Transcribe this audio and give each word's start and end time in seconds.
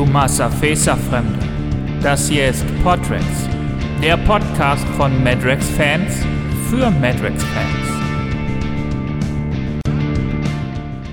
Tomasa 0.00 0.48
Fesa 0.48 0.96
Fremde. 0.96 1.46
Das 2.02 2.26
hier 2.30 2.48
ist 2.48 2.64
Podrex, 2.82 3.22
der 4.02 4.16
Podcast 4.16 4.86
von 4.96 5.22
Madrex-Fans 5.22 6.24
für 6.70 6.90
Madrex-Fans. 6.90 7.86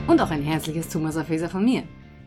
Und 0.07 0.21
auch 0.21 0.29
ein 0.29 0.41
herzliches 0.41 0.87
Tomasa 0.87 1.25
Fesa 1.25 1.49
von 1.49 1.65
mir. 1.65 1.83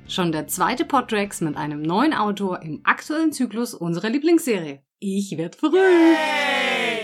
Schon 0.07 0.33
der 0.33 0.49
zweite 0.49 0.85
Podrex 0.85 1.41
mit 1.41 1.57
einem 1.57 1.81
neuen 1.81 2.13
Autor 2.13 2.61
im 2.61 2.83
aktuellen 2.85 3.33
Zyklus 3.33 3.73
unserer 3.73 4.11
Lieblingsserie. 4.11 4.83
Ich 4.99 5.39
werd 5.39 5.57
verrückt! 5.57 5.79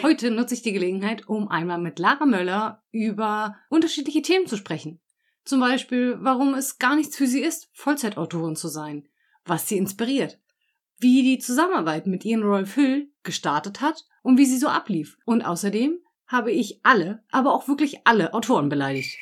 Heute 0.02 0.32
nutze 0.32 0.52
ich 0.52 0.60
die 0.60 0.74
Gelegenheit, 0.74 1.26
um 1.30 1.48
einmal 1.48 1.78
mit 1.78 1.98
Lara 1.98 2.26
Möller 2.26 2.82
über 2.92 3.56
unterschiedliche 3.70 4.20
Themen 4.20 4.46
zu 4.46 4.58
sprechen. 4.58 5.00
Zum 5.46 5.60
Beispiel, 5.60 6.18
warum 6.20 6.52
es 6.52 6.76
gar 6.76 6.94
nichts 6.94 7.16
für 7.16 7.26
sie 7.26 7.40
ist, 7.40 7.70
Vollzeitautorin 7.72 8.54
zu 8.54 8.68
sein, 8.68 9.08
was 9.46 9.68
sie 9.68 9.78
inspiriert, 9.78 10.38
wie 10.98 11.22
die 11.22 11.38
Zusammenarbeit 11.38 12.06
mit 12.06 12.24
Ian 12.24 12.42
Rolf 12.42 12.74
Hill 12.74 13.10
gestartet 13.22 13.80
hat 13.80 14.04
und 14.22 14.38
wie 14.38 14.46
sie 14.46 14.58
so 14.58 14.68
ablief. 14.68 15.16
Und 15.24 15.42
außerdem 15.42 15.98
habe 16.26 16.50
ich 16.50 16.80
alle, 16.82 17.22
aber 17.30 17.54
auch 17.54 17.68
wirklich 17.68 18.00
alle 18.04 18.34
Autoren 18.34 18.68
beleidigt. 18.68 19.16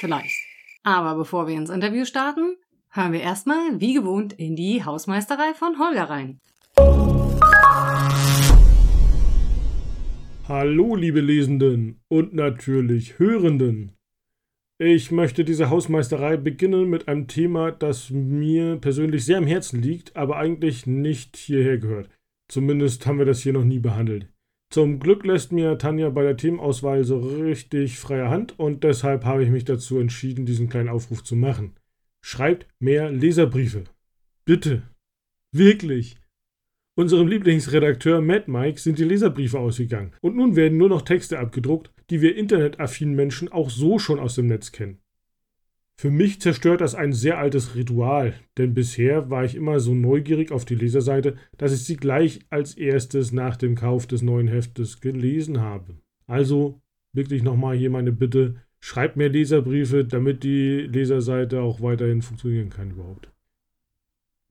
Vielleicht. 0.00 0.34
Aber 0.82 1.16
bevor 1.16 1.46
wir 1.46 1.54
ins 1.54 1.70
Interview 1.70 2.04
starten, 2.04 2.56
hören 2.90 3.12
wir 3.12 3.20
erstmal, 3.20 3.80
wie 3.80 3.94
gewohnt, 3.94 4.32
in 4.32 4.56
die 4.56 4.84
Hausmeisterei 4.84 5.54
von 5.54 5.78
Holger 5.78 6.04
rein. 6.04 6.40
Hallo, 10.46 10.94
liebe 10.94 11.20
Lesenden 11.20 12.00
und 12.08 12.34
natürlich 12.34 13.18
Hörenden. 13.18 13.96
Ich 14.78 15.12
möchte 15.12 15.44
diese 15.44 15.70
Hausmeisterei 15.70 16.36
beginnen 16.36 16.90
mit 16.90 17.06
einem 17.06 17.28
Thema, 17.28 17.70
das 17.70 18.10
mir 18.10 18.76
persönlich 18.76 19.24
sehr 19.24 19.38
am 19.38 19.46
Herzen 19.46 19.80
liegt, 19.80 20.16
aber 20.16 20.36
eigentlich 20.36 20.84
nicht 20.84 21.36
hierher 21.36 21.78
gehört. 21.78 22.10
Zumindest 22.48 23.06
haben 23.06 23.18
wir 23.18 23.24
das 23.24 23.40
hier 23.40 23.52
noch 23.52 23.62
nie 23.62 23.78
behandelt. 23.78 24.26
Zum 24.70 24.98
Glück 24.98 25.24
lässt 25.24 25.52
mir 25.52 25.78
Tanja 25.78 26.10
bei 26.10 26.24
der 26.24 26.36
Themenauswahl 26.36 27.04
so 27.04 27.18
richtig 27.20 28.00
freie 28.00 28.28
Hand 28.28 28.58
und 28.58 28.82
deshalb 28.82 29.24
habe 29.24 29.44
ich 29.44 29.50
mich 29.50 29.64
dazu 29.64 30.00
entschieden, 30.00 30.44
diesen 30.44 30.68
kleinen 30.68 30.88
Aufruf 30.88 31.22
zu 31.22 31.36
machen. 31.36 31.76
Schreibt 32.20 32.66
mehr 32.80 33.12
Leserbriefe. 33.12 33.84
Bitte. 34.44 34.82
Wirklich. 35.52 36.16
Unserem 36.96 37.28
Lieblingsredakteur 37.28 38.20
Matt 38.20 38.48
Mike 38.48 38.80
sind 38.80 38.98
die 38.98 39.04
Leserbriefe 39.04 39.60
ausgegangen 39.60 40.12
und 40.20 40.34
nun 40.34 40.56
werden 40.56 40.78
nur 40.78 40.88
noch 40.88 41.02
Texte 41.02 41.38
abgedruckt, 41.38 41.93
die 42.10 42.20
wir 42.20 42.36
internetaffinen 42.36 43.14
Menschen 43.14 43.50
auch 43.50 43.70
so 43.70 43.98
schon 43.98 44.18
aus 44.18 44.34
dem 44.34 44.46
Netz 44.46 44.72
kennen. 44.72 44.98
Für 45.96 46.10
mich 46.10 46.40
zerstört 46.40 46.80
das 46.80 46.94
ein 46.94 47.12
sehr 47.12 47.38
altes 47.38 47.76
Ritual, 47.76 48.34
denn 48.58 48.74
bisher 48.74 49.30
war 49.30 49.44
ich 49.44 49.54
immer 49.54 49.78
so 49.78 49.94
neugierig 49.94 50.50
auf 50.50 50.64
die 50.64 50.74
Leserseite, 50.74 51.36
dass 51.56 51.72
ich 51.72 51.84
sie 51.84 51.96
gleich 51.96 52.40
als 52.50 52.74
erstes 52.74 53.30
nach 53.32 53.56
dem 53.56 53.76
Kauf 53.76 54.06
des 54.06 54.20
neuen 54.22 54.48
Heftes 54.48 55.00
gelesen 55.00 55.60
habe. 55.60 55.96
Also 56.26 56.80
wirklich 57.12 57.42
nochmal 57.42 57.76
hier 57.76 57.90
meine 57.90 58.12
Bitte, 58.12 58.56
schreibt 58.80 59.16
mehr 59.16 59.28
Leserbriefe, 59.28 60.04
damit 60.04 60.42
die 60.42 60.80
Leserseite 60.80 61.62
auch 61.62 61.80
weiterhin 61.80 62.22
funktionieren 62.22 62.70
kann 62.70 62.90
überhaupt. 62.90 63.33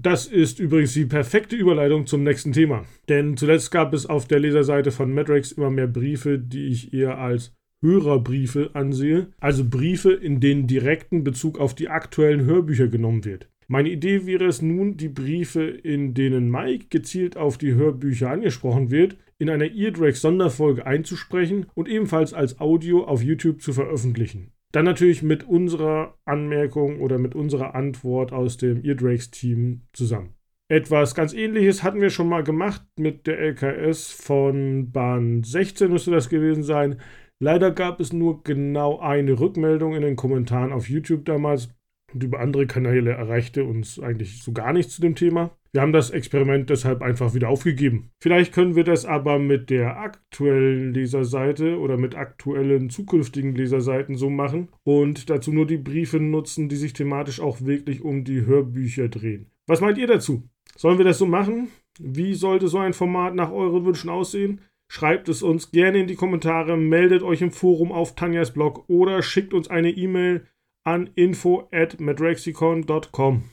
Das 0.03 0.27
ist 0.27 0.59
übrigens 0.59 0.93
die 0.93 1.05
perfekte 1.05 1.55
Überleitung 1.55 2.05
zum 2.07 2.23
nächsten 2.23 2.51
Thema. 2.51 2.83
Denn 3.07 3.37
zuletzt 3.37 3.71
gab 3.71 3.93
es 3.93 4.05
auf 4.05 4.27
der 4.27 4.39
Leserseite 4.39 4.91
von 4.91 5.13
Matrix 5.13 5.53
immer 5.53 5.69
mehr 5.69 5.87
Briefe, 5.87 6.37
die 6.37 6.67
ich 6.67 6.93
eher 6.93 7.19
als 7.19 7.55
Hörerbriefe 7.81 8.71
ansehe, 8.73 9.27
also 9.39 9.63
Briefe, 9.63 10.11
in 10.11 10.41
denen 10.41 10.67
direkten 10.67 11.23
Bezug 11.23 11.57
auf 11.57 11.73
die 11.73 11.87
aktuellen 11.87 12.43
Hörbücher 12.43 12.89
genommen 12.89 13.23
wird. 13.23 13.47
Meine 13.69 13.89
Idee 13.89 14.25
wäre 14.25 14.45
es 14.45 14.61
nun, 14.61 14.97
die 14.97 15.07
Briefe, 15.07 15.63
in 15.63 16.13
denen 16.13 16.51
Mike 16.51 16.87
gezielt 16.89 17.37
auf 17.37 17.57
die 17.57 17.73
Hörbücher 17.73 18.29
angesprochen 18.29 18.91
wird, 18.91 19.15
in 19.37 19.49
einer 19.49 19.71
Eardrags-Sonderfolge 19.71 20.85
einzusprechen 20.85 21.67
und 21.75 21.87
ebenfalls 21.87 22.33
als 22.33 22.59
Audio 22.59 23.05
auf 23.05 23.23
YouTube 23.23 23.61
zu 23.61 23.71
veröffentlichen. 23.71 24.52
Dann 24.73 24.85
natürlich 24.85 25.21
mit 25.21 25.43
unserer 25.43 26.17
Anmerkung 26.25 26.99
oder 26.99 27.19
mit 27.19 27.35
unserer 27.35 27.75
Antwort 27.75 28.33
aus 28.33 28.57
dem 28.57 28.83
Eardrakes-Team 28.83 29.83
zusammen. 29.93 30.33
Etwas 30.67 31.13
ganz 31.13 31.33
ähnliches 31.33 31.83
hatten 31.83 32.01
wir 32.01 32.09
schon 32.09 32.27
mal 32.27 32.43
gemacht 32.43 32.83
mit 32.97 33.27
der 33.27 33.37
LKS 33.37 34.11
von 34.11 34.91
Bahn 34.91 35.43
16 35.43 35.91
müsste 35.91 36.09
das 36.09 36.29
gewesen 36.29 36.63
sein. 36.63 36.99
Leider 37.39 37.69
gab 37.69 37.99
es 37.99 38.13
nur 38.13 38.43
genau 38.43 38.99
eine 38.99 39.39
Rückmeldung 39.39 39.93
in 39.93 40.01
den 40.01 40.15
Kommentaren 40.15 40.71
auf 40.71 40.89
YouTube 40.89 41.25
damals 41.25 41.69
und 42.11 42.23
über 42.23 42.39
andere 42.39 42.65
Kanäle 42.65 43.11
erreichte 43.11 43.65
uns 43.65 43.99
eigentlich 43.99 44.41
so 44.41 44.53
gar 44.53 44.73
nichts 44.73 44.95
zu 44.95 45.01
dem 45.01 45.13
Thema. 45.13 45.51
Wir 45.73 45.81
haben 45.81 45.91
das 45.91 46.11
Experiment 46.11 46.69
deshalb 46.69 47.01
einfach 47.01 47.33
wieder 47.33 47.49
aufgegeben. 47.49 48.11
Vielleicht 48.21 48.53
können 48.53 48.75
wir 48.75 48.83
das 48.83 49.05
aber 49.05 49.39
mit 49.39 49.71
der 49.71 49.97
aktuellen 49.97 50.93
Leserseite 50.93 51.79
oder 51.79 51.97
mit 51.97 52.13
aktuellen 52.13 52.91
zukünftigen 52.91 53.55
Leserseiten 53.55 54.15
so 54.15 54.29
machen 54.29 54.69
und 54.83 55.31
dazu 55.31 55.51
nur 55.51 55.65
die 55.65 55.77
Briefe 55.77 56.19
nutzen, 56.19 56.69
die 56.69 56.75
sich 56.75 56.93
thematisch 56.93 57.39
auch 57.39 57.61
wirklich 57.61 58.03
um 58.03 58.23
die 58.23 58.45
Hörbücher 58.45 59.09
drehen. 59.09 59.47
Was 59.65 59.81
meint 59.81 59.97
ihr 59.97 60.05
dazu? 60.05 60.47
Sollen 60.77 60.99
wir 60.99 61.05
das 61.05 61.17
so 61.17 61.25
machen? 61.25 61.69
Wie 61.99 62.35
sollte 62.35 62.67
so 62.67 62.77
ein 62.77 62.93
Format 62.93 63.33
nach 63.33 63.51
euren 63.51 63.83
Wünschen 63.83 64.11
aussehen? 64.11 64.61
Schreibt 64.91 65.27
es 65.27 65.41
uns 65.41 65.71
gerne 65.71 66.01
in 66.01 66.07
die 66.07 66.15
Kommentare, 66.15 66.77
meldet 66.77 67.23
euch 67.23 67.41
im 67.41 67.51
Forum 67.51 67.91
auf 67.91 68.13
Tanjas 68.13 68.53
Blog 68.53 68.83
oder 68.89 69.23
schickt 69.23 69.55
uns 69.55 69.69
eine 69.69 69.89
E-Mail 69.89 70.45
an 70.83 71.09
info 71.15 71.67
at 71.71 71.99
madraxicon.com. 71.99 73.43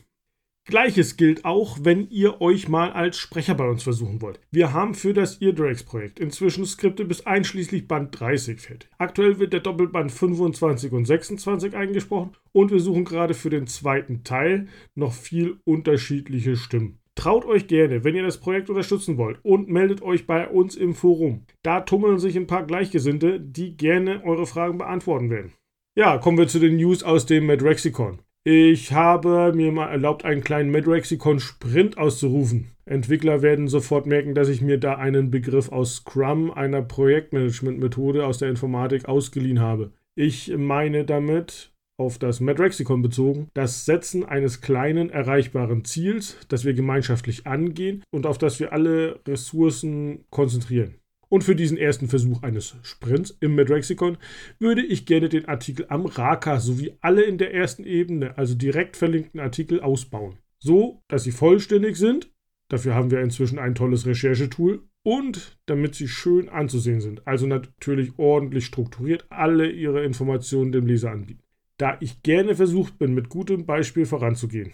Gleiches 0.65 1.17
gilt 1.17 1.43
auch, 1.43 1.79
wenn 1.81 2.07
ihr 2.11 2.39
euch 2.39 2.69
mal 2.69 2.91
als 2.91 3.17
Sprecher 3.17 3.55
bei 3.55 3.67
uns 3.67 3.81
versuchen 3.81 4.21
wollt. 4.21 4.39
Wir 4.51 4.73
haben 4.73 4.93
für 4.93 5.13
das 5.13 5.41
Eardrags-Projekt 5.41 6.19
inzwischen 6.19 6.65
Skripte 6.65 7.03
bis 7.03 7.25
einschließlich 7.25 7.87
Band 7.87 8.19
30 8.19 8.61
fertig. 8.61 8.89
Aktuell 8.99 9.39
wird 9.39 9.53
der 9.53 9.61
Doppelband 9.61 10.11
25 10.11 10.91
und 10.91 11.05
26 11.05 11.75
eingesprochen 11.75 12.35
und 12.51 12.71
wir 12.71 12.79
suchen 12.79 13.05
gerade 13.05 13.33
für 13.33 13.49
den 13.49 13.65
zweiten 13.65 14.23
Teil 14.23 14.67
noch 14.93 15.13
viel 15.13 15.59
unterschiedliche 15.65 16.55
Stimmen. 16.55 16.99
Traut 17.15 17.45
euch 17.45 17.67
gerne, 17.67 18.03
wenn 18.03 18.15
ihr 18.15 18.23
das 18.23 18.39
Projekt 18.39 18.69
unterstützen 18.69 19.17
wollt 19.17 19.39
und 19.43 19.67
meldet 19.67 20.01
euch 20.01 20.27
bei 20.27 20.47
uns 20.47 20.75
im 20.75 20.93
Forum. 20.93 21.45
Da 21.63 21.81
tummeln 21.81 22.19
sich 22.19 22.37
ein 22.37 22.47
paar 22.47 22.65
Gleichgesinnte, 22.65 23.39
die 23.39 23.75
gerne 23.75 24.23
eure 24.23 24.45
Fragen 24.45 24.77
beantworten 24.77 25.29
werden. 25.29 25.53
Ja, 25.95 26.19
kommen 26.19 26.37
wir 26.37 26.47
zu 26.47 26.59
den 26.59 26.77
News 26.77 27.03
aus 27.03 27.25
dem 27.25 27.47
Madrexicon. 27.47 28.19
Ich 28.43 28.91
habe 28.91 29.53
mir 29.53 29.71
mal 29.71 29.91
erlaubt, 29.91 30.25
einen 30.25 30.43
kleinen 30.43 30.71
Madrexicon-Sprint 30.71 31.99
auszurufen. 31.99 32.71
Entwickler 32.85 33.43
werden 33.43 33.67
sofort 33.67 34.07
merken, 34.07 34.33
dass 34.33 34.49
ich 34.49 34.61
mir 34.61 34.79
da 34.79 34.95
einen 34.95 35.29
Begriff 35.29 35.71
aus 35.71 35.97
Scrum, 35.97 36.49
einer 36.49 36.81
Projektmanagement-Methode 36.81 38.25
aus 38.25 38.39
der 38.39 38.49
Informatik, 38.49 39.07
ausgeliehen 39.07 39.59
habe. 39.59 39.91
Ich 40.15 40.51
meine 40.57 41.05
damit, 41.05 41.71
auf 41.97 42.17
das 42.17 42.39
Madrexicon 42.39 43.03
bezogen, 43.03 43.49
das 43.53 43.85
Setzen 43.85 44.25
eines 44.25 44.59
kleinen 44.59 45.11
erreichbaren 45.11 45.85
Ziels, 45.85 46.37
das 46.49 46.65
wir 46.65 46.73
gemeinschaftlich 46.73 47.45
angehen 47.45 48.03
und 48.09 48.25
auf 48.25 48.39
das 48.39 48.59
wir 48.59 48.73
alle 48.73 49.19
Ressourcen 49.27 50.25
konzentrieren. 50.31 50.95
Und 51.31 51.45
für 51.45 51.55
diesen 51.55 51.77
ersten 51.77 52.09
Versuch 52.09 52.43
eines 52.43 52.75
Sprints 52.83 53.37
im 53.39 53.55
Medrexicon 53.55 54.17
würde 54.59 54.85
ich 54.85 55.05
gerne 55.05 55.29
den 55.29 55.45
Artikel 55.45 55.85
am 55.87 56.05
Raka 56.05 56.59
sowie 56.59 56.91
alle 56.99 57.23
in 57.23 57.37
der 57.37 57.53
ersten 57.53 57.85
Ebene, 57.85 58.37
also 58.37 58.53
direkt 58.53 58.97
verlinkten 58.97 59.39
Artikel, 59.39 59.79
ausbauen. 59.79 60.39
So, 60.59 61.01
dass 61.07 61.23
sie 61.23 61.31
vollständig 61.31 61.95
sind. 61.95 62.29
Dafür 62.67 62.95
haben 62.95 63.11
wir 63.11 63.21
inzwischen 63.21 63.59
ein 63.59 63.75
tolles 63.75 64.05
Recherchetool. 64.05 64.83
Und 65.03 65.57
damit 65.67 65.95
sie 65.95 66.09
schön 66.09 66.49
anzusehen 66.49 66.99
sind. 66.99 67.25
Also 67.25 67.47
natürlich 67.47 68.11
ordentlich 68.17 68.65
strukturiert 68.65 69.25
alle 69.29 69.71
ihre 69.71 70.03
Informationen 70.03 70.73
dem 70.73 70.85
Leser 70.85 71.11
anbieten. 71.11 71.43
Da 71.77 71.95
ich 72.01 72.23
gerne 72.23 72.55
versucht 72.55 72.99
bin, 72.99 73.13
mit 73.13 73.29
gutem 73.29 73.65
Beispiel 73.65 74.05
voranzugehen, 74.05 74.73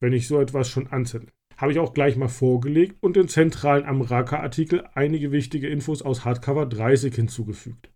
wenn 0.00 0.12
ich 0.12 0.26
so 0.26 0.40
etwas 0.40 0.68
schon 0.68 0.88
anzettle 0.88 1.30
habe 1.56 1.72
ich 1.72 1.78
auch 1.78 1.94
gleich 1.94 2.16
mal 2.16 2.28
vorgelegt 2.28 2.96
und 3.00 3.16
den 3.16 3.28
zentralen 3.28 3.84
Amraka-Artikel 3.84 4.84
einige 4.94 5.32
wichtige 5.32 5.68
Infos 5.68 6.02
aus 6.02 6.24
Hardcover 6.24 6.66
30 6.66 7.14
hinzugefügt. 7.14 7.90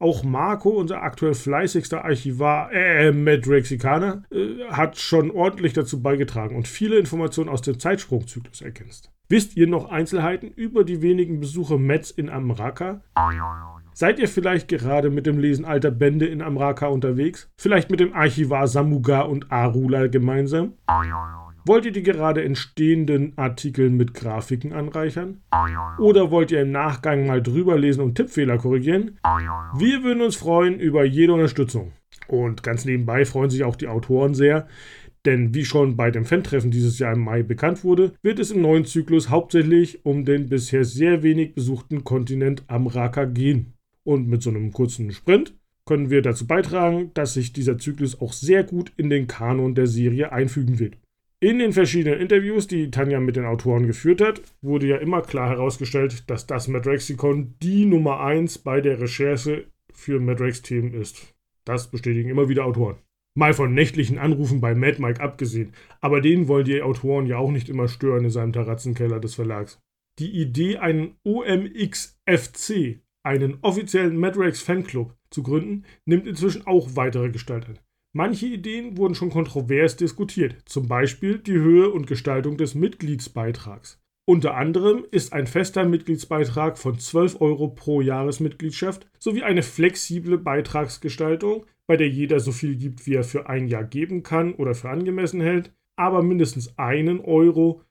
Auch 0.00 0.24
Marco, 0.24 0.70
unser 0.70 1.02
aktuell 1.02 1.34
fleißigster 1.34 2.04
Archivar, 2.04 2.72
äh, 2.72 3.12
Madraxikaner, 3.12 4.24
äh, 4.30 4.64
hat 4.70 4.98
schon 4.98 5.30
ordentlich 5.30 5.72
dazu 5.72 6.02
beigetragen 6.02 6.56
und 6.56 6.68
viele 6.68 6.98
Informationen 6.98 7.48
aus 7.48 7.62
dem 7.62 7.78
Zeitsprungzyklus 7.78 8.60
ergänzt. 8.60 9.12
Wisst 9.28 9.56
ihr 9.56 9.66
noch 9.66 9.90
Einzelheiten 9.90 10.48
über 10.48 10.84
die 10.84 11.00
wenigen 11.00 11.40
Besuche 11.40 11.78
Metz 11.78 12.10
in 12.10 12.28
Amraka? 12.28 13.00
Seid 13.94 14.18
ihr 14.18 14.28
vielleicht 14.28 14.68
gerade 14.68 15.08
mit 15.08 15.24
dem 15.24 15.38
Lesen 15.38 15.64
alter 15.64 15.92
Bände 15.92 16.26
in 16.26 16.42
Amraka 16.42 16.88
unterwegs? 16.88 17.48
Vielleicht 17.56 17.90
mit 17.90 18.00
dem 18.00 18.12
Archivar 18.12 18.66
Samuga 18.66 19.22
und 19.22 19.52
Arula 19.52 20.08
gemeinsam? 20.08 20.74
Wollt 21.66 21.86
ihr 21.86 21.92
die 21.92 22.02
gerade 22.02 22.44
entstehenden 22.44 23.32
Artikel 23.36 23.88
mit 23.88 24.12
Grafiken 24.12 24.74
anreichern? 24.74 25.40
Oder 25.98 26.30
wollt 26.30 26.50
ihr 26.50 26.60
im 26.60 26.72
Nachgang 26.72 27.26
mal 27.26 27.42
drüber 27.42 27.78
lesen 27.78 28.02
und 28.02 28.16
Tippfehler 28.16 28.58
korrigieren? 28.58 29.18
Wir 29.78 30.02
würden 30.02 30.22
uns 30.22 30.36
freuen 30.36 30.78
über 30.78 31.04
jede 31.04 31.32
Unterstützung. 31.32 31.92
Und 32.28 32.62
ganz 32.62 32.84
nebenbei 32.84 33.24
freuen 33.24 33.48
sich 33.48 33.64
auch 33.64 33.76
die 33.76 33.88
Autoren 33.88 34.34
sehr, 34.34 34.66
Denn 35.24 35.54
wie 35.54 35.64
schon 35.64 35.96
bei 35.96 36.10
dem 36.10 36.26
Fan-Treffen 36.26 36.70
dieses 36.70 36.98
Jahr 36.98 37.14
im 37.14 37.20
Mai 37.20 37.42
bekannt 37.42 37.82
wurde, 37.82 38.12
wird 38.22 38.38
es 38.38 38.50
im 38.50 38.60
neuen 38.60 38.84
Zyklus 38.84 39.30
hauptsächlich 39.30 40.04
um 40.04 40.26
den 40.26 40.50
bisher 40.50 40.84
sehr 40.84 41.22
wenig 41.22 41.54
besuchten 41.54 42.04
Kontinent 42.04 42.62
Amraka 42.66 43.24
gehen. 43.24 43.72
Und 44.04 44.28
mit 44.28 44.42
so 44.42 44.50
einem 44.50 44.70
kurzen 44.72 45.10
Sprint 45.12 45.54
können 45.86 46.10
wir 46.10 46.20
dazu 46.20 46.46
beitragen, 46.46 47.10
dass 47.14 47.34
sich 47.34 47.54
dieser 47.54 47.78
Zyklus 47.78 48.20
auch 48.20 48.34
sehr 48.34 48.64
gut 48.64 48.92
in 48.98 49.08
den 49.08 49.26
Kanon 49.26 49.74
der 49.74 49.86
Serie 49.86 50.30
einfügen 50.30 50.78
wird. 50.78 50.98
In 51.44 51.58
den 51.58 51.74
verschiedenen 51.74 52.20
Interviews, 52.20 52.68
die 52.68 52.90
Tanja 52.90 53.20
mit 53.20 53.36
den 53.36 53.44
Autoren 53.44 53.86
geführt 53.86 54.22
hat, 54.22 54.40
wurde 54.62 54.86
ja 54.86 54.96
immer 54.96 55.20
klar 55.20 55.50
herausgestellt, 55.50 56.30
dass 56.30 56.46
das 56.46 56.68
Madrexicon 56.68 57.54
die 57.62 57.84
Nummer 57.84 58.20
1 58.20 58.60
bei 58.60 58.80
der 58.80 58.98
Recherche 58.98 59.66
für 59.92 60.20
Madrex-Themen 60.20 60.94
ist. 60.94 61.34
Das 61.66 61.90
bestätigen 61.90 62.30
immer 62.30 62.48
wieder 62.48 62.64
Autoren. 62.64 62.96
Mal 63.36 63.52
von 63.52 63.74
nächtlichen 63.74 64.16
Anrufen 64.16 64.62
bei 64.62 64.74
Mad 64.74 65.02
Mike 65.02 65.20
abgesehen, 65.20 65.74
aber 66.00 66.22
den 66.22 66.48
wollen 66.48 66.64
die 66.64 66.80
Autoren 66.80 67.26
ja 67.26 67.36
auch 67.36 67.50
nicht 67.50 67.68
immer 67.68 67.88
stören 67.88 68.24
in 68.24 68.30
seinem 68.30 68.54
Terrazzenkeller 68.54 69.20
des 69.20 69.34
Verlags. 69.34 69.82
Die 70.18 70.30
Idee, 70.30 70.78
einen 70.78 71.16
OMXFC, 71.24 73.02
einen 73.22 73.58
offiziellen 73.60 74.16
Madrex 74.16 74.62
Fanclub, 74.62 75.14
zu 75.28 75.42
gründen, 75.42 75.84
nimmt 76.06 76.26
inzwischen 76.26 76.66
auch 76.66 76.96
weitere 76.96 77.28
Gestalt 77.28 77.68
an. 77.68 77.78
Manche 78.16 78.46
Ideen 78.46 78.96
wurden 78.96 79.16
schon 79.16 79.30
kontrovers 79.30 79.96
diskutiert, 79.96 80.62
zum 80.66 80.86
Beispiel 80.86 81.38
die 81.38 81.54
Höhe 81.54 81.90
und 81.90 82.06
Gestaltung 82.06 82.56
des 82.56 82.76
Mitgliedsbeitrags. 82.76 84.00
Unter 84.24 84.56
anderem 84.56 85.04
ist 85.10 85.32
ein 85.32 85.48
fester 85.48 85.84
Mitgliedsbeitrag 85.84 86.78
von 86.78 86.96
12 86.96 87.40
Euro 87.40 87.68
pro 87.68 88.00
Jahresmitgliedschaft 88.00 89.08
sowie 89.18 89.42
eine 89.42 89.64
flexible 89.64 90.38
Beitragsgestaltung, 90.38 91.66
bei 91.88 91.96
der 91.96 92.08
jeder 92.08 92.38
so 92.38 92.52
viel 92.52 92.76
gibt, 92.76 93.04
wie 93.06 93.14
er 93.14 93.24
für 93.24 93.48
ein 93.48 93.66
Jahr 93.66 93.84
geben 93.84 94.22
kann 94.22 94.54
oder 94.54 94.76
für 94.76 94.90
angemessen 94.90 95.40
hält, 95.40 95.74
aber 95.96 96.22
mindestens 96.22 96.78
einen 96.78 97.18
Euro, 97.18 97.82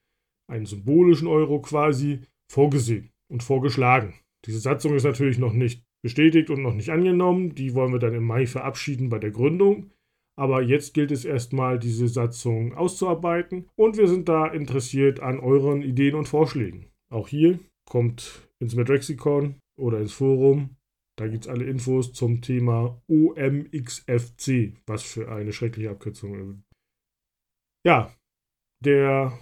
einen 0.50 0.66
symbolischen 0.66 1.28
Euro 1.28 1.62
quasi, 1.62 2.22
vorgesehen 2.50 3.12
und 3.28 3.44
vorgeschlagen. 3.44 4.14
Diese 4.46 4.60
Satzung 4.60 4.96
ist 4.96 5.04
natürlich 5.04 5.38
noch 5.38 5.54
nicht 5.54 5.84
bestätigt 6.02 6.50
und 6.50 6.62
noch 6.62 6.74
nicht 6.74 6.90
angenommen. 6.92 7.56
Die 7.56 7.74
wollen 7.74 7.92
wir 7.92 8.00
dann 8.00 8.16
im 8.16 8.24
Mai 8.24 8.46
verabschieden 8.46 9.10
bei 9.10 9.20
der 9.20 9.32
Gründung. 9.32 9.90
Aber 10.36 10.62
jetzt 10.62 10.94
gilt 10.94 11.12
es 11.12 11.26
erstmal, 11.26 11.78
diese 11.78 12.08
Satzung 12.08 12.74
auszuarbeiten 12.74 13.70
und 13.76 13.98
wir 13.98 14.08
sind 14.08 14.28
da 14.28 14.48
interessiert 14.48 15.20
an 15.20 15.40
euren 15.40 15.82
Ideen 15.82 16.16
und 16.16 16.28
Vorschlägen. 16.28 16.92
Auch 17.12 17.28
hier 17.28 17.60
kommt 17.86 18.50
ins 18.60 18.76
Medrexicon 18.76 19.60
oder 19.78 20.00
ins 20.00 20.14
Forum. 20.14 20.78
Da 21.16 21.28
gibt 21.28 21.46
es 21.46 21.50
alle 21.50 21.66
Infos 21.66 22.14
zum 22.14 22.42
Thema 22.42 23.00
OMXFC. 23.08 24.74
Was 24.88 25.04
für 25.04 25.32
eine 25.32 25.54
schreckliche 25.54 25.92
Abkürzung. 25.92 26.64
Ja, 27.86 28.12
der 28.84 29.38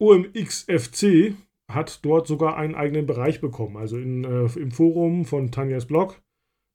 OMXFC 0.00 1.34
hat 1.70 2.04
dort 2.04 2.26
sogar 2.26 2.56
einen 2.56 2.74
eigenen 2.74 3.06
Bereich 3.06 3.40
bekommen. 3.40 3.76
Also 3.76 3.98
in, 3.98 4.24
äh, 4.24 4.46
im 4.58 4.70
Forum 4.70 5.24
von 5.24 5.50
Tanjas 5.50 5.86
Blog. 5.86 6.22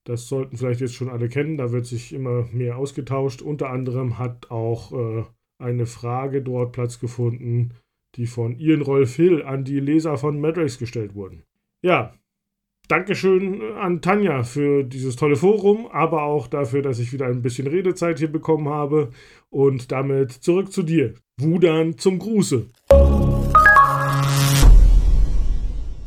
Das 0.07 0.30
sollten 0.30 0.56
vielleicht 0.56 0.80
jetzt 0.80 0.94
schon 0.94 1.09
alle 1.09 1.27
kennen. 1.27 1.57
Da 1.57 1.74
wird 1.74 1.86
sich 1.86 2.13
immer 2.13 2.48
mehr 2.54 2.77
ausgetauscht. 2.77 3.42
Unter 3.42 3.69
anderem 3.69 4.18
hat 4.18 4.50
auch 4.50 4.94
äh, 4.94 5.25
eine 5.62 5.86
Frage 5.86 6.42
dort 6.42 6.71
Platz 6.71 7.00
gefunden, 7.00 7.74
die 8.15 8.25
von 8.25 8.57
Ian 8.57 8.81
Rolf 8.81 9.18
Hill 9.18 9.44
an 9.44 9.65
die 9.65 9.81
Leser 9.81 10.18
von 10.18 10.39
Madrax 10.39 10.80
gestellt 10.80 11.13
wurden. 11.13 11.44
Ja, 11.83 12.13
Dankeschön 12.88 13.62
an 13.74 14.01
Tanja 14.01 14.44
für 14.44 14.86
dieses 14.86 15.18
tolle 15.18 15.36
Forum, 15.36 15.88
aber 15.92 16.24
auch 16.24 16.48
dafür, 16.48 16.81
dass 16.81 17.00
ich 17.00 17.12
wieder 17.12 17.25
ein 17.25 17.42
bisschen 17.42 17.68
Redezeit 17.68 18.19
hier 18.19 18.31
bekommen 18.31 18.69
habe. 18.69 19.12
Und 19.50 19.92
damit 19.92 20.31
zurück 20.31 20.71
zu 20.71 20.83
dir. 20.83 21.15
Wudan 21.38 21.98
zum 21.98 22.18
Gruße. 22.18 22.68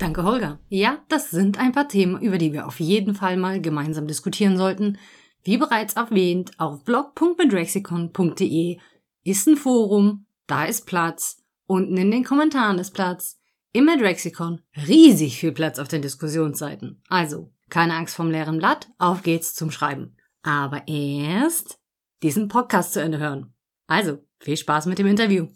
Danke, 0.00 0.24
Holger. 0.24 0.58
Ja, 0.70 1.04
das 1.08 1.30
sind 1.30 1.58
ein 1.58 1.72
paar 1.72 1.86
Themen, 1.86 2.18
über 2.22 2.38
die 2.38 2.54
wir 2.54 2.66
auf 2.66 2.80
jeden 2.80 3.14
Fall 3.14 3.36
mal 3.36 3.60
gemeinsam 3.60 4.06
diskutieren 4.06 4.56
sollten. 4.56 4.96
Wie 5.44 5.58
bereits 5.58 5.92
erwähnt, 5.92 6.52
auf 6.56 6.84
blog.medrexicon.de 6.84 8.78
ist 9.24 9.46
ein 9.46 9.58
Forum, 9.58 10.24
da 10.46 10.64
ist 10.64 10.86
Platz, 10.86 11.42
unten 11.66 11.98
in 11.98 12.10
den 12.10 12.24
Kommentaren 12.24 12.78
ist 12.78 12.92
Platz. 12.92 13.38
Im 13.74 13.84
Medrexicon 13.84 14.62
riesig 14.88 15.38
viel 15.38 15.52
Platz 15.52 15.78
auf 15.78 15.88
den 15.88 16.00
Diskussionsseiten. 16.00 17.02
Also, 17.10 17.52
keine 17.68 17.92
Angst 17.94 18.14
vom 18.14 18.30
leeren 18.30 18.56
Blatt, 18.56 18.88
auf 18.96 19.22
geht's 19.22 19.54
zum 19.54 19.70
Schreiben. 19.70 20.16
Aber 20.42 20.88
erst 20.88 21.78
diesen 22.22 22.48
Podcast 22.48 22.94
zu 22.94 23.02
Ende 23.02 23.18
hören. 23.18 23.52
Also, 23.86 24.24
viel 24.38 24.56
Spaß 24.56 24.86
mit 24.86 24.98
dem 24.98 25.08
Interview. 25.08 25.48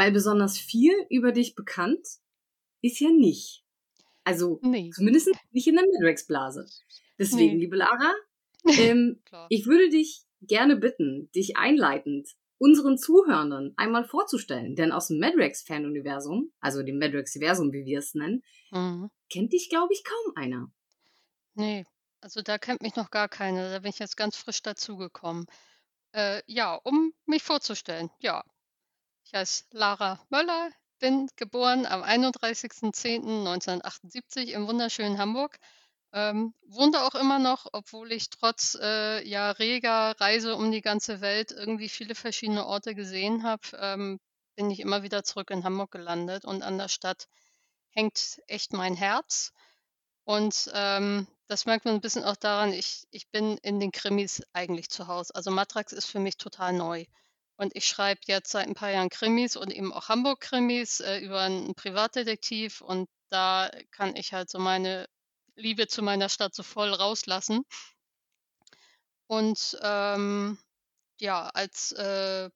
Weil 0.00 0.12
besonders 0.12 0.56
viel 0.56 0.94
über 1.10 1.30
dich 1.30 1.54
bekannt 1.54 2.06
ist 2.80 3.00
ja 3.00 3.10
nicht. 3.10 3.66
Also 4.24 4.58
nee. 4.62 4.88
zumindest 4.94 5.28
nicht 5.50 5.66
in 5.66 5.74
der 5.74 5.84
Midrex-Blase. 5.84 6.64
Deswegen, 7.18 7.56
nee. 7.56 7.64
liebe 7.64 7.76
Lara, 7.76 8.14
ähm, 8.78 9.22
ich 9.50 9.66
würde 9.66 9.90
dich 9.90 10.22
gerne 10.40 10.76
bitten, 10.76 11.30
dich 11.32 11.58
einleitend 11.58 12.30
unseren 12.56 12.96
Zuhörern 12.96 13.74
einmal 13.76 14.06
vorzustellen. 14.06 14.74
Denn 14.74 14.90
aus 14.90 15.08
dem 15.08 15.18
Madrex-Fan-Universum, 15.18 16.50
also 16.60 16.82
dem 16.82 16.98
Madrex-Versum, 16.98 17.70
wie 17.74 17.84
wir 17.84 17.98
es 17.98 18.14
nennen, 18.14 18.42
mhm. 18.70 19.10
kennt 19.30 19.52
dich, 19.52 19.68
glaube 19.68 19.92
ich, 19.92 20.02
kaum 20.02 20.32
einer. 20.34 20.72
Nee, 21.52 21.84
also 22.22 22.40
da 22.40 22.56
kennt 22.56 22.80
mich 22.80 22.96
noch 22.96 23.10
gar 23.10 23.28
keiner. 23.28 23.70
Da 23.70 23.80
bin 23.80 23.90
ich 23.90 23.98
jetzt 23.98 24.16
ganz 24.16 24.38
frisch 24.38 24.62
dazugekommen. 24.62 25.44
Äh, 26.12 26.40
ja, 26.46 26.76
um 26.76 27.12
mich 27.26 27.42
vorzustellen. 27.42 28.08
Ja, 28.20 28.42
ich 29.30 29.38
heiße 29.38 29.64
Lara 29.70 30.20
Möller, 30.28 30.70
bin 30.98 31.30
geboren 31.36 31.86
am 31.86 32.02
31.10.1978 32.02 34.48
im 34.48 34.66
wunderschönen 34.66 35.18
Hamburg. 35.18 35.56
Ähm, 36.12 36.52
wohne 36.66 37.04
auch 37.04 37.14
immer 37.14 37.38
noch, 37.38 37.68
obwohl 37.72 38.10
ich 38.10 38.30
trotz 38.30 38.76
äh, 38.80 39.24
ja, 39.24 39.52
reger 39.52 40.16
Reise 40.18 40.56
um 40.56 40.72
die 40.72 40.80
ganze 40.80 41.20
Welt 41.20 41.52
irgendwie 41.52 41.88
viele 41.88 42.16
verschiedene 42.16 42.66
Orte 42.66 42.96
gesehen 42.96 43.44
habe, 43.44 43.62
ähm, 43.78 44.18
bin 44.56 44.68
ich 44.68 44.80
immer 44.80 45.04
wieder 45.04 45.22
zurück 45.22 45.52
in 45.52 45.62
Hamburg 45.62 45.92
gelandet 45.92 46.44
und 46.44 46.62
an 46.62 46.76
der 46.76 46.88
Stadt 46.88 47.28
hängt 47.90 48.40
echt 48.48 48.72
mein 48.72 48.96
Herz. 48.96 49.52
Und 50.24 50.72
ähm, 50.74 51.28
das 51.46 51.66
merkt 51.66 51.84
man 51.84 51.94
ein 51.94 52.00
bisschen 52.00 52.24
auch 52.24 52.34
daran, 52.34 52.72
ich, 52.72 53.06
ich 53.12 53.30
bin 53.30 53.58
in 53.58 53.78
den 53.78 53.92
Krimis 53.92 54.42
eigentlich 54.52 54.90
zu 54.90 55.06
Hause. 55.06 55.36
Also 55.36 55.52
Matrax 55.52 55.92
ist 55.92 56.06
für 56.06 56.18
mich 56.18 56.36
total 56.36 56.72
neu. 56.72 57.06
Und 57.60 57.76
ich 57.76 57.86
schreibe 57.86 58.22
jetzt 58.24 58.52
seit 58.52 58.66
ein 58.68 58.74
paar 58.74 58.90
Jahren 58.90 59.10
Krimis 59.10 59.54
und 59.54 59.70
eben 59.70 59.92
auch 59.92 60.08
Hamburg-Krimis 60.08 61.00
äh, 61.00 61.18
über 61.18 61.40
einen 61.40 61.74
Privatdetektiv. 61.74 62.80
Und 62.80 63.06
da 63.28 63.70
kann 63.90 64.16
ich 64.16 64.32
halt 64.32 64.48
so 64.48 64.58
meine 64.58 65.06
Liebe 65.56 65.86
zu 65.86 66.00
meiner 66.00 66.30
Stadt 66.30 66.54
so 66.54 66.62
voll 66.62 66.94
rauslassen. 66.94 67.60
Und 69.26 69.78
ähm, 69.82 70.56
ja, 71.20 71.48
als 71.48 71.92
äh, 71.92 72.48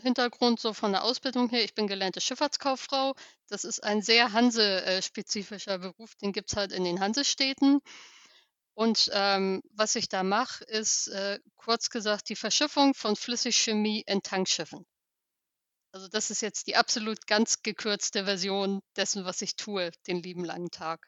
Hintergrund 0.00 0.58
so 0.58 0.72
von 0.72 0.90
der 0.90 1.04
Ausbildung 1.04 1.48
her, 1.48 1.62
ich 1.62 1.74
bin 1.74 1.86
gelernte 1.86 2.20
Schifffahrtskauffrau. 2.20 3.14
Das 3.46 3.62
ist 3.62 3.84
ein 3.84 4.02
sehr 4.02 4.32
Hanse-spezifischer 4.32 5.78
Beruf, 5.78 6.16
den 6.16 6.32
gibt 6.32 6.50
es 6.50 6.56
halt 6.56 6.72
in 6.72 6.82
den 6.82 6.98
Hansestädten. 6.98 7.80
Und 8.74 9.10
ähm, 9.12 9.62
was 9.70 9.96
ich 9.96 10.08
da 10.08 10.22
mache, 10.22 10.64
ist 10.64 11.08
äh, 11.08 11.38
kurz 11.56 11.90
gesagt 11.90 12.28
die 12.28 12.36
Verschiffung 12.36 12.94
von 12.94 13.16
Flüssigchemie 13.16 14.02
in 14.06 14.22
Tankschiffen. 14.22 14.86
Also 15.92 16.08
das 16.08 16.30
ist 16.30 16.40
jetzt 16.40 16.66
die 16.68 16.76
absolut 16.76 17.26
ganz 17.26 17.62
gekürzte 17.62 18.24
Version 18.24 18.80
dessen, 18.96 19.26
was 19.26 19.42
ich 19.42 19.56
tue, 19.56 19.90
den 20.06 20.22
lieben 20.22 20.44
langen 20.44 20.70
Tag. 20.70 21.06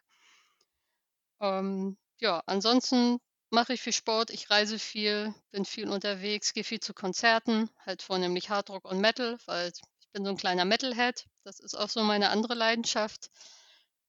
Ähm, 1.41 1.97
ja, 2.21 2.43
ansonsten 2.47 3.19
mache 3.51 3.73
ich 3.73 3.81
viel 3.81 3.95
Sport, 3.95 4.31
ich 4.31 4.51
reise 4.51 4.79
viel, 4.79 5.35
bin 5.51 5.65
viel 5.65 5.89
unterwegs, 5.89 6.53
gehe 6.53 6.65
viel 6.65 6.81
zu 6.81 6.93
Konzerten, 6.93 7.71
halt 7.87 8.03
vornehmlich 8.03 8.51
Hardrock 8.51 8.85
und 8.85 9.01
Metal, 9.01 9.39
weil 9.47 9.73
ich 10.01 10.11
bin 10.13 10.25
so 10.25 10.31
ein 10.31 10.37
kleiner 10.37 10.67
Metalhead. 10.67 11.27
Das 11.45 11.61
ist 11.61 11.75
auch 11.75 11.89
so 11.89 12.03
meine 12.03 12.29
andere 12.29 12.55
Leidenschaft. 12.55 13.31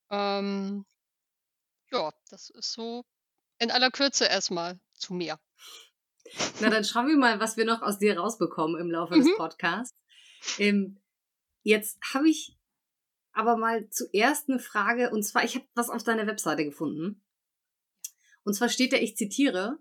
Ähm, 0.09 0.85
ja, 1.91 2.11
das 2.29 2.49
ist 2.49 2.73
so 2.73 3.05
in 3.59 3.71
aller 3.71 3.91
Kürze 3.91 4.25
erstmal 4.25 4.79
zu 4.93 5.13
mir. 5.13 5.39
Na, 6.59 6.69
dann 6.69 6.83
schauen 6.83 7.07
wir 7.07 7.17
mal, 7.17 7.39
was 7.39 7.57
wir 7.57 7.65
noch 7.65 7.81
aus 7.81 7.99
dir 7.99 8.17
rausbekommen 8.17 8.79
im 8.79 8.89
Laufe 8.89 9.15
mhm. 9.15 9.23
des 9.23 9.37
Podcasts. 9.37 9.97
Ähm, 10.57 10.99
jetzt 11.63 11.97
habe 12.13 12.29
ich 12.29 12.57
aber 13.31 13.57
mal 13.57 13.89
zuerst 13.89 14.49
eine 14.49 14.59
Frage, 14.59 15.11
und 15.11 15.23
zwar, 15.23 15.43
ich 15.43 15.55
habe 15.55 15.65
was 15.75 15.89
auf 15.89 16.03
deiner 16.03 16.27
Webseite 16.27 16.63
gefunden. 16.63 17.21
Und 18.43 18.53
zwar 18.53 18.69
steht 18.69 18.93
da, 18.93 18.97
ich 18.97 19.17
zitiere, 19.17 19.77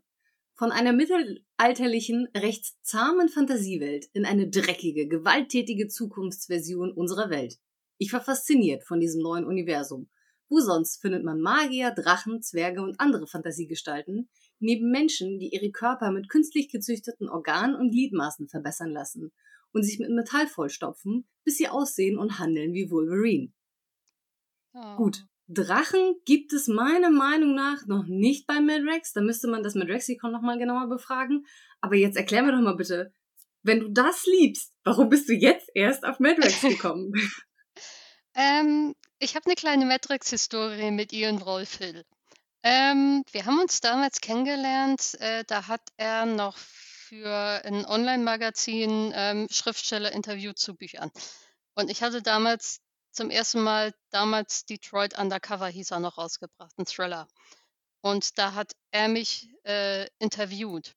von 0.56 0.70
einer 0.70 0.92
mittelalterlichen, 0.92 2.28
recht 2.36 2.64
zahmen 2.82 3.28
Fantasiewelt 3.28 4.06
in 4.12 4.24
eine 4.24 4.48
dreckige, 4.48 5.08
gewalttätige 5.08 5.88
Zukunftsversion 5.88 6.92
unserer 6.92 7.30
Welt. 7.30 7.58
Ich 7.98 8.12
war 8.12 8.20
fasziniert 8.20 8.84
von 8.84 9.00
diesem 9.00 9.22
neuen 9.22 9.44
Universum 9.44 10.08
Wo 10.54 10.60
sonst 10.60 11.00
findet 11.02 11.24
man 11.24 11.40
Magier, 11.40 11.90
Drachen, 11.90 12.40
Zwerge 12.40 12.80
und 12.80 13.00
andere 13.00 13.26
Fantasiegestalten, 13.26 14.28
neben 14.60 14.88
Menschen, 14.88 15.40
die 15.40 15.48
ihre 15.48 15.72
Körper 15.72 16.12
mit 16.12 16.28
künstlich 16.28 16.68
gezüchteten 16.68 17.28
Organen 17.28 17.74
und 17.74 17.90
Gliedmaßen 17.90 18.48
verbessern 18.48 18.92
lassen 18.92 19.32
und 19.72 19.82
sich 19.82 19.98
mit 19.98 20.10
Metall 20.10 20.46
vollstopfen, 20.46 21.26
bis 21.42 21.56
sie 21.56 21.66
aussehen 21.66 22.20
und 22.20 22.38
handeln 22.38 22.72
wie 22.72 22.88
Wolverine. 22.88 23.52
Oh. 24.74 24.94
Gut, 24.94 25.26
Drachen 25.48 26.20
gibt 26.24 26.52
es 26.52 26.68
meiner 26.68 27.10
Meinung 27.10 27.56
nach 27.56 27.86
noch 27.86 28.06
nicht 28.06 28.46
bei 28.46 28.60
Madrex. 28.60 29.12
Da 29.12 29.22
müsste 29.22 29.48
man 29.48 29.64
das 29.64 29.74
Madrexikon 29.74 30.30
nochmal 30.30 30.60
genauer 30.60 30.88
befragen. 30.88 31.46
Aber 31.80 31.96
jetzt 31.96 32.16
erklär 32.16 32.44
mir 32.44 32.52
doch 32.52 32.60
mal 32.60 32.76
bitte, 32.76 33.12
wenn 33.64 33.80
du 33.80 33.90
das 33.90 34.24
liebst, 34.26 34.72
warum 34.84 35.08
bist 35.08 35.28
du 35.28 35.32
jetzt 35.32 35.68
erst 35.74 36.04
auf 36.04 36.20
Madrex 36.20 36.60
gekommen? 36.60 37.12
Ähm, 38.36 38.94
ich 39.24 39.34
habe 39.34 39.46
eine 39.46 39.54
kleine 39.54 39.86
Matrix-Historie 39.86 40.90
mit 40.90 41.14
Ian 41.14 41.38
Rolfhill. 41.38 42.04
Ähm, 42.62 43.24
wir 43.32 43.46
haben 43.46 43.58
uns 43.58 43.80
damals 43.80 44.20
kennengelernt, 44.20 45.18
äh, 45.18 45.44
da 45.46 45.66
hat 45.66 45.80
er 45.96 46.26
noch 46.26 46.58
für 46.58 47.62
ein 47.64 47.86
Online-Magazin 47.86 49.12
ähm, 49.14 49.48
Schriftsteller 49.50 50.12
interviewt 50.12 50.58
zu 50.58 50.74
Büchern. 50.74 51.10
Und 51.74 51.90
ich 51.90 52.02
hatte 52.02 52.20
damals 52.20 52.80
zum 53.12 53.30
ersten 53.30 53.62
Mal, 53.62 53.94
damals 54.10 54.66
Detroit 54.66 55.18
Undercover 55.18 55.68
hieß 55.68 55.92
er 55.92 56.00
noch 56.00 56.18
rausgebracht, 56.18 56.78
ein 56.78 56.84
Thriller. 56.84 57.26
Und 58.02 58.38
da 58.38 58.52
hat 58.52 58.72
er 58.90 59.08
mich 59.08 59.48
äh, 59.64 60.06
interviewt. 60.18 60.94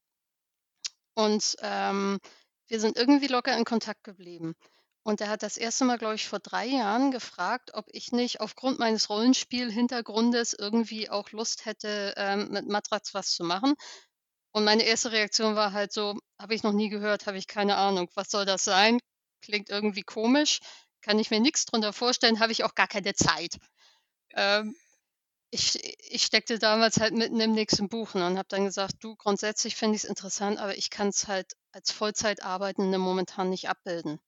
Und 1.13 1.55
ähm, 1.62 2.19
wir 2.67 2.81
sind 2.81 2.98
irgendwie 2.98 3.27
locker 3.27 3.55
in 3.57 3.63
Kontakt 3.63 4.03
geblieben. 4.03 4.53
Und 5.07 5.21
er 5.21 5.29
hat 5.29 5.41
das 5.41 5.55
erste 5.55 5.85
Mal, 5.85 5.97
glaube 5.97 6.15
ich, 6.15 6.27
vor 6.27 6.39
drei 6.39 6.65
Jahren 6.65 7.11
gefragt, 7.11 7.73
ob 7.73 7.85
ich 7.93 8.11
nicht 8.11 8.41
aufgrund 8.41 8.77
meines 8.77 9.09
Rollenspiel-Hintergrundes 9.09 10.51
irgendwie 10.51 11.09
auch 11.09 11.31
Lust 11.31 11.65
hätte, 11.65 12.13
ähm, 12.17 12.49
mit 12.51 12.67
Matrax 12.67 13.13
was 13.13 13.31
zu 13.31 13.45
machen. 13.45 13.75
Und 14.51 14.65
meine 14.65 14.83
erste 14.83 15.13
Reaktion 15.13 15.55
war 15.55 15.71
halt 15.71 15.93
so, 15.93 16.19
habe 16.37 16.55
ich 16.55 16.63
noch 16.63 16.73
nie 16.73 16.89
gehört, 16.89 17.25
habe 17.25 17.37
ich 17.37 17.47
keine 17.47 17.77
Ahnung. 17.77 18.09
Was 18.15 18.29
soll 18.29 18.43
das 18.43 18.65
sein? 18.65 18.99
Klingt 19.41 19.69
irgendwie 19.69 20.03
komisch. 20.03 20.59
Kann 21.01 21.19
ich 21.19 21.31
mir 21.31 21.39
nichts 21.39 21.63
drunter 21.63 21.93
vorstellen, 21.93 22.41
habe 22.41 22.51
ich 22.51 22.65
auch 22.65 22.75
gar 22.75 22.87
keine 22.89 23.13
Zeit. 23.13 23.55
Ähm, 24.35 24.75
ich, 25.51 25.79
ich 26.11 26.23
steckte 26.23 26.59
damals 26.59 26.99
halt 26.99 27.13
mitten 27.13 27.39
im 27.39 27.53
nächsten 27.53 27.87
Buchen 27.89 28.21
und 28.23 28.37
habe 28.37 28.49
dann 28.49 28.65
gesagt, 28.65 28.95
du, 28.99 29.15
grundsätzlich 29.15 29.77
finde 29.77 29.95
ich 29.95 30.03
es 30.03 30.09
interessant, 30.09 30.59
aber 30.59 30.77
ich 30.77 30.89
kann 30.89 31.07
es 31.09 31.29
halt 31.29 31.53
als 31.71 31.91
Vollzeitarbeitende 31.91 32.97
momentan 32.97 33.49
nicht 33.49 33.69
abbilden. 33.69 34.19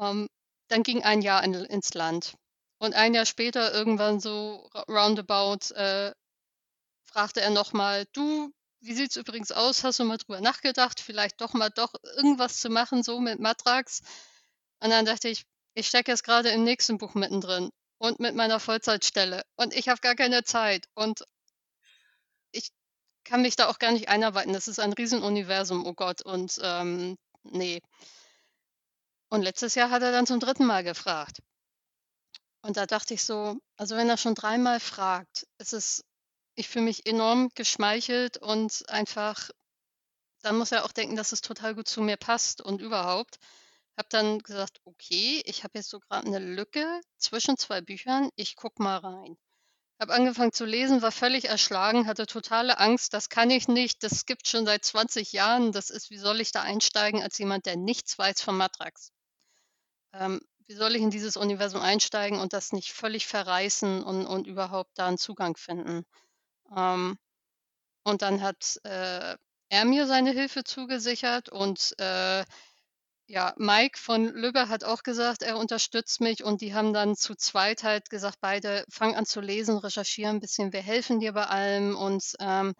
Ähm, 0.00 0.28
dann 0.68 0.82
ging 0.82 1.02
ein 1.02 1.22
Jahr 1.22 1.44
in, 1.44 1.54
ins 1.54 1.94
Land. 1.94 2.34
Und 2.78 2.94
ein 2.94 3.14
Jahr 3.14 3.26
später, 3.26 3.72
irgendwann 3.72 4.20
so 4.20 4.68
roundabout, 4.88 5.74
äh, 5.74 6.12
fragte 7.04 7.40
er 7.40 7.50
nochmal, 7.50 8.06
du, 8.12 8.52
wie 8.80 8.94
sieht's 8.94 9.16
übrigens 9.16 9.52
aus? 9.52 9.84
Hast 9.84 10.00
du 10.00 10.04
mal 10.04 10.18
drüber 10.18 10.40
nachgedacht, 10.40 11.00
vielleicht 11.00 11.40
doch 11.40 11.54
mal 11.54 11.70
doch 11.70 11.94
irgendwas 12.16 12.58
zu 12.60 12.70
machen, 12.70 13.02
so 13.02 13.20
mit 13.20 13.38
Matrax? 13.40 14.00
Und 14.80 14.90
dann 14.90 15.04
dachte 15.06 15.28
ich, 15.28 15.44
ich 15.74 15.88
stecke 15.88 16.10
jetzt 16.12 16.24
gerade 16.24 16.50
im 16.50 16.64
nächsten 16.64 16.98
Buch 16.98 17.14
mittendrin 17.14 17.70
und 17.98 18.20
mit 18.20 18.34
meiner 18.34 18.60
Vollzeitstelle 18.60 19.42
und 19.56 19.74
ich 19.74 19.88
habe 19.88 20.00
gar 20.00 20.14
keine 20.14 20.44
Zeit 20.44 20.86
und 20.94 21.24
ich 22.52 22.70
kann 23.24 23.42
mich 23.42 23.56
da 23.56 23.68
auch 23.68 23.78
gar 23.78 23.92
nicht 23.92 24.08
einarbeiten. 24.08 24.52
Das 24.52 24.68
ist 24.68 24.78
ein 24.80 24.92
Riesenuniversum, 24.92 25.86
oh 25.86 25.94
Gott. 25.94 26.22
Und 26.22 26.58
ähm, 26.62 27.16
nee. 27.42 27.80
Und 29.28 29.42
letztes 29.42 29.74
Jahr 29.74 29.90
hat 29.90 30.02
er 30.02 30.12
dann 30.12 30.26
zum 30.26 30.40
dritten 30.40 30.64
Mal 30.64 30.84
gefragt. 30.84 31.40
Und 32.62 32.78
da 32.78 32.86
dachte 32.86 33.14
ich 33.14 33.24
so, 33.24 33.58
also 33.76 33.96
wenn 33.96 34.08
er 34.08 34.16
schon 34.16 34.34
dreimal 34.34 34.80
fragt, 34.80 35.46
ist 35.58 35.74
es, 35.74 36.04
ich 36.54 36.68
fühle 36.68 36.86
mich 36.86 37.04
enorm 37.06 37.50
geschmeichelt 37.54 38.38
und 38.38 38.88
einfach, 38.88 39.50
dann 40.42 40.56
muss 40.56 40.72
er 40.72 40.84
auch 40.84 40.92
denken, 40.92 41.16
dass 41.16 41.32
es 41.32 41.42
total 41.42 41.74
gut 41.74 41.88
zu 41.88 42.00
mir 42.00 42.16
passt 42.16 42.62
und 42.62 42.80
überhaupt. 42.80 43.36
Habe 43.98 44.08
dann 44.10 44.38
gesagt, 44.40 44.80
okay, 44.84 45.42
ich 45.44 45.62
habe 45.62 45.78
jetzt 45.78 45.90
so 45.90 46.00
gerade 46.00 46.26
eine 46.26 46.38
Lücke 46.38 47.00
zwischen 47.18 47.56
zwei 47.56 47.80
Büchern, 47.80 48.30
ich 48.34 48.56
guck 48.56 48.78
mal 48.78 48.96
rein. 48.96 49.36
Habe 50.00 50.14
angefangen 50.14 50.52
zu 50.52 50.64
lesen, 50.64 51.02
war 51.02 51.12
völlig 51.12 51.46
erschlagen, 51.46 52.06
hatte 52.06 52.26
totale 52.26 52.78
Angst, 52.78 53.14
das 53.14 53.28
kann 53.28 53.50
ich 53.50 53.68
nicht, 53.68 54.02
das 54.02 54.26
gibt 54.26 54.48
schon 54.48 54.66
seit 54.66 54.84
20 54.84 55.32
Jahren, 55.32 55.72
das 55.72 55.90
ist, 55.90 56.10
wie 56.10 56.18
soll 56.18 56.40
ich 56.40 56.50
da 56.50 56.62
einsteigen 56.62 57.22
als 57.22 57.38
jemand, 57.38 57.66
der 57.66 57.76
nichts 57.76 58.18
weiß 58.18 58.42
von 58.42 58.56
Matrax? 58.56 59.13
Ähm, 60.14 60.40
wie 60.66 60.74
soll 60.74 60.96
ich 60.96 61.02
in 61.02 61.10
dieses 61.10 61.36
Universum 61.36 61.80
einsteigen 61.82 62.38
und 62.40 62.52
das 62.52 62.72
nicht 62.72 62.92
völlig 62.92 63.26
verreißen 63.26 64.02
und, 64.02 64.26
und 64.26 64.46
überhaupt 64.46 64.92
da 64.96 65.06
einen 65.08 65.18
Zugang 65.18 65.56
finden? 65.56 66.04
Ähm, 66.76 67.18
und 68.04 68.22
dann 68.22 68.42
hat 68.42 68.78
äh, 68.84 69.36
er 69.70 69.84
mir 69.84 70.06
seine 70.06 70.32
Hilfe 70.32 70.64
zugesichert 70.64 71.48
und 71.48 71.94
äh, 71.98 72.44
ja, 73.26 73.54
Mike 73.56 73.98
von 73.98 74.26
Lübbe 74.34 74.68
hat 74.68 74.84
auch 74.84 75.02
gesagt, 75.02 75.42
er 75.42 75.56
unterstützt 75.58 76.20
mich 76.20 76.44
und 76.44 76.60
die 76.60 76.74
haben 76.74 76.92
dann 76.92 77.16
zu 77.16 77.34
zweit 77.34 77.82
halt 77.82 78.10
gesagt, 78.10 78.38
beide 78.40 78.84
fang 78.90 79.16
an 79.16 79.26
zu 79.26 79.40
lesen, 79.40 79.78
recherchieren 79.78 80.36
ein 80.36 80.40
bisschen, 80.40 80.72
wir 80.72 80.82
helfen 80.82 81.20
dir 81.20 81.32
bei 81.32 81.46
allem 81.46 81.96
und 81.96 82.34
ähm, 82.40 82.74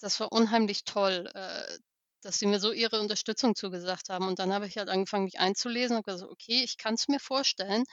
das 0.00 0.20
war 0.20 0.32
unheimlich 0.32 0.84
toll, 0.84 1.30
äh, 1.34 1.78
dass 2.24 2.38
sie 2.38 2.46
mir 2.46 2.58
so 2.58 2.72
ihre 2.72 3.00
Unterstützung 3.00 3.54
zugesagt 3.54 4.08
haben. 4.08 4.26
Und 4.26 4.38
dann 4.38 4.52
habe 4.52 4.66
ich 4.66 4.78
halt 4.78 4.88
angefangen, 4.88 5.24
mich 5.24 5.38
einzulesen 5.38 5.98
und 5.98 6.06
gesagt, 6.06 6.30
okay, 6.30 6.62
ich 6.64 6.78
kann 6.78 6.94
es 6.94 7.08
mir 7.08 7.20
vorstellen. 7.20 7.84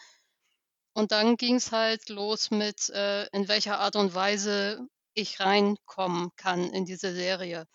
Und 0.93 1.11
dann 1.11 1.37
ging 1.37 1.55
es 1.55 1.71
halt 1.71 2.09
los 2.09 2.51
mit, 2.51 2.89
äh, 2.89 3.25
in 3.27 3.47
welcher 3.47 3.79
Art 3.79 3.95
und 3.95 4.13
Weise 4.13 4.79
ich 5.13 5.39
reinkommen 5.39 6.29
kann 6.37 6.69
in 6.71 6.85
diese 6.85 7.13
Serie. 7.13 7.65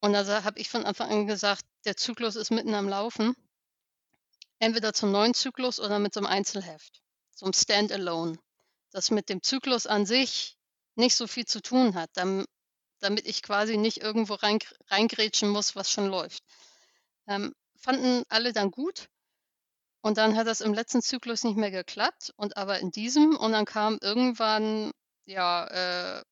Und 0.00 0.12
da 0.12 0.44
habe 0.44 0.58
ich 0.58 0.68
von 0.68 0.84
Anfang 0.84 1.10
an 1.10 1.26
gesagt, 1.26 1.64
der 1.84 1.96
Zyklus 1.96 2.36
ist 2.36 2.50
mitten 2.50 2.74
am 2.74 2.88
Laufen. 2.88 3.34
Entweder 4.58 4.92
zum 4.92 5.12
neuen 5.12 5.34
Zyklus 5.34 5.80
oder 5.80 5.98
mit 5.98 6.14
so 6.14 6.20
einem 6.20 6.26
Einzelheft, 6.26 7.02
so 7.34 7.46
einem 7.46 7.52
Standalone, 7.52 8.38
das 8.90 9.10
mit 9.10 9.28
dem 9.28 9.42
Zyklus 9.42 9.86
an 9.86 10.06
sich 10.06 10.56
nicht 10.94 11.14
so 11.14 11.26
viel 11.26 11.44
zu 11.44 11.60
tun 11.60 11.94
hat, 11.94 12.10
dam 12.14 12.46
damit 13.00 13.26
ich 13.26 13.42
quasi 13.42 13.76
nicht 13.76 13.98
irgendwo 13.98 14.34
rein, 14.34 14.58
reingrätschen 14.88 15.48
muss, 15.50 15.76
was 15.76 15.90
schon 15.90 16.08
läuft. 16.08 16.42
Ähm, 17.28 17.54
fanden 17.76 18.24
alle 18.28 18.52
dann 18.52 18.70
gut. 18.70 19.08
Und 20.02 20.18
dann 20.18 20.36
hat 20.36 20.46
das 20.46 20.60
im 20.60 20.74
letzten 20.74 21.02
Zyklus 21.02 21.44
nicht 21.44 21.56
mehr 21.56 21.70
geklappt 21.70 22.32
und 22.36 22.56
aber 22.56 22.78
in 22.80 22.90
diesem 22.92 23.36
und 23.36 23.52
dann 23.52 23.64
kam 23.64 23.98
irgendwann 24.00 24.92
ja 25.26 25.66
äh, 26.18 26.22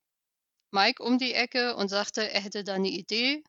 Mike 0.71 1.03
um 1.03 1.17
die 1.17 1.33
Ecke 1.33 1.75
und 1.75 1.89
sagte, 1.89 2.31
er 2.31 2.41
hätte 2.41 2.63
da 2.63 2.75
eine 2.75 2.89
Idee, 2.89 3.43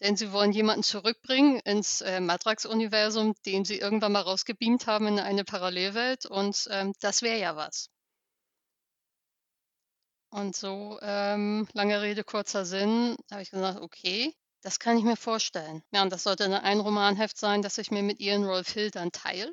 denn 0.00 0.16
sie 0.16 0.32
wollen 0.32 0.52
jemanden 0.52 0.82
zurückbringen 0.82 1.60
ins 1.60 2.00
äh, 2.02 2.20
Matrax-Universum, 2.20 3.34
den 3.46 3.64
sie 3.64 3.78
irgendwann 3.78 4.12
mal 4.12 4.22
rausgebeamt 4.22 4.86
haben 4.86 5.06
in 5.06 5.18
eine 5.20 5.44
Parallelwelt 5.44 6.26
und 6.26 6.68
ähm, 6.70 6.92
das 7.00 7.22
wäre 7.22 7.38
ja 7.38 7.56
was. 7.56 7.91
Und 10.32 10.56
so, 10.56 10.98
ähm, 11.02 11.68
lange 11.74 12.00
Rede, 12.00 12.24
kurzer 12.24 12.64
Sinn, 12.64 13.16
habe 13.30 13.42
ich 13.42 13.50
gesagt, 13.50 13.80
okay, 13.82 14.34
das 14.62 14.78
kann 14.78 14.96
ich 14.96 15.04
mir 15.04 15.16
vorstellen. 15.16 15.82
Ja, 15.92 16.02
und 16.02 16.10
das 16.10 16.22
sollte 16.22 16.44
dann 16.48 16.54
ein 16.54 16.80
Romanheft 16.80 17.36
sein, 17.36 17.60
das 17.60 17.76
ich 17.76 17.90
mir 17.90 18.02
mit 18.02 18.18
Ian 18.18 18.44
Rolf 18.44 18.70
Hill 18.70 18.90
dann 18.90 19.12
teile. 19.12 19.52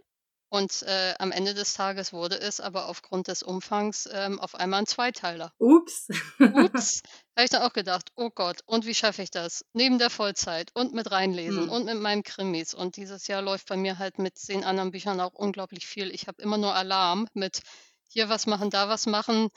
Und 0.52 0.82
äh, 0.84 1.14
am 1.20 1.32
Ende 1.34 1.54
des 1.54 1.74
Tages 1.74 2.14
wurde 2.14 2.40
es 2.40 2.62
aber 2.62 2.88
aufgrund 2.88 3.28
des 3.28 3.44
Umfangs 3.44 4.08
ähm, 4.12 4.40
auf 4.40 4.56
einmal 4.56 4.80
ein 4.80 4.88
Zweiteiler. 4.88 5.54
Ups. 5.60 6.08
Ups, 6.40 7.02
habe 7.36 7.44
ich 7.44 7.50
dann 7.50 7.62
auch 7.64 7.74
gedacht, 7.74 8.10
oh 8.16 8.30
Gott, 8.34 8.62
und 8.66 8.86
wie 8.86 8.96
schaffe 8.96 9.22
ich 9.22 9.32
das? 9.32 9.66
Neben 9.74 10.00
der 10.00 10.10
Vollzeit 10.10 10.72
und 10.74 10.94
mit 10.94 11.12
reinlesen 11.12 11.64
Hm. 11.64 11.70
und 11.70 11.86
mit 11.86 12.00
meinem 12.00 12.24
Krimis. 12.24 12.74
Und 12.74 12.96
dieses 12.96 13.28
Jahr 13.28 13.42
läuft 13.42 13.68
bei 13.68 13.76
mir 13.76 14.00
halt 14.00 14.18
mit 14.18 14.48
den 14.48 14.64
anderen 14.64 14.92
Büchern 14.92 15.20
auch 15.20 15.34
unglaublich 15.34 15.86
viel. 15.86 16.10
Ich 16.10 16.28
habe 16.28 16.42
immer 16.42 16.58
nur 16.58 16.74
Alarm 16.74 17.28
mit 17.34 17.62
hier 18.08 18.30
was 18.30 18.48
machen, 18.48 18.70
da 18.70 18.88
was 18.88 19.06
machen. 19.06 19.50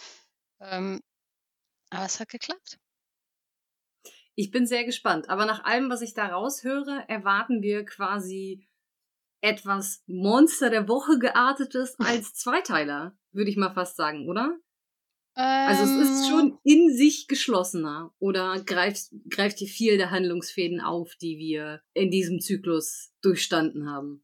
Ähm, 0.61 1.01
aber 1.93 2.07
es 2.07 2.21
hat 2.21 2.29
geklappt. 2.29 2.79
Ich 4.35 4.51
bin 4.51 4.67
sehr 4.67 4.85
gespannt. 4.85 5.29
Aber 5.29 5.45
nach 5.45 5.65
allem, 5.65 5.91
was 5.91 6.01
ich 6.01 6.15
da 6.15 6.27
raushöre, 6.27 7.05
erwarten 7.09 7.63
wir 7.63 7.85
quasi 7.85 8.67
etwas 9.43 10.03
Monster 10.07 10.71
der 10.71 10.89
Woche 10.89 11.19
geartetes 11.19 11.97
als 11.99 12.35
Zweiteiler, 12.35 13.17
würde 13.33 13.51
ich 13.51 13.57
mal 13.57 13.75
fast 13.75 13.97
sagen, 13.97 14.29
oder? 14.29 14.59
Also 15.35 15.85
es 15.85 16.11
ist 16.11 16.25
Ähm, 16.25 16.31
schon 16.31 16.59
in 16.63 16.95
sich 16.95 17.27
geschlossener 17.27 18.15
oder 18.19 18.63
greift, 18.65 19.11
greift 19.31 19.59
hier 19.59 19.69
viel 19.69 19.97
der 19.97 20.11
Handlungsfäden 20.11 20.81
auf, 20.81 21.17
die 21.17 21.39
wir 21.39 21.83
in 21.95 22.11
diesem 22.11 22.41
Zyklus 22.41 23.15
durchstanden 23.23 23.89
haben. 23.89 24.23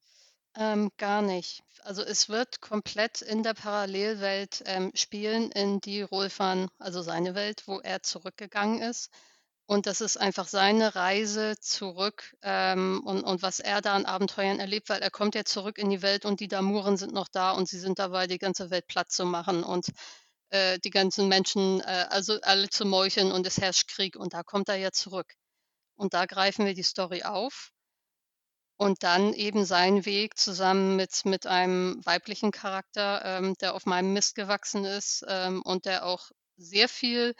Ähm, 0.58 0.90
gar 0.96 1.22
nicht. 1.22 1.62
Also 1.84 2.02
es 2.02 2.28
wird 2.28 2.60
komplett 2.60 3.22
in 3.22 3.42
der 3.44 3.54
Parallelwelt 3.54 4.62
ähm, 4.66 4.90
spielen, 4.94 5.52
in 5.52 5.80
die 5.80 6.02
Rolfan, 6.02 6.68
also 6.78 7.00
seine 7.00 7.36
Welt, 7.36 7.62
wo 7.66 7.78
er 7.80 8.02
zurückgegangen 8.02 8.82
ist. 8.82 9.10
Und 9.66 9.86
das 9.86 10.00
ist 10.00 10.16
einfach 10.16 10.48
seine 10.48 10.96
Reise 10.96 11.54
zurück 11.60 12.34
ähm, 12.42 13.02
und, 13.06 13.22
und 13.22 13.42
was 13.42 13.60
er 13.60 13.80
da 13.82 13.94
an 13.94 14.04
Abenteuern 14.06 14.58
erlebt, 14.60 14.88
weil 14.88 15.00
er 15.00 15.10
kommt 15.10 15.34
ja 15.36 15.44
zurück 15.44 15.78
in 15.78 15.90
die 15.90 16.02
Welt 16.02 16.24
und 16.24 16.40
die 16.40 16.48
Damuren 16.48 16.96
sind 16.96 17.12
noch 17.14 17.28
da 17.28 17.52
und 17.52 17.68
sie 17.68 17.78
sind 17.78 17.98
dabei, 18.00 18.26
die 18.26 18.38
ganze 18.38 18.70
Welt 18.70 18.88
platt 18.88 19.12
zu 19.12 19.26
machen. 19.26 19.62
Und 19.62 19.90
äh, 20.50 20.78
die 20.80 20.90
ganzen 20.90 21.28
Menschen, 21.28 21.80
äh, 21.82 22.06
also 22.10 22.40
alle 22.42 22.68
zu 22.70 22.84
meucheln 22.86 23.30
und 23.32 23.46
es 23.46 23.58
herrscht 23.58 23.88
Krieg 23.88 24.16
und 24.16 24.34
da 24.34 24.42
kommt 24.42 24.68
er 24.68 24.76
ja 24.76 24.90
zurück. 24.92 25.34
Und 25.96 26.14
da 26.14 26.26
greifen 26.26 26.66
wir 26.66 26.74
die 26.74 26.82
Story 26.82 27.22
auf 27.24 27.72
und 28.78 29.02
dann 29.02 29.34
eben 29.34 29.64
seinen 29.66 30.06
Weg 30.06 30.38
zusammen 30.38 30.96
mit, 30.96 31.24
mit 31.24 31.46
einem 31.46 32.00
weiblichen 32.06 32.52
Charakter, 32.52 33.22
ähm, 33.24 33.54
der 33.60 33.74
auf 33.74 33.86
meinem 33.86 34.12
Mist 34.12 34.36
gewachsen 34.36 34.84
ist 34.84 35.24
ähm, 35.28 35.62
und 35.62 35.84
der 35.84 36.06
auch 36.06 36.30
sehr 36.56 36.88
viel 36.88 37.34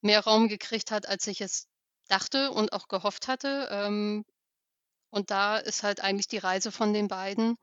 mehr 0.00 0.20
Raum 0.20 0.48
gekriegt 0.48 0.92
hat, 0.92 1.08
als 1.08 1.26
ich 1.26 1.40
es 1.40 1.66
dachte 2.08 2.52
und 2.52 2.72
auch 2.72 2.86
gehofft 2.86 3.26
hatte. 3.26 3.68
Ähm, 3.70 4.24
und 5.10 5.30
da 5.30 5.58
ist 5.58 5.82
halt 5.82 6.00
eigentlich 6.00 6.28
die 6.28 6.38
Reise 6.38 6.70
von 6.70 6.94
den 6.94 7.08
beiden, 7.08 7.56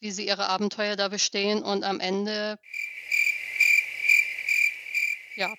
wie 0.00 0.10
sie 0.10 0.26
ihre 0.26 0.48
Abenteuer 0.48 0.96
da 0.96 1.08
bestehen 1.08 1.62
und 1.62 1.84
am 1.84 2.00
Ende 2.00 2.58
ja, 5.36 5.54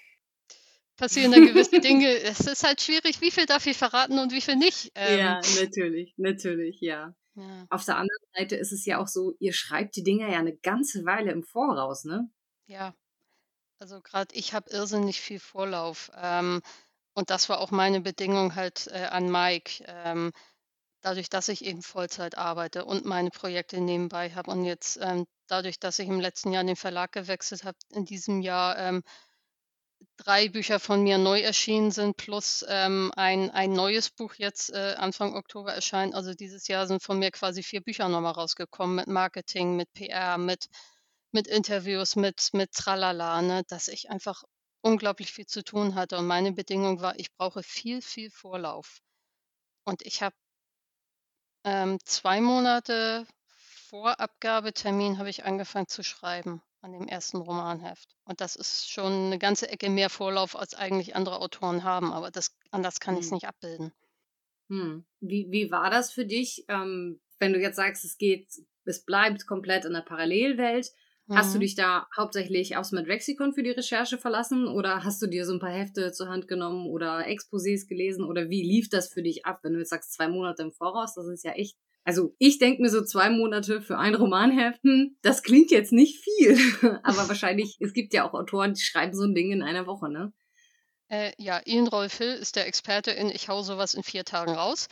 passieren 1.01 1.31
dann 1.31 1.45
gewisse 1.45 1.81
Dinge. 1.81 2.07
Es 2.23 2.41
ist 2.41 2.63
halt 2.63 2.79
schwierig, 2.79 3.21
wie 3.21 3.31
viel 3.31 3.45
darf 3.45 3.65
ich 3.65 3.77
verraten 3.77 4.19
und 4.19 4.31
wie 4.31 4.41
viel 4.41 4.55
nicht. 4.55 4.91
Ähm, 4.95 5.19
ja, 5.19 5.41
natürlich, 5.59 6.13
natürlich, 6.17 6.79
ja. 6.79 7.13
ja. 7.35 7.65
Auf 7.69 7.83
der 7.85 7.97
anderen 7.97 8.25
Seite 8.37 8.55
ist 8.55 8.71
es 8.71 8.85
ja 8.85 8.99
auch 8.99 9.07
so, 9.07 9.33
ihr 9.39 9.53
schreibt 9.53 9.95
die 9.95 10.03
Dinger 10.03 10.29
ja 10.29 10.39
eine 10.39 10.55
ganze 10.55 11.03
Weile 11.05 11.31
im 11.31 11.43
Voraus, 11.43 12.05
ne? 12.05 12.29
Ja. 12.67 12.93
Also 13.79 13.99
gerade 14.01 14.33
ich 14.35 14.53
habe 14.53 14.69
irrsinnig 14.69 15.19
viel 15.19 15.39
Vorlauf. 15.39 16.11
Ähm, 16.15 16.61
und 17.13 17.31
das 17.31 17.49
war 17.49 17.59
auch 17.59 17.71
meine 17.71 17.99
Bedingung 17.99 18.55
halt 18.55 18.87
äh, 18.87 19.05
an 19.05 19.29
Mike. 19.31 19.83
Ähm, 19.87 20.31
dadurch, 21.01 21.29
dass 21.29 21.49
ich 21.49 21.65
eben 21.65 21.81
Vollzeit 21.81 22.37
arbeite 22.37 22.85
und 22.85 23.05
meine 23.05 23.31
Projekte 23.31 23.81
nebenbei 23.81 24.29
habe 24.29 24.51
und 24.51 24.65
jetzt 24.65 24.99
ähm, 25.01 25.25
dadurch, 25.47 25.79
dass 25.79 25.97
ich 25.97 26.07
im 26.07 26.19
letzten 26.19 26.53
Jahr 26.53 26.63
den 26.63 26.75
Verlag 26.75 27.11
gewechselt 27.11 27.63
habe, 27.63 27.77
in 27.89 28.05
diesem 28.05 28.41
Jahr 28.41 28.77
ähm, 28.77 29.01
drei 30.17 30.49
Bücher 30.49 30.79
von 30.79 31.03
mir 31.03 31.17
neu 31.17 31.39
erschienen 31.41 31.91
sind, 31.91 32.17
plus 32.17 32.65
ähm, 32.67 33.11
ein, 33.15 33.49
ein 33.51 33.73
neues 33.73 34.09
Buch 34.09 34.35
jetzt 34.35 34.71
äh, 34.71 34.95
Anfang 34.97 35.35
Oktober 35.35 35.73
erscheint. 35.73 36.15
Also 36.15 36.33
dieses 36.33 36.67
Jahr 36.67 36.87
sind 36.87 37.01
von 37.01 37.19
mir 37.19 37.31
quasi 37.31 37.63
vier 37.63 37.81
Bücher 37.81 38.07
nochmal 38.09 38.33
rausgekommen 38.33 38.95
mit 38.95 39.07
Marketing, 39.07 39.75
mit 39.75 39.91
PR, 39.93 40.37
mit, 40.37 40.67
mit 41.31 41.47
Interviews, 41.47 42.15
mit, 42.15 42.49
mit 42.53 42.71
Tralala, 42.71 43.41
ne, 43.41 43.63
dass 43.67 43.87
ich 43.87 44.09
einfach 44.09 44.43
unglaublich 44.81 45.31
viel 45.31 45.45
zu 45.45 45.63
tun 45.63 45.95
hatte. 45.95 46.17
Und 46.17 46.27
meine 46.27 46.51
Bedingung 46.51 47.01
war, 47.01 47.17
ich 47.19 47.33
brauche 47.33 47.63
viel, 47.63 48.01
viel 48.01 48.29
Vorlauf. 48.31 48.99
Und 49.85 50.03
ich 50.05 50.21
habe 50.21 50.35
ähm, 51.63 51.99
zwei 52.05 52.41
Monate 52.41 53.25
vor 53.89 54.19
Abgabetermin 54.19 55.17
habe 55.19 55.29
ich 55.29 55.43
angefangen 55.45 55.87
zu 55.87 56.03
schreiben 56.03 56.61
an 56.81 56.91
dem 56.93 57.07
ersten 57.07 57.37
Romanheft. 57.37 58.15
Und 58.25 58.41
das 58.41 58.55
ist 58.55 58.89
schon 58.91 59.11
eine 59.27 59.39
ganze 59.39 59.69
Ecke 59.69 59.89
mehr 59.89 60.09
Vorlauf, 60.09 60.55
als 60.55 60.73
eigentlich 60.75 61.15
andere 61.15 61.39
Autoren 61.41 61.83
haben, 61.83 62.11
aber 62.13 62.31
das, 62.31 62.55
anders 62.71 62.99
kann 62.99 63.17
ich 63.17 63.25
es 63.25 63.31
Hm. 63.31 63.33
nicht 63.33 63.45
abbilden. 63.47 63.93
Hm. 64.69 65.05
Wie, 65.19 65.47
wie 65.51 65.71
war 65.71 65.89
das 65.89 66.11
für 66.11 66.25
dich, 66.25 66.65
ähm, 66.67 67.19
wenn 67.39 67.53
du 67.53 67.59
jetzt 67.59 67.75
sagst, 67.75 68.05
es 68.05 68.17
geht, 68.17 68.47
es 68.85 69.03
bleibt 69.03 69.45
komplett 69.47 69.85
in 69.85 69.93
der 69.93 70.01
Parallelwelt? 70.01 70.91
Hast 71.33 71.53
du 71.53 71.59
Mhm. 71.59 71.59
dich 71.59 71.75
da 71.75 72.07
hauptsächlich 72.15 72.75
aufs 72.75 72.91
Medrexikon 72.91 73.53
für 73.53 73.63
die 73.63 73.69
Recherche 73.71 74.17
verlassen 74.17 74.67
oder 74.67 75.03
hast 75.05 75.21
du 75.21 75.27
dir 75.27 75.45
so 75.45 75.53
ein 75.53 75.59
paar 75.59 75.71
Hefte 75.71 76.11
zur 76.11 76.27
Hand 76.27 76.47
genommen 76.47 76.87
oder 76.87 77.25
Exposés 77.27 77.87
gelesen 77.87 78.25
oder 78.25 78.49
wie 78.49 78.61
lief 78.63 78.89
das 78.89 79.11
für 79.13 79.23
dich 79.23 79.45
ab, 79.45 79.59
wenn 79.63 79.73
du 79.73 79.79
jetzt 79.79 79.89
sagst, 79.91 80.13
zwei 80.13 80.27
Monate 80.27 80.63
im 80.63 80.71
Voraus? 80.73 81.13
Das 81.15 81.27
ist 81.27 81.43
ja 81.45 81.51
echt. 81.53 81.77
Also 82.03 82.35
ich 82.39 82.57
denke 82.57 82.81
mir 82.81 82.89
so 82.89 83.03
zwei 83.03 83.29
Monate 83.29 83.81
für 83.81 83.97
ein 83.97 84.15
Romanheften, 84.15 85.17
das 85.21 85.43
klingt 85.43 85.69
jetzt 85.71 85.91
nicht 85.93 86.23
viel, 86.23 86.57
aber 87.03 87.27
wahrscheinlich, 87.29 87.77
es 87.79 87.93
gibt 87.93 88.13
ja 88.13 88.27
auch 88.27 88.33
Autoren, 88.33 88.73
die 88.73 88.81
schreiben 88.81 89.13
so 89.15 89.23
ein 89.23 89.35
Ding 89.35 89.51
in 89.51 89.61
einer 89.61 89.85
Woche, 89.85 90.09
ne? 90.09 90.33
Äh, 91.09 91.33
ja, 91.37 91.61
Ian 91.65 91.87
Rolf 91.87 92.17
Hill 92.17 92.33
ist 92.33 92.55
der 92.55 92.67
Experte 92.67 93.11
in 93.11 93.29
Ich 93.29 93.49
hau 93.49 93.61
sowas 93.63 93.93
in 93.93 94.03
vier 94.03 94.23
Tagen 94.25 94.53
raus. 94.53 94.87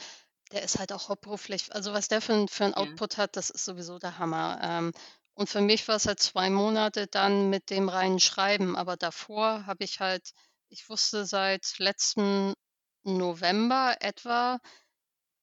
Der 0.51 0.63
ist 0.63 0.79
halt 0.79 0.91
auch 0.91 1.09
hauptberuflich, 1.09 1.73
also 1.73 1.93
was 1.93 2.07
der 2.07 2.21
für, 2.21 2.33
ein- 2.33 2.47
für 2.47 2.65
einen 2.65 2.73
Ja. 2.73 2.79
Output 2.79 3.17
hat, 3.17 3.35
das 3.37 3.49
ist 3.49 3.65
sowieso 3.65 3.99
der 3.99 4.17
Hammer. 4.19 4.59
Ähm, 4.61 4.91
und 5.35 5.49
für 5.49 5.61
mich 5.61 5.87
war 5.87 5.95
es 5.95 6.05
halt 6.07 6.19
zwei 6.19 6.49
Monate 6.49 7.07
dann 7.07 7.49
mit 7.49 7.69
dem 7.69 7.87
reinen 7.89 8.19
Schreiben, 8.19 8.75
aber 8.75 8.97
davor 8.97 9.65
habe 9.65 9.83
ich 9.83 9.99
halt, 9.99 10.31
ich 10.69 10.89
wusste 10.89 11.25
seit 11.25 11.75
letzten 11.77 12.53
November 13.03 13.95
etwa, 14.01 14.59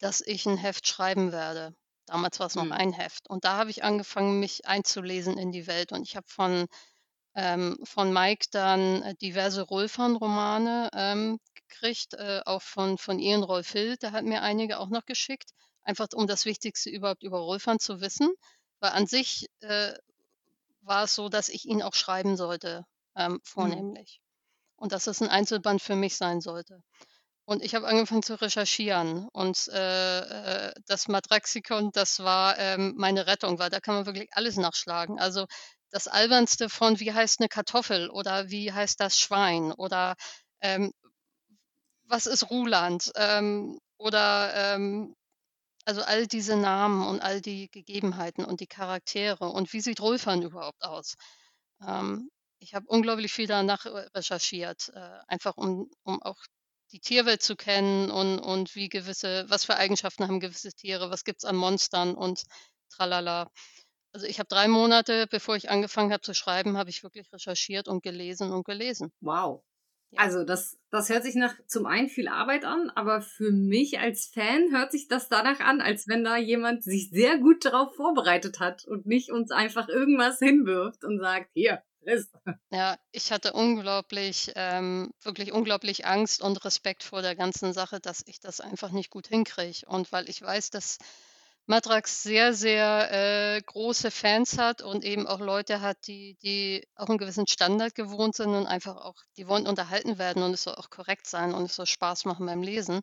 dass 0.07 0.21
ich 0.23 0.47
ein 0.47 0.57
Heft 0.59 0.87
schreiben 0.87 1.33
werde. 1.33 1.75
Damals 2.07 2.39
war 2.41 2.47
es 2.47 2.55
noch 2.55 2.65
Hm. 2.65 2.73
ein 2.73 2.93
Heft. 2.93 3.29
Und 3.29 3.45
da 3.45 3.57
habe 3.59 3.71
ich 3.71 3.83
angefangen, 3.85 4.41
mich 4.41 4.67
einzulesen 4.67 5.39
in 5.39 5.51
die 5.53 5.67
Welt. 5.67 5.93
Und 5.93 6.03
ich 6.05 6.17
habe 6.17 6.29
von, 6.29 6.67
ähm, 7.35 7.79
von 7.85 8.13
Mike 8.13 8.47
dann 8.53 9.03
äh, 9.03 9.15
diverse 9.17 9.63
Rolfan-Romane 9.63 10.91
ähm, 10.95 11.39
gekriegt, 11.55 12.15
äh, 12.15 12.41
auch 12.47 12.63
von, 12.63 12.99
von 12.99 13.19
Ian 13.19 13.43
Rolf 13.45 13.73
Hill, 13.73 13.97
der 13.99 14.13
hat 14.13 14.25
mir 14.25 14.43
einige 14.43 14.79
auch 14.81 14.91
noch 14.91 15.07
geschickt, 15.07 15.51
einfach 15.83 16.09
um 16.15 16.27
das 16.29 16.47
Wichtigste 16.47 16.91
überhaupt 16.91 17.23
über 17.25 17.39
Rolfan 17.41 17.79
zu 17.81 18.01
wissen. 18.01 18.31
Weil 18.81 18.93
an 18.93 19.07
sich 19.09 19.47
äh, 19.61 19.95
war 20.83 21.05
es 21.05 21.15
so, 21.15 21.29
dass 21.29 21.49
ich 21.51 21.67
ihn 21.67 21.83
auch 21.83 21.95
schreiben 21.95 22.37
sollte, 22.37 22.85
ähm, 23.17 23.41
Hm. 23.57 23.85
vornehmlich. 23.85 24.21
Und 24.77 24.93
dass 24.93 25.07
es 25.09 25.23
ein 25.23 25.29
Einzelband 25.31 25.83
für 25.83 25.97
mich 25.97 26.17
sein 26.17 26.41
sollte. 26.43 26.83
Und 27.49 27.63
ich 27.63 27.77
habe 27.77 27.87
angefangen 27.87 28.25
zu 28.25 28.35
recherchieren 28.41 29.29
und 29.33 29.69
äh, 29.69 30.19
äh, 30.69 30.75
das 30.87 31.07
Matraxikon, 31.07 31.93
das 31.93 32.19
war 32.19 32.59
ähm, 32.59 32.95
meine 32.97 33.29
Rettung, 33.29 33.61
weil 33.61 33.71
da 33.71 33.79
kann 33.81 33.95
man 33.95 34.07
wirklich 34.07 34.31
alles 34.33 34.57
nachschlagen. 34.57 35.21
Also 35.21 35.47
das 35.91 36.09
Albernste 36.09 36.69
von 36.69 36.99
wie 36.99 37.13
heißt 37.13 37.41
eine 37.41 37.49
Kartoffel 37.49 38.11
oder 38.11 38.51
wie 38.51 38.73
heißt 38.73 38.99
das 39.01 39.17
Schwein 39.19 39.73
oder 39.73 40.17
ähm, 40.61 40.93
was 42.05 42.27
ist 42.27 42.51
Ruland 42.51 43.13
ähm, 43.17 43.79
oder 43.99 44.53
ähm, 44.75 45.15
also 45.85 46.03
all 46.03 46.27
diese 46.27 46.57
Namen 46.57 47.07
und 47.07 47.21
all 47.23 47.41
die 47.41 47.71
Gegebenheiten 47.71 48.45
und 48.45 48.61
die 48.61 48.67
Charaktere 48.67 49.49
und 49.49 49.73
wie 49.73 49.81
sieht 49.81 50.01
Rolfan 50.01 50.43
überhaupt 50.43 50.83
aus? 50.83 51.15
Ähm, 51.87 52.31
ich 52.59 52.75
habe 52.75 52.87
unglaublich 52.89 53.33
viel 53.33 53.47
danach 53.47 53.87
äh, 53.87 54.09
recherchiert, 54.15 54.91
äh, 54.95 55.19
einfach 55.29 55.57
um, 55.57 55.91
um 56.05 56.23
auch 56.23 56.39
die 56.93 57.01
Tierwelt 57.01 57.43
zu 57.43 57.57
kennen 57.57 58.11
und, 58.11 58.39
und 58.39 58.75
wie 58.75 58.89
gewisse, 58.89 59.45
was 59.49 59.65
für 59.65 59.77
Eigenschaften 59.77 60.27
haben 60.27 60.41
gewisse 60.41 60.73
Tiere, 60.73 61.11
was 61.11 61.25
gibt 61.25 61.39
es 61.39 61.45
an 61.45 61.57
Monstern 61.57 62.15
und 62.15 62.45
tralala. 62.91 63.51
Also 64.13 64.27
ich 64.27 64.39
habe 64.39 64.49
drei 64.49 64.69
Monate, 64.69 65.27
bevor 65.31 65.57
ich 65.57 65.69
angefangen 65.69 66.13
habe 66.13 66.23
zu 66.23 66.35
schreiben, 66.35 66.79
habe 66.79 66.91
ich 66.91 67.03
wirklich 67.03 67.31
recherchiert 67.33 67.89
und 67.89 68.03
gelesen 68.03 68.51
und 68.53 68.65
gelesen. 68.65 69.13
Wow. 69.21 69.63
Ja. 70.11 70.21
Also 70.21 70.45
das, 70.45 70.79
das 70.91 71.09
hört 71.09 71.25
sich 71.25 71.35
nach 71.35 71.55
zum 71.67 71.85
einen 71.85 72.09
viel 72.09 72.29
Arbeit 72.29 72.65
an, 72.65 72.91
aber 72.95 73.21
für 73.21 73.51
mich 73.51 73.99
als 73.99 74.27
Fan 74.33 74.71
hört 74.71 74.93
sich 74.93 75.09
das 75.09 75.29
danach 75.29 75.61
an, 75.61 75.81
als 75.81 76.07
wenn 76.07 76.25
da 76.25 76.37
jemand 76.37 76.85
sich 76.85 77.11
sehr 77.11 77.39
gut 77.39 77.65
darauf 77.65 77.95
vorbereitet 77.97 78.61
hat 78.61 78.85
und 78.87 79.05
nicht 79.07 79.31
uns 79.31 79.51
einfach 79.51 79.89
irgendwas 79.89 80.39
hinwirft 80.39 81.05
und 81.05 81.19
sagt, 81.19 81.51
hier, 81.55 81.83
friss. 82.07 82.29
Ja, 82.73 82.97
ich 83.13 83.31
hatte 83.33 83.53
unglaublich, 83.53 84.53
ähm, 84.57 85.13
wirklich 85.23 85.53
unglaublich 85.53 86.05
Angst 86.07 86.43
und 86.43 86.65
Respekt 86.65 87.05
vor 87.05 87.23
der 87.23 87.37
ganzen 87.37 87.73
Sache, 87.73 88.01
dass 88.01 88.23
ich 88.27 88.41
das 88.41 88.61
einfach 88.61 88.91
nicht 88.91 89.11
gut 89.11 89.29
hinkriege. 89.29 89.87
Und 89.87 90.11
weil 90.13 90.29
ich 90.29 90.43
weiß, 90.43 90.71
dass 90.71 90.99
Matrax 91.67 92.23
sehr, 92.23 92.55
sehr 92.55 93.57
äh, 93.57 93.63
große 93.63 94.11
Fans 94.11 94.59
hat 94.59 94.83
und 94.83 95.05
eben 95.05 95.27
auch 95.27 95.41
Leute 95.41 95.81
hat, 95.81 96.07
die, 96.07 96.37
die 96.43 96.87
auch 96.97 97.09
einen 97.09 97.19
gewissen 97.19 97.47
Standard 97.47 97.95
gewohnt 97.95 98.35
sind 98.37 98.51
und 98.55 98.67
einfach 98.67 98.97
auch, 98.97 99.17
die 99.37 99.49
wollen 99.49 99.67
unterhalten 99.67 100.19
werden 100.19 100.43
und 100.43 100.55
es 100.55 100.65
soll 100.65 100.75
auch 100.77 100.91
korrekt 100.91 101.27
sein 101.29 101.55
und 101.55 101.65
es 101.65 101.77
soll 101.77 101.87
Spaß 101.87 102.25
machen 102.25 102.47
beim 102.47 102.63
Lesen. 102.63 103.01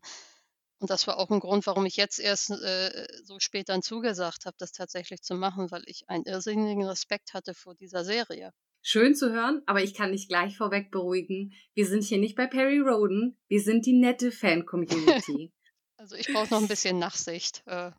Und 0.79 0.89
das 0.89 1.07
war 1.07 1.17
auch 1.17 1.29
ein 1.31 1.39
Grund, 1.39 1.65
warum 1.67 1.85
ich 1.85 1.95
jetzt 1.97 2.19
erst 2.19 2.51
äh, 2.51 3.07
so 3.23 3.39
spät 3.39 3.69
dann 3.69 3.81
zugesagt 3.81 4.45
habe, 4.45 4.55
das 4.59 4.71
tatsächlich 4.73 5.21
zu 5.23 5.35
machen, 5.35 5.71
weil 5.71 5.83
ich 5.87 6.09
einen 6.09 6.25
irrsinnigen 6.25 6.85
Respekt 6.85 7.33
hatte 7.33 7.53
vor 7.53 7.75
dieser 7.75 8.03
Serie. 8.05 8.51
Schön 8.85 9.15
zu 9.15 9.31
hören, 9.31 9.61
aber 9.65 9.81
ich 9.81 9.93
kann 9.93 10.11
dich 10.11 10.27
gleich 10.27 10.57
vorweg 10.57 10.91
beruhigen. 10.91 11.53
Wir 11.73 11.85
sind 11.85 12.03
hier 12.03 12.17
nicht 12.17 12.35
bei 12.35 12.47
Perry 12.47 12.79
Roden, 12.79 13.37
wir 13.47 13.61
sind 13.61 13.85
die 13.85 13.93
nette 13.97 14.31
Fan-Community. 14.31 15.51
Also 15.95 16.17
ich 16.17 16.27
brauche 16.27 16.49
noch 16.53 16.61
ein 16.61 16.67
bisschen 16.67 16.99
Nachsicht. 16.99 17.63
Äh, 17.65 17.91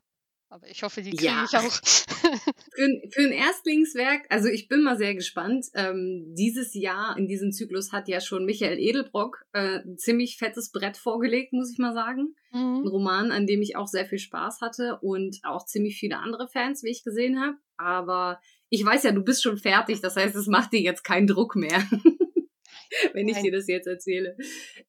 aber 0.49 0.69
ich 0.69 0.83
hoffe, 0.83 1.01
die 1.01 1.09
kriege 1.09 1.25
Ja. 1.25 1.43
ich 1.49 1.57
auch. 1.57 1.71
für, 2.75 2.83
ein- 2.83 3.01
für 3.11 3.21
ein 3.23 3.31
Erstlingswerk, 3.31 4.27
also 4.29 4.47
ich 4.47 4.67
bin 4.67 4.83
mal 4.83 4.95
sehr 4.95 5.15
gespannt. 5.15 5.65
Ähm, 5.73 6.35
dieses 6.37 6.75
Jahr 6.75 7.17
in 7.17 7.27
diesem 7.27 7.51
Zyklus 7.51 7.91
hat 7.91 8.07
ja 8.07 8.21
schon 8.21 8.45
Michael 8.45 8.77
Edelbrock 8.77 9.45
äh, 9.53 9.79
ein 9.79 9.97
ziemlich 9.97 10.37
fettes 10.37 10.71
Brett 10.71 10.97
vorgelegt, 10.97 11.51
muss 11.51 11.71
ich 11.71 11.79
mal 11.79 11.95
sagen. 11.95 12.35
Ein 12.51 12.81
mhm. 12.81 12.87
Roman, 12.87 13.31
an 13.31 13.47
dem 13.47 13.63
ich 13.63 13.75
auch 13.75 13.87
sehr 13.87 14.05
viel 14.05 14.19
Spaß 14.19 14.61
hatte 14.61 14.99
und 15.01 15.39
auch 15.43 15.65
ziemlich 15.65 15.97
viele 15.97 16.19
andere 16.19 16.47
Fans, 16.47 16.83
wie 16.83 16.91
ich 16.91 17.03
gesehen 17.03 17.41
habe. 17.41 17.57
Aber 17.77 18.39
ich 18.69 18.83
weiß 18.83 19.03
ja, 19.03 19.11
du 19.11 19.23
bist 19.23 19.43
schon 19.43 19.57
fertig, 19.57 20.01
das 20.01 20.15
heißt, 20.15 20.35
es 20.35 20.47
macht 20.47 20.73
dir 20.73 20.81
jetzt 20.81 21.03
keinen 21.03 21.27
Druck 21.27 21.55
mehr, 21.55 21.77
wenn 23.13 23.27
ich 23.27 23.35
Nein. 23.35 23.43
dir 23.43 23.51
das 23.51 23.67
jetzt 23.67 23.87
erzähle. 23.87 24.37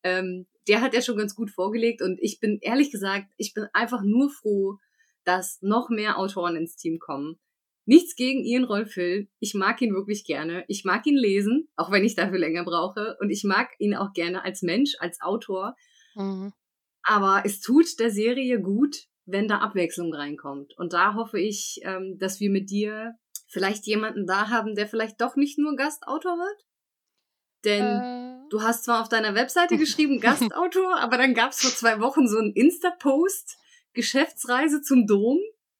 Ähm, 0.03 0.47
der 0.69 0.81
hat 0.81 0.95
ja 0.95 1.03
schon 1.03 1.17
ganz 1.17 1.35
gut 1.35 1.51
vorgelegt 1.51 2.03
und 2.03 2.19
ich 2.21 2.41
bin 2.41 2.59
ehrlich 2.61 2.91
gesagt, 2.91 3.27
ich 3.37 3.55
bin 3.55 3.67
einfach 3.73 4.03
nur 4.03 4.31
froh, 4.31 4.79
dass 5.25 5.59
noch 5.61 5.89
mehr 5.91 6.19
Autoren 6.19 6.57
ins 6.57 6.77
Team 6.77 6.99
kommen. 6.99 7.39
Nichts 7.85 8.17
gegen 8.17 8.45
Ian 8.45 8.65
Rolfil. 8.65 9.29
Ich 9.39 9.55
mag 9.55 9.81
ihn 9.81 9.95
wirklich 9.95 10.25
gerne. 10.25 10.65
Ich 10.67 10.85
mag 10.85 11.07
ihn 11.07 11.17
lesen, 11.17 11.69
auch 11.77 11.93
wenn 11.93 12.05
ich 12.05 12.17
dafür 12.17 12.39
länger 12.39 12.65
brauche. 12.65 13.17
Und 13.21 13.31
ich 13.31 13.45
mag 13.45 13.71
ihn 13.79 13.95
auch 13.95 14.13
gerne 14.13 14.45
als 14.45 14.63
Mensch, 14.63 14.95
als 14.99 15.21
Autor. 15.21 15.77
Mhm. 16.17 16.53
Aber 17.05 17.43
es 17.45 17.61
tut 17.61 18.01
der 18.01 18.11
Serie 18.11 18.61
gut, 18.61 19.07
wenn 19.25 19.47
da 19.47 19.59
Abwechslung 19.59 20.13
reinkommt. 20.13 20.77
Und 20.77 20.93
da 20.93 21.15
hoffe 21.15 21.39
ich, 21.39 21.79
ähm, 21.83 22.19
dass 22.19 22.41
wir 22.41 22.51
mit 22.51 22.71
dir 22.71 23.15
vielleicht 23.47 23.87
jemanden 23.87 24.27
da 24.27 24.49
haben, 24.49 24.75
der 24.75 24.89
vielleicht 24.89 25.21
doch 25.21 25.37
nicht 25.37 25.59
nur 25.59 25.77
Gastautor 25.77 26.37
wird. 26.37 26.67
Denn 27.65 27.83
äh. 27.83 28.49
du 28.51 28.63
hast 28.63 28.85
zwar 28.85 29.03
auf 29.03 29.09
deiner 29.09 29.35
Webseite 29.35 29.77
geschrieben 29.79 30.21
Gastautor, 30.21 30.99
aber 30.99 31.19
dann 31.19 31.35
gab 31.35 31.53
es 31.53 31.61
vor 31.61 31.71
zwei 31.71 32.01
Wochen 32.01 32.29
so 32.29 32.39
einen 32.39 32.53
Insta-Post, 32.53 33.59
Geschäftsreise 33.93 34.83
zum 34.83 35.07
Dom. 35.07 35.39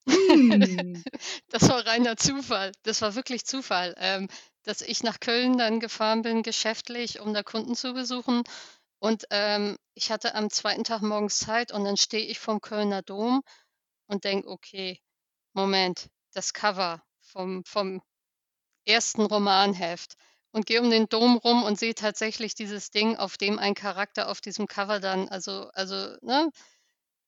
Hm. 0.09 1.03
Das 1.49 1.69
war 1.69 1.87
reiner 1.87 2.17
Zufall. 2.17 2.73
Das 2.83 3.03
war 3.03 3.15
wirklich 3.15 3.45
Zufall, 3.45 3.95
ähm, 3.99 4.29
dass 4.63 4.83
ich 4.83 5.03
nach 5.03 5.21
Köln 5.21 5.59
dann 5.59 5.81
gefahren 5.81 6.23
bin, 6.23 6.43
geschäftlich, 6.43 7.21
um 7.21 7.35
da 7.35 7.43
Kunden 7.43 7.75
zu 7.75 7.95
besuchen. 7.95 8.43
Und 8.99 9.25
ähm, 9.31 9.77
ich 9.95 10.11
hatte 10.11 10.35
am 10.35 10.51
zweiten 10.51 10.85
Tag 10.85 11.03
morgens 11.03 11.39
Zeit 11.39 11.73
und 11.73 11.85
dann 11.85 11.97
stehe 11.97 12.27
ich 12.27 12.39
vom 12.39 12.61
Kölner 12.61 13.03
Dom 13.03 13.43
und 14.07 14.25
denke, 14.25 14.49
okay, 14.49 15.01
Moment, 15.53 16.09
das 16.33 16.53
Cover 16.53 17.03
vom, 17.37 17.63
vom 17.65 18.01
ersten 18.87 19.23
Romanheft 19.23 20.15
und 20.53 20.65
gehe 20.67 20.81
um 20.81 20.91
den 20.91 21.07
Dom 21.09 21.37
rum 21.37 21.65
und 21.65 21.79
sehe 21.79 21.95
tatsächlich 21.95 22.55
dieses 22.55 22.91
Ding, 22.91 23.17
auf 23.17 23.37
dem 23.37 23.59
ein 23.59 23.75
Charakter 23.75 24.29
auf 24.29 24.41
diesem 24.41 24.67
Cover 24.67 25.01
dann, 25.01 25.29
also, 25.29 25.69
also, 25.75 26.17
ne, 26.23 26.51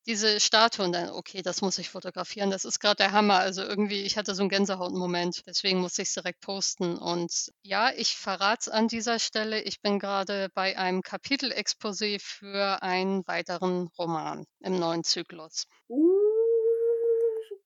diese 0.07 0.41
Statue 0.41 0.87
und 0.87 0.93
dann, 0.93 1.11
okay, 1.11 1.43
das 1.43 1.61
muss 1.61 1.77
ich 1.77 1.91
fotografieren, 1.91 2.51
das 2.51 2.65
ist 2.65 2.81
gerade 2.81 2.97
der 2.97 3.13
Hammer. 3.13 3.41
Also 3.41 3.63
irgendwie, 3.63 4.03
ich 4.05 4.17
hatte 4.17 4.35
so 4.35 4.43
einen 4.43 4.49
Gänsehautmoment, 4.49 5.43
deswegen 5.47 5.81
musste 5.81 6.01
ich 6.01 6.09
es 6.09 6.15
direkt 6.15 6.41
posten. 6.41 6.97
Und 6.97 7.53
ja, 7.63 7.93
ich 7.95 8.17
verrate 8.17 8.61
es 8.61 8.69
an 8.69 8.89
dieser 8.89 9.19
Stelle, 9.19 9.61
ich 9.61 9.83
bin 9.83 9.99
gerade 9.99 10.49
bei 10.55 10.79
einem 10.79 11.03
Kapitelexposé 11.03 12.19
für 12.23 12.83
einen 12.83 13.27
weiteren 13.27 13.89
Roman 13.99 14.47
im 14.61 14.79
neuen 14.79 15.05
Zyklus. 15.05 15.67
Uh. 15.91 16.28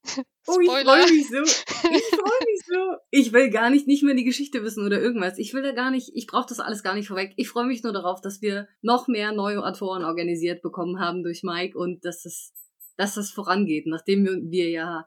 Oh, 0.48 0.58
ich 0.60 0.68
freue 0.68 1.08
mich 1.08 1.28
so. 1.28 1.40
Ich 1.40 1.64
freue 1.84 2.46
mich 2.46 2.60
so. 2.66 2.96
Ich 3.10 3.32
will 3.32 3.50
gar 3.50 3.70
nicht, 3.70 3.86
nicht 3.86 4.02
mehr 4.02 4.16
die 4.16 4.24
Geschichte 4.24 4.64
wissen 4.64 4.84
oder 4.84 5.00
irgendwas. 5.00 5.38
Ich 5.38 5.54
will 5.54 5.62
da 5.62 5.70
gar 5.70 5.92
nicht, 5.92 6.10
ich 6.14 6.26
brauche 6.26 6.48
das 6.48 6.58
alles 6.58 6.82
gar 6.82 6.94
nicht 6.94 7.06
vorweg. 7.06 7.32
Ich 7.36 7.48
freue 7.48 7.66
mich 7.66 7.84
nur 7.84 7.92
darauf, 7.92 8.20
dass 8.20 8.42
wir 8.42 8.66
noch 8.80 9.06
mehr 9.06 9.30
neue 9.30 9.64
Autoren 9.64 10.04
organisiert 10.04 10.60
bekommen 10.60 10.98
haben 10.98 11.22
durch 11.22 11.44
Mike 11.44 11.78
und 11.78 12.04
dass 12.04 12.22
das, 12.22 12.52
dass 12.96 13.14
das 13.14 13.30
vorangeht. 13.30 13.86
Nachdem 13.86 14.24
wir, 14.24 14.32
wir 14.42 14.70
ja 14.70 15.06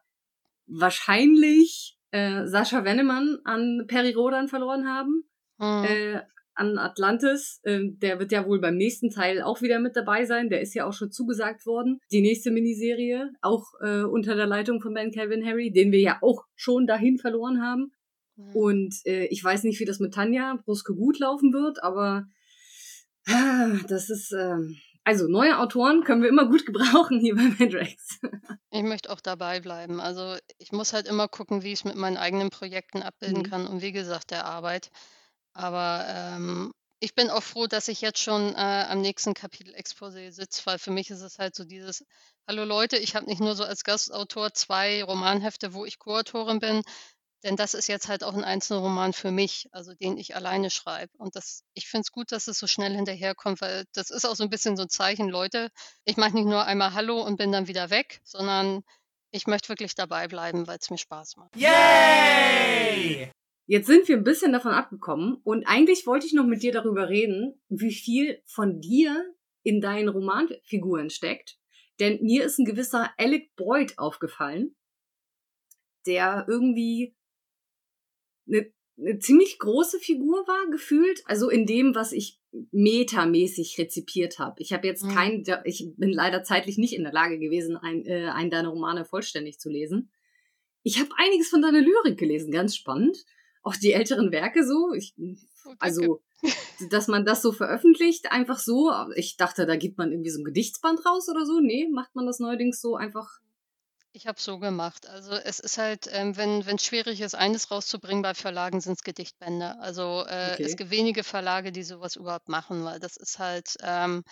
wahrscheinlich 0.67 1.99
äh, 2.12 2.47
Sascha 2.47 2.86
Wennemann 2.86 3.39
an 3.43 3.86
Peri 3.88 4.13
Rodan 4.13 4.47
verloren 4.47 4.88
haben. 4.88 5.25
Mhm. 5.58 5.84
Äh, 5.84 6.21
an 6.56 6.78
Atlantis. 6.78 7.62
Ähm, 7.65 8.00
der 8.00 8.20
wird 8.20 8.32
ja 8.32 8.46
wohl 8.46 8.60
beim 8.60 8.76
nächsten 8.76 9.10
Teil 9.10 9.41
auch 9.41 9.62
wieder 9.62 9.80
mit 9.80 9.96
dabei 9.96 10.26
sein. 10.26 10.50
Der 10.50 10.62
ist 10.62 10.74
ja 10.74 10.86
auch 10.86 10.94
schon 10.94 11.12
zugesagt 11.12 11.65
worden. 11.65 12.00
Die 12.12 12.22
nächste 12.22 12.52
Miniserie, 12.52 13.32
auch 13.41 13.74
äh, 13.82 14.04
unter 14.04 14.36
der 14.36 14.48
Leitung 14.48 14.82
von 14.82 14.94
Ben 14.94 15.12
Calvin 15.12 15.46
Harry, 15.46 15.72
den 15.72 15.91
wir 15.91 16.00
ja 16.00 16.18
auch 16.22 16.46
schon 16.56 16.88
dahin 16.88 17.18
verloren 17.18 17.62
haben. 17.62 17.91
Mhm. 18.36 18.56
Und 18.56 18.96
äh, 19.06 19.26
ich 19.26 19.44
weiß 19.44 19.63
nicht, 19.63 19.80
wie 19.80 19.86
das 19.86 20.00
mit 20.00 20.13
Tanja 20.13 20.60
Bruske 20.65 20.96
gut 20.96 21.20
laufen 21.20 21.54
wird, 21.54 21.84
aber 21.84 22.28
ah, 23.28 23.78
das 23.88 24.10
ist. 24.10 24.32
Äh, 24.32 24.58
also 25.08 25.28
neue 25.28 25.60
Autoren 25.60 26.04
können 26.04 26.24
wir 26.24 26.30
immer 26.30 26.50
gut 26.50 26.65
gebrauchen 26.65 27.20
hier 27.20 27.36
bei 27.36 27.44
Madrax. 27.60 28.20
ich 28.72 28.82
möchte 28.82 29.12
auch 29.12 29.22
dabei 29.22 29.60
bleiben. 29.60 30.02
Also 30.02 30.36
ich 30.58 30.72
muss 30.72 30.94
halt 30.94 31.08
immer 31.08 31.28
gucken, 31.28 31.62
wie 31.62 31.74
ich 31.74 31.80
es 31.80 31.86
mit 31.86 31.96
meinen 31.96 32.18
eigenen 32.18 32.50
Projekten 32.50 33.04
abbilden 33.04 33.44
mhm. 33.44 33.50
kann 33.50 33.68
und 33.68 33.82
wie 33.84 33.91
gesagt 33.91 34.32
der 34.32 34.46
Arbeit. 34.46 34.89
Aber 35.56 36.06
ähm, 36.08 36.74
ich 37.00 37.15
bin 37.15 37.30
auch 37.30 37.44
froh, 37.44 37.65
dass 37.68 37.88
ich 37.88 38.02
jetzt 38.02 38.20
schon 38.20 38.54
äh, 38.56 38.86
am 38.89 39.02
nächsten 39.02 39.34
Kapitel 39.34 39.74
Exposé 39.74 40.32
sitze, 40.32 40.62
weil 40.65 40.80
für 40.80 40.91
mich 40.91 41.10
ist 41.10 41.22
es 41.22 41.39
halt 41.39 41.56
so 41.56 41.63
dieses, 41.63 42.04
hallo 42.48 42.65
Leute, 42.65 42.98
ich 42.98 43.15
habe 43.15 43.26
nicht 43.26 43.39
nur 43.39 43.56
so 43.56 43.63
als 43.63 43.84
Gastautor 43.84 44.54
zwei 44.54 45.04
Romanhefte, 45.04 45.74
wo 45.74 45.86
ich 45.86 45.98
Co-Autorin 45.98 46.60
bin, 46.60 46.82
denn 47.44 47.56
das 47.56 47.74
ist 47.74 47.88
jetzt 47.88 48.08
halt 48.10 48.24
auch 48.24 48.34
ein 48.34 48.44
einzelner 48.44 48.82
Roman 48.82 49.13
für 49.13 49.32
mich, 49.32 49.70
also 49.72 49.94
den 49.94 50.18
ich 50.18 50.36
alleine 50.36 50.70
schreibe. 50.70 51.12
Und 51.18 51.36
das, 51.36 51.63
ich 51.74 51.88
finde 51.88 52.02
es 52.02 52.12
gut, 52.12 52.32
dass 52.32 52.48
es 52.48 52.60
so 52.60 52.68
schnell 52.68 52.94
hinterherkommt, 52.94 53.62
weil 53.62 53.86
das 53.94 54.10
ist 54.10 54.26
auch 54.26 54.36
so 54.36 54.44
ein 54.44 54.50
bisschen 54.50 54.76
so 54.76 54.84
ein 54.84 54.89
Zeichen, 54.89 55.30
Leute, 55.30 55.70
ich 56.04 56.18
mache 56.18 56.34
nicht 56.34 56.48
nur 56.48 56.65
einmal 56.65 56.94
Hallo 56.94 57.22
und 57.22 57.38
bin 57.38 57.52
dann 57.52 57.68
wieder 57.68 57.89
weg, 57.91 58.20
sondern 58.24 58.84
ich 59.32 59.48
möchte 59.48 59.70
wirklich 59.70 59.96
dabei 59.96 60.28
bleiben, 60.28 60.68
weil 60.68 60.80
es 60.80 60.89
mir 60.89 60.98
Spaß 60.98 61.38
macht. 61.38 61.56
Yay! 61.56 63.32
Jetzt 63.67 63.88
sind 63.88 64.08
wir 64.08 64.17
ein 64.17 64.23
bisschen 64.23 64.54
davon 64.54 64.71
abgekommen 64.71 65.38
und 65.43 65.65
eigentlich 65.65 66.06
wollte 66.06 66.28
ich 66.28 66.34
noch 66.34 66.45
mit 66.45 66.62
dir 66.62 66.71
darüber 66.71 67.10
reden, 67.10 67.60
wie 67.67 67.93
viel 67.93 68.41
von 68.45 68.80
dir 68.80 69.34
in 69.63 69.82
deinen 69.82 70.10
Romanfiguren 70.10 71.10
steckt. 71.10 71.58
Denn 71.99 72.21
mir 72.21 72.45
ist 72.45 72.60
ein 72.60 72.65
gewisser 72.65 73.12
Alec 73.17 73.56
Boyd 73.56 73.97
aufgefallen, 73.97 74.75
der 76.06 76.45
irgendwie 76.47 77.15
eine, 78.47 78.71
eine 78.99 79.17
ziemlich 79.17 79.58
große 79.58 79.99
Figur 79.99 80.47
war, 80.47 80.69
gefühlt. 80.69 81.23
Also 81.25 81.49
in 81.49 81.65
dem, 81.65 81.95
was 81.95 82.12
ich 82.12 82.39
metamäßig 82.71 83.80
rezipiert 83.80 84.38
habe. 84.38 84.62
Ich 84.62 84.73
habe 84.73 84.86
jetzt 84.86 85.04
mhm. 85.04 85.10
kein, 85.10 85.43
ich 85.63 85.91
bin 85.97 86.12
leider 86.12 86.43
zeitlich 86.43 86.78
nicht 86.78 86.93
in 86.93 87.04
der 87.04 87.13
Lage 87.13 87.39
gewesen, 87.39 87.78
ein, 87.78 88.06
äh, 88.06 88.28
einen 88.28 88.51
deiner 88.51 88.69
Romane 88.69 89.06
vollständig 89.06 89.60
zu 89.60 89.69
lesen. 89.69 90.12
Ich 90.84 90.99
habe 90.99 91.10
einiges 91.17 91.49
von 91.49 91.63
deiner 91.63 91.82
Lyrik 91.82 92.19
gelesen, 92.19 92.51
ganz 92.51 92.75
spannend 92.75 93.25
auch 93.65 93.75
die 93.75 93.93
älteren 93.93 94.32
Werke 94.32 94.65
so. 94.65 94.93
Ich, 94.93 95.13
oh, 95.65 95.73
also, 95.80 96.21
dass 96.91 97.08
man 97.08 97.25
das 97.25 97.41
so 97.41 97.51
veröffentlicht, 97.51 98.32
einfach 98.32 98.60
so. 98.60 98.91
Ich 99.15 99.38
dachte, 99.38 99.65
da 99.65 99.75
gibt 99.75 99.97
man 99.97 100.12
irgendwie 100.12 100.30
so 100.30 100.39
ein 100.39 100.45
Gedichtsband 100.45 101.06
raus 101.06 101.28
oder 101.30 101.45
so. 101.45 101.60
Nee, 101.60 101.89
macht 101.91 102.15
man 102.15 102.28
das 102.28 102.39
neuerdings 102.39 102.80
so 102.80 102.95
einfach. 102.95 103.39
Ich 104.13 104.28
habe 104.28 104.39
so 104.39 104.60
gemacht. 104.60 105.10
Also 105.10 105.34
es 105.34 105.60
ist 105.60 105.78
halt, 105.78 106.08
ähm, 106.12 106.38
wenn 106.38 106.62
es 106.62 106.86
schwierig 106.86 107.19
ist, 107.19 107.36
eines 107.36 107.69
rauszubringen 107.69 108.21
bei 108.21 108.34
Verlagen, 108.34 108.80
sind 108.80 108.93
es 108.93 109.04
Gedichtbände. 109.04 109.78
Also 109.80 110.23
äh, 110.28 110.51
okay. 110.54 110.63
es 110.63 110.78
gibt 110.78 110.91
wenige 110.91 111.23
Verlage, 111.23 111.73
die 111.73 111.84
sowas 111.84 112.15
überhaupt 112.15 112.47
machen, 112.47 112.86
weil 112.86 112.99
das 112.99 113.17
ist 113.17 113.39
halt, 113.39 113.75
ähm, 113.82 114.23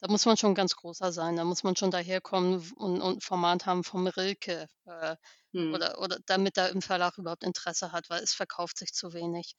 da 0.00 0.08
muss 0.08 0.26
man 0.26 0.36
schon 0.36 0.54
ganz 0.54 0.76
großer 0.76 1.12
sein. 1.12 1.36
Da 1.36 1.44
muss 1.44 1.64
man 1.64 1.76
schon 1.76 1.90
daherkommen 1.90 2.72
und, 2.76 3.00
und 3.00 3.18
ein 3.18 3.20
Format 3.20 3.66
haben 3.66 3.84
vom 3.84 4.06
Rilke. 4.06 4.68
Äh, 4.86 5.16
Mhm. 5.52 5.74
Oder, 5.74 5.98
oder 6.00 6.18
damit 6.26 6.56
er 6.56 6.70
im 6.70 6.82
Verlag 6.82 7.18
überhaupt 7.18 7.44
Interesse 7.44 7.92
hat, 7.92 8.10
weil 8.10 8.22
es 8.22 8.34
verkauft 8.34 8.78
sich 8.78 8.92
zu 8.92 9.12
wenig. 9.12 9.54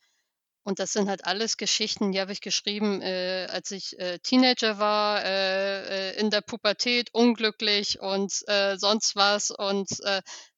Und 0.63 0.79
das 0.79 0.93
sind 0.93 1.09
halt 1.09 1.25
alles 1.25 1.57
Geschichten, 1.57 2.11
die 2.11 2.19
habe 2.19 2.31
ich 2.31 2.41
geschrieben, 2.41 3.01
äh, 3.01 3.47
als 3.49 3.71
ich 3.71 3.97
äh, 3.97 4.19
Teenager 4.19 4.77
war, 4.77 5.23
äh, 5.23 6.11
äh 6.11 6.19
in 6.19 6.29
der 6.29 6.41
Pubertät, 6.41 7.09
unglücklich 7.13 7.99
und 7.99 8.33
äh, 8.47 8.77
sonst 8.77 9.15
was. 9.15 9.51
Und 9.51 9.89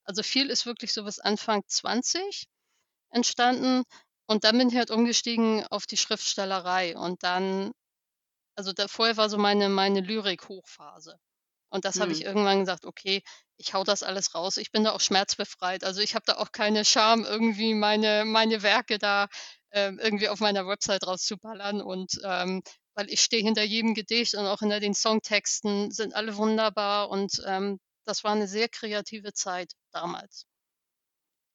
also 0.03 0.23
viel 0.23 0.49
ist 0.49 0.65
wirklich 0.65 0.93
so 0.93 1.03
bis 1.03 1.19
Anfang 1.19 1.63
20 1.67 2.47
entstanden. 3.11 3.83
Und 4.27 4.43
dann 4.43 4.57
bin 4.57 4.69
ich 4.69 4.75
halt 4.75 4.91
umgestiegen 4.91 5.65
auf 5.67 5.85
die 5.85 5.97
Schriftstellerei. 5.97 6.97
Und 6.97 7.23
dann, 7.23 7.71
also 8.55 8.73
da, 8.73 8.87
vorher 8.87 9.17
war 9.17 9.29
so 9.29 9.37
meine, 9.37 9.69
meine 9.69 10.01
Lyrik-Hochphase. 10.01 11.17
Und 11.69 11.85
das 11.85 12.01
habe 12.01 12.11
ich 12.11 12.19
mhm. 12.19 12.25
irgendwann 12.25 12.59
gesagt, 12.59 12.85
okay, 12.85 13.23
ich 13.55 13.73
hau 13.73 13.83
das 13.85 14.03
alles 14.03 14.35
raus. 14.35 14.57
Ich 14.57 14.71
bin 14.71 14.83
da 14.83 14.91
auch 14.91 14.99
schmerzbefreit. 14.99 15.83
Also 15.85 16.01
ich 16.01 16.15
habe 16.15 16.25
da 16.25 16.37
auch 16.37 16.51
keine 16.51 16.83
Scham, 16.83 17.23
irgendwie 17.23 17.73
meine, 17.73 18.25
meine 18.25 18.61
Werke 18.61 18.99
da 18.99 19.29
ähm, 19.71 19.97
irgendwie 19.97 20.27
auf 20.27 20.41
meiner 20.41 20.67
Website 20.67 21.07
rauszuballern. 21.07 21.81
Und 21.81 22.19
ähm, 22.25 22.61
weil 22.93 23.09
ich 23.09 23.21
stehe 23.21 23.41
hinter 23.41 23.63
jedem 23.63 23.93
Gedicht 23.93 24.35
und 24.35 24.45
auch 24.45 24.59
hinter 24.59 24.81
den 24.81 24.93
Songtexten 24.93 25.91
sind 25.91 26.13
alle 26.13 26.35
wunderbar. 26.35 27.09
Und 27.09 27.41
ähm, 27.47 27.79
das 28.05 28.25
war 28.25 28.33
eine 28.33 28.49
sehr 28.49 28.67
kreative 28.67 29.31
Zeit 29.31 29.71
damals. 29.91 30.45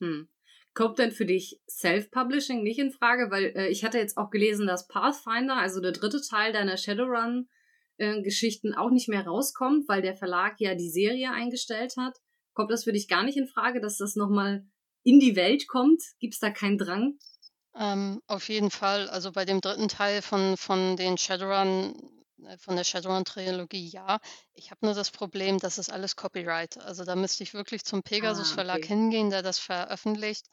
Hm. 0.00 0.28
Kommt 0.76 0.98
denn 0.98 1.10
für 1.10 1.24
dich 1.24 1.58
Self-Publishing 1.70 2.62
nicht 2.62 2.78
in 2.78 2.92
Frage? 2.92 3.30
Weil 3.30 3.46
äh, 3.56 3.68
ich 3.68 3.82
hatte 3.82 3.96
jetzt 3.96 4.18
auch 4.18 4.28
gelesen, 4.28 4.66
dass 4.66 4.86
Pathfinder, 4.86 5.56
also 5.56 5.80
der 5.80 5.92
dritte 5.92 6.20
Teil 6.20 6.52
deiner 6.52 6.76
Shadowrun, 6.76 7.48
äh, 7.96 8.22
auch 8.76 8.90
nicht 8.90 9.08
mehr 9.08 9.26
rauskommt, 9.26 9.88
weil 9.88 10.02
der 10.02 10.14
Verlag 10.14 10.60
ja 10.60 10.74
die 10.74 10.90
Serie 10.90 11.32
eingestellt 11.32 11.94
hat. 11.96 12.18
Kommt 12.52 12.70
das 12.70 12.84
für 12.84 12.92
dich 12.92 13.08
gar 13.08 13.24
nicht 13.24 13.38
in 13.38 13.48
Frage, 13.48 13.80
dass 13.80 13.96
das 13.96 14.16
nochmal 14.16 14.66
in 15.02 15.18
die 15.18 15.34
Welt 15.34 15.66
kommt? 15.66 16.02
Gibt 16.20 16.34
es 16.34 16.40
da 16.40 16.50
keinen 16.50 16.76
Drang? 16.76 17.18
Ähm, 17.74 18.20
auf 18.26 18.50
jeden 18.50 18.70
Fall. 18.70 19.08
Also 19.08 19.32
bei 19.32 19.46
dem 19.46 19.62
dritten 19.62 19.88
Teil 19.88 20.20
von, 20.20 20.58
von 20.58 20.96
den 20.96 21.16
Shadowrun, 21.16 21.94
von 22.58 22.76
der 22.76 22.84
Shadowrun-Trilogie, 22.84 23.88
ja. 23.88 24.18
Ich 24.54 24.70
habe 24.70 24.84
nur 24.84 24.94
das 24.94 25.10
Problem, 25.10 25.58
das 25.58 25.78
ist 25.78 25.90
alles 25.90 26.16
Copyright. 26.16 26.78
Also 26.78 27.04
da 27.04 27.16
müsste 27.16 27.42
ich 27.42 27.54
wirklich 27.54 27.84
zum 27.84 28.02
Pegasus 28.02 28.56
ah, 28.56 28.74
okay. 28.74 28.86
hingehen, 28.86 29.30
der 29.30 29.42
das 29.42 29.58
veröffentlicht, 29.58 30.46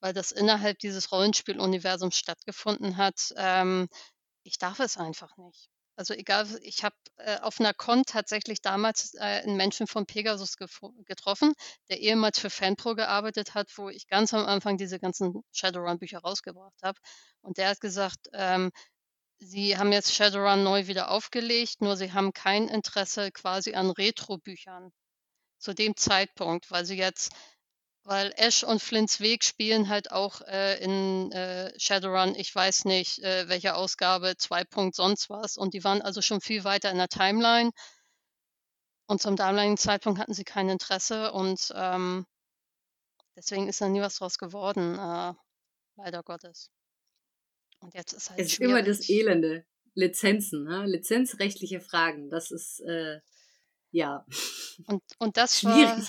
weil 0.00 0.12
das 0.12 0.32
innerhalb 0.32 0.78
dieses 0.78 1.12
Rollenspieluniversums 1.12 2.16
stattgefunden 2.16 2.96
hat. 2.96 3.32
Ähm, 3.36 3.88
ich 4.42 4.58
darf 4.58 4.80
es 4.80 4.96
einfach 4.96 5.36
nicht. 5.36 5.70
Also 5.96 6.14
egal, 6.14 6.46
ich 6.62 6.82
habe 6.82 6.96
äh, 7.18 7.38
auf 7.40 7.60
einer 7.60 7.74
Con 7.74 8.04
tatsächlich 8.04 8.62
damals 8.62 9.12
äh, 9.16 9.42
einen 9.42 9.56
Menschen 9.56 9.86
von 9.86 10.06
Pegasus 10.06 10.56
getroffen, 11.04 11.52
der 11.90 12.00
ehemals 12.00 12.38
für 12.38 12.48
Fanpro 12.48 12.94
gearbeitet 12.94 13.54
hat, 13.54 13.70
wo 13.76 13.90
ich 13.90 14.08
ganz 14.08 14.32
am 14.32 14.46
Anfang 14.46 14.78
diese 14.78 14.98
ganzen 14.98 15.42
Shadowrun-Bücher 15.52 16.20
rausgebracht 16.20 16.82
habe. 16.82 16.98
Und 17.42 17.58
der 17.58 17.68
hat 17.68 17.80
gesagt, 17.80 18.28
ähm, 18.32 18.70
sie 19.40 19.76
haben 19.76 19.92
jetzt 19.92 20.14
Shadowrun 20.14 20.62
neu 20.62 20.86
wieder 20.86 21.10
aufgelegt, 21.10 21.80
nur 21.80 21.96
sie 21.96 22.12
haben 22.12 22.32
kein 22.32 22.68
Interesse 22.68 23.32
quasi 23.32 23.74
an 23.74 23.90
Retro-Büchern 23.90 24.92
zu 25.58 25.74
dem 25.74 25.96
Zeitpunkt, 25.96 26.70
weil 26.70 26.84
sie 26.84 26.96
jetzt 26.96 27.32
weil 28.04 28.32
Ash 28.36 28.64
und 28.64 28.80
Flints 28.82 29.20
Weg 29.20 29.44
spielen 29.44 29.88
halt 29.88 30.10
auch 30.10 30.40
äh, 30.42 30.82
in 30.82 31.30
äh, 31.32 31.72
Shadowrun, 31.78 32.34
ich 32.34 32.54
weiß 32.54 32.86
nicht, 32.86 33.18
äh, 33.20 33.48
welche 33.48 33.74
Ausgabe, 33.74 34.36
2. 34.36 34.90
sonst 34.92 35.28
was. 35.30 35.56
Und 35.56 35.74
die 35.74 35.84
waren 35.84 36.02
also 36.02 36.22
schon 36.22 36.40
viel 36.40 36.64
weiter 36.64 36.90
in 36.90 36.96
der 36.96 37.08
Timeline. 37.08 37.70
Und 39.06 39.20
zum 39.20 39.36
damaligen 39.36 39.76
Zeitpunkt 39.76 40.18
hatten 40.18 40.34
sie 40.34 40.44
kein 40.44 40.68
Interesse 40.68 41.32
und 41.32 41.72
ähm, 41.74 42.26
deswegen 43.36 43.68
ist 43.68 43.80
da 43.80 43.88
nie 43.88 44.00
was 44.00 44.16
draus 44.16 44.38
geworden, 44.38 44.98
äh, 44.98 45.34
leider 45.96 46.22
Gottes. 46.22 46.70
Und 47.80 47.94
jetzt 47.94 48.12
ist 48.12 48.30
halt. 48.30 48.40
Es 48.40 48.46
ist 48.46 48.52
schwierig. 48.54 48.70
immer 48.70 48.82
das 48.82 49.08
Elende. 49.08 49.64
Lizenzen, 49.94 50.64
ne? 50.64 50.86
lizenzrechtliche 50.86 51.80
Fragen. 51.80 52.30
Das 52.30 52.50
ist 52.50 52.80
äh, 52.80 53.20
ja. 53.90 54.24
Und, 54.86 55.02
und 55.18 55.36
das 55.36 55.60
schwierig. 55.60 55.76
war 55.88 56.06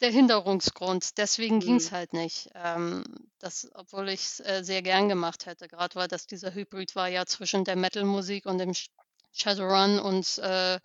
der 0.00 0.10
Hinderungsgrund. 0.10 1.18
Deswegen 1.18 1.60
ging 1.60 1.76
es 1.76 1.90
mhm. 1.90 1.94
halt 1.94 2.12
nicht. 2.12 2.50
Ähm, 2.54 3.04
das, 3.38 3.70
obwohl 3.74 4.08
ich 4.08 4.20
es 4.20 4.40
äh, 4.40 4.62
sehr 4.64 4.82
gern 4.82 5.08
gemacht 5.08 5.46
hätte, 5.46 5.68
gerade 5.68 5.94
weil 5.94 6.08
das 6.08 6.26
dieser 6.26 6.54
Hybrid 6.54 6.94
war 6.96 7.08
ja 7.08 7.26
zwischen 7.26 7.64
der 7.64 7.76
Metal-Musik 7.76 8.46
und 8.46 8.58
dem 8.58 8.72
Shadowrun 9.32 9.98
und 10.00 10.38
äh, 10.38 10.80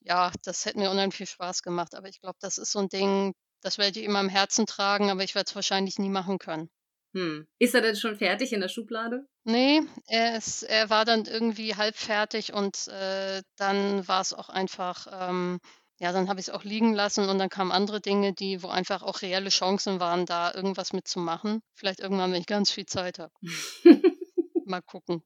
ja, 0.00 0.32
das 0.44 0.64
hätte 0.64 0.78
mir 0.78 0.90
unheimlich 0.90 1.16
viel 1.16 1.26
Spaß 1.26 1.62
gemacht. 1.62 1.94
Aber 1.94 2.08
ich 2.08 2.20
glaube, 2.20 2.38
das 2.40 2.58
ist 2.58 2.72
so 2.72 2.80
ein 2.80 2.88
Ding, 2.88 3.34
das 3.60 3.78
werde 3.78 3.98
ich 3.98 4.04
immer 4.04 4.20
im 4.20 4.28
Herzen 4.28 4.66
tragen, 4.66 5.10
aber 5.10 5.24
ich 5.24 5.34
werde 5.34 5.48
es 5.48 5.54
wahrscheinlich 5.54 5.98
nie 5.98 6.10
machen 6.10 6.38
können. 6.38 6.70
Hm. 7.14 7.46
Ist 7.58 7.74
er 7.74 7.80
denn 7.80 7.96
schon 7.96 8.16
fertig 8.16 8.52
in 8.52 8.60
der 8.60 8.68
Schublade? 8.68 9.26
Nee, 9.44 9.80
er, 10.06 10.36
ist, 10.36 10.62
er 10.62 10.90
war 10.90 11.04
dann 11.04 11.24
irgendwie 11.24 11.74
halb 11.74 11.96
fertig 11.96 12.52
und 12.52 12.88
äh, 12.88 13.42
dann 13.56 14.06
war 14.06 14.20
es 14.20 14.34
auch 14.34 14.48
einfach. 14.48 15.06
Ähm, 15.10 15.58
ja, 16.00 16.12
dann 16.12 16.28
habe 16.28 16.38
ich 16.38 16.46
es 16.46 16.54
auch 16.54 16.62
liegen 16.62 16.94
lassen 16.94 17.28
und 17.28 17.38
dann 17.38 17.48
kamen 17.48 17.72
andere 17.72 18.00
Dinge, 18.00 18.32
die 18.32 18.62
wo 18.62 18.68
einfach 18.68 19.02
auch 19.02 19.22
reelle 19.22 19.48
Chancen 19.48 19.98
waren, 19.98 20.26
da 20.26 20.54
irgendwas 20.54 20.92
mitzumachen. 20.92 21.60
Vielleicht 21.74 21.98
irgendwann, 21.98 22.32
wenn 22.32 22.40
ich 22.40 22.46
ganz 22.46 22.70
viel 22.70 22.86
Zeit 22.86 23.18
habe. 23.18 23.32
Mal 24.64 24.82
gucken. 24.82 25.22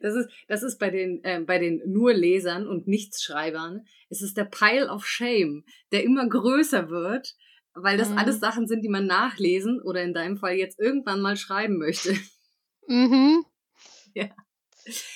Das 0.00 0.14
ist, 0.14 0.28
das 0.46 0.62
ist 0.62 0.78
bei 0.78 0.90
den, 0.90 1.24
äh, 1.24 1.40
bei 1.40 1.58
den 1.58 1.80
nur 1.86 2.12
Lesern 2.12 2.68
und 2.68 2.86
Nichtsschreibern, 2.86 3.86
es 4.10 4.22
ist 4.22 4.36
der 4.36 4.44
Pile 4.44 4.88
of 4.88 5.06
Shame, 5.06 5.64
der 5.90 6.04
immer 6.04 6.28
größer 6.28 6.90
wird, 6.90 7.34
weil 7.74 7.98
das 7.98 8.10
mhm. 8.10 8.18
alles 8.18 8.40
Sachen 8.40 8.66
sind, 8.66 8.82
die 8.82 8.88
man 8.88 9.06
nachlesen 9.06 9.80
oder 9.82 10.02
in 10.02 10.14
deinem 10.14 10.36
Fall 10.36 10.54
jetzt 10.54 10.78
irgendwann 10.78 11.20
mal 11.20 11.36
schreiben 11.36 11.78
möchte. 11.78 12.14
Mhm. 12.86 13.46
Ja. 14.12 14.28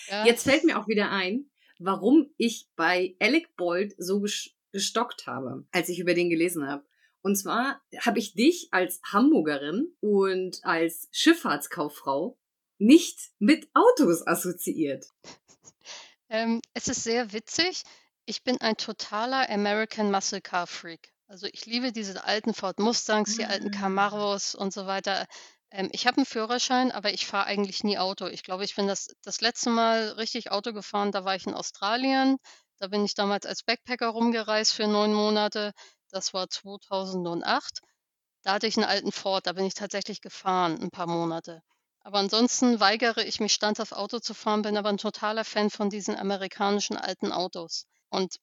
ja. 0.09 0.25
Jetzt 0.25 0.45
fällt 0.45 0.65
mir 0.65 0.79
auch 0.79 0.89
wieder 0.89 1.11
ein, 1.11 1.51
warum 1.79 2.31
ich 2.39 2.67
bei 2.77 3.15
Alec 3.21 3.55
Bold 3.57 3.95
so 3.99 4.25
gestockt 4.73 5.27
habe, 5.27 5.67
als 5.71 5.91
ich 5.91 5.99
über 5.99 6.15
den 6.15 6.31
gelesen 6.31 6.67
habe. 6.67 6.87
Und 7.21 7.37
zwar 7.37 7.83
habe 8.01 8.19
ich 8.19 8.33
dich 8.33 8.69
als 8.71 9.03
Hamburgerin 9.05 9.95
und 10.01 10.61
als 10.63 11.11
Schifffahrtskauffrau 11.13 12.39
nicht 12.79 13.19
mit 13.39 13.69
Autos 13.75 14.27
assoziiert. 14.27 15.07
Ähm, 16.31 16.63
es 16.73 16.89
ist 16.89 17.05
sehr 17.05 17.35
witzig. 17.35 17.83
Ich 18.25 18.45
bin 18.45 18.61
ein 18.63 18.77
totaler 18.77 19.51
American 19.51 20.11
Muscle 20.11 20.41
Car 20.41 20.67
Freak. 20.67 21.13
Also 21.29 21.47
ich 21.53 21.67
liebe 21.67 21.93
diese 21.93 22.25
alten 22.25 22.55
Ford 22.55 22.79
Mustangs, 22.79 23.37
die 23.37 23.45
alten 23.45 23.69
ah. 23.69 23.79
Camaros 23.79 24.55
und 24.55 24.73
so 24.73 24.87
weiter. 24.87 25.27
Ähm, 25.71 25.91
ich 25.93 26.07
habe 26.07 26.17
einen 26.17 26.27
Führerschein, 26.27 26.91
aber 26.91 27.13
ich 27.13 27.27
fahre 27.27 27.47
eigentlich 27.47 27.85
nie 27.85 27.99
Auto. 27.99 28.27
Ich 28.27 28.43
glaube, 28.43 28.65
ich 28.65 28.75
bin 28.75 28.87
das 28.87 29.09
das 29.23 29.43
letzte 29.43 29.69
Mal 29.69 30.09
richtig 30.13 30.51
Auto 30.51 30.73
gefahren, 30.73 31.13
da 31.13 31.25
war 31.25 31.37
ich 31.37 31.47
in 31.47 31.53
Australien. 31.53 32.39
Da 32.79 32.89
bin 32.89 33.05
ich 33.05 33.15
damals 33.15 33.45
als 33.45 33.63
Backpacker 33.63 34.09
rumgereist 34.09 34.73
für 34.73 34.87
neun 34.87 35.13
Monate. 35.13 35.73
Das 36.11 36.33
war 36.33 36.49
2008. 36.49 37.81
Da 38.43 38.55
hatte 38.55 38.67
ich 38.67 38.79
einen 38.79 38.87
alten 38.89 39.13
Ford, 39.13 39.47
da 39.47 39.53
bin 39.53 39.67
ich 39.67 39.75
tatsächlich 39.75 40.23
gefahren 40.23 40.81
ein 40.81 40.91
paar 40.91 41.07
Monate. 41.09 41.61
Aber 42.01 42.19
ansonsten 42.21 42.81
weigere 42.81 43.23
ich 43.23 43.39
mich 43.39 43.53
standhaft 43.53 43.93
Auto 43.93 44.19
zu 44.21 44.33
fahren, 44.33 44.63
bin 44.63 44.79
aber 44.79 44.89
ein 44.89 44.97
totaler 44.97 45.45
Fan 45.45 45.69
von 45.69 45.91
diesen 45.91 46.17
amerikanischen 46.17 46.97
alten 46.97 47.33
Autos. 47.33 47.87
Und 48.09 48.37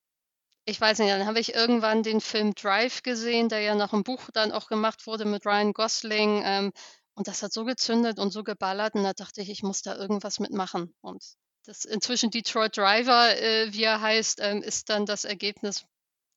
ich 0.66 0.82
weiß 0.82 1.00
nicht, 1.00 1.12
dann 1.12 1.28
habe 1.28 1.40
ich 1.40 1.54
irgendwann 1.54 2.04
den 2.04 2.22
Film 2.22 2.56
Drive 2.56 3.04
gesehen, 3.04 3.50
der 3.50 3.60
ja 3.62 3.76
nach 3.76 3.92
dem 3.92 4.04
Buch 4.04 4.30
dann 4.34 4.52
auch 4.52 4.68
gemacht 4.68 5.06
wurde 5.06 5.26
mit 5.26 5.46
Ryan 5.46 5.74
Gosling. 5.74 6.42
Ähm, 6.44 6.72
und 7.14 7.28
das 7.28 7.44
hat 7.44 7.54
so 7.54 7.64
gezündet 7.66 8.20
und 8.20 8.32
so 8.32 8.44
geballert 8.44 8.96
und 8.96 9.04
da 9.04 9.14
dachte 9.14 9.42
ich, 9.42 9.50
ich 9.50 9.64
muss 9.64 9.82
da 9.84 9.96
irgendwas 9.96 10.40
mitmachen. 10.40 10.94
Und 11.02 11.24
das 11.66 11.86
inzwischen 11.86 12.32
Detroit 12.32 12.76
Driver, 12.76 13.38
äh, 13.38 13.72
wie 13.74 13.84
er 13.84 14.02
heißt, 14.02 14.40
ähm, 14.42 14.62
ist 14.62 14.90
dann 14.90 15.06
das 15.06 15.24
Ergebnis 15.24 15.86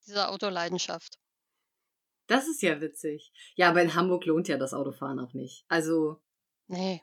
dieser 0.06 0.30
Autoleidenschaft. 0.30 1.18
Das 2.26 2.46
ist 2.46 2.60
ja 2.60 2.80
witzig. 2.80 3.32
Ja, 3.56 3.70
aber 3.70 3.82
in 3.82 3.94
Hamburg 3.94 4.26
lohnt 4.26 4.48
ja 4.48 4.58
das 4.58 4.74
Autofahren 4.74 5.18
auch 5.18 5.32
nicht. 5.32 5.64
Also. 5.68 6.20
Nee. 6.66 7.02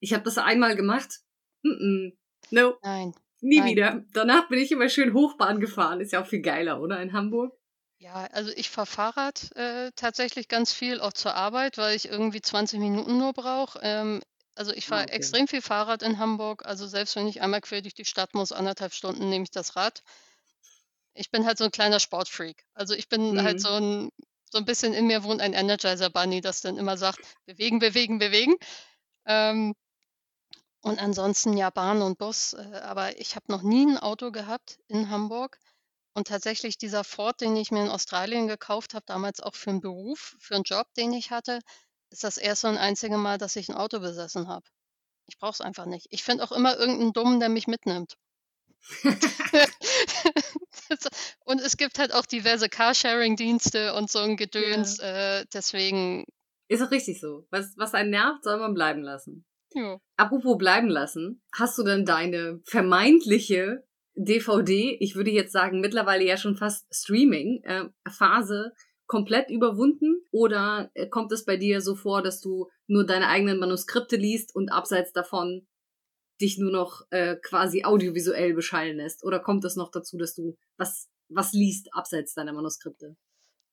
Ich 0.00 0.12
habe 0.12 0.22
das 0.22 0.36
einmal 0.36 0.76
gemacht. 0.76 1.20
Mm 1.62 1.68
-mm. 1.68 2.16
No. 2.50 2.76
Nein. 2.82 3.14
Nie 3.44 3.58
Nein. 3.58 3.70
wieder. 3.70 4.04
Danach 4.14 4.48
bin 4.48 4.58
ich 4.58 4.72
immer 4.72 4.88
schön 4.88 5.12
Hochbahn 5.12 5.60
gefahren. 5.60 6.00
Ist 6.00 6.12
ja 6.12 6.22
auch 6.22 6.26
viel 6.26 6.40
geiler, 6.40 6.80
oder? 6.80 7.00
In 7.02 7.12
Hamburg. 7.12 7.54
Ja, 7.98 8.26
also 8.32 8.50
ich 8.56 8.70
fahre 8.70 8.86
Fahrrad 8.86 9.54
äh, 9.54 9.92
tatsächlich 9.96 10.48
ganz 10.48 10.72
viel, 10.72 10.98
auch 10.98 11.12
zur 11.12 11.34
Arbeit, 11.34 11.76
weil 11.76 11.94
ich 11.94 12.08
irgendwie 12.08 12.40
20 12.40 12.80
Minuten 12.80 13.18
nur 13.18 13.34
brauche. 13.34 13.78
Ähm, 13.82 14.22
also 14.54 14.72
ich 14.72 14.86
fahre 14.86 15.02
ah, 15.02 15.04
okay. 15.04 15.16
extrem 15.16 15.46
viel 15.46 15.60
Fahrrad 15.60 16.02
in 16.02 16.18
Hamburg. 16.18 16.64
Also 16.64 16.86
selbst 16.86 17.16
wenn 17.16 17.26
ich 17.26 17.42
einmal 17.42 17.60
quer 17.60 17.82
durch 17.82 17.94
die 17.94 18.06
Stadt 18.06 18.34
muss, 18.34 18.50
anderthalb 18.50 18.94
Stunden 18.94 19.28
nehme 19.28 19.44
ich 19.44 19.50
das 19.50 19.76
Rad. 19.76 20.02
Ich 21.12 21.30
bin 21.30 21.44
halt 21.44 21.58
so 21.58 21.64
ein 21.64 21.70
kleiner 21.70 22.00
Sportfreak. 22.00 22.64
Also 22.72 22.94
ich 22.94 23.10
bin 23.10 23.22
halt 23.22 23.34
mhm. 23.34 23.44
halt 23.44 23.60
so 23.60 23.68
ein, 23.68 24.10
so 24.50 24.56
ein 24.56 24.64
bisschen 24.64 24.94
in 24.94 25.06
mir 25.06 25.22
wohnt 25.22 25.42
ein 25.42 25.52
Energizer 25.52 26.08
Bunny, 26.08 26.40
das 26.40 26.62
dann 26.62 26.78
immer 26.78 26.96
sagt, 26.96 27.20
bewegen, 27.44 27.78
bewegen, 27.78 28.18
bewegen. 28.18 28.54
Ähm, 29.26 29.74
und 30.84 30.98
ansonsten 30.98 31.56
ja 31.56 31.70
Bahn 31.70 32.02
und 32.02 32.18
Bus. 32.18 32.52
Äh, 32.52 32.80
aber 32.82 33.18
ich 33.18 33.36
habe 33.36 33.50
noch 33.50 33.62
nie 33.62 33.86
ein 33.86 33.96
Auto 33.96 34.30
gehabt 34.30 34.78
in 34.86 35.08
Hamburg. 35.08 35.58
Und 36.12 36.28
tatsächlich 36.28 36.76
dieser 36.76 37.04
Ford, 37.04 37.40
den 37.40 37.56
ich 37.56 37.70
mir 37.70 37.82
in 37.82 37.90
Australien 37.90 38.46
gekauft 38.46 38.92
habe, 38.92 39.04
damals 39.06 39.40
auch 39.40 39.54
für 39.54 39.70
einen 39.70 39.80
Beruf, 39.80 40.36
für 40.38 40.54
einen 40.54 40.64
Job, 40.64 40.86
den 40.94 41.14
ich 41.14 41.30
hatte, 41.30 41.58
ist 42.10 42.22
das 42.22 42.36
erste 42.36 42.68
und 42.68 42.76
einzige 42.76 43.16
Mal, 43.16 43.38
dass 43.38 43.56
ich 43.56 43.70
ein 43.70 43.76
Auto 43.76 43.98
besessen 43.98 44.46
habe. 44.46 44.66
Ich 45.26 45.38
brauche 45.38 45.54
es 45.54 45.62
einfach 45.62 45.86
nicht. 45.86 46.06
Ich 46.10 46.22
finde 46.22 46.44
auch 46.44 46.52
immer 46.52 46.76
irgendeinen 46.76 47.14
Dummen, 47.14 47.40
der 47.40 47.48
mich 47.48 47.66
mitnimmt. 47.66 48.18
und 51.46 51.62
es 51.62 51.78
gibt 51.78 51.98
halt 51.98 52.12
auch 52.12 52.26
diverse 52.26 52.68
Carsharing-Dienste 52.68 53.94
und 53.94 54.10
so 54.10 54.18
ein 54.18 54.36
Gedöns. 54.36 54.98
Ja. 54.98 55.38
Äh, 55.38 55.46
deswegen. 55.52 56.26
Ist 56.68 56.82
auch 56.82 56.90
richtig 56.90 57.20
so. 57.20 57.46
Was, 57.50 57.72
was 57.78 57.94
einen 57.94 58.10
nervt, 58.10 58.44
soll 58.44 58.58
man 58.58 58.74
bleiben 58.74 59.02
lassen. 59.02 59.46
Ja. 59.74 59.98
Apropos 60.16 60.56
bleiben 60.56 60.88
lassen, 60.88 61.42
hast 61.52 61.76
du 61.78 61.82
denn 61.82 62.04
deine 62.04 62.60
vermeintliche 62.64 63.84
DVD, 64.14 64.96
ich 65.00 65.16
würde 65.16 65.30
jetzt 65.30 65.52
sagen, 65.52 65.80
mittlerweile 65.80 66.24
ja 66.24 66.36
schon 66.36 66.56
fast 66.56 66.86
Streaming-Phase 66.94 68.72
äh, 68.72 68.80
komplett 69.06 69.50
überwunden? 69.50 70.22
Oder 70.30 70.90
äh, 70.94 71.08
kommt 71.08 71.32
es 71.32 71.44
bei 71.44 71.56
dir 71.56 71.80
so 71.80 71.96
vor, 71.96 72.22
dass 72.22 72.40
du 72.40 72.70
nur 72.86 73.04
deine 73.04 73.28
eigenen 73.28 73.58
Manuskripte 73.58 74.16
liest 74.16 74.54
und 74.54 74.70
abseits 74.70 75.12
davon 75.12 75.66
dich 76.40 76.58
nur 76.58 76.70
noch 76.70 77.02
äh, 77.10 77.36
quasi 77.36 77.84
audiovisuell 77.84 78.54
beschallen 78.54 78.96
lässt? 78.96 79.24
Oder 79.24 79.40
kommt 79.40 79.64
es 79.64 79.76
noch 79.76 79.90
dazu, 79.90 80.16
dass 80.16 80.34
du 80.34 80.56
was, 80.76 81.08
was 81.28 81.52
liest 81.52 81.88
abseits 81.92 82.34
deiner 82.34 82.52
Manuskripte? 82.52 83.16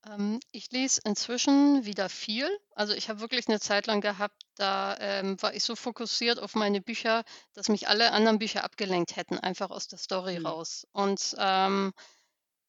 Ähm, 0.08 0.40
ich 0.52 0.72
lese 0.72 1.02
inzwischen 1.06 1.86
wieder 1.86 2.10
viel. 2.10 2.50
Also 2.76 2.94
ich 2.94 3.10
habe 3.10 3.20
wirklich 3.22 3.48
eine 3.48 3.60
Zeit 3.60 3.88
lang 3.88 4.02
gehabt, 4.02 4.44
da 4.56 4.96
ähm, 5.00 5.42
war 5.42 5.54
ich 5.54 5.64
so 5.64 5.76
fokussiert 5.76 6.40
auf 6.40 6.56
meine 6.56 6.82
Bücher, 6.82 7.24
dass 7.54 7.70
mich 7.70 7.88
alle 7.88 8.12
anderen 8.12 8.40
Bücher 8.40 8.64
abgelenkt 8.64 9.16
hätten, 9.16 9.38
einfach 9.40 9.70
aus 9.72 9.88
der 9.88 9.98
Story 10.00 10.40
Mhm. 10.40 10.46
raus. 10.46 10.88
Und 10.92 11.36
ähm, 11.40 11.94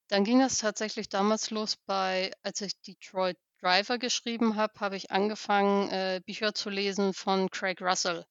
dann 0.09 0.25
ging 0.25 0.41
das 0.41 0.59
tatsächlich 0.59 1.09
damals 1.11 1.51
los 1.51 1.77
bei, 1.87 2.33
als 2.43 2.61
ich 2.63 2.81
Detroit 2.83 3.39
Driver 3.61 3.99
geschrieben 3.99 4.57
habe, 4.57 4.81
habe 4.81 4.97
ich 4.97 5.11
angefangen, 5.13 5.91
äh, 5.91 6.21
Bücher 6.25 6.55
zu 6.55 6.71
lesen 6.71 7.15
von 7.15 7.51
Craig 7.51 7.81
Russell. 7.83 8.27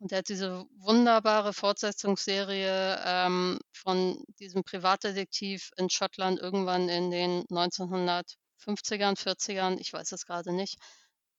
Und 0.00 0.12
er 0.12 0.18
hat 0.18 0.28
diese 0.28 0.64
wunderbare 0.76 1.52
Fortsetzungsserie 1.52 3.00
ähm, 3.04 3.58
von 3.72 4.22
diesem 4.38 4.62
Privatdetektiv 4.64 5.70
in 5.76 5.90
Schottland 5.90 6.38
irgendwann 6.38 6.88
in 6.88 7.10
den 7.10 7.44
1950ern, 7.48 9.16
40ern, 9.16 9.78
ich 9.78 9.92
weiß 9.92 10.12
es 10.12 10.24
gerade 10.26 10.52
nicht. 10.52 10.78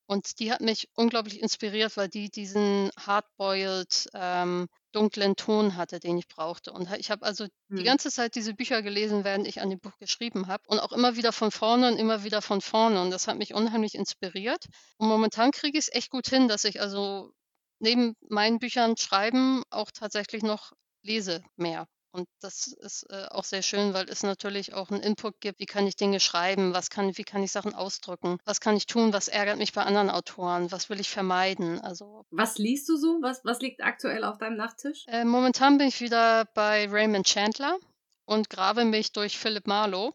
Und 0.07 0.39
die 0.39 0.51
hat 0.51 0.61
mich 0.61 0.89
unglaublich 0.95 1.39
inspiriert, 1.39 1.95
weil 1.95 2.09
die 2.09 2.29
diesen 2.31 2.89
hardboiled 2.99 4.09
ähm, 4.13 4.67
dunklen 4.91 5.35
Ton 5.35 5.75
hatte, 5.75 5.99
den 5.99 6.17
ich 6.17 6.27
brauchte. 6.27 6.71
Und 6.73 6.91
ich 6.97 7.11
habe 7.11 7.23
also 7.25 7.45
die 7.77 7.83
Hm. 7.83 7.85
ganze 7.85 8.09
Zeit 8.09 8.33
diese 8.35 8.55
Bücher 8.55 8.81
gelesen, 8.81 9.23
während 9.23 9.47
ich 9.47 9.61
an 9.61 9.69
dem 9.69 9.79
Buch 9.79 9.97
geschrieben 9.99 10.47
habe 10.47 10.63
und 10.67 10.79
auch 10.79 10.91
immer 10.91 11.15
wieder 11.15 11.31
von 11.31 11.51
vorne 11.51 11.89
und 11.91 11.97
immer 11.99 12.23
wieder 12.23 12.41
von 12.41 12.59
vorne. 12.59 13.01
Und 13.03 13.11
das 13.11 13.27
hat 13.27 13.37
mich 13.37 13.53
unheimlich 13.53 13.93
inspiriert. 13.93 14.65
Und 14.97 15.07
momentan 15.09 15.51
kriege 15.51 15.77
ich 15.77 15.87
es 15.87 15.93
echt 15.95 16.09
gut 16.09 16.27
hin, 16.27 16.47
dass 16.47 16.63
ich 16.63 16.81
also 16.81 17.31
neben 17.79 18.15
meinen 18.27 18.59
Büchern 18.59 18.97
schreiben 18.97 19.63
auch 19.69 19.91
tatsächlich 19.91 20.43
noch 20.43 20.71
lese 21.03 21.43
mehr. 21.55 21.87
Und 22.11 22.27
das 22.39 22.65
ist 22.67 23.03
äh, 23.11 23.27
auch 23.29 23.43
sehr 23.43 23.61
schön, 23.61 23.93
weil 23.93 24.09
es 24.09 24.23
natürlich 24.23 24.73
auch 24.73 24.89
einen 24.89 25.03
Input 25.03 25.39
gibt. 25.41 25.59
Wie 25.59 25.67
kann 25.67 25.85
ich 25.85 25.95
Dinge 25.95 26.19
schreiben? 26.19 26.73
Was 26.73 26.89
kann, 26.89 27.15
wie 27.17 27.23
kann 27.23 27.43
ich 27.43 27.51
Sachen 27.51 27.75
ausdrücken? 27.75 28.39
Was 28.45 28.59
kann 28.61 28.75
ich 28.75 28.87
tun? 28.87 29.13
Was 29.13 29.27
ärgert 29.27 29.59
mich 29.59 29.73
bei 29.73 29.83
anderen 29.83 30.09
Autoren? 30.09 30.71
Was 30.71 30.89
will 30.89 30.99
ich 30.99 31.09
vermeiden? 31.09 31.79
Also 31.81 32.25
Was 32.31 32.57
liest 32.57 32.89
du 32.89 32.97
so? 32.97 33.19
Was, 33.21 33.45
was 33.45 33.61
liegt 33.61 33.83
aktuell 33.83 34.23
auf 34.23 34.39
deinem 34.39 34.57
Nachttisch? 34.57 35.05
äh, 35.07 35.23
momentan 35.23 35.77
bin 35.77 35.87
ich 35.87 36.01
wieder 36.01 36.45
bei 36.55 36.87
Raymond 36.89 37.27
Chandler 37.27 37.77
und 38.25 38.49
grabe 38.49 38.85
mich 38.85 39.11
durch 39.11 39.37
Philip 39.37 39.67
Marlowe 39.67 40.13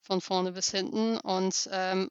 von 0.00 0.20
vorne 0.20 0.50
bis 0.52 0.72
hinten. 0.72 1.18
Und 1.18 1.68
ähm, 1.70 2.10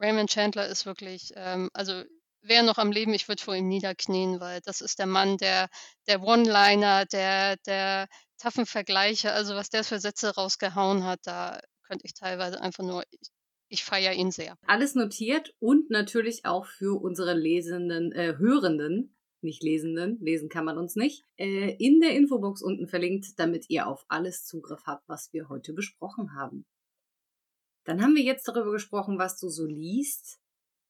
Raymond 0.00 0.30
Chandler 0.30 0.66
ist 0.66 0.84
wirklich, 0.84 1.32
ähm, 1.36 1.70
also 1.74 2.02
wäre 2.44 2.64
noch 2.64 2.78
am 2.78 2.92
Leben, 2.92 3.14
ich 3.14 3.28
würde 3.28 3.42
vor 3.42 3.54
ihm 3.54 3.68
niederknien, 3.68 4.40
weil 4.40 4.60
das 4.64 4.80
ist 4.80 4.98
der 4.98 5.06
Mann, 5.06 5.36
der, 5.38 5.68
der 6.06 6.22
One-Liner, 6.22 7.06
der, 7.06 7.56
der 7.66 8.08
taffen 8.38 8.66
Vergleiche, 8.66 9.32
also 9.32 9.54
was 9.54 9.70
der 9.70 9.84
für 9.84 9.98
Sätze 9.98 10.34
rausgehauen 10.34 11.04
hat, 11.04 11.20
da 11.24 11.60
könnte 11.82 12.06
ich 12.06 12.14
teilweise 12.14 12.60
einfach 12.60 12.84
nur, 12.84 13.02
ich, 13.10 13.30
ich 13.68 13.84
feiere 13.84 14.12
ihn 14.12 14.30
sehr. 14.30 14.56
Alles 14.66 14.94
notiert 14.94 15.54
und 15.58 15.90
natürlich 15.90 16.44
auch 16.44 16.66
für 16.66 17.00
unsere 17.00 17.34
Lesenden, 17.34 18.12
äh, 18.12 18.36
Hörenden, 18.38 19.16
nicht 19.40 19.62
Lesenden, 19.62 20.18
lesen 20.20 20.48
kann 20.48 20.64
man 20.64 20.78
uns 20.78 20.96
nicht, 20.96 21.22
äh, 21.36 21.76
in 21.78 22.00
der 22.00 22.16
Infobox 22.16 22.62
unten 22.62 22.88
verlinkt, 22.88 23.38
damit 23.38 23.66
ihr 23.68 23.86
auf 23.86 24.04
alles 24.08 24.44
Zugriff 24.44 24.82
habt, 24.86 25.08
was 25.08 25.32
wir 25.32 25.48
heute 25.48 25.72
besprochen 25.72 26.34
haben. 26.34 26.64
Dann 27.84 28.02
haben 28.02 28.14
wir 28.14 28.22
jetzt 28.22 28.48
darüber 28.48 28.72
gesprochen, 28.72 29.18
was 29.18 29.38
du 29.38 29.48
so 29.48 29.66
liest. 29.66 30.40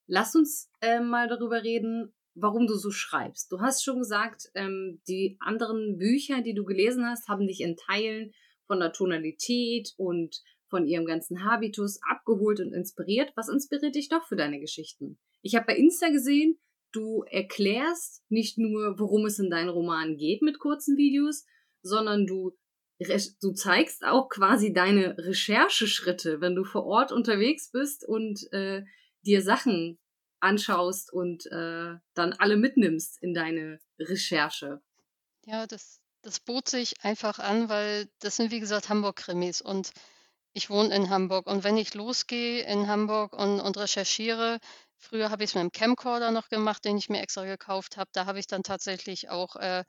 Lass 0.06 0.34
uns 0.34 0.70
äh, 0.80 1.00
mal 1.00 1.28
darüber 1.28 1.62
reden, 1.62 2.12
warum 2.34 2.66
du 2.66 2.74
so 2.74 2.90
schreibst. 2.90 3.50
Du 3.50 3.60
hast 3.60 3.84
schon 3.84 3.98
gesagt, 3.98 4.50
ähm, 4.54 5.00
die 5.08 5.36
anderen 5.40 5.98
Bücher, 5.98 6.42
die 6.42 6.54
du 6.54 6.64
gelesen 6.64 7.06
hast, 7.06 7.28
haben 7.28 7.46
dich 7.46 7.60
in 7.60 7.76
Teilen 7.76 8.32
von 8.66 8.80
der 8.80 8.92
Tonalität 8.92 9.92
und 9.96 10.42
von 10.68 10.86
ihrem 10.86 11.06
ganzen 11.06 11.44
Habitus 11.44 12.00
abgeholt 12.08 12.60
und 12.60 12.72
inspiriert. 12.72 13.32
Was 13.36 13.48
inspiriert 13.48 13.94
dich 13.94 14.08
doch 14.08 14.26
für 14.26 14.36
deine 14.36 14.58
Geschichten? 14.58 15.18
Ich 15.42 15.54
habe 15.54 15.66
bei 15.66 15.76
Insta 15.76 16.08
gesehen, 16.08 16.58
du 16.92 17.24
erklärst 17.30 18.24
nicht 18.28 18.58
nur, 18.58 18.98
worum 18.98 19.26
es 19.26 19.38
in 19.38 19.50
deinen 19.50 19.68
Romanen 19.68 20.16
geht 20.16 20.42
mit 20.42 20.58
kurzen 20.58 20.96
Videos, 20.96 21.44
sondern 21.82 22.26
du, 22.26 22.56
du 22.98 23.52
zeigst 23.52 24.04
auch 24.04 24.28
quasi 24.28 24.72
deine 24.72 25.16
Rechercheschritte, 25.18 26.40
wenn 26.40 26.54
du 26.54 26.64
vor 26.64 26.86
Ort 26.86 27.12
unterwegs 27.12 27.70
bist 27.70 28.06
und 28.08 28.40
äh, 28.52 28.82
dir 29.24 29.42
Sachen 29.42 29.98
anschaust 30.40 31.12
und 31.12 31.46
äh, 31.46 31.94
dann 32.14 32.32
alle 32.34 32.56
mitnimmst 32.56 33.22
in 33.22 33.34
deine 33.34 33.80
Recherche. 33.98 34.82
Ja, 35.46 35.66
das, 35.66 36.00
das 36.22 36.40
bot 36.40 36.68
sich 36.68 37.02
einfach 37.02 37.38
an, 37.38 37.68
weil 37.68 38.08
das 38.20 38.36
sind 38.36 38.50
wie 38.50 38.60
gesagt 38.60 38.88
Hamburg-Krimis 38.88 39.62
und 39.62 39.92
ich 40.52 40.70
wohne 40.70 40.94
in 40.94 41.10
Hamburg. 41.10 41.46
Und 41.46 41.64
wenn 41.64 41.76
ich 41.76 41.94
losgehe 41.94 42.64
in 42.64 42.86
Hamburg 42.86 43.32
und, 43.32 43.60
und 43.60 43.76
recherchiere, 43.76 44.58
früher 44.98 45.30
habe 45.30 45.44
ich 45.44 45.50
es 45.50 45.54
mit 45.54 45.62
einem 45.62 45.72
Camcorder 45.72 46.30
noch 46.30 46.48
gemacht, 46.48 46.84
den 46.84 46.96
ich 46.96 47.08
mir 47.08 47.20
extra 47.20 47.44
gekauft 47.44 47.96
habe, 47.96 48.10
da 48.12 48.26
habe 48.26 48.38
ich 48.38 48.46
dann 48.46 48.62
tatsächlich 48.62 49.30
auch 49.30 49.56
äh, 49.56 49.84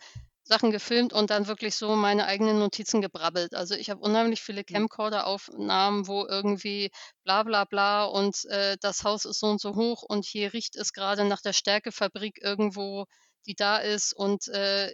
Sachen 0.48 0.72
gefilmt 0.72 1.12
und 1.12 1.32
dann 1.32 1.48
wirklich 1.48 1.76
so 1.76 1.96
meine 1.96 2.26
eigenen 2.28 2.60
Notizen 2.60 3.02
gebrabbelt. 3.02 3.56
Also 3.56 3.76
ich 3.76 3.90
habe 3.90 4.02
unheimlich 4.02 4.42
viele 4.42 4.64
Camcorder-Aufnahmen, 4.64 6.08
wo 6.08 6.26
irgendwie 6.26 6.92
bla 7.24 7.44
bla 7.44 7.66
bla 7.66 8.06
und 8.06 8.46
äh, 8.46 8.78
das 8.80 9.04
Haus 9.04 9.26
ist 9.26 9.40
so 9.40 9.48
und 9.48 9.60
so 9.60 9.76
hoch 9.76 10.04
und 10.04 10.24
hier 10.26 10.54
riecht 10.54 10.76
es 10.76 10.94
gerade 10.94 11.26
nach 11.26 11.42
der 11.42 11.54
Stärkefabrik 11.54 12.40
irgendwo, 12.42 13.06
die 13.48 13.56
da 13.56 13.78
ist 13.78 14.14
und 14.14 14.48
äh, 14.50 14.94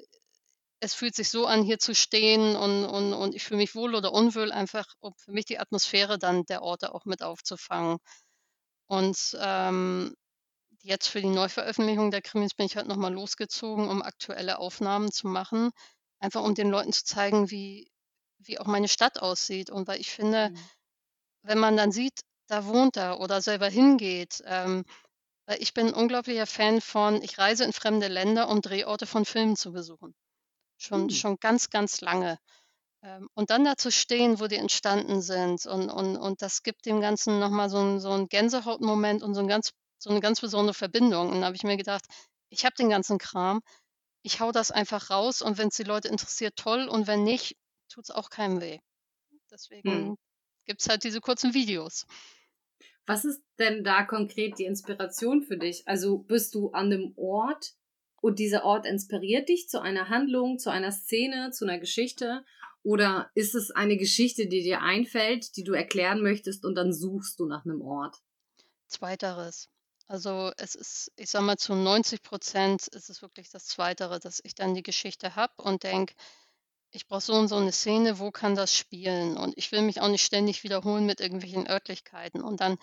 es 0.80 0.94
fühlt 0.96 1.16
sich 1.16 1.30
so 1.30 1.46
an, 1.46 1.64
hier 1.64 1.80
zu 1.80 1.94
stehen 1.94 2.56
und, 2.56 2.86
und, 2.86 3.14
und 3.14 3.36
ich 3.36 3.44
fühle 3.44 3.60
mich 3.60 3.76
wohl 3.76 3.94
oder 3.96 4.14
unwohl, 4.14 4.52
einfach 4.52 4.86
um 5.00 5.14
für 5.18 5.32
mich 5.32 5.46
die 5.46 5.60
Atmosphäre 5.60 6.18
dann 6.18 6.44
der 6.46 6.64
Orte 6.64 6.94
auch 6.96 7.06
mit 7.06 7.22
aufzufangen. 7.24 8.00
Und 8.88 9.38
ähm, 9.40 10.16
jetzt 10.84 11.08
für 11.08 11.22
die 11.22 11.28
Neuveröffentlichung 11.30 12.12
der 12.12 12.22
Krimis 12.22 12.54
bin 12.54 12.66
ich 12.66 12.78
halt 12.78 12.88
nochmal 12.88 13.14
losgezogen, 13.14 13.90
um 13.90 14.02
aktuelle 14.02 14.60
Aufnahmen 14.60 15.12
zu 15.12 15.28
machen. 15.28 15.72
Einfach 16.20 16.44
um 16.44 16.56
den 16.56 16.70
Leuten 16.70 16.94
zu 16.94 17.04
zeigen, 17.06 17.50
wie, 17.52 17.92
wie 18.40 18.60
auch 18.60 18.66
meine 18.68 18.88
Stadt 18.88 19.20
aussieht. 19.20 19.70
Und 19.70 19.88
weil 19.88 20.00
ich 20.02 20.12
finde, 20.12 20.52
Mhm. 20.52 20.70
wenn 21.44 21.60
man 21.60 21.78
dann 21.78 21.92
sieht, 21.92 22.22
da 22.48 22.66
wohnt 22.66 22.98
er 22.98 23.20
oder 23.20 23.42
selber 23.42 23.68
hingeht, 23.70 24.42
ähm, 24.46 24.84
weil 25.48 25.62
ich 25.62 25.74
bin 25.74 25.88
ein 25.90 25.94
unglaublicher 25.96 26.48
Fan 26.48 26.82
von, 26.82 27.22
ich 27.24 27.38
reise 27.40 27.64
in 27.66 27.74
fremde 27.74 28.08
Länder, 28.10 28.50
um 28.50 28.62
Drehorte 28.62 29.08
von 29.08 29.26
Filmen 29.26 29.56
zu 29.58 29.72
besuchen. 29.74 30.16
Schon, 30.78 31.10
Hm. 31.10 31.12
schon 31.12 31.38
ganz, 31.40 31.70
ganz 31.70 32.02
lange. 32.02 32.40
Ähm, 33.04 33.30
und 33.36 33.50
dann 33.52 33.66
da 33.66 33.78
zu 33.78 33.92
stehen, 33.92 34.40
wo 34.40 34.48
die 34.48 34.58
entstanden 34.58 35.22
sind 35.22 35.66
und, 35.68 35.90
und, 35.90 36.18
und 36.18 36.42
das 36.42 36.64
gibt 36.64 36.86
dem 36.86 37.02
Ganzen 37.02 37.40
nochmal 37.40 37.70
so 37.70 37.78
einen 37.80 38.00
so 38.00 38.12
einen 38.12 38.28
Gänsehautmoment 38.30 39.24
und 39.24 39.34
so, 39.36 39.42
ein 39.42 39.48
ganz, 39.48 39.72
so 40.02 40.10
eine 40.10 40.20
ganz 40.20 40.42
besondere 40.42 40.74
Verbindung. 40.74 41.30
Und 41.32 41.42
da 41.42 41.48
habe 41.48 41.56
ich 41.56 41.64
mir 41.64 41.78
gedacht, 41.78 42.06
ich 42.50 42.66
habe 42.66 42.76
den 42.76 42.90
ganzen 42.90 43.18
Kram, 43.18 43.62
ich 44.24 44.40
hau 44.42 44.52
das 44.52 44.72
einfach 44.72 45.10
raus 45.10 45.42
und 45.42 45.58
wenn 45.58 45.70
es 45.70 45.76
die 45.78 45.84
Leute 45.84 46.08
interessiert, 46.10 46.56
toll. 46.58 46.88
Und 46.88 47.08
wenn 47.08 47.24
nicht, 47.24 47.56
tut 47.90 48.06
es 48.06 48.12
auch 48.12 48.30
keinem 48.30 48.62
weh. 48.62 48.80
Deswegen 49.52 49.86
Hm. 49.86 50.16
gibt 50.66 50.82
es 50.82 50.90
halt 50.90 51.04
diese 51.04 51.22
kurzen 51.22 51.54
Videos. 51.54 52.06
Was 53.06 53.26
ist 53.26 53.42
denn 53.60 53.84
da 53.84 54.04
konkret 54.04 54.58
die 54.60 54.66
Inspiration 54.66 55.42
für 55.44 55.58
dich? 55.58 55.88
Also 55.88 56.18
bist 56.20 56.56
du 56.56 56.72
an 56.72 56.88
einem 56.88 57.14
Ort 57.16 57.74
und 58.22 58.40
dieser 58.40 58.64
Ort 58.64 58.86
inspiriert 58.86 59.50
dich 59.50 59.68
zu 59.70 59.82
einer 59.82 60.10
Handlung, 60.10 60.60
zu 60.60 60.70
einer 60.72 60.92
Szene, 60.92 61.52
zu 61.52 61.66
einer 61.66 61.80
Geschichte? 61.80 62.46
Oder 62.84 63.30
ist 63.36 63.54
es 63.56 63.72
eine 63.72 63.98
Geschichte, 63.98 64.48
die 64.48 64.64
dir 64.64 64.82
einfällt, 64.82 65.56
die 65.58 65.64
du 65.64 65.74
erklären 65.74 66.22
möchtest 66.22 66.66
und 66.66 66.76
dann 66.76 66.94
suchst 66.94 67.40
du 67.40 67.46
nach 67.46 67.66
einem 67.66 67.82
Ort? 67.82 68.18
Zweiteres. 68.88 69.70
Also 70.12 70.52
es 70.58 70.76
ist, 70.76 71.10
ich 71.16 71.30
sag 71.30 71.42
mal, 71.42 71.56
zu 71.56 71.74
90 71.74 72.22
Prozent 72.22 72.86
ist 72.90 73.10
es 73.10 73.22
wirklich 73.22 73.50
das 73.50 73.66
Zweitere, 73.66 74.20
dass 74.20 74.42
ich 74.44 74.56
dann 74.56 74.76
die 74.76 74.84
Geschichte 74.84 75.38
habe 75.38 75.54
und 75.56 75.84
denke, 75.84 76.16
ich 76.92 77.08
brauche 77.08 77.22
so 77.22 77.34
und 77.36 77.48
so 77.48 77.56
eine 77.56 77.72
Szene, 77.72 78.20
wo 78.20 78.30
kann 78.30 78.54
das 78.54 78.76
spielen? 78.76 79.38
Und 79.38 79.54
ich 79.56 79.72
will 79.72 79.82
mich 79.82 80.02
auch 80.02 80.10
nicht 80.10 80.26
ständig 80.26 80.66
wiederholen 80.66 81.06
mit 81.06 81.22
irgendwelchen 81.22 81.66
Örtlichkeiten. 81.66 82.44
Und 82.44 82.60
dann 82.60 82.78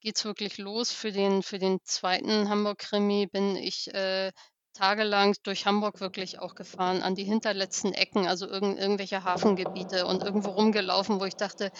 geht's 0.00 0.24
wirklich 0.24 0.56
los. 0.56 0.92
Für 0.92 1.12
den, 1.12 1.42
für 1.42 1.58
den 1.58 1.78
zweiten 1.84 2.48
Hamburg-Krimi 2.48 3.26
bin 3.26 3.54
ich 3.54 3.92
äh, 3.92 4.32
tagelang 4.72 5.36
durch 5.42 5.66
Hamburg 5.66 6.00
wirklich 6.00 6.38
auch 6.38 6.54
gefahren, 6.54 7.02
an 7.02 7.14
die 7.14 7.24
hinterletzten 7.24 7.92
Ecken, 7.92 8.26
also 8.26 8.48
irgend, 8.48 8.78
irgendwelche 8.78 9.24
Hafengebiete 9.24 10.06
und 10.06 10.22
irgendwo 10.22 10.48
rumgelaufen, 10.48 11.20
wo 11.20 11.26
ich 11.26 11.36
dachte, 11.36 11.70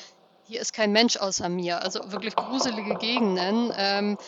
hier 0.44 0.61
ist 0.61 0.74
kein 0.74 0.92
Mensch 0.92 1.16
außer 1.16 1.48
mir. 1.48 1.81
Also 1.81 2.12
wirklich 2.12 2.37
gruselige 2.37 2.96
Gegenden, 2.96 3.72
ähm, 3.74 4.18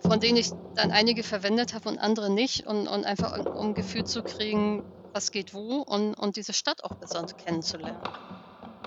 von 0.00 0.20
denen 0.20 0.38
ich 0.38 0.52
dann 0.74 0.90
einige 0.90 1.22
verwendet 1.24 1.74
habe 1.74 1.88
und 1.88 1.98
andere 1.98 2.30
nicht. 2.30 2.66
Und, 2.66 2.88
und 2.88 3.04
einfach 3.04 3.32
um, 3.38 3.46
um 3.52 3.74
Gefühl 3.74 4.04
zu 4.04 4.22
kriegen, 4.22 4.82
was 5.12 5.30
geht 5.30 5.54
wo 5.54 5.82
und, 5.82 6.14
und 6.14 6.36
diese 6.36 6.52
Stadt 6.52 6.84
auch 6.84 6.94
besser 6.96 7.24
kennenzulernen. 7.36 8.08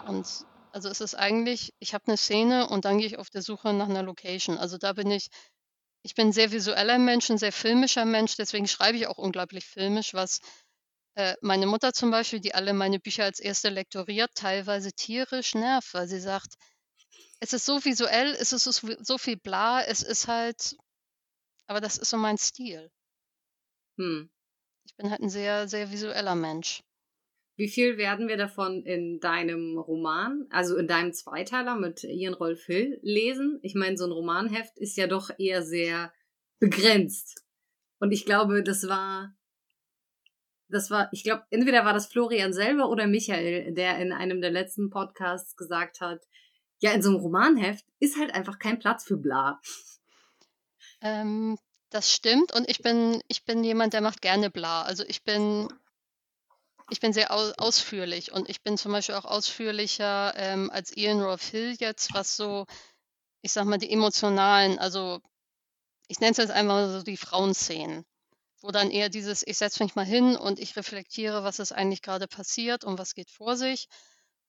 Und 0.03 0.27
also 0.71 0.89
es 0.89 1.01
ist 1.01 1.15
eigentlich, 1.15 1.73
ich 1.79 1.93
habe 1.93 2.05
eine 2.07 2.17
Szene 2.17 2.67
und 2.67 2.85
dann 2.85 2.97
gehe 2.97 3.07
ich 3.07 3.17
auf 3.17 3.29
der 3.29 3.41
Suche 3.41 3.73
nach 3.73 3.89
einer 3.89 4.03
Location. 4.03 4.57
Also 4.57 4.77
da 4.77 4.93
bin 4.93 5.11
ich, 5.11 5.27
ich 6.03 6.15
bin 6.15 6.29
ein 6.29 6.33
sehr 6.33 6.51
visueller 6.51 6.97
Mensch, 6.97 7.29
ein 7.29 7.37
sehr 7.37 7.51
filmischer 7.53 8.05
Mensch, 8.05 8.35
deswegen 8.37 8.67
schreibe 8.67 8.97
ich 8.97 9.07
auch 9.07 9.17
unglaublich 9.17 9.65
filmisch, 9.65 10.13
was 10.13 10.39
äh, 11.15 11.35
meine 11.41 11.67
Mutter 11.67 11.93
zum 11.93 12.11
Beispiel, 12.11 12.39
die 12.39 12.55
alle 12.55 12.73
meine 12.73 12.99
Bücher 12.99 13.25
als 13.25 13.39
erste 13.39 13.69
lektoriert, 13.69 14.31
teilweise 14.35 14.91
tierisch 14.93 15.55
nervt, 15.55 15.93
weil 15.93 16.07
sie 16.07 16.19
sagt, 16.19 16.55
es 17.43 17.51
ist 17.51 17.65
so 17.65 17.83
visuell, 17.83 18.35
es 18.39 18.53
ist 18.53 18.63
so, 18.63 18.71
so 18.99 19.17
viel 19.17 19.35
bla, 19.35 19.83
es 19.83 20.01
ist 20.01 20.29
halt, 20.29 20.77
aber 21.67 21.81
das 21.81 21.97
ist 21.97 22.09
so 22.09 22.15
mein 22.15 22.37
Stil. 22.37 22.89
Hm. 23.97 24.29
Ich 24.85 24.95
bin 24.95 25.11
halt 25.11 25.21
ein 25.21 25.29
sehr, 25.29 25.67
sehr 25.67 25.91
visueller 25.91 26.35
Mensch. 26.35 26.83
Wie 27.57 27.67
viel 27.67 27.97
werden 27.97 28.29
wir 28.29 28.37
davon 28.37 28.83
in 28.83 29.19
deinem 29.19 29.77
Roman, 29.77 30.47
also 30.51 30.77
in 30.77 30.87
deinem 30.87 31.11
Zweiteiler 31.11 31.75
mit 31.75 32.03
Ian 32.05 32.33
Rolf 32.33 32.63
Hill 32.65 32.97
lesen? 33.01 33.59
Ich 33.61 33.75
meine, 33.75 33.97
so 33.97 34.05
ein 34.05 34.11
Romanheft 34.11 34.77
ist 34.77 34.95
ja 34.95 35.07
doch 35.07 35.29
eher 35.37 35.63
sehr 35.63 36.13
begrenzt. 36.59 37.43
Und 37.99 38.11
ich 38.13 38.25
glaube, 38.25 38.63
das 38.63 38.87
war, 38.87 39.35
das 40.69 40.89
war, 40.89 41.09
ich 41.11 41.23
glaube, 41.23 41.43
entweder 41.49 41.83
war 41.83 41.93
das 41.93 42.07
Florian 42.07 42.53
selber 42.53 42.89
oder 42.89 43.05
Michael, 43.05 43.73
der 43.73 43.99
in 43.99 44.13
einem 44.13 44.39
der 44.39 44.51
letzten 44.51 44.89
Podcasts 44.89 45.57
gesagt 45.57 45.99
hat, 45.99 46.21
ja, 46.83 46.91
in 46.91 47.01
so 47.01 47.09
einem 47.11 47.19
Romanheft 47.19 47.85
ist 47.99 48.17
halt 48.19 48.33
einfach 48.35 48.59
kein 48.59 48.77
Platz 48.77 49.05
für 49.05 49.15
bla. 49.15 49.61
Ähm, 51.01 51.57
das 51.89 52.13
stimmt 52.13 52.53
und 52.53 52.69
ich 52.69 52.79
bin 52.79 53.21
ich 53.29 53.45
bin 53.45 53.63
jemand, 53.63 53.93
der 53.93 54.01
macht 54.01 54.21
gerne 54.21 54.49
bla. 54.49 54.81
Also, 54.81 55.05
ich 55.07 55.23
bin 55.23 55.69
ich 56.89 56.99
bin 56.99 57.13
sehr 57.13 57.31
au 57.31 57.51
ausführlich 57.57 58.33
und 58.33 58.49
ich 58.49 58.61
bin 58.63 58.77
zum 58.77 58.91
Beispiel 58.91 59.15
auch 59.15 59.23
ausführlicher, 59.25 60.33
ähm, 60.35 60.69
als 60.71 60.95
Ian 60.97 61.21
Rolfe 61.21 61.51
Hill 61.51 61.75
jetzt, 61.79 62.13
was 62.13 62.35
so, 62.35 62.65
ich 63.41 63.53
sage 63.53 63.69
mal, 63.69 63.77
die 63.79 63.91
emotionalen 63.91 64.79
also, 64.79 65.21
ich 66.09 66.19
nenne 66.19 66.31
es 66.33 66.37
jetzt 66.37 66.51
einfach 66.51 66.89
so 66.91 67.03
die 67.03 67.17
Frauenszenen, 67.17 68.05
wo 68.61 68.71
dann 68.71 68.91
eher 68.91 69.09
dieses: 69.09 69.43
„Ich 69.47 69.57
setze 69.59 69.83
mich 69.83 69.95
mal 69.95 70.05
hin 70.05 70.35
und 70.37 70.59
ich 70.59 70.75
reflektiere, 70.77 71.43
was 71.43 71.59
ist 71.59 71.73
eigentlich 71.73 72.01
gerade 72.03 72.27
passiert 72.27 72.83
und 72.85 72.99
was 72.99 73.15
geht 73.15 73.31
vor 73.31 73.57
sich.“ 73.57 73.87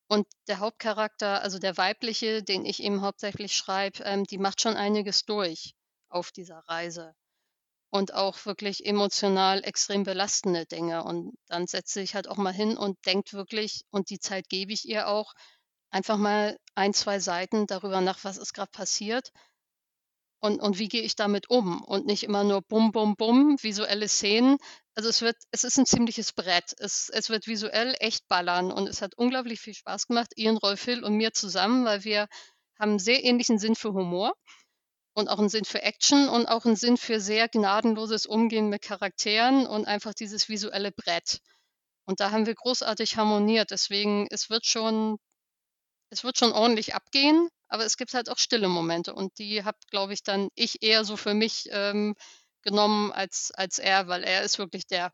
Und 0.09 0.27
der 0.49 0.59
Hauptcharakter, 0.61 1.43
also 1.43 1.59
der 1.59 1.77
weibliche, 1.77 2.43
den 2.43 2.65
ich 2.65 2.83
eben 2.83 3.03
hauptsächlich 3.03 3.57
schreibe, 3.57 4.03
ähm, 4.05 4.25
die 4.25 4.39
macht 4.39 4.61
schon 4.61 4.77
einiges 4.77 5.25
durch 5.25 5.75
auf 6.09 6.31
dieser 6.33 6.59
Reise 6.69 7.15
und 7.91 8.15
auch 8.15 8.45
wirklich 8.47 8.87
emotional 8.87 9.65
extrem 9.65 10.05
belastende 10.05 10.67
Dinge. 10.67 11.05
Und 11.05 11.35
dann 11.49 11.67
setzt 11.67 11.95
sie 11.95 12.01
sich 12.03 12.15
halt 12.17 12.29
auch 12.29 12.37
mal 12.39 12.53
hin 12.53 12.77
und 12.77 12.99
denkt 13.07 13.33
wirklich 13.35 13.85
und 13.91 14.11
die 14.11 14.21
Zeit 14.21 14.49
gebe 14.49 14.73
ich 14.73 14.87
ihr 14.89 15.09
auch, 15.09 15.35
einfach 15.91 16.19
mal 16.19 16.59
ein, 16.75 16.95
2 16.95 17.21
Seiten 17.21 17.67
darüber 17.67 18.01
nach, 18.01 18.25
was 18.25 18.37
ist 18.39 18.55
gerade 18.55 18.71
passiert 18.73 19.33
und 20.45 20.61
und 20.61 20.79
wie 20.79 20.89
gehe 20.89 21.03
ich 21.03 21.17
damit 21.17 21.51
um 21.51 21.83
und 21.85 22.07
nicht 22.07 22.25
immer 22.25 22.45
nur 22.45 22.63
bum, 22.63 22.93
bum, 22.93 23.17
bum, 23.17 23.57
visuelle 23.63 24.09
Szenen. 24.09 24.59
Also, 24.97 25.09
es 25.11 25.23
wird 25.23 25.37
es 25.53 25.65
ist 25.65 25.79
ein 25.79 25.87
ziemliches 25.87 26.33
Brett. 26.35 26.75
Es 26.79 27.09
es 27.11 27.31
wird 27.31 27.47
visuell 27.49 27.95
echt 28.01 28.29
ballern 28.29 28.73
und 28.73 28.89
es 28.89 29.03
hat 29.03 29.15
unglaublich 29.17 29.61
viel 29.61 29.75
Spaß 29.75 30.07
gemacht, 30.09 30.33
Ian 30.37 30.59
Rolf 30.59 30.85
Hill 30.85 31.05
und 31.05 31.17
mir 31.17 31.33
zusammen, 31.33 31.85
weil 31.87 32.05
wir 32.05 32.29
haben 32.81 32.95
'n 32.97 32.99
sehr 33.01 33.25
ähnlichen 33.25 33.59
Sinn 33.59 33.77
für 33.77 33.93
Humor 33.95 34.35
und 35.15 35.29
auch 35.29 35.39
einen 35.39 35.49
Sinn 35.49 35.65
für 35.65 35.83
Action 35.83 36.29
und 36.29 36.47
auch 36.47 36.65
einen 36.67 36.77
Sinn 36.77 36.97
für 36.97 37.21
sehr 37.21 37.49
gnadenloses 37.49 38.27
Umgehen 38.27 38.69
mit 38.69 38.83
Charakteren 38.83 39.67
und 39.67 39.87
einfach 39.87 40.15
dieses 40.15 40.49
visuelle 40.49 40.93
Brett. 40.93 41.39
Und 42.07 42.21
da 42.21 42.31
haben 42.33 42.47
wir 42.47 42.55
großartig 42.57 43.17
harmoniert. 43.19 43.71
Deswegen, 43.73 44.27
es 44.31 44.51
wird 44.51 44.67
schon 44.67 45.19
es 46.11 46.25
wird 46.25 46.39
schon 46.39 46.53
ordentlich 46.53 46.95
abgehen, 46.95 47.49
aber 47.69 47.85
es 47.85 47.97
gibt 47.97 48.15
halt 48.15 48.29
auch 48.31 48.39
stille 48.39 48.69
Momente 48.69 49.15
und 49.15 49.39
die 49.39 49.65
habe, 49.65 49.79
glaube 49.91 50.13
ich, 50.13 50.23
dann 50.23 50.49
ich 50.55 50.83
eher 50.83 51.05
so 51.05 51.17
für 51.17 51.35
mich, 51.35 51.69
ähm, 51.71 52.15
genommen 52.63 53.13
als 53.13 53.51
als 53.53 53.79
er, 53.79 54.09
weil 54.09 54.25
er 54.25 54.43
ist 54.43 54.59
wirklich 54.59 54.87
der 54.87 55.13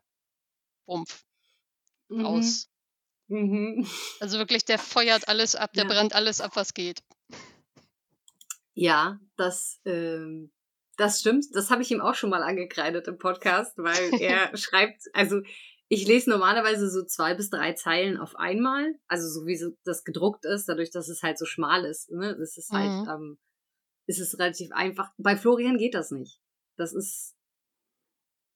Wumpf 0.85 1.23
Mhm. 2.09 2.25
aus. 2.25 2.67
Mhm. 3.27 3.85
Also 4.21 4.37
wirklich, 4.37 4.65
der 4.65 4.77
feuert 4.77 5.27
alles 5.27 5.55
ab, 5.55 5.73
der 5.73 5.83
Ja. 5.83 5.89
brennt 5.89 6.13
alles 6.13 6.41
ab, 6.41 6.51
was 6.53 6.75
geht. 6.75 7.01
Ja, 8.73 9.19
das, 9.35 9.79
ähm, 9.85 10.51
das 10.97 11.21
stimmt. 11.21 11.45
Das 11.53 11.71
habe 11.71 11.81
ich 11.81 11.91
ihm 11.91 12.01
auch 12.01 12.13
schon 12.15 12.29
mal 12.29 12.43
angekreidet 12.43 13.07
im 13.07 13.17
Podcast, 13.17 13.77
weil 13.77 14.11
er 14.21 14.55
schreibt, 14.57 15.03
also 15.13 15.41
ich 15.93 16.07
lese 16.07 16.29
normalerweise 16.29 16.89
so 16.89 17.03
zwei 17.03 17.33
bis 17.33 17.49
drei 17.49 17.73
Zeilen 17.73 18.17
auf 18.17 18.37
einmal, 18.37 18.95
also 19.07 19.27
so 19.27 19.45
wie 19.45 19.57
so 19.57 19.71
das 19.83 20.05
gedruckt 20.05 20.45
ist, 20.45 20.69
dadurch, 20.69 20.89
dass 20.89 21.09
es 21.09 21.21
halt 21.21 21.37
so 21.37 21.45
schmal 21.45 21.83
ist. 21.83 22.09
Ne? 22.11 22.37
Das 22.39 22.57
ist 22.57 22.71
halt, 22.71 22.89
Mhm. 23.05 23.09
ähm, 23.09 23.37
ist 24.07 24.19
es 24.21 24.39
relativ 24.39 24.71
einfach. 24.71 25.11
Bei 25.17 25.35
Florian 25.35 25.77
geht 25.77 25.93
das 25.93 26.11
nicht. 26.11 26.39
Das 26.77 26.93
ist, 26.93 27.35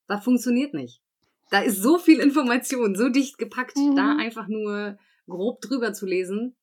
das 0.08 0.24
funktioniert 0.24 0.72
nicht. 0.72 1.02
Da 1.50 1.60
ist 1.60 1.82
so 1.82 1.98
viel 1.98 2.20
Information, 2.20 2.96
so 2.96 3.10
dicht 3.10 3.36
gepackt, 3.36 3.76
Mhm. 3.76 3.96
da 3.96 4.16
einfach 4.16 4.48
nur 4.48 4.98
grob 5.28 5.60
drüber 5.60 5.92
zu 5.92 6.06
lesen, 6.06 6.56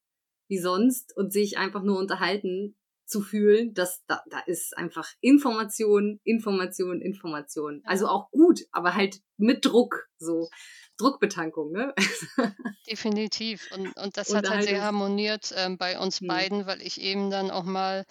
wie 0.48 0.58
sonst, 0.58 1.16
und 1.16 1.32
sich 1.32 1.58
einfach 1.60 1.84
nur 1.84 2.00
unterhalten 2.00 2.76
zu 3.06 3.22
fühlen, 3.22 3.74
dass 3.74 4.04
da, 4.08 4.24
da 4.30 4.40
ist 4.46 4.78
einfach 4.78 5.08
Information, 5.22 6.20
Information, 6.24 7.02
Information. 7.02 7.82
Also 7.86 8.08
auch 8.08 8.32
gut, 8.32 8.62
aber 8.72 8.96
halt 8.96 9.20
mit 9.38 9.66
Druck, 9.66 10.08
so 10.18 10.50
Druckbetankung, 10.98 11.72
ne? 11.72 11.94
Definitiv. 12.88 13.68
Und 13.72 13.94
und 13.98 14.18
das 14.18 14.34
Und 14.34 14.36
hat 14.36 14.50
halt 14.50 14.64
halt 14.64 14.64
sehr 14.64 14.82
harmoniert, 14.82 15.54
ähm, 15.56 15.78
bei 15.78 15.98
uns 16.00 16.22
Hm. 16.22 16.28
beiden, 16.28 16.66
weil 16.66 16.82
ich 16.82 17.00
eben 17.02 17.30
dann 17.30 17.50
auch 17.52 17.64
mal 17.64 18.06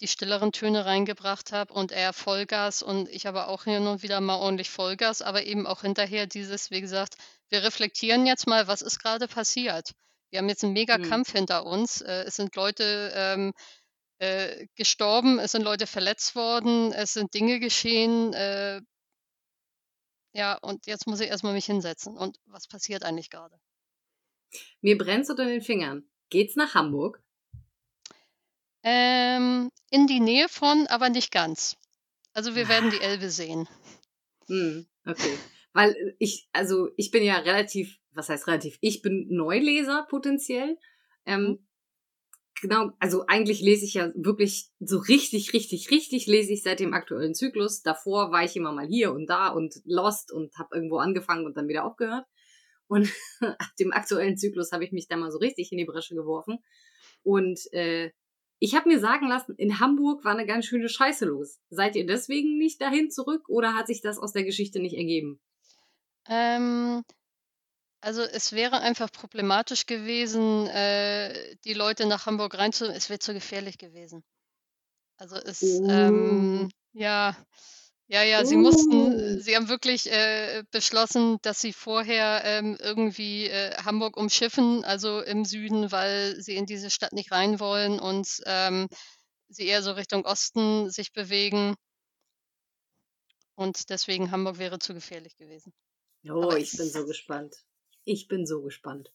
die 0.00 0.08
stilleren 0.08 0.52
Töne 0.52 0.86
reingebracht 0.86 1.52
habe 1.52 1.72
und 1.74 1.92
er 1.92 2.12
Vollgas 2.12 2.82
und 2.82 3.08
ich 3.10 3.26
aber 3.28 3.48
auch 3.48 3.64
hin 3.64 3.86
und 3.88 4.02
wieder 4.02 4.20
mal 4.20 4.36
ordentlich 4.36 4.70
Vollgas, 4.70 5.22
aber 5.22 5.44
eben 5.44 5.66
auch 5.66 5.82
hinterher 5.82 6.26
dieses, 6.26 6.70
wie 6.70 6.80
gesagt, 6.80 7.16
wir 7.50 7.62
reflektieren 7.64 8.26
jetzt 8.26 8.46
mal, 8.48 8.68
was 8.68 8.82
ist 8.82 9.00
gerade 9.00 9.28
passiert? 9.28 9.92
Wir 10.30 10.40
haben 10.40 10.48
jetzt 10.48 10.64
einen 10.64 10.74
Hm. 10.92 11.22
Megakampf 11.22 11.32
hinter 11.32 11.64
uns. 11.66 12.00
Äh, 12.02 12.24
es 12.26 12.36
sind 12.36 12.54
Leute, 12.56 13.12
ähm, 13.14 13.52
äh, 14.18 14.66
gestorben, 14.74 15.38
es 15.38 15.52
sind 15.52 15.62
Leute 15.62 15.86
verletzt 15.86 16.34
worden, 16.34 16.92
es 16.92 17.14
sind 17.14 17.34
Dinge 17.34 17.60
geschehen, 17.60 18.32
äh 18.34 18.80
ja, 20.38 20.56
und 20.58 20.86
jetzt 20.86 21.06
muss 21.06 21.20
ich 21.20 21.28
erst 21.28 21.42
mal 21.42 21.52
mich 21.52 21.66
hinsetzen. 21.66 22.16
Und 22.16 22.38
was 22.46 22.68
passiert 22.68 23.02
eigentlich 23.02 23.30
gerade? 23.30 23.58
Mir 24.80 24.96
brennt's 24.96 25.30
unter 25.30 25.44
den 25.44 25.62
Fingern. 25.62 26.08
Geht's 26.30 26.56
nach 26.56 26.74
Hamburg? 26.74 27.20
Ähm, 28.82 29.70
in 29.90 30.06
die 30.06 30.20
Nähe 30.20 30.48
von, 30.48 30.86
aber 30.86 31.08
nicht 31.08 31.32
ganz. 31.32 31.76
Also, 32.32 32.54
wir 32.54 32.68
werden 32.68 32.90
die 32.90 33.00
Elbe 33.00 33.30
sehen. 33.30 33.68
Hm, 34.46 34.86
okay. 35.04 35.38
Weil 35.72 35.90
äh, 35.90 36.14
ich, 36.18 36.48
also 36.52 36.88
ich 36.96 37.10
bin 37.10 37.24
ja 37.24 37.38
relativ, 37.38 37.98
was 38.12 38.28
heißt 38.28 38.46
relativ? 38.46 38.78
Ich 38.80 39.02
bin 39.02 39.26
Neuleser 39.28 40.06
potenziell. 40.08 40.78
Ähm, 41.26 41.66
genau, 42.60 42.90
also 42.98 43.24
eigentlich 43.26 43.60
lese 43.60 43.84
ich 43.84 43.94
ja 43.94 44.10
wirklich 44.14 44.70
so 44.80 44.98
richtig, 44.98 45.52
richtig, 45.52 45.90
richtig 45.90 46.26
lese 46.26 46.52
ich 46.52 46.62
seit 46.62 46.80
dem 46.80 46.94
aktuellen 46.94 47.34
Zyklus. 47.34 47.82
Davor 47.82 48.30
war 48.32 48.44
ich 48.44 48.56
immer 48.56 48.72
mal 48.72 48.86
hier 48.86 49.12
und 49.12 49.26
da 49.26 49.48
und 49.48 49.74
lost 49.84 50.32
und 50.32 50.56
habe 50.58 50.74
irgendwo 50.74 50.98
angefangen 50.98 51.46
und 51.46 51.56
dann 51.56 51.68
wieder 51.68 51.84
aufgehört. 51.84 52.26
Und 52.86 53.12
ab 53.40 53.70
dem 53.78 53.92
aktuellen 53.92 54.36
Zyklus 54.36 54.72
habe 54.72 54.84
ich 54.84 54.92
mich 54.92 55.08
da 55.08 55.16
mal 55.16 55.30
so 55.30 55.38
richtig 55.38 55.72
in 55.72 55.78
die 55.78 55.84
Bresche 55.84 56.14
geworfen. 56.14 56.58
Und 57.22 57.60
äh, 57.72 58.10
ich 58.60 58.74
habe 58.74 58.88
mir 58.88 58.98
sagen 58.98 59.28
lassen, 59.28 59.54
in 59.56 59.78
Hamburg 59.78 60.24
war 60.24 60.32
eine 60.32 60.46
ganz 60.46 60.66
schöne 60.66 60.88
Scheiße 60.88 61.26
los. 61.26 61.60
Seid 61.70 61.94
ihr 61.94 62.06
deswegen 62.06 62.58
nicht 62.58 62.80
dahin 62.80 63.10
zurück 63.10 63.48
oder 63.48 63.74
hat 63.74 63.86
sich 63.86 64.00
das 64.00 64.18
aus 64.18 64.32
der 64.32 64.44
Geschichte 64.44 64.80
nicht 64.80 64.96
ergeben? 64.96 65.40
Ähm, 66.28 67.02
also, 68.00 68.22
es 68.22 68.52
wäre 68.52 68.80
einfach 68.80 69.10
problematisch 69.12 69.86
gewesen, 69.86 70.66
äh, 70.68 71.56
die 71.64 71.74
Leute 71.74 72.06
nach 72.06 72.26
Hamburg 72.26 72.56
reinzu 72.58 72.86
es 72.86 73.08
wäre 73.10 73.18
zu 73.20 73.34
gefährlich 73.34 73.78
gewesen. 73.78 74.22
Also, 75.18 75.36
es, 75.36 75.82
Oh. 75.86 75.88
ähm 75.88 76.70
ja, 76.94 77.36
ja, 78.08 78.22
ja, 78.24 78.44
sie 78.44 78.56
Oh. 78.56 78.58
mussten 78.58 79.40
sie 79.42 79.56
haben 79.56 79.68
wirklich, 79.68 80.10
äh, 80.12 80.64
beschlossen, 80.72 81.38
dass 81.42 81.60
sie 81.60 81.72
vorher, 81.74 82.42
ähm, 82.44 82.76
irgendwie, 82.80 83.46
äh, 83.48 83.76
Hamburg 83.84 84.16
umschiffen, 84.18 84.84
also 84.84 85.20
im 85.22 85.44
Süden, 85.46 85.92
weil 85.92 86.40
sie 86.42 86.56
in 86.56 86.66
diese 86.66 86.90
Stadt 86.90 87.12
nicht 87.14 87.32
rein 87.32 87.60
wollen 87.60 88.00
und, 88.00 88.28
ähm, 88.46 88.88
sie 89.48 89.66
eher 89.68 89.82
so 89.82 89.92
Richtung 89.92 90.24
Osten 90.26 90.90
sich 90.90 91.12
bewegen. 91.12 91.76
Und 93.58 93.90
deswegen 93.90 94.30
Hamburg 94.30 94.58
wäre 94.58 94.78
zu 94.78 94.94
gefährlich 94.94 95.36
gewesen. 95.36 95.72
Oh, 96.28 96.52
Aber 96.52 96.58
ich 96.58 96.76
bin 96.76 96.90
so 96.90 97.04
gespannt. 97.06 97.64
Ich 98.10 98.26
bin 98.26 98.46
so 98.46 98.62
gespannt. 98.62 99.12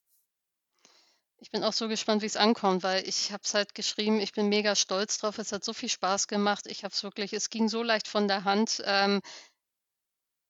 Ich 1.39 1.49
bin 1.49 1.63
auch 1.63 1.73
so 1.73 1.87
gespannt, 1.87 2.21
wie 2.21 2.27
es 2.27 2.37
ankommt, 2.37 2.83
weil 2.83 3.07
ich 3.07 3.31
habe 3.31 3.41
es 3.43 3.55
halt 3.55 3.73
geschrieben, 3.73 4.19
ich 4.19 4.33
bin 4.33 4.49
mega 4.49 4.75
stolz 4.75 5.17
drauf. 5.17 5.39
Es 5.39 5.51
hat 5.51 5.65
so 5.65 5.73
viel 5.73 5.89
Spaß 5.89 6.27
gemacht. 6.27 6.67
Ich 6.67 6.83
habe 6.83 6.93
es 6.93 7.01
wirklich 7.01 7.33
es 7.33 7.49
ging 7.49 7.69
so 7.69 7.81
leicht 7.81 8.07
von 8.07 8.27
der 8.27 8.43
Hand. 8.43 8.83
Ähm 8.85 9.19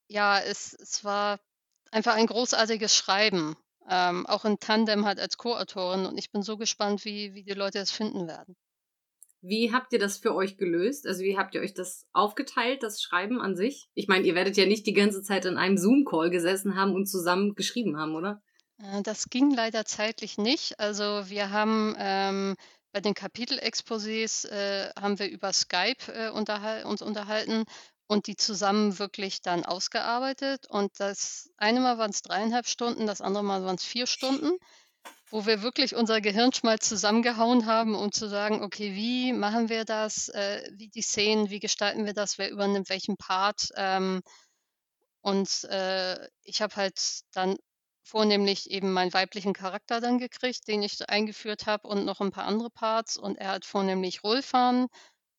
ja, 0.10 0.40
es 0.40 0.74
es 0.74 1.06
war 1.06 1.40
einfach 1.92 2.16
ein 2.16 2.28
großartiges 2.28 2.94
Schreiben, 2.94 3.56
ähm, 3.90 4.26
auch 4.26 4.44
in 4.44 4.60
Tandem 4.60 5.06
halt 5.06 5.20
als 5.22 5.38
Co-Autorin 5.38 6.06
und 6.06 6.18
ich 6.18 6.32
bin 6.32 6.44
so 6.44 6.58
gespannt, 6.58 7.06
wie 7.06 7.34
wie 7.34 7.44
die 7.44 7.54
Leute 7.54 7.80
es 7.80 7.92
finden 7.92 8.28
werden. 8.28 8.58
Wie 9.46 9.74
habt 9.74 9.92
ihr 9.92 10.00
das 10.00 10.20
für 10.20 10.34
euch 10.34 10.56
gelöst? 10.56 11.06
Also 11.06 11.22
wie 11.22 11.38
habt 11.38 11.54
ihr 11.54 11.60
euch 11.60 11.74
das 11.74 12.08
aufgeteilt, 12.14 12.82
das 12.82 13.02
Schreiben 13.02 13.42
an 13.42 13.58
sich? 13.58 13.90
Ich 13.94 14.08
meine, 14.08 14.26
ihr 14.26 14.36
werdet 14.36 14.56
ja 14.56 14.66
nicht 14.66 14.88
die 14.88 14.94
ganze 14.94 15.22
Zeit 15.22 15.44
in 15.44 15.58
einem 15.58 15.78
Zoom-Call 15.78 16.30
gesessen 16.30 16.78
haben 16.78 16.96
und 16.96 17.08
zusammen 17.08 17.54
geschrieben 17.54 17.98
haben, 17.98 18.16
oder? 18.16 18.42
Äh, 18.78 19.02
das 19.04 19.30
ging 19.30 19.54
leider 19.54 19.84
zeitlich 19.84 20.38
nicht. 20.38 20.80
Also, 20.80 21.30
wir 21.30 21.52
haben, 21.52 21.94
ähm, 22.00 22.56
bei 22.94 23.02
den 23.02 23.14
Kapitelexposés, 23.14 24.48
äh, 24.48 24.92
haben 24.98 25.20
wir 25.20 25.30
über 25.30 25.52
Skype, 25.52 26.08
äh, 26.08 26.30
unterhal 26.30 26.86
uns 26.86 27.02
unterhalten 27.02 27.66
und 28.08 28.28
die 28.28 28.38
zusammen 28.38 28.98
wirklich 28.98 29.42
dann 29.42 29.66
ausgearbeitet. 29.66 30.68
Und 30.70 31.02
das 31.02 31.50
eine 31.58 31.82
Mal 31.82 31.98
waren's 31.98 32.22
3,5 32.22 32.66
Stunden, 32.68 33.08
das 33.08 33.20
andere 33.20 33.44
Mal 33.44 33.66
waren's 33.66 33.84
4 33.84 34.08
Stunden, 34.08 34.58
wo 35.30 35.46
wir 35.46 35.62
wirklich 35.64 35.96
unser 35.96 36.22
Gehirnschmalz 36.22 36.88
zusammengehauen 36.88 37.66
haben, 37.66 37.96
um 37.96 38.12
zu 38.12 38.28
sagen: 38.30 38.64
„Okay, 38.64 38.96
wie 38.96 39.34
machen 39.34 39.70
wir 39.70 39.86
das? 39.86 40.30
Äh, 40.30 40.70
wie 40.78 40.90
die 40.90 41.02
Szenen, 41.02 41.50
wie 41.50 41.60
gestalten 41.60 42.06
wir 42.06 42.14
das? 42.14 42.38
Wer 42.38 42.52
übernimmt 42.52 42.90
welchen 42.90 43.18
Part?“ 43.18 43.70
Ähm, 43.76 44.22
und, 45.22 45.64
äh, 45.66 46.28
ich 46.44 46.62
habe 46.62 46.76
halt 46.76 47.22
dann 47.32 47.56
vornehmlich 48.06 48.70
eben 48.70 48.92
meinen 48.92 49.14
weiblichen 49.14 49.54
Charakter 49.54 50.02
dann 50.02 50.18
gekriegt, 50.20 50.68
den 50.68 50.84
ich 50.84 51.08
eingeführt 51.10 51.66
habe 51.68 51.88
und 51.88 52.04
noch 52.06 52.20
'n 52.22 52.32
paar 52.32 52.46
andere 52.46 52.70
Parts 52.70 53.16
und 53.18 53.38
er 53.38 53.50
hat 53.52 53.66
vornehmlich 53.66 54.24
Rolfan 54.24 54.88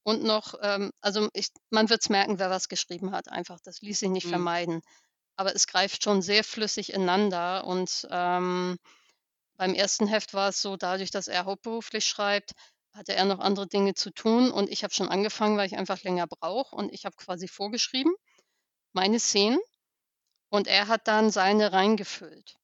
Und 0.04 0.22
noch, 0.24 0.54
ähm, 0.62 0.92
also 1.02 1.28
ich, 1.34 1.48
man 1.70 1.90
wird 1.90 2.02
es 2.02 2.10
merken, 2.10 2.38
wer 2.40 2.50
was 2.50 2.68
geschrieben 2.70 3.12
hat, 3.12 3.28
einfach. 3.28 3.60
Das 3.64 3.82
ließ 3.82 4.00
sich 4.00 4.10
nicht 4.10 4.26
Mhm. 4.26 4.28
vermeiden. 4.28 4.82
Aber 5.36 5.54
es 5.56 5.66
greift 5.68 6.04
schon 6.04 6.22
sehr 6.22 6.44
flüssig 6.44 6.92
ineinander. 6.94 7.64
Und 7.66 8.06
ähm, 8.10 8.78
beim 9.56 9.74
ersten 9.74 10.06
Heft 10.06 10.34
war 10.34 10.48
es 10.48 10.60
so, 10.60 10.76
dadurch, 10.76 11.10
dass 11.10 11.28
er 11.28 11.44
hauptberuflich 11.44 12.04
schreibt, 12.04 12.52
hatte 12.92 13.14
er 13.14 13.24
noch 13.24 13.40
andere 13.40 13.66
Dinge 13.66 13.94
zu 13.94 14.10
tun. 14.10 14.50
Und 14.50 14.70
ich 14.70 14.84
habe 14.84 14.94
schon 14.94 15.08
angefangen, 15.08 15.56
weil 15.56 15.66
ich 15.66 15.76
einfach 15.76 16.02
länger 16.02 16.26
brauche. 16.26 16.74
Und 16.76 16.92
ich 16.92 17.04
habe 17.04 17.16
quasi 17.16 17.48
vorgeschrieben, 17.48 18.14
meine 18.92 19.18
Szenen. 19.18 19.58
Und 20.50 20.68
er 20.68 20.88
hat 20.88 21.08
dann 21.08 21.30
seine 21.30 21.72
reingefüllt. 21.72 22.56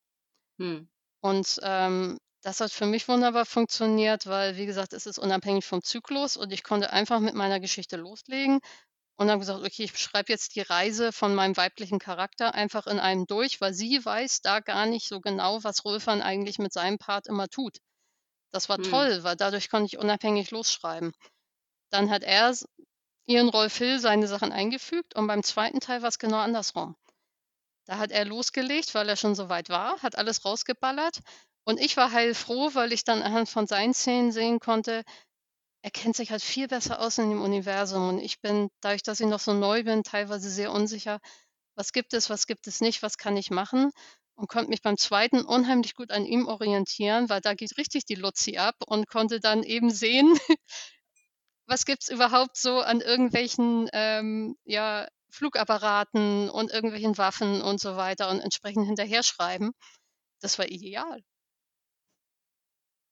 Hm. 0.58 0.88
Und 1.20 1.60
ähm, 1.62 2.18
das 2.42 2.60
hat 2.60 2.70
für 2.70 2.86
mich 2.86 3.08
wunderbar 3.08 3.44
funktioniert, 3.44 4.26
weil, 4.26 4.56
wie 4.56 4.66
gesagt, 4.66 4.92
es 4.92 5.06
ist 5.06 5.18
unabhängig 5.18 5.66
vom 5.66 5.82
Zyklus 5.82 6.36
und 6.36 6.52
ich 6.52 6.62
konnte 6.62 6.92
einfach 6.92 7.20
mit 7.20 7.34
meiner 7.34 7.60
Geschichte 7.60 7.96
loslegen 7.96 8.60
und 9.20 9.30
habe 9.30 9.40
gesagt, 9.40 9.60
okay, 9.60 9.84
ich 9.84 9.92
beschreibe 9.92 10.32
jetzt 10.32 10.56
die 10.56 10.62
Reise 10.62 11.12
von 11.12 11.34
meinem 11.34 11.56
weiblichen 11.58 11.98
Charakter 12.00 12.54
einfach 12.54 12.86
in 12.88 12.98
einem 12.98 13.26
durch, 13.26 13.60
weil 13.60 13.74
sie 13.74 14.04
weiß 14.04 14.40
da 14.42 14.60
gar 14.60 14.86
nicht 14.86 15.08
so 15.08 15.20
genau, 15.20 15.62
was 15.62 15.84
Rolfan 15.84 16.22
eigentlich 16.22 16.58
mit 16.58 16.72
seinem 16.72 16.98
Part 16.98 17.26
immer 17.28 17.48
tut. 17.48 17.78
Das 18.52 18.68
war 18.68 18.78
Hm. 18.78 18.82
toll, 18.82 19.24
weil 19.24 19.36
dadurch 19.36 19.70
konnte 19.70 19.86
ich 19.86 19.98
unabhängig 19.98 20.50
losschreiben. 20.52 21.12
Dann 21.90 22.10
hat 22.10 22.24
er 22.24 22.54
ihren 23.26 23.48
Rolf 23.50 23.78
Hill 23.78 24.00
seine 24.00 24.28
Sachen 24.28 24.52
eingefügt 24.52 25.16
und 25.16 25.26
beim 25.28 25.42
zweiten 25.42 25.80
Teil 25.80 26.02
war 26.02 26.10
es 26.10 26.18
genau 26.18 26.38
andersrum. 26.38 26.96
Da 27.86 27.98
hat 27.98 28.10
er 28.10 28.24
losgelegt, 28.24 28.94
weil 28.94 29.08
er 29.08 29.16
schon 29.16 29.34
so 29.34 29.50
weit 29.50 29.68
war, 29.68 30.00
hat 30.02 30.16
alles 30.16 30.44
rausgeballert 30.46 31.20
und 31.64 31.78
ich 31.80 31.96
war 31.98 32.12
heilfroh, 32.12 32.70
weil 32.74 32.92
ich 32.92 33.04
dann 33.04 33.22
anhand 33.22 33.50
von 33.50 33.66
seinen 33.66 33.92
Szenen 33.94 34.32
sehen 34.32 34.60
konnte, 34.60 35.04
er 35.82 35.90
kennt 35.90 36.16
sich 36.16 36.30
halt 36.30 36.42
viel 36.42 36.68
besser 36.68 37.00
aus 37.00 37.18
in 37.18 37.30
dem 37.30 37.42
Universum 37.42 38.08
und 38.08 38.18
ich 38.18 38.40
bin, 38.40 38.68
dadurch, 38.80 39.02
dass 39.02 39.20
ich 39.20 39.26
noch 39.26 39.40
so 39.40 39.54
neu 39.54 39.82
bin, 39.84 40.02
teilweise 40.02 40.50
sehr 40.50 40.72
unsicher, 40.72 41.18
was 41.76 41.92
gibt 41.92 42.14
es, 42.14 42.30
was 42.30 42.46
gibt 42.46 42.66
es 42.66 42.80
nicht, 42.80 43.02
was 43.02 43.18
kann 43.18 43.36
ich 43.36 43.50
machen 43.50 43.90
und 44.36 44.48
konnte 44.48 44.70
mich 44.70 44.82
beim 44.82 44.96
zweiten 44.98 45.44
unheimlich 45.44 45.94
gut 45.94 46.10
an 46.12 46.26
ihm 46.26 46.46
orientieren, 46.48 47.28
weil 47.28 47.40
da 47.40 47.54
geht 47.54 47.76
richtig 47.78 48.04
die 48.06 48.14
Luzi 48.16 48.56
ab 48.58 48.76
und 48.86 49.08
konnte 49.08 49.40
dann 49.40 49.62
eben 49.62 49.90
sehen, 49.90 50.34
was 51.66 51.84
gibt's 51.86 52.08
überhaupt 52.10 52.56
so 52.56 52.80
an 52.80 53.00
irgendwelchen 53.00 53.88
ähm, 53.92 54.56
ja, 54.64 55.06
Flugapparaten 55.30 56.50
und 56.50 56.70
irgendwelchen 56.72 57.16
Waffen 57.18 57.62
und 57.62 57.80
so 57.80 57.96
weiter 57.96 58.30
und 58.30 58.40
entsprechend 58.40 58.86
hinterher 58.86 59.22
schreiben. 59.22 59.70
Das 60.40 60.58
war 60.58 60.68
ideal. 60.68 61.22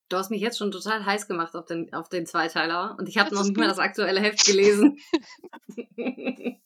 Du 0.08 0.16
hast 0.16 0.30
mich 0.30 0.40
jetzt 0.40 0.56
schon 0.58 0.70
total 0.70 1.04
heiß 1.04 1.28
gemacht 1.28 1.54
auf 1.54 1.66
den, 1.66 1.92
auf 1.92 2.08
den 2.08 2.24
Zweiteiler 2.26 2.96
und 2.98 3.08
ich 3.08 3.18
habe 3.18 3.34
noch 3.34 3.44
nicht 3.44 3.56
mal 3.56 3.68
das 3.68 3.78
aktuelle 3.78 4.20
Heft 4.20 4.46
gelesen. 4.46 4.98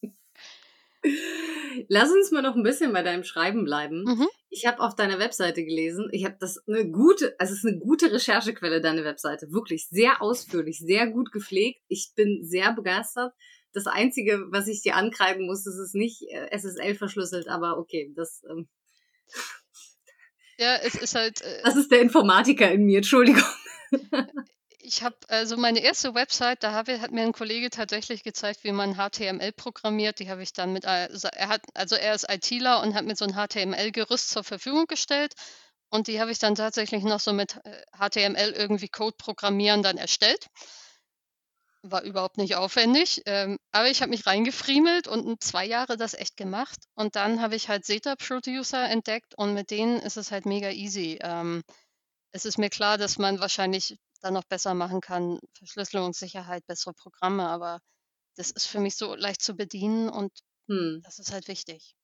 Lass 1.89 2.13
uns 2.13 2.31
mal 2.31 2.43
noch 2.43 2.55
ein 2.55 2.63
bisschen 2.63 2.93
bei 2.93 3.03
deinem 3.03 3.25
Schreiben 3.25 3.65
bleiben. 3.65 4.05
Mhm. 4.05 4.29
Ich 4.51 4.67
habe 4.67 4.81
auf 4.81 4.95
deiner 4.95 5.19
Webseite 5.19 5.65
gelesen, 5.65 6.09
ich 6.13 6.25
habe 6.25 6.37
das 6.39 6.63
eine 6.69 6.89
gute, 6.89 7.35
also 7.41 7.53
es 7.53 7.65
ist 7.65 7.67
eine 7.67 7.79
gute 7.79 8.13
Recherchequelle, 8.13 8.81
deine 8.81 9.05
Webseite. 9.05 9.51
Wirklich 9.51 9.89
sehr 9.89 10.23
ausführlich, 10.23 10.79
sehr 10.79 11.09
gut 11.09 11.33
gepflegt. 11.33 11.83
Ich 11.89 12.13
bin 12.15 12.45
sehr 12.45 12.73
begeistert. 12.73 13.33
Das 13.73 13.87
Einzige, 13.87 14.47
was 14.51 14.69
ich 14.69 14.83
dir 14.83 14.97
ankreiden 14.97 15.47
muss, 15.47 15.67
ist 15.67 15.79
es 15.79 15.95
nicht 15.95 16.23
äh, 16.29 16.57
SSL 16.57 16.95
verschlüsselt, 16.95 17.49
aber 17.49 17.79
okay, 17.79 18.13
das, 18.15 18.43
ähm, 18.49 18.69
Ja, 20.59 20.77
es 20.77 20.95
ist 20.95 21.15
halt, 21.15 21.41
äh, 21.41 21.63
das 21.65 21.77
ist 21.77 21.91
der 21.91 22.01
Informatiker 22.01 22.71
in 22.71 22.85
mir, 22.85 22.99
Entschuldigung. 22.99 23.43
ich 24.81 25.03
habe 25.03 25.17
also 25.29 25.57
meine 25.57 25.81
erste 25.81 26.15
Website, 26.15 26.63
da 26.63 26.73
habe, 26.73 27.01
hat 27.01 27.13
mir 27.13 27.23
ein 27.23 27.33
Kollege 27.33 27.71
tatsächlich 27.71 28.23
gezeigt, 28.23 28.65
wie 28.65 28.73
man 28.73 28.97
HTML 28.97 29.53
programmiert. 29.53 30.19
Die 30.19 30.29
habe 30.29 30.43
ich 30.43 30.53
dann 30.53 30.73
mit, 30.73 30.85
also 30.87 31.29
er 31.33 31.49
hat, 31.49 31.63
also 31.75 31.97
er 31.97 32.15
ist 32.15 32.31
ITler 32.31 32.83
und 32.83 32.95
hat 32.95 33.05
mir 33.05 33.17
so 33.17 33.25
ein 33.25 33.35
HTML-Gerüst 33.35 34.31
zur 34.31 34.45
Verfügung 34.45 34.87
gestellt. 34.87 35.35
Und 35.89 36.09
die 36.09 36.21
habe 36.21 36.33
ich 36.33 36.39
dann 36.39 36.55
tatsächlich 36.55 37.05
noch 37.05 37.21
so 37.21 37.33
mit 37.33 37.59
äh, 37.65 37.83
HTML 37.97 38.53
irgendwie 38.57 38.89
Code 38.89 39.17
programmieren 39.19 39.83
dann 39.83 39.99
erstellt. 39.99 40.47
War 41.85 42.03
überhaupt 42.03 42.39
nicht 42.39 42.55
aufwendig. 42.57 43.23
Ähm, 43.27 43.59
aber 43.73 43.89
ich 43.91 44.03
habe 44.03 44.11
mich 44.11 44.27
reingefriemelt 44.27 45.09
und 45.09 45.27
in 45.27 45.41
zwei 45.41 45.67
Jahre 45.67 45.97
das 45.97 46.15
echt 46.15 46.37
gemacht. 46.37 46.79
Und 46.95 47.17
dann 47.17 47.41
habe 47.41 47.57
ich 47.57 47.69
halt 47.69 47.85
Zeta-Producer 47.85 48.89
entdeckt 48.89 49.35
und 49.37 49.55
mit 49.55 49.71
denen 49.71 49.99
ist 50.01 50.17
es 50.17 50.31
halt 50.31 50.47
mega 50.47 50.71
easy. 50.71 51.19
Ähm, 51.23 51.63
es 52.33 52.45
ist 52.47 52.59
mir 52.59 52.71
klar, 52.71 52.99
dass 52.99 53.19
man 53.19 53.41
wahrscheinlich 53.41 53.97
dann 54.23 54.35
noch 54.35 54.45
besser 54.45 54.75
machen 54.75 55.01
kann, 55.01 55.41
Verschlüsselungssicherheit, 55.59 56.67
bessere 56.67 56.95
Programme, 56.95 57.49
aber 57.49 57.81
das 58.37 58.51
ist 58.53 58.67
für 58.67 58.81
mich 58.81 58.97
so 58.97 59.15
leicht 59.17 59.43
zu 59.43 59.55
bedienen 59.57 60.11
und 60.11 60.33
Hm. 60.69 61.05
das 61.05 61.19
ist 61.21 61.33
halt 61.33 61.49
wichtig. 61.49 61.95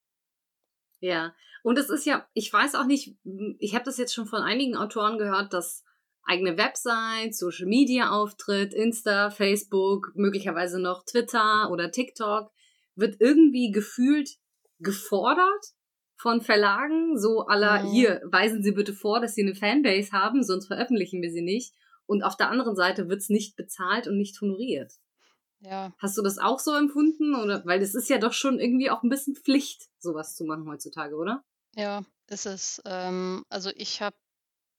Ja, 1.00 1.34
und 1.62 1.78
es 1.78 1.90
ist 1.90 2.06
ja, 2.06 2.28
ich 2.34 2.52
weiß 2.52 2.74
auch 2.74 2.86
nicht, 2.86 3.16
ich 3.58 3.74
habe 3.74 3.84
das 3.84 3.98
jetzt 3.98 4.14
schon 4.14 4.26
von 4.26 4.42
einigen 4.42 4.76
Autoren 4.76 5.18
gehört, 5.18 5.52
dass 5.52 5.84
eigene 6.28 6.56
Website, 6.56 7.34
Social 7.34 7.66
Media 7.66 8.10
Auftritt, 8.10 8.74
Insta, 8.74 9.30
Facebook, 9.30 10.12
möglicherweise 10.14 10.78
noch 10.80 11.04
Twitter 11.04 11.70
oder 11.72 11.90
TikTok, 11.90 12.50
wird 12.94 13.16
irgendwie 13.20 13.70
gefühlt 13.72 14.30
gefordert 14.78 15.64
von 16.16 16.40
Verlagen, 16.40 17.18
so 17.18 17.46
aller 17.46 17.82
Mhm. 17.82 17.88
hier, 17.90 18.22
weisen 18.24 18.62
Sie 18.62 18.72
bitte 18.72 18.92
vor, 18.92 19.20
dass 19.20 19.34
Sie 19.34 19.42
eine 19.42 19.54
Fanbase 19.54 20.12
haben, 20.12 20.42
sonst 20.42 20.66
veröffentlichen 20.66 21.22
wir 21.22 21.30
sie 21.30 21.42
nicht. 21.42 21.74
Und 22.06 22.22
auf 22.22 22.36
der 22.36 22.50
anderen 22.50 22.74
Seite 22.74 23.08
wird's 23.08 23.28
nicht 23.28 23.54
bezahlt 23.56 24.08
und 24.08 24.16
nicht 24.16 24.40
honoriert. 24.40 24.92
Ja, 25.60 25.92
Hast 25.98 26.16
du 26.16 26.22
das 26.22 26.38
auch 26.38 26.58
so 26.58 26.74
empfunden? 26.74 27.34
Oder 27.34 27.64
weil 27.66 27.80
das 27.80 27.94
ist 27.94 28.08
ja 28.08 28.18
doch 28.18 28.32
schon 28.32 28.58
irgendwie 28.58 28.90
auch 28.90 29.02
ein 29.02 29.08
bisschen 29.10 29.34
Pflicht, 29.36 29.88
sowas 29.98 30.34
zu 30.36 30.44
machen 30.44 30.68
heutzutage, 30.68 31.14
oder? 31.16 31.44
ja, 31.74 32.02
ist 32.28 32.46
es. 32.46 32.82
Ähm, 32.84 33.44
also 33.48 33.70
ich 33.74 34.00
habe, 34.02 34.16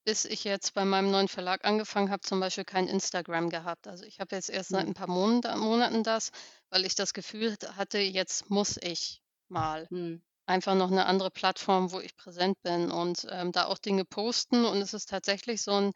bis 0.10 0.26
ich 0.26 0.44
jetzt 0.44 0.74
bei 0.74 0.86
meinem 0.86 1.12
neuen 1.12 1.28
Verlag 1.28 1.66
angefangen 1.66 2.10
habe, 2.10 2.22
zum 2.22 2.40
Beispiel 2.40 2.66
kein 2.66 2.88
Instagram 2.88 3.52
gehabt. 3.52 3.88
Also 3.88 4.06
ich 4.06 4.20
habe 4.20 4.36
jetzt 4.36 4.50
erst 4.50 4.70
seit 4.72 4.82
Hm. 4.82 4.90
ein 4.90 4.94
paar 4.96 5.08
Monat, 5.08 5.56
Monaten 5.58 6.02
das, 6.04 6.32
weil 6.72 6.84
ich 6.84 6.96
das 6.96 7.14
Gefühl 7.14 7.56
hatte, 7.78 8.00
jetzt 8.00 8.50
muss 8.50 8.78
ich 8.82 9.22
mal. 9.50 9.88
Hm. 9.92 10.24
einfach 10.48 10.74
noch 10.74 10.90
eine 10.90 11.06
andere 11.06 11.30
Plattform, 11.30 11.92
wo 11.92 12.00
ich 12.00 12.16
präsent 12.16 12.60
bin 12.64 12.90
und 12.90 13.28
ähm, 13.30 13.52
da 13.52 13.66
auch 13.68 13.78
Dinge 13.78 14.04
posten. 14.04 14.66
Und 14.66 14.82
es 14.82 14.96
ist 14.96 15.10
tatsächlich 15.10 15.62
so 15.62 15.74
ein 15.74 15.92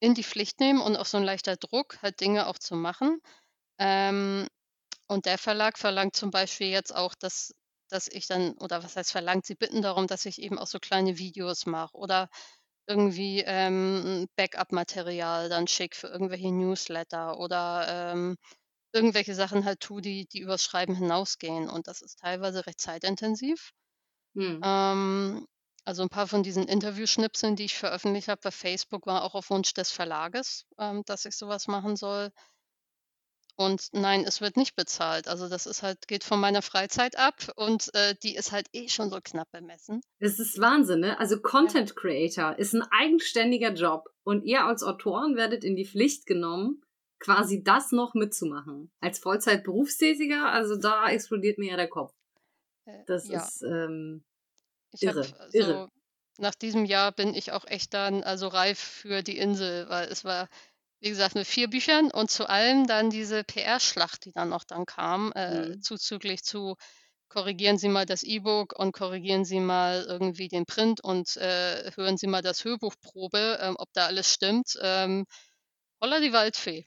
in 0.00 0.14
die 0.14 0.24
Pflicht 0.24 0.58
nehmen 0.58 0.80
und 0.80 0.96
auch 0.96 1.06
so 1.06 1.18
ein 1.18 1.22
leichter 1.22 1.56
Druck, 1.56 1.98
halt 2.02 2.20
Dinge 2.20 2.48
auch 2.48 2.58
zu 2.58 2.74
machen. 2.74 3.20
Ähm, 3.78 4.48
und 5.06 5.26
der 5.26 5.38
Verlag 5.38 5.78
verlangt 5.78 6.16
zum 6.16 6.32
Beispiel 6.32 6.70
jetzt 6.70 6.94
auch, 6.94 7.14
dass, 7.14 7.54
dass 7.88 8.08
ich 8.08 8.26
dann, 8.26 8.54
oder 8.58 8.82
was 8.82 8.96
heißt 8.96 9.12
verlangt, 9.12 9.46
sie 9.46 9.54
bitten 9.54 9.82
darum, 9.82 10.08
dass 10.08 10.26
ich 10.26 10.42
eben 10.42 10.58
auch 10.58 10.66
so 10.66 10.80
kleine 10.80 11.18
Videos 11.18 11.66
mache 11.66 11.96
oder 11.96 12.28
irgendwie 12.86 13.42
ähm, 13.46 14.28
Backup-Material 14.36 15.48
dann 15.48 15.66
schicke 15.66 15.96
für 15.96 16.08
irgendwelche 16.08 16.52
Newsletter 16.52 17.38
oder 17.38 17.86
ähm, 18.12 18.36
irgendwelche 18.92 19.34
Sachen 19.34 19.64
halt 19.64 19.80
tue, 19.80 20.02
die, 20.02 20.26
die 20.26 20.40
übers 20.40 20.64
Schreiben 20.64 20.94
hinausgehen. 20.96 21.68
Und 21.68 21.88
das 21.88 22.02
ist 22.02 22.20
teilweise 22.20 22.66
recht 22.66 22.80
zeitintensiv. 22.80 23.72
Hm. 24.36 24.60
Ähm, 24.64 25.46
also 25.84 26.02
ein 26.02 26.08
paar 26.08 26.26
von 26.28 26.42
diesen 26.42 26.66
Interviewschnipseln, 26.68 27.56
die 27.56 27.64
ich 27.66 27.74
veröffentlicht 27.76 28.28
habe 28.28 28.40
bei 28.42 28.50
Facebook, 28.50 29.06
war 29.06 29.24
auch 29.24 29.34
auf 29.34 29.50
Wunsch 29.50 29.74
des 29.74 29.90
Verlages, 29.90 30.66
ähm, 30.78 31.02
dass 31.06 31.24
ich 31.26 31.36
sowas 31.36 31.66
machen 31.68 31.96
soll. 31.96 32.30
Und 33.56 33.88
nein, 33.92 34.24
es 34.26 34.40
wird 34.40 34.56
nicht 34.56 34.74
bezahlt. 34.74 35.28
Also 35.28 35.48
das 35.48 35.66
ist 35.66 35.82
halt, 35.82 36.08
geht 36.08 36.24
von 36.24 36.40
meiner 36.40 36.62
Freizeit 36.62 37.16
ab 37.16 37.52
und 37.54 37.94
äh, 37.94 38.14
die 38.22 38.34
ist 38.34 38.50
halt 38.50 38.66
eh 38.72 38.88
schon 38.88 39.10
so 39.10 39.20
knapp 39.22 39.50
bemessen. 39.52 40.00
Das 40.18 40.40
ist 40.40 40.60
Wahnsinn, 40.60 41.00
ne? 41.00 41.18
Also 41.20 41.40
Content 41.40 41.94
Creator 41.94 42.58
ist 42.58 42.74
ein 42.74 42.82
eigenständiger 42.90 43.72
Job 43.72 44.08
und 44.24 44.44
ihr 44.44 44.64
als 44.64 44.82
Autoren 44.82 45.36
werdet 45.36 45.62
in 45.62 45.76
die 45.76 45.86
Pflicht 45.86 46.26
genommen, 46.26 46.82
quasi 47.20 47.62
das 47.62 47.92
noch 47.92 48.14
mitzumachen. 48.14 48.90
Als 49.00 49.20
Vollzeit-Berufstätiger, 49.20 50.50
also 50.50 50.76
da 50.76 51.08
explodiert 51.08 51.58
mir 51.58 51.70
ja 51.70 51.76
der 51.76 51.88
Kopf. 51.88 52.12
Äh, 52.86 53.04
Das 53.06 53.28
ja, 53.28 53.40
ist, 53.40 53.62
ähm, 53.62 54.24
irre, 55.00 55.26
irre. 55.52 55.72
so, 55.72 55.88
nach 56.38 56.54
diesem 56.54 56.84
Jahr 56.84 57.12
bin 57.12 57.34
ich 57.34 57.52
auch 57.52 57.64
echt 57.66 57.94
dann 57.94 58.24
also 58.24 58.48
reif 58.48 58.78
für 58.78 59.22
die 59.22 59.38
Insel, 59.38 59.88
weil 59.88 60.08
es 60.08 60.24
war, 60.24 60.48
wie 61.04 61.10
gesagt, 61.10 61.34
mit 61.34 61.46
vier 61.46 61.68
Büchern 61.68 62.10
und 62.10 62.30
zu 62.30 62.48
allem 62.48 62.86
dann 62.86 63.10
diese 63.10 63.44
PR-Schlacht, 63.44 64.24
die 64.24 64.32
dann 64.32 64.48
noch 64.48 64.64
dann 64.64 64.86
kam, 64.86 65.32
äh, 65.34 65.66
Mhm. 65.66 65.80
zuzüglich 65.80 66.42
zu 66.42 66.76
korrigieren 67.28 67.78
Sie 67.78 67.88
mal 67.88 68.06
das 68.06 68.22
E-Book 68.22 68.78
und 68.78 68.92
korrigieren 68.92 69.44
Sie 69.44 69.60
mal 69.60 70.04
irgendwie 70.08 70.48
den 70.48 70.66
Print 70.66 71.02
und 71.04 71.36
äh, 71.36 71.90
hören 71.96 72.16
Sie 72.16 72.26
mal 72.28 72.42
das 72.42 72.64
Hörbuchprobe, 72.64 73.58
ähm, 73.60 73.76
ob 73.78 73.88
da 73.92 74.06
alles 74.06 74.32
stimmt. 74.32 74.78
Ähm, 74.80 75.26
holla 76.02 76.20
die 76.20 76.32
Waldfee. 76.32 76.86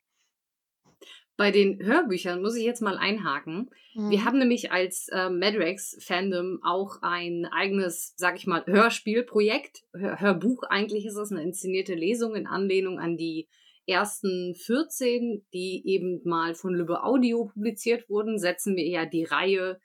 bei 1.35 1.51
den 1.51 1.83
Hörbüchern 1.83 2.41
muss 2.41 2.55
ich 2.55 2.63
jetzt 2.63 2.81
mal 2.81 2.97
einhaken. 2.97 3.69
Wir 4.07 4.23
Mhm. 4.23 4.25
haben 4.25 4.39
nämlich 4.39 4.71
als 4.71 5.09
äh, 5.09 5.29
Madrex-Fandom 5.29 6.61
auch 6.63 7.01
ein 7.01 7.45
eigenes, 7.45 8.13
sag 8.15 8.37
ich 8.37 8.47
mal, 8.47 8.65
Hörspielprojekt. 8.65 9.83
Hör 9.93 10.19
Hörbuch 10.19 10.63
eigentlich 10.63 11.05
ist 11.05 11.17
es 11.17 11.31
eine 11.31 11.43
inszenierte 11.43 11.93
Lesung 11.93 12.35
in 12.35 12.47
Anlehnung 12.47 12.99
an 12.99 13.17
die 13.17 13.47
ersten 13.87 14.53
14, 14.55 15.47
die 15.53 15.81
eben 15.85 16.21
mal 16.23 16.55
von 16.55 16.73
Lübbe 16.73 17.03
Audio 17.03 17.45
publiziert 17.45 18.09
wurden, 18.09 18.37
setzen 18.37 18.75
wir 18.75 18.87
ja 18.87 19.05
die 19.05 19.23
Reihe 19.23 19.79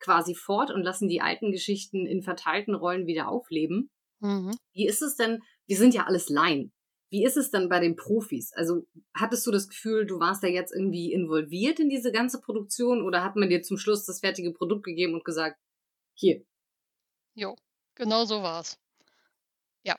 quasi 0.00 0.34
fort 0.34 0.70
und 0.70 0.82
lassen 0.82 1.08
die 1.08 1.20
alten 1.20 1.52
Geschichten 1.52 2.06
in 2.06 2.22
verteilten 2.22 2.74
Rollen 2.74 3.06
wieder 3.06 3.28
aufleben. 3.28 3.90
Mhm. 4.20 4.56
Wie 4.72 4.86
ist 4.86 5.02
es 5.02 5.16
denn? 5.16 5.40
Wir 5.66 5.76
sind 5.76 5.94
ja 5.94 6.04
alles 6.04 6.28
Laien. 6.28 6.72
Wie 7.10 7.24
ist 7.24 7.36
es 7.36 7.50
denn 7.50 7.68
bei 7.68 7.78
den 7.78 7.94
Profis? 7.94 8.52
Also 8.54 8.86
hattest 9.14 9.46
du 9.46 9.50
das 9.50 9.68
Gefühl, 9.68 10.06
du 10.06 10.18
warst 10.18 10.42
da 10.42 10.46
jetzt 10.46 10.74
irgendwie 10.74 11.12
involviert 11.12 11.78
in 11.78 11.90
diese 11.90 12.10
ganze 12.10 12.40
Produktion 12.40 13.02
oder 13.02 13.22
hat 13.22 13.36
man 13.36 13.50
dir 13.50 13.62
zum 13.62 13.76
Schluss 13.76 14.06
das 14.06 14.20
fertige 14.20 14.52
Produkt 14.52 14.84
gegeben 14.84 15.12
und 15.12 15.24
gesagt, 15.24 15.60
hier? 16.14 16.42
Jo, 17.34 17.54
genau 17.94 18.24
so 18.24 18.42
war's. 18.42 18.78
Ja, 19.84 19.98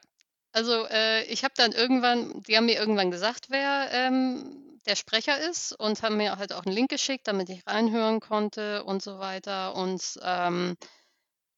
also 0.53 0.85
äh, 0.87 1.23
ich 1.25 1.43
habe 1.43 1.53
dann 1.57 1.71
irgendwann, 1.71 2.41
die 2.43 2.55
haben 2.55 2.67
mir 2.67 2.79
irgendwann 2.79 3.11
gesagt, 3.11 3.47
wer 3.49 3.89
ähm, 3.91 4.79
der 4.85 4.95
Sprecher 4.95 5.39
ist 5.49 5.73
und 5.73 6.03
haben 6.03 6.17
mir 6.17 6.37
halt 6.37 6.53
auch 6.53 6.65
einen 6.65 6.75
Link 6.75 6.89
geschickt, 6.89 7.27
damit 7.27 7.49
ich 7.49 7.65
reinhören 7.65 8.19
konnte 8.19 8.83
und 8.83 9.01
so 9.01 9.19
weiter. 9.19 9.75
Und 9.75 10.19
ähm, 10.23 10.75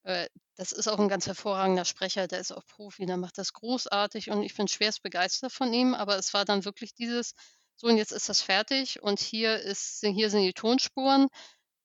äh, 0.03 0.27
das 0.55 0.71
ist 0.71 0.87
auch 0.87 0.99
ein 0.99 1.09
ganz 1.09 1.27
hervorragender 1.27 1.85
Sprecher, 1.85 2.27
der 2.27 2.39
ist 2.39 2.53
auch 2.53 2.65
Profi, 2.65 3.05
der 3.05 3.17
macht 3.17 3.37
das 3.37 3.53
großartig 3.53 4.31
und 4.31 4.43
ich 4.43 4.55
bin 4.55 4.67
schwerst 4.67 5.03
begeistert 5.03 5.51
von 5.51 5.73
ihm. 5.73 5.93
Aber 5.93 6.17
es 6.17 6.33
war 6.33 6.45
dann 6.45 6.65
wirklich 6.65 6.93
dieses, 6.93 7.33
so 7.75 7.87
und 7.87 7.97
jetzt 7.97 8.11
ist 8.13 8.29
das 8.29 8.41
fertig 8.41 9.03
und 9.03 9.19
hier 9.19 9.59
ist, 9.59 10.01
hier 10.01 10.29
sind 10.29 10.43
die 10.43 10.53
Tonspuren 10.53 11.27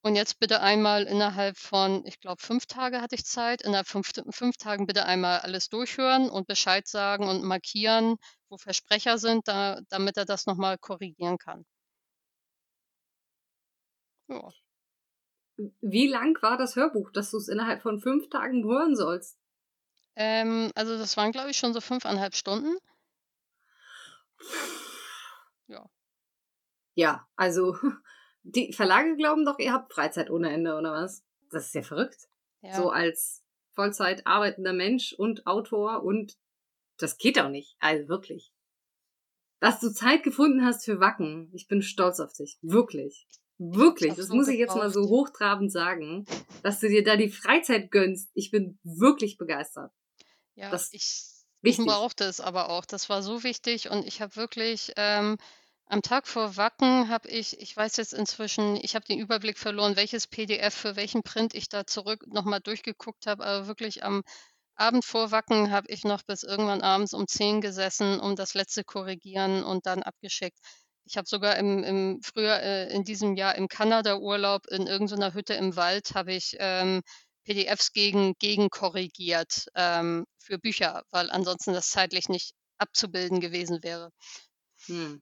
und 0.01 0.15
jetzt 0.15 0.39
bitte 0.39 0.61
einmal 0.61 1.03
innerhalb 1.03 1.57
von, 1.57 2.05
ich 2.05 2.19
glaube, 2.19 2.41
fünf 2.41 2.65
Tage 2.65 3.01
hatte 3.01 3.15
ich 3.15 3.25
Zeit, 3.25 3.61
innerhalb 3.61 3.87
von 3.87 4.03
fünf, 4.03 4.35
fünf 4.35 4.57
Tagen 4.57 4.87
bitte 4.87 5.05
einmal 5.05 5.39
alles 5.39 5.69
durchhören 5.69 6.29
und 6.29 6.47
Bescheid 6.47 6.87
sagen 6.87 7.27
und 7.27 7.43
markieren, 7.43 8.17
wo 8.49 8.57
Versprecher 8.57 9.17
sind, 9.17 9.47
da, 9.47 9.79
damit 9.89 10.17
er 10.17 10.25
das 10.25 10.45
nochmal 10.47 10.77
korrigieren 10.77 11.37
kann. 11.37 11.65
Ja. 14.27 14.49
Wie 15.81 16.07
lang 16.07 16.41
war 16.41 16.57
das 16.57 16.75
Hörbuch, 16.75 17.11
dass 17.11 17.31
du 17.31 17.37
es 17.37 17.47
innerhalb 17.47 17.81
von 17.81 17.99
fünf 17.99 18.29
Tagen 18.29 18.63
hören 18.63 18.95
sollst? 18.95 19.37
Ähm, 20.15 20.71
also 20.75 20.97
das 20.97 21.15
waren, 21.17 21.31
glaube 21.31 21.51
ich, 21.51 21.57
schon 21.57 21.73
so 21.73 21.81
fünfeinhalb 21.81 22.35
Stunden. 22.35 22.75
Ja. 25.67 25.85
Ja, 26.95 27.27
also 27.35 27.75
die 28.43 28.73
Verlage 28.73 29.15
glauben 29.15 29.45
doch, 29.45 29.59
ihr 29.59 29.73
habt 29.73 29.93
Freizeit 29.93 30.29
ohne 30.29 30.51
Ende, 30.51 30.75
oder 30.75 30.93
was? 30.93 31.23
Das 31.49 31.67
ist 31.67 31.75
ja 31.75 31.83
verrückt. 31.83 32.29
Ja. 32.61 32.75
So 32.75 32.89
als 32.89 33.43
Vollzeit 33.73 34.27
arbeitender 34.27 34.73
Mensch 34.73 35.13
und 35.13 35.47
Autor 35.47 36.03
und 36.03 36.37
das 36.97 37.17
geht 37.17 37.39
auch 37.39 37.49
nicht. 37.49 37.75
Also 37.79 38.07
wirklich. 38.07 38.51
Dass 39.59 39.79
du 39.79 39.89
Zeit 39.89 40.23
gefunden 40.23 40.65
hast 40.65 40.85
für 40.85 40.99
Wacken. 40.99 41.49
Ich 41.53 41.67
bin 41.67 41.81
stolz 41.81 42.19
auf 42.19 42.33
dich. 42.33 42.57
Wirklich. 42.61 43.27
Wirklich. 43.57 44.15
Das 44.15 44.29
muss 44.29 44.47
ich 44.47 44.57
jetzt 44.57 44.75
mal 44.75 44.91
so 44.91 45.07
hochtrabend 45.07 45.71
sagen, 45.71 46.25
dass 46.63 46.79
du 46.79 46.89
dir 46.89 47.03
da 47.03 47.15
die 47.15 47.29
Freizeit 47.29 47.91
gönnst. 47.91 48.31
Ich 48.33 48.49
bin 48.49 48.79
wirklich 48.83 49.37
begeistert. 49.37 49.91
Ja, 50.55 50.71
Das 50.71 50.91
ich, 50.93 51.27
ich 51.61 51.77
brauchte 51.77 52.23
es 52.23 52.39
aber 52.39 52.69
auch. 52.69 52.85
Das 52.85 53.07
war 53.09 53.21
so 53.21 53.43
wichtig 53.43 53.89
und 53.91 54.07
ich 54.07 54.19
habe 54.21 54.35
wirklich 54.35 54.93
ähm, 54.95 55.37
am 55.91 56.01
Tag 56.01 56.25
vor 56.25 56.55
Wacken 56.55 57.09
habe 57.09 57.27
ich, 57.27 57.59
ich 57.59 57.75
weiß 57.75 57.97
jetzt 57.97 58.13
inzwischen, 58.13 58.77
ich 58.81 58.95
habe 58.95 59.05
den 59.05 59.19
Überblick 59.19 59.57
verloren, 59.57 59.97
welches 59.97 60.25
PDF 60.25 60.73
für 60.73 60.95
welchen 60.95 61.21
Print 61.21 61.53
ich 61.53 61.67
da 61.67 61.85
zurück 61.85 62.25
nochmal 62.27 62.61
durchgeguckt 62.61 63.27
habe, 63.27 63.45
aber 63.45 63.67
wirklich 63.67 64.01
am 64.03 64.23
Abend 64.75 65.03
vor 65.03 65.31
Wacken 65.31 65.69
habe 65.69 65.87
ich 65.89 66.05
noch 66.05 66.23
bis 66.23 66.43
irgendwann 66.43 66.81
abends 66.81 67.13
um 67.13 67.27
10 67.27 67.59
gesessen, 67.59 68.21
um 68.21 68.37
das 68.37 68.53
letzte 68.53 68.85
korrigieren 68.85 69.65
und 69.65 69.85
dann 69.85 70.01
abgeschickt. 70.01 70.57
Ich 71.03 71.17
habe 71.17 71.27
sogar 71.27 71.57
im, 71.57 71.83
im 71.83 72.21
früher 72.23 72.61
äh, 72.61 72.93
in 72.93 73.03
diesem 73.03 73.35
Jahr 73.35 73.55
im 73.55 73.67
Kanada-Urlaub 73.67 74.67
in 74.67 74.87
irgendeiner 74.87 75.33
Hütte 75.33 75.55
im 75.55 75.75
Wald 75.75 76.15
habe 76.15 76.33
ich 76.33 76.55
ähm, 76.59 77.01
PDFs 77.43 77.91
gegen, 77.91 78.35
gegen 78.39 78.69
korrigiert 78.69 79.65
ähm, 79.75 80.25
für 80.39 80.57
Bücher, 80.57 81.03
weil 81.11 81.29
ansonsten 81.31 81.73
das 81.73 81.89
zeitlich 81.89 82.29
nicht 82.29 82.53
abzubilden 82.77 83.41
gewesen 83.41 83.83
wäre. 83.83 84.09
Hm. 84.85 85.21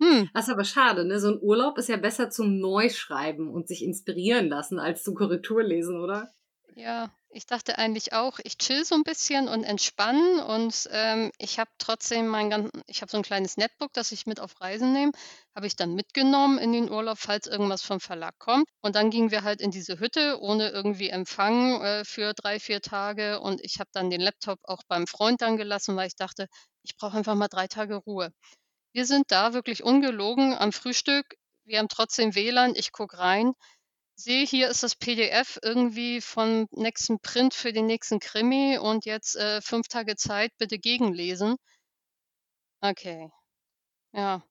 Hm, 0.00 0.28
Das 0.34 0.48
ist 0.48 0.52
aber 0.52 0.64
schade, 0.64 1.04
ne? 1.06 1.18
So 1.18 1.28
ein 1.28 1.38
Urlaub 1.40 1.78
ist 1.78 1.88
ja 1.88 1.96
besser 1.96 2.28
zum 2.30 2.58
Neuschreiben 2.60 3.48
und 3.48 3.68
sich 3.68 3.82
inspirieren 3.82 4.48
lassen 4.48 4.78
als 4.78 5.02
zum 5.02 5.14
Korrekturlesen, 5.14 5.98
oder? 5.98 6.34
ja, 6.76 7.10
ich 7.30 7.46
dachte 7.46 7.78
eigentlich 7.78 8.12
auch, 8.12 8.38
ich 8.42 8.58
chill 8.58 8.84
so 8.84 8.94
ein 8.96 9.04
bisschen 9.04 9.48
und 9.48 9.62
entspannen 9.64 10.40
und 10.40 10.88
ähm, 10.90 11.30
ich 11.38 11.58
habe 11.60 11.70
trotzdem 11.78 12.26
mein 12.28 12.50
ganz, 12.50 12.70
ich 12.88 13.00
habe 13.00 13.10
so 13.10 13.16
ein 13.16 13.22
kleines 13.22 13.56
Netbook, 13.56 13.92
das 13.92 14.10
ich 14.12 14.26
mit 14.26 14.40
auf 14.40 14.60
Reisen 14.60 14.92
nehme, 14.92 15.12
habe 15.54 15.66
ich 15.68 15.76
dann 15.76 15.94
mitgenommen 15.94 16.58
in 16.58 16.72
den 16.72 16.90
Urlaub, 16.90 17.18
falls 17.18 17.46
irgendwas 17.46 17.82
vom 17.82 18.00
Verlag 18.00 18.34
kommt. 18.38 18.66
Und 18.82 18.96
dann 18.96 19.10
gingen 19.10 19.30
wir 19.30 19.42
halt 19.44 19.60
in 19.60 19.70
diese 19.70 20.00
Hütte 20.00 20.38
ohne 20.40 20.70
irgendwie 20.70 21.10
Empfang 21.10 21.80
äh, 21.82 22.04
für 22.04 22.34
drei, 22.34 22.58
vier 22.60 22.80
Tage 22.80 23.40
und 23.40 23.60
ich 23.62 23.78
habe 23.78 23.90
dann 23.92 24.10
den 24.10 24.20
Laptop 24.20 24.58
auch 24.64 24.82
beim 24.88 25.06
Freund 25.06 25.42
dann 25.42 25.56
gelassen, 25.56 25.94
weil 25.96 26.08
ich 26.08 26.16
dachte, 26.16 26.46
ich 26.82 26.96
brauche 26.96 27.16
einfach 27.16 27.34
mal 27.36 27.48
drei 27.48 27.66
Tage 27.68 27.96
Ruhe. 27.96 28.30
Wir 28.94 29.06
sind 29.06 29.32
da 29.32 29.52
wirklich 29.54 29.82
ungelogen 29.82 30.54
am 30.54 30.70
Frühstück. 30.72 31.36
Wir 31.64 31.80
haben 31.80 31.88
trotzdem 31.88 32.36
WLAN. 32.36 32.76
Ich 32.76 32.92
gucke 32.92 33.18
rein, 33.18 33.52
sehe, 34.14 34.46
hier 34.46 34.68
ist 34.68 34.84
das 34.84 34.94
PDF 34.94 35.58
irgendwie 35.62 36.20
vom 36.20 36.68
nächsten 36.70 37.18
Print 37.18 37.54
für 37.54 37.72
den 37.72 37.86
nächsten 37.86 38.20
Krimi 38.20 38.78
und 38.78 39.04
jetzt 39.04 39.34
äh, 39.34 39.60
fünf 39.60 39.88
Tage 39.88 40.14
Zeit, 40.14 40.52
bitte 40.58 40.78
gegenlesen. 40.78 41.56
Okay. 42.82 43.30
Ja. 44.12 44.44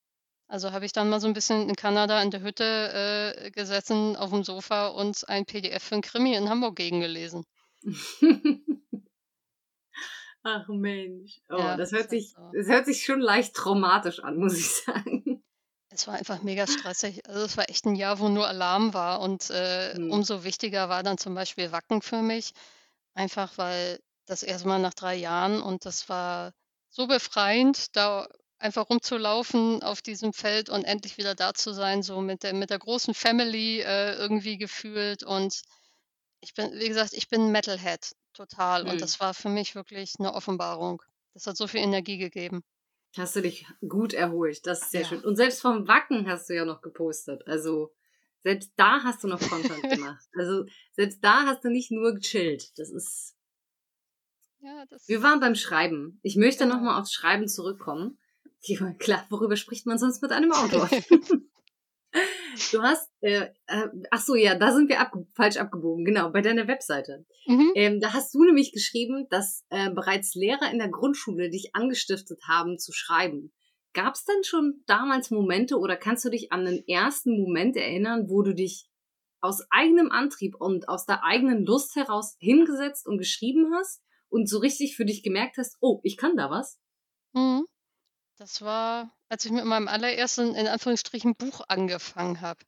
Also 0.50 0.74
habe 0.74 0.86
ich 0.86 0.92
dann 0.92 1.10
mal 1.10 1.22
so 1.22 1.28
ein 1.28 1.34
bisschen 1.34 1.70
in 1.70 1.78
Kanada 1.78 2.22
in 2.22 2.30
der 2.30 2.42
Hütte 2.42 3.36
äh, 3.46 3.52
gesessen 3.52 4.18
auf 4.18 4.32
dem 4.32 4.44
Sofa 4.44 4.88
und 4.88 5.28
ein 5.30 5.46
PDF 5.46 5.84
für 5.84 5.96
ein 5.96 6.02
Krimi 6.02 6.36
in 6.36 6.50
Hamburg 6.50 6.76
gegengelesen. 6.76 7.46
Ach 10.44 10.68
Mensch. 10.68 11.40
Oh, 11.50 11.58
Ja, 11.58 11.78
das 11.78 11.92
hört 11.92 12.10
sich, 12.10 12.32
so. 12.36 12.52
das 12.52 12.68
hört 12.68 12.86
sich 12.86 13.06
schon 13.06 13.20
leicht 13.22 13.54
traumatisch 13.56 14.20
an, 14.20 14.38
muss 14.38 14.58
ich 14.58 14.70
sagen. 14.86 15.44
Es 15.90 16.08
war 16.08 16.16
einfach 16.16 16.42
mega 16.42 16.66
stressig. 16.68 17.26
Also 17.28 17.46
es 17.46 17.56
war 17.58 17.70
echt 17.70 17.86
ein 17.86 17.96
Jahr, 17.96 18.20
wo 18.20 18.28
nur 18.28 18.48
Alarm 18.48 18.94
war 18.94 19.22
und 19.22 19.50
äh, 19.50 19.96
Hm. 19.96 20.10
umso 20.10 20.44
wichtiger 20.44 20.90
war 20.90 21.04
dann 21.04 21.18
zum 21.18 21.36
Beispiel 21.36 21.72
Wacken 21.72 22.02
für 22.02 22.22
mich. 22.22 22.52
Einfach 23.14 23.58
weil 23.58 24.00
das 24.26 24.44
erste 24.44 24.68
Mal 24.68 24.80
nach 24.80 24.94
drei 24.94 25.16
Jahren 25.16 25.62
und 25.62 25.86
das 25.86 26.10
war 26.10 26.54
so 26.90 27.08
befreiend, 27.08 27.96
da 27.96 28.28
einfach 28.60 28.90
rumzulaufen 28.90 29.84
auf 29.84 30.02
diesem 30.02 30.34
Feld 30.34 30.70
und 30.70 30.84
endlich 30.86 31.18
wieder 31.18 31.36
da 31.36 31.54
zu 31.54 31.74
sein, 31.74 32.02
so 32.04 32.22
mit 32.22 32.44
der, 32.44 32.54
mit 32.54 32.70
der 32.70 32.80
großen 32.80 33.14
Family 33.14 33.82
äh, 33.82 34.14
irgendwie 34.16 34.58
gefühlt. 34.58 35.24
Und 35.24 35.62
ich 36.44 36.54
bin, 36.54 36.72
wie 36.74 36.88
gesagt, 36.90 37.14
ich 37.14 37.30
bin 37.30 37.52
Metalhead 37.52 38.16
total 38.34 38.84
und 38.84 38.92
Hm. 38.94 38.98
das 39.00 39.20
war 39.20 39.34
für 39.34 39.50
mich 39.50 39.76
wirklich 39.76 40.14
eine 40.20 40.34
Offenbarung. 40.34 41.02
Das 41.34 41.48
hat 41.48 41.58
so 41.58 41.68
viel 41.68 41.80
Energie 41.82 42.18
gegeben. 42.18 42.64
Hast 43.18 43.36
du 43.36 43.42
dich 43.42 43.66
gut 43.88 44.14
erholt. 44.14 44.66
Das 44.66 44.82
ist 44.84 44.92
sehr 44.92 45.02
Ja. 45.02 45.08
schön. 45.08 45.24
Und 45.24 45.36
selbst 45.36 45.62
vom 45.62 45.88
Wacken 45.88 46.28
hast 46.28 46.50
du 46.50 46.56
ja 46.56 46.66
noch 46.66 46.82
gepostet. 46.82 47.44
Also 47.48 47.94
selbst 48.44 48.72
da 48.76 49.04
hast 49.04 49.24
du 49.24 49.28
noch 49.28 49.40
Content 49.40 49.82
gemacht. 50.18 50.26
Also 50.38 50.66
selbst 50.94 51.24
da 51.24 51.46
hast 51.46 51.64
du 51.64 51.70
nicht 51.70 51.92
nur 51.92 52.14
gechillt. 52.16 52.78
Das 52.78 52.90
ist. 52.90 53.36
Ja, 54.60 54.86
das 54.90 55.08
Wir 55.08 55.22
waren 55.22 55.40
beim 55.40 55.56
Schreiben. 55.56 56.20
Ich 56.24 56.36
möchte 56.36 56.64
Genau. 56.64 56.76
nochmal 56.76 57.00
aufs 57.02 57.14
Schreiben 57.14 57.48
zurückkommen. 57.48 58.18
Ja, 58.62 58.94
Klar, 58.94 59.26
worüber 59.30 59.58
spricht 59.58 59.86
man 59.86 59.98
sonst 60.00 60.22
mit 60.22 60.32
einem 60.32 60.52
Autor? 60.52 60.90
du 62.72 62.82
hast, 62.82 63.10
äh, 63.22 63.48
äh, 63.68 63.88
ach 64.12 64.22
so, 64.22 64.36
ja, 64.36 64.56
da 64.56 64.74
sind 64.74 64.90
wir 64.90 65.00
ab, 65.00 65.14
falsch 65.36 65.58
abgebogen. 65.58 66.06
Genau, 66.06 66.30
bei 66.30 66.42
deiner 66.42 66.68
Webseite. 66.68 67.26
Mhm. 67.46 67.72
Ähm, 67.76 68.00
da 68.00 68.14
hast 68.14 68.34
du 68.34 68.44
nämlich 68.44 68.72
geschrieben, 68.72 69.28
dass 69.30 69.66
äh, 69.70 69.90
bereits 69.92 70.36
Lehrer 70.36 70.72
in 70.72 70.80
der 70.80 70.90
Grundschule 70.90 71.50
dich 71.50 71.72
angestiftet 71.74 72.40
haben 72.48 72.78
zu 72.78 72.92
schreiben. 72.92 73.54
Gab 73.94 74.16
es 74.16 74.26
denn 74.26 74.44
schon 74.44 74.84
damals 74.88 75.30
Momente 75.30 75.78
oder 75.78 75.96
kannst 75.96 76.26
du 76.26 76.30
dich 76.30 76.52
an 76.52 76.66
den 76.66 76.88
ersten 76.88 77.40
Moment 77.40 77.76
erinnern, 77.76 78.28
wo 78.28 78.42
du 78.42 78.54
dich 78.56 78.90
aus 79.40 79.62
eigenem 79.70 80.10
Antrieb 80.10 80.56
und 80.60 80.88
aus 80.88 81.06
der 81.06 81.24
eigenen 81.24 81.66
Lust 81.66 81.96
heraus 81.96 82.36
hingesetzt 82.40 83.06
und 83.06 83.18
geschrieben 83.18 83.74
hast 83.76 84.02
und 84.30 84.50
so 84.50 84.60
richtig 84.60 84.96
für 84.96 85.06
dich 85.06 85.22
gemerkt 85.22 85.58
hast, 85.58 85.78
oh, 85.82 86.00
ich 86.04 86.18
kann 86.18 86.38
da 86.38 86.50
was? 86.50 86.80
Mhm. 87.34 87.66
Das 88.38 88.62
war, 88.62 89.16
als 89.34 89.46
ich 89.46 89.52
mit 89.52 89.66
meinem 89.66 89.88
allerersten, 89.88 90.54
in 90.54 90.68
Anführungsstrichen, 90.68 91.36
Buch 91.36 91.62
angefangen 91.68 92.42
habe. 92.42 92.60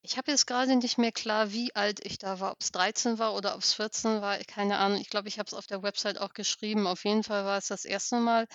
Ich 0.00 0.16
habe 0.16 0.30
jetzt 0.30 0.46
gerade 0.46 0.74
nicht 0.76 0.96
mehr 0.96 1.12
klar, 1.12 1.52
wie 1.52 1.76
alt 1.76 2.00
ich 2.06 2.16
da 2.16 2.40
war, 2.40 2.52
ob 2.52 2.62
es 2.62 2.72
13 2.72 3.18
war 3.18 3.34
oder 3.34 3.54
ob 3.54 3.60
es 3.60 3.74
14 3.74 4.22
war, 4.22 4.38
keine 4.38 4.78
Ahnung. 4.78 4.98
Ich 4.98 5.10
glaube, 5.10 5.28
ich 5.28 5.38
habe 5.38 5.46
es 5.46 5.52
auf 5.52 5.66
der 5.66 5.82
Website 5.82 6.16
auch 6.18 6.32
geschrieben. 6.32 6.86
Auf 6.86 7.04
jeden 7.04 7.22
Fall 7.22 7.44
war 7.44 7.58
es 7.58 7.66
das 7.66 7.84
erste 7.84 8.16
Mal, 8.16 8.46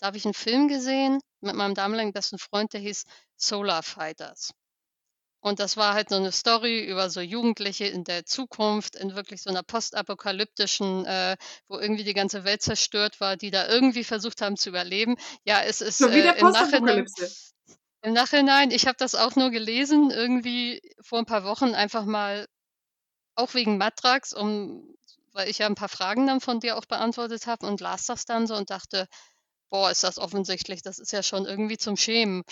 da 0.00 0.06
habe 0.06 0.16
ich 0.16 0.24
einen 0.24 0.34
Film 0.34 0.66
gesehen 0.66 1.20
mit 1.40 1.54
meinem 1.54 1.76
damaligen 1.76 2.12
besten 2.12 2.38
Freund, 2.38 2.72
der 2.72 2.80
hieß 2.80 3.04
Solar 3.36 3.84
Fighters. 3.84 4.50
Und 5.44 5.60
das 5.60 5.76
war 5.76 5.92
halt 5.92 6.08
so 6.08 6.14
eine 6.16 6.32
Story 6.32 6.82
über 6.86 7.10
so 7.10 7.20
Jugendliche 7.20 7.84
in 7.84 8.02
der 8.04 8.24
Zukunft, 8.24 8.96
in 8.96 9.14
wirklich 9.14 9.42
so 9.42 9.50
einer 9.50 9.62
postapokalyptischen, 9.62 11.04
äh, 11.04 11.36
wo 11.68 11.78
irgendwie 11.78 12.02
die 12.04 12.14
ganze 12.14 12.44
Welt 12.44 12.62
zerstört 12.62 13.20
war, 13.20 13.36
die 13.36 13.50
da 13.50 13.68
irgendwie 13.68 14.04
versucht 14.04 14.40
haben 14.40 14.56
zu 14.56 14.70
überleben. 14.70 15.16
Ja, 15.44 15.60
es 15.62 15.82
ist 15.82 15.98
Schon 15.98 16.14
wieder 16.14 16.34
äh, 16.34 16.40
im 16.40 16.50
Nachhinein. 16.50 17.04
Im 18.00 18.14
Nachhinein, 18.14 18.70
ich 18.70 18.86
habe 18.86 18.96
das 18.98 19.14
auch 19.14 19.36
nur 19.36 19.50
gelesen, 19.50 20.10
irgendwie 20.10 20.80
vor 21.02 21.18
ein 21.18 21.26
paar 21.26 21.44
Wochen 21.44 21.74
einfach 21.74 22.06
mal, 22.06 22.46
auch 23.34 23.52
wegen 23.54 23.76
Matrax, 23.78 24.32
um 24.32 24.94
weil 25.32 25.50
ich 25.50 25.58
ja 25.58 25.66
ein 25.66 25.74
paar 25.74 25.88
Fragen 25.90 26.26
dann 26.26 26.40
von 26.40 26.60
dir 26.60 26.78
auch 26.78 26.86
beantwortet 26.86 27.46
habe 27.46 27.66
und 27.66 27.80
las 27.82 28.06
das 28.06 28.24
dann 28.24 28.46
so 28.46 28.54
und 28.56 28.70
dachte: 28.70 29.08
„Boah, 29.70 29.90
ist 29.90 30.04
das 30.04 30.18
offensichtlich, 30.18 30.82
das 30.82 30.98
ist 30.98 31.12
ja 31.12 31.22
schon 31.22 31.46
irgendwie 31.46 31.78
zum 31.78 31.96
Schämen.“ 31.96 32.44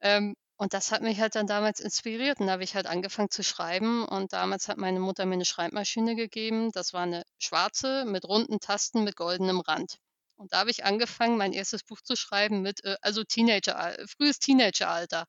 Ähm, 0.00 0.34
und 0.56 0.74
das 0.74 0.92
hat 0.92 1.02
mich 1.02 1.20
halt 1.20 1.34
dann 1.36 1.46
damals 1.46 1.80
inspiriert 1.80 2.40
und 2.40 2.46
da 2.48 2.52
habe 2.54 2.64
ich 2.64 2.74
halt 2.76 2.86
angefangen 2.86 3.30
zu 3.30 3.42
schreiben 3.44 4.04
und 4.06 4.32
damals 4.32 4.68
hat 4.68 4.78
meine 4.78 5.00
Mutter 5.00 5.26
mir 5.26 5.36
'ne 5.36 5.44
Schreibmaschine 5.44 6.16
gegeben. 6.16 6.72
Das 6.72 6.92
war 6.92 7.06
'ne 7.06 7.24
schwarze 7.38 8.04
mit 8.06 8.24
runden 8.26 8.60
Tasten 8.60 9.04
mit 9.04 9.16
goldenem 9.16 9.60
Rand. 9.60 9.98
Und 10.36 10.52
da 10.52 10.58
habe 10.60 10.70
ich 10.70 10.84
angefangen, 10.84 11.36
mein 11.38 11.52
erstes 11.52 11.82
Buch 11.84 12.00
zu 12.02 12.16
schreiben 12.16 12.62
mit, 12.62 12.84
äh 12.84 12.96
also 13.02 13.24
Teenageral 13.24 14.04
frühes 14.08 14.38
Teenageralter. 14.40 15.26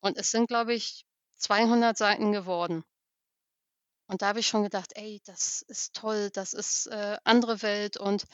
Und 0.00 0.18
es 0.18 0.30
sind, 0.32 0.48
glaube 0.48 0.74
ich, 0.74 1.04
200 1.36 1.98
Seiten 1.98 2.32
geworden. 2.32 2.84
Und 4.10 4.22
da 4.22 4.28
habe 4.28 4.40
ich 4.40 4.46
schon 4.46 4.62
gedacht: 4.62 4.92
„Ey, 4.94 5.20
das 5.24 5.62
ist 5.62 5.94
toll, 5.94 6.30
das 6.32 6.52
ist, 6.52 6.86
äh, 6.86 7.16
andere 7.24 7.62
Welt 7.62 7.96
und 7.96 8.24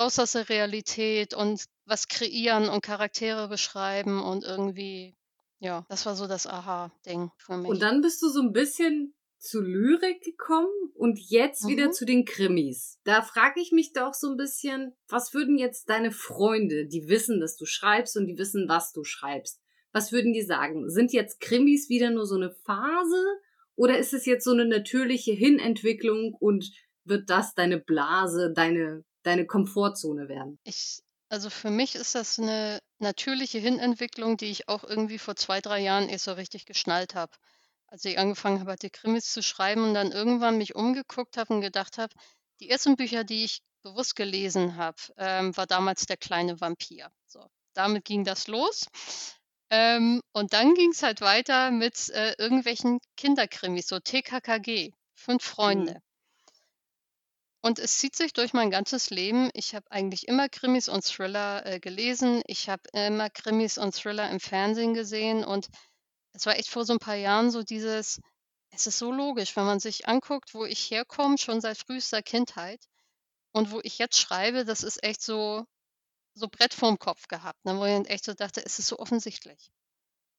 raus 0.00 0.18
aus 0.18 0.32
der 0.32 0.48
Realität 0.48 1.34
und 1.34 1.64
was 1.84 2.08
kreieren 2.08 2.68
und 2.68 2.82
Charaktere 2.82 3.48
beschreiben“ 3.48 4.22
und 4.22 4.42
irgendwie 4.44 5.14
ja, 5.60 5.84
das 5.88 6.06
war 6.06 6.16
so 6.16 6.26
das 6.26 6.46
Aha-Ding 6.46 7.30
für 7.38 7.56
mich. 7.56 7.68
Und 7.68 7.82
dann 7.82 8.00
bist 8.00 8.22
du 8.22 8.28
so 8.28 8.40
'n 8.40 8.52
bisschen 8.52 9.14
zu 9.38 9.60
Lyrik 9.62 10.22
gekommen 10.22 10.68
und 10.94 11.18
jetzt 11.18 11.66
wieder 11.66 11.90
Mhm. 11.90 11.92
zu 11.92 12.04
den 12.04 12.24
Krimis. 12.24 12.98
Da 13.04 13.22
frage 13.22 13.60
ich 13.60 13.72
mich 13.72 13.92
doch 13.92 14.14
so 14.14 14.28
'n 14.30 14.36
bisschen, 14.36 14.94
was 15.08 15.34
würden 15.34 15.56
jetzt 15.58 15.88
deine 15.88 16.10
Freunde, 16.10 16.86
die 16.86 17.08
wissen, 17.08 17.40
dass 17.40 17.56
du 17.56 17.64
schreibst 17.66 18.16
und 18.16 18.26
die 18.26 18.38
wissen, 18.38 18.68
was 18.68 18.92
du 18.92 19.04
schreibst 19.04 19.60
was 19.92 20.12
würden 20.12 20.32
die 20.32 20.42
sagen? 20.42 20.88
Sind 20.88 21.12
jetzt 21.12 21.40
Krimis 21.40 21.88
wieder 21.88 22.10
nur 22.10 22.24
so 22.24 22.36
'ne 22.36 22.52
Phase 22.64 23.20
oder 23.74 23.98
ist 23.98 24.12
es 24.14 24.24
jetzt 24.24 24.44
so 24.44 24.54
'ne 24.54 24.64
natürliche 24.64 25.32
Hinentwicklung 25.32 26.32
und 26.38 26.70
wird 27.04 27.28
das 27.28 27.54
deine 27.56 27.78
Blase, 27.80 28.52
deine 28.54 29.02
deine 29.24 29.46
Komfortzone 29.46 30.28
werden? 30.28 30.58
Ich 30.66 31.02
also 31.30 31.48
für 31.48 31.70
mich 31.70 31.94
ist 31.94 32.14
das 32.14 32.38
'ne 32.38 32.80
natürliche 33.00 33.58
Hinentwicklung, 33.58 34.36
die 34.36 34.46
ich 34.50 34.68
auch 34.68 34.84
irgendwie 34.84 35.18
vor 35.18 35.36
2, 35.36 35.60
3 35.60 35.80
Jahren 35.80 36.08
erst 36.08 36.24
so 36.24 36.32
richtig 36.32 36.66
geschnallt 36.66 37.14
habe. 37.14 37.32
Als 37.88 38.04
ich 38.04 38.18
angefangen 38.18 38.60
habe, 38.60 38.76
die 38.76 38.90
Krimis 38.90 39.32
zu 39.32 39.42
schreiben 39.42 39.84
und 39.84 39.94
dann 39.94 40.12
irgendwann 40.12 40.58
mich 40.58 40.74
umgeguckt 40.76 41.36
habe 41.36 41.54
und 41.54 41.60
gedacht 41.62 41.98
habe 41.98 42.14
die 42.60 42.70
ersten 42.70 42.96
Bücher, 42.96 43.24
die 43.24 43.44
ich 43.44 43.62
bewusst 43.82 44.16
gelesen 44.16 44.76
habe, 44.76 44.96
ähm, 45.16 45.56
war 45.56 45.66
damals 45.66 46.06
„Der 46.06 46.16
kleine 46.18 46.60
Vampir“. 46.60 47.10
So, 47.26 47.46
damit 47.74 48.04
ging 48.04 48.24
das 48.24 48.46
los. 48.48 48.86
Ähm, 49.70 50.20
und 50.32 50.52
dann 50.52 50.74
ging's 50.74 51.02
halt 51.02 51.20
weiter 51.22 51.70
mit, 51.70 52.08
äh, 52.10 52.34
irgendwelchen 52.38 53.00
Kinderkrimis, 53.16 53.88
so 53.88 54.00
TKKG, 54.00 54.92
„Fünf 55.14 55.44
Freunde“. 55.44 55.96
Mhm. 55.96 56.00
Und 57.64 57.78
es 57.78 57.98
zieht 57.98 58.16
sich 58.16 58.32
durch 58.32 58.54
mein 58.54 58.70
ganzes 58.70 59.10
Leben. 59.10 59.50
Ich 59.52 59.74
habe 59.74 59.90
eigentlich 59.90 60.28
immer 60.28 60.48
Krimis 60.48 60.88
und 60.88 61.04
Thriller, 61.04 61.66
äh, 61.66 61.78
gelesen. 61.78 62.42
Ich 62.46 62.68
habe 62.70 62.82
immer 62.94 63.28
Krimis 63.28 63.76
und 63.76 63.94
Thriller 63.94 64.30
im 64.30 64.40
Fernsehen 64.40 64.94
gesehen 64.94 65.44
und 65.44 65.68
es 66.32 66.46
war 66.46 66.56
echt 66.58 66.70
vor 66.70 66.84
so 66.86 66.94
'n 66.94 66.98
paar 67.00 67.16
Jahren 67.16 67.50
so 67.50 67.62
dieses 67.62 68.20
es 68.72 68.86
ist 68.86 68.98
so 68.98 69.12
logisch, 69.12 69.56
wenn 69.56 69.66
man 69.66 69.80
sich 69.80 70.08
anguckt, 70.08 70.54
wo 70.54 70.64
ich 70.64 70.90
herkomme, 70.90 71.38
schon 71.38 71.60
seit 71.60 71.78
frühester 71.78 72.22
Kindheit 72.22 72.80
und 73.52 73.72
wo 73.72 73.80
ich 73.82 73.98
jetzt 73.98 74.18
schreibe, 74.18 74.64
das 74.66 74.82
ist 74.84 75.02
echt 75.04 75.22
so 75.22 75.64
so 76.34 76.48
Brett 76.48 76.74
vorm 76.74 76.98
Kopf 76.98 77.28
gehabt, 77.28 77.64
ne, 77.66 77.78
wo 77.78 77.84
ich 77.86 77.92
dann 77.94 78.06
echt 78.06 78.24
so 78.26 78.34
dachte: 78.34 78.64
„Es 78.64 78.78
ist 78.80 78.88
so 78.88 78.98
offensichtlich.“ 78.98 79.70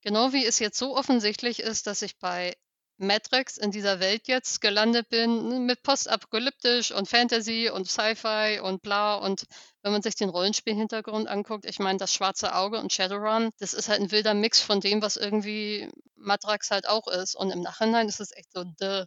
Genau 0.03 0.33
wie 0.33 0.45
es 0.45 0.59
jetzt 0.59 0.77
so 0.79 0.95
offensichtlich 0.97 1.59
ist, 1.61 1.87
dass 1.87 2.01
ich 2.03 2.17
bei 2.19 2.55
Matrix 3.01 3.57
in 3.57 3.71
dieser 3.71 3.99
Welt 3.99 4.27
jetzt 4.27 4.61
gelandet 4.61 5.09
bin, 5.09 5.65
mit 5.65 5.83
postapokalyptisch 5.83 6.91
und 6.91 7.09
Fantasy 7.09 7.69
und 7.73 7.87
Sci-Fi 7.89 8.59
und 8.61 8.81
bla 8.83 9.15
und 9.15 9.45
wenn 9.83 9.91
man 9.93 10.01
sich 10.03 10.15
den 10.15 10.29
Rollenspielhintergrund 10.29 11.27
anguckt, 11.27 11.65
ich 11.65 11.79
meine, 11.79 11.97
das 11.99 12.13
Schwarze 12.13 12.53
Auge 12.55 12.79
und 12.79 12.93
Shadowrun, 12.93 13.51
das 13.59 13.73
ist 13.73 13.89
halt 13.89 14.01
'n 14.01 14.11
wilder 14.11 14.33
Mix 14.35 14.61
von 14.61 14.79
dem, 14.81 15.01
was 15.01 15.17
irgendwie 15.17 15.89
Matrax 16.15 16.71
halt 16.71 16.87
auch 16.87 17.07
ist 17.07 17.35
und 17.35 17.51
im 17.51 17.61
Nachhinein 17.61 18.07
ist 18.07 18.19
es 18.21 18.31
echt 18.33 18.51
so: 18.53 18.63
„Duh.“ 18.79 19.05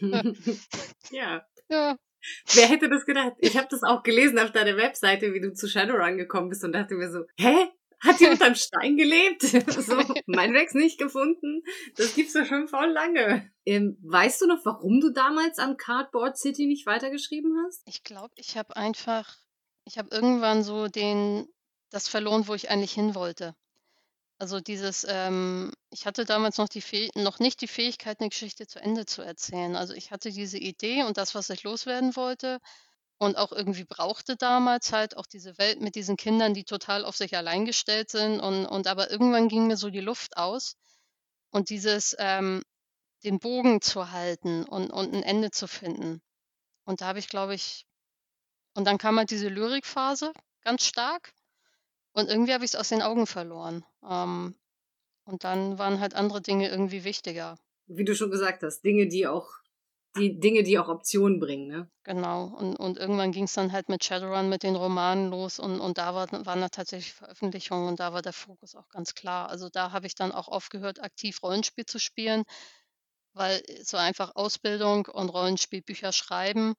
Ja. 0.00 0.22
Ja. 1.12 1.46
Ja. 1.70 1.96
Wer 2.52 2.66
hätte 2.68 2.88
das 2.90 3.06
gedacht? 3.06 3.34
Ich 3.38 3.56
habe 3.58 3.68
das 3.70 3.82
auch 3.82 4.02
gelesen 4.02 4.38
auf 4.38 4.52
deiner 4.52 4.76
Webseite, 4.76 5.34
wie 5.34 5.40
du 5.40 5.52
zu 5.54 5.68
Shadowrun 5.68 6.18
gekommen 6.18 6.50
bist 6.50 6.64
und 6.64 6.72
dachte 6.72 6.94
mir 6.94 7.10
so: 7.10 7.24
„Hä? 7.38 7.68
Hat 8.04 8.20
die 8.20 8.26
unterm 8.26 8.54
Stein 8.56 8.96
gelebt?“ 8.96 9.42
So, 9.82 9.96
Matrix 10.26 10.74
nicht 10.74 10.98
gefunden? 10.98 11.62
Das 11.96 12.14
gibt's 12.14 12.32
doch 12.32 12.44
schon 12.46 12.68
voll 12.68 12.90
lange. 12.90 13.50
Ähm, 13.64 13.96
weißt 14.02 14.42
du 14.42 14.46
noch, 14.46 14.64
warum 14.64 15.00
du 15.00 15.10
damals 15.10 15.58
an 15.58 15.76
Cardboard 15.76 16.36
City 16.36 16.66
nicht 16.66 16.86
weitergeschrieben 16.86 17.54
hast? 17.64 17.78
Ich 17.88 18.04
glaube, 18.04 18.32
ich 18.36 18.56
habe 18.56 18.76
einfach 18.76 19.36
ich 19.84 19.98
habe 19.98 20.08
irgendwann 20.14 20.62
so 20.62 20.86
den 20.86 21.48
das 21.90 22.06
verloren, 22.08 22.46
wo 22.46 22.54
ich 22.54 22.70
eigentlich 22.70 22.92
hin 22.92 23.14
wollte. 23.16 23.54
Also 24.38 24.60
dieses, 24.60 25.06
ähm 25.08 25.72
ich 25.90 26.06
hatte 26.06 26.24
damals 26.26 26.58
noch 26.58 26.68
die 26.68 26.82
Fäh 26.82 27.10
noch 27.16 27.38
nicht 27.40 27.60
die 27.62 27.68
Fähigkeit, 27.68 28.20
'ne 28.20 28.30
Geschichte 28.30 28.66
zu 28.68 28.80
Ende 28.80 29.06
zu 29.06 29.22
erzählen. 29.22 29.76
Also, 29.76 29.94
ich 29.94 30.10
hatte 30.12 30.30
diese 30.32 30.58
Idee 30.58 31.04
und 31.04 31.16
das, 31.18 31.34
was 31.34 31.50
ich 31.50 31.62
loswerden 31.64 32.16
wollte 32.16 32.60
und 33.22 33.36
auch 33.38 33.52
irgendwie 33.52 33.84
brauchte 33.84 34.36
damals 34.36 34.92
halt 34.92 35.16
auch 35.16 35.26
diese 35.26 35.58
Welt 35.58 35.80
mit 35.80 35.94
diesen 35.96 36.16
Kindern, 36.18 36.54
die 36.54 36.64
total 36.64 37.04
auf 37.06 37.16
sich 37.16 37.36
allein 37.36 37.64
gestellt 37.66 38.10
sind 38.10 38.40
und 38.40 38.66
und 38.66 38.86
aber 38.88 39.10
irgendwann 39.10 39.48
ging 39.48 39.66
mir 39.68 39.76
so 39.78 39.90
die 39.90 40.00
Luft 40.00 40.36
aus 40.36 40.76
und 41.52 41.70
dieses, 41.70 42.16
ähm 42.18 42.62
den 43.24 43.40
Bogen 43.40 43.82
zu 43.82 44.12
halten 44.12 44.64
und 44.64 44.90
und 44.92 45.14
'n 45.14 45.22
Ende 45.24 45.50
zu 45.52 45.68
finden. 45.68 46.22
Und 46.86 47.00
da 47.02 47.06
habe 47.08 47.18
ich, 47.20 47.28
glaube 47.28 47.54
ich 47.54 47.86
und 48.76 48.86
dann 48.86 48.98
kam 48.98 49.18
halt 49.18 49.30
diese 49.30 49.48
Lyrikphase 49.48 50.32
ganz 50.62 50.84
stark 50.86 51.32
und 52.14 52.28
irgendwie 52.30 52.54
habe 52.54 52.64
ich's 52.64 52.76
aus 52.76 52.90
den 52.90 53.02
Augen 53.02 53.26
verloren. 53.26 53.84
Ähm, 54.08 54.56
und 55.24 55.44
dann 55.44 55.78
waren 55.78 56.00
halt 56.00 56.14
andere 56.14 56.42
Dinge 56.42 56.68
irgendwie 56.70 57.04
wichtiger. 57.04 57.58
Wie 57.86 58.04
du 58.04 58.14
schon 58.14 58.30
gesagt 58.30 58.62
hast, 58.62 58.82
Dinge, 58.82 59.08
die 59.08 59.26
auch 59.26 59.50
die 60.16 60.38
Dinge, 60.40 60.62
die 60.62 60.78
auch 60.78 60.88
Optionen 60.88 61.38
bringen, 61.40 61.68
ne? 61.68 61.90
Genau. 62.04 62.46
Und 62.46 62.76
und 62.76 62.98
irgendwann 62.98 63.30
ging's 63.32 63.52
dann 63.54 63.70
halt 63.72 63.88
mit 63.88 64.02
Shadowrun, 64.04 64.48
mit 64.48 64.62
den 64.64 64.74
Romanen 64.76 65.30
los 65.30 65.58
und 65.60 65.80
und 65.80 65.98
da 65.98 66.14
war 66.14 66.30
waren 66.46 66.60
da 66.60 66.68
tatsächlich 66.68 67.12
Veröffentlichungen 67.12 67.86
und 67.88 68.00
da 68.00 68.12
war 68.12 68.22
der 68.22 68.32
Fokus 68.32 68.74
auch 68.74 68.88
ganz 68.88 69.14
klar. 69.14 69.48
Also, 69.48 69.68
da 69.68 69.92
habe 69.92 70.06
ich 70.08 70.14
dann 70.16 70.32
auch 70.32 70.48
aufgehört, 70.48 71.00
aktiv 71.00 71.40
Rollenspiel 71.42 71.86
zu 71.86 72.00
spielen, 72.00 72.42
weil 73.34 73.62
so 73.84 73.96
einfach 73.98 74.32
Ausbildung 74.36 75.06
und 75.06 75.30
Rollenspielbücher 75.30 76.12
schreiben 76.12 76.74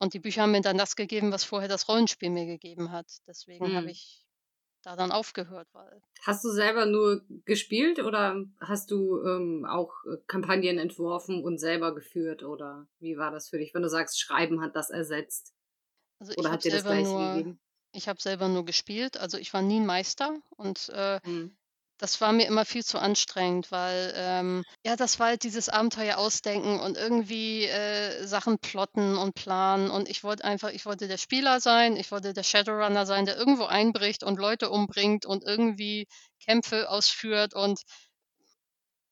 und 0.00 0.14
die 0.14 0.20
Bücher 0.20 0.42
haben 0.42 0.52
mir 0.52 0.62
dann 0.62 0.78
das 0.78 0.96
gegeben, 0.96 1.32
was 1.32 1.44
vorher 1.44 1.68
das 1.68 1.88
Rollenspiel 1.88 2.30
mir 2.30 2.46
gegeben 2.46 2.92
hat. 2.92 3.08
Deswegen 3.28 3.74
habe 3.74 3.90
Mhm. 3.90 3.92
ich 3.92 4.26
da 4.82 4.96
dann 4.96 5.12
aufgehört, 5.12 5.68
weil 5.72 6.02
Hast 6.22 6.44
du 6.44 6.50
selber 6.50 6.86
nur 6.86 7.22
gespielt 7.46 7.98
oder 7.98 8.44
hast 8.60 8.90
du, 8.90 9.22
ähm, 9.24 9.64
auch, 9.66 9.92
äh, 10.06 10.18
Kampagnen 10.26 10.78
entworfen 10.78 11.42
und 11.44 11.58
selber 11.58 11.94
geführt 11.94 12.42
oder 12.42 12.88
wie 12.98 13.16
war 13.16 13.30
das 13.30 13.48
für 13.48 13.58
dich, 13.58 13.74
wenn 13.74 13.82
du 13.82 13.88
sagst, 13.88 14.20
Schreiben 14.20 14.60
hat 14.62 14.76
das 14.76 14.90
ersetzt? 14.90 15.54
Also, 16.20 16.32
Oder 16.34 16.50
hat 16.52 16.64
dir 16.64 16.72
das 16.72 16.84
selber 16.84 16.86
gleich 16.86 17.14
nur 17.14 17.14
gegeben? 17.14 17.60
ich 17.92 18.08
habe 18.08 18.20
selber 18.20 18.48
nur 18.48 18.64
gespielt. 18.64 19.16
Also, 19.16 19.36
ich 19.38 19.52
war 19.52 19.62
nie 19.62 19.80
Meister 19.80 20.38
und, 20.56 20.88
äh, 20.90 21.20
Mhm. 21.24 21.50
Das 22.00 22.20
war 22.20 22.32
mir 22.32 22.46
immer 22.46 22.64
viel 22.64 22.84
zu 22.84 22.98
anstrengend, 22.98 23.70
weil, 23.70 24.12
ähm 24.16 24.64
ja, 24.84 24.96
das 24.96 25.18
war 25.18 25.28
halt 25.28 25.42
dieses 25.44 25.68
Abenteuer 25.68 26.16
ausdenken 26.18 26.80
und 26.80 26.96
irgendwie, 26.96 27.64
äh, 27.66 28.26
Sachen 28.26 28.58
plotten 28.58 29.16
und 29.18 29.34
planen 29.34 29.90
und 29.90 30.08
ich 30.08 30.24
wollte 30.24 30.44
einfach 30.44 30.70
ich 30.70 30.86
wollte 30.86 31.08
der 31.08 31.18
Spieler 31.18 31.60
sein, 31.60 31.96
ich 31.96 32.10
wollte 32.10 32.32
der 32.32 32.42
Shadowrunner 32.42 33.06
sein, 33.06 33.26
der 33.26 33.36
irgendwo 33.36 33.64
einbricht 33.64 34.22
und 34.24 34.38
Leute 34.38 34.70
umbringt 34.70 35.26
und 35.26 35.44
irgendwie 35.44 36.06
Kämpfe 36.44 36.88
ausführt 36.90 37.54
und 37.54 37.80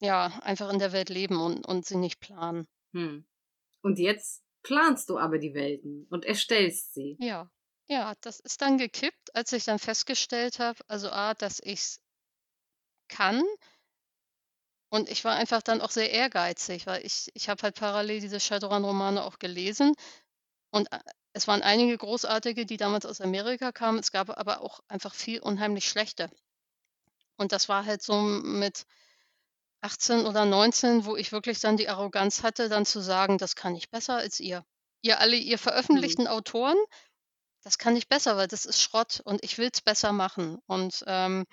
ja, 0.01 0.26
einfach 0.43 0.70
in 0.72 0.78
der 0.78 0.93
Welt 0.93 1.09
leben 1.09 1.41
und 1.41 1.66
und 1.66 1.84
sie 1.86 1.97
nicht 1.97 2.20
planen. 2.20 2.66
Mhm. 2.93 3.26
Und 3.82 3.99
jetzt 3.99 4.45
planst 4.62 5.09
du 5.11 5.18
aber 5.18 5.39
die 5.39 5.55
Welten 5.55 6.07
und 6.11 6.24
erstellst 6.24 6.95
sie. 6.95 7.16
Ja. 7.20 7.51
Ja, 7.91 8.14
das 8.20 8.41
ist 8.41 8.61
dann 8.61 8.76
gekippt, 8.76 9.34
als 9.34 9.53
ich 9.53 9.64
dann 9.64 9.78
festgestellt 9.78 10.59
habe, 10.59 10.78
also 10.89 11.11
A, 11.11 11.32
dass 11.34 11.59
ich's 11.62 12.01
kann 13.09 13.42
und 14.90 15.09
ich 15.11 15.24
war 15.24 15.34
einfach 15.36 15.62
dann 15.62 15.80
auch 15.80 15.90
sehr 15.90 16.11
ehrgeizig, 16.11 16.86
weil 16.86 17.04
ich 17.04 17.30
ich 17.34 17.48
habe 17.48 17.62
halt 17.62 17.76
parallel 17.76 18.20
diese 18.20 18.40
Shadowrun-Romane 18.40 19.22
auch 19.24 19.38
gelesen 19.38 19.94
und, 20.72 20.92
äh, 20.92 21.00
es 21.34 21.48
waren 21.48 21.62
einige 21.62 21.96
großartige, 21.98 22.66
die 22.66 22.76
damals 22.78 23.06
aus 23.06 23.20
Amerika 23.20 23.72
kamen. 23.72 24.00
Es 24.00 24.12
gab 24.12 24.30
aber 24.30 24.62
auch 24.62 24.80
einfach 24.88 25.14
viel 25.14 25.40
unheimlich 25.40 25.88
schlechte. 25.88 26.30
Und 27.36 27.52
das 27.52 27.68
war 27.68 27.84
halt 27.86 28.02
so 28.02 28.20
mit 28.20 28.84
18 29.82 30.26
oder 30.26 30.44
19, 30.46 31.04
wo 31.06 31.16
ich 31.16 31.32
wirklich 31.32 31.61
dann 31.61 31.76
die 31.76 31.88
Arroganz 31.88 32.42
hatte, 32.42 32.68
dann 32.68 32.86
zu 32.86 33.00
sagen: 33.00 33.38
„Das 33.38 33.56
kann 33.56 33.76
ich 33.76 33.90
besser 33.90 34.16
als 34.16 34.40
ihr. 34.40 34.64
Ihr 35.02 35.20
alle, 35.20 35.36
ihr 35.36 35.59
Mhm. 35.92 36.18
veröffentlichten 36.18 36.28
Autoren, 36.28 36.76
das 37.64 37.78
kann 37.78 37.96
ich 37.96 38.09
besser, 38.09 38.36
weil 38.38 38.48
das 38.48 38.66
ist 38.66 38.82
Schrott 38.82 39.20
und 39.24 39.44
ich 39.44 39.59
will's 39.59 39.82
besser 39.82 40.12
machen.“ 40.12 40.59
Und, 40.66 41.04
ähm 41.09 41.46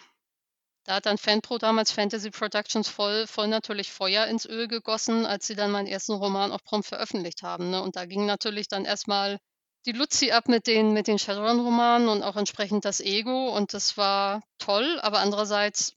Da 0.86 0.96
hat 0.96 1.08
dann 1.08 1.18
Fanpro 1.18 1.58
damals 1.58 1.92
Fantasy 1.92 2.30
Productions 2.30 2.88
voll, 2.88 3.26
voll 3.26 3.48
natürlich 3.48 3.92
Feuer 3.92 4.28
ins 4.28 4.46
Öl 4.46 4.68
gegossen, 4.68 5.26
als 5.26 5.48
sie 5.48 5.56
dann 5.56 5.72
meinen 5.72 5.88
ersten 5.88 6.14
Roman 6.14 6.52
auch 6.52 6.64
prompt 6.64 6.88
veröffentlicht 6.88 7.42
haben. 7.42 7.72
Ne? 7.72 7.82
Und 7.82 7.96
da 7.96 8.06
ging 8.06 8.28
natürlich 8.28 8.68
dann 8.68 8.86
erstmal 8.86 9.40
die 9.88 9.94
Luzi 9.94 10.32
ab 10.32 10.48
mit 10.48 10.68
den, 10.68 10.94
mit 10.94 11.08
den 11.08 11.18
Shadowrun-Romanen 11.18 12.08
und 12.08 12.22
auch 12.22 12.36
entsprechend 12.36 12.86
das 12.86 13.02
Ego. 13.02 13.50
Und 13.50 13.74
das 13.74 13.98
war 13.98 14.44
toll, 14.60 15.00
aber 15.02 15.20
andererseits, 15.20 15.96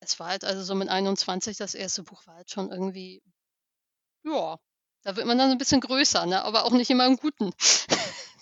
es 0.00 0.18
war 0.18 0.28
halt 0.28 0.44
also 0.44 0.64
so 0.64 0.74
mit 0.74 0.88
21, 0.88 1.56
das 1.56 1.74
erste 1.74 2.02
Buch 2.02 2.26
war 2.26 2.34
halt 2.34 2.50
schon 2.50 2.72
irgendwie, 2.72 3.22
ja, 4.24 4.58
da 5.02 5.14
wird 5.14 5.26
man 5.26 5.38
dann 5.38 5.52
ein 5.52 5.58
bisschen 5.58 5.80
größer, 5.80 6.26
ne? 6.26 6.42
aber 6.42 6.64
auch 6.64 6.72
nicht 6.72 6.90
immer 6.90 7.06
im 7.06 7.16
Guten. 7.16 7.52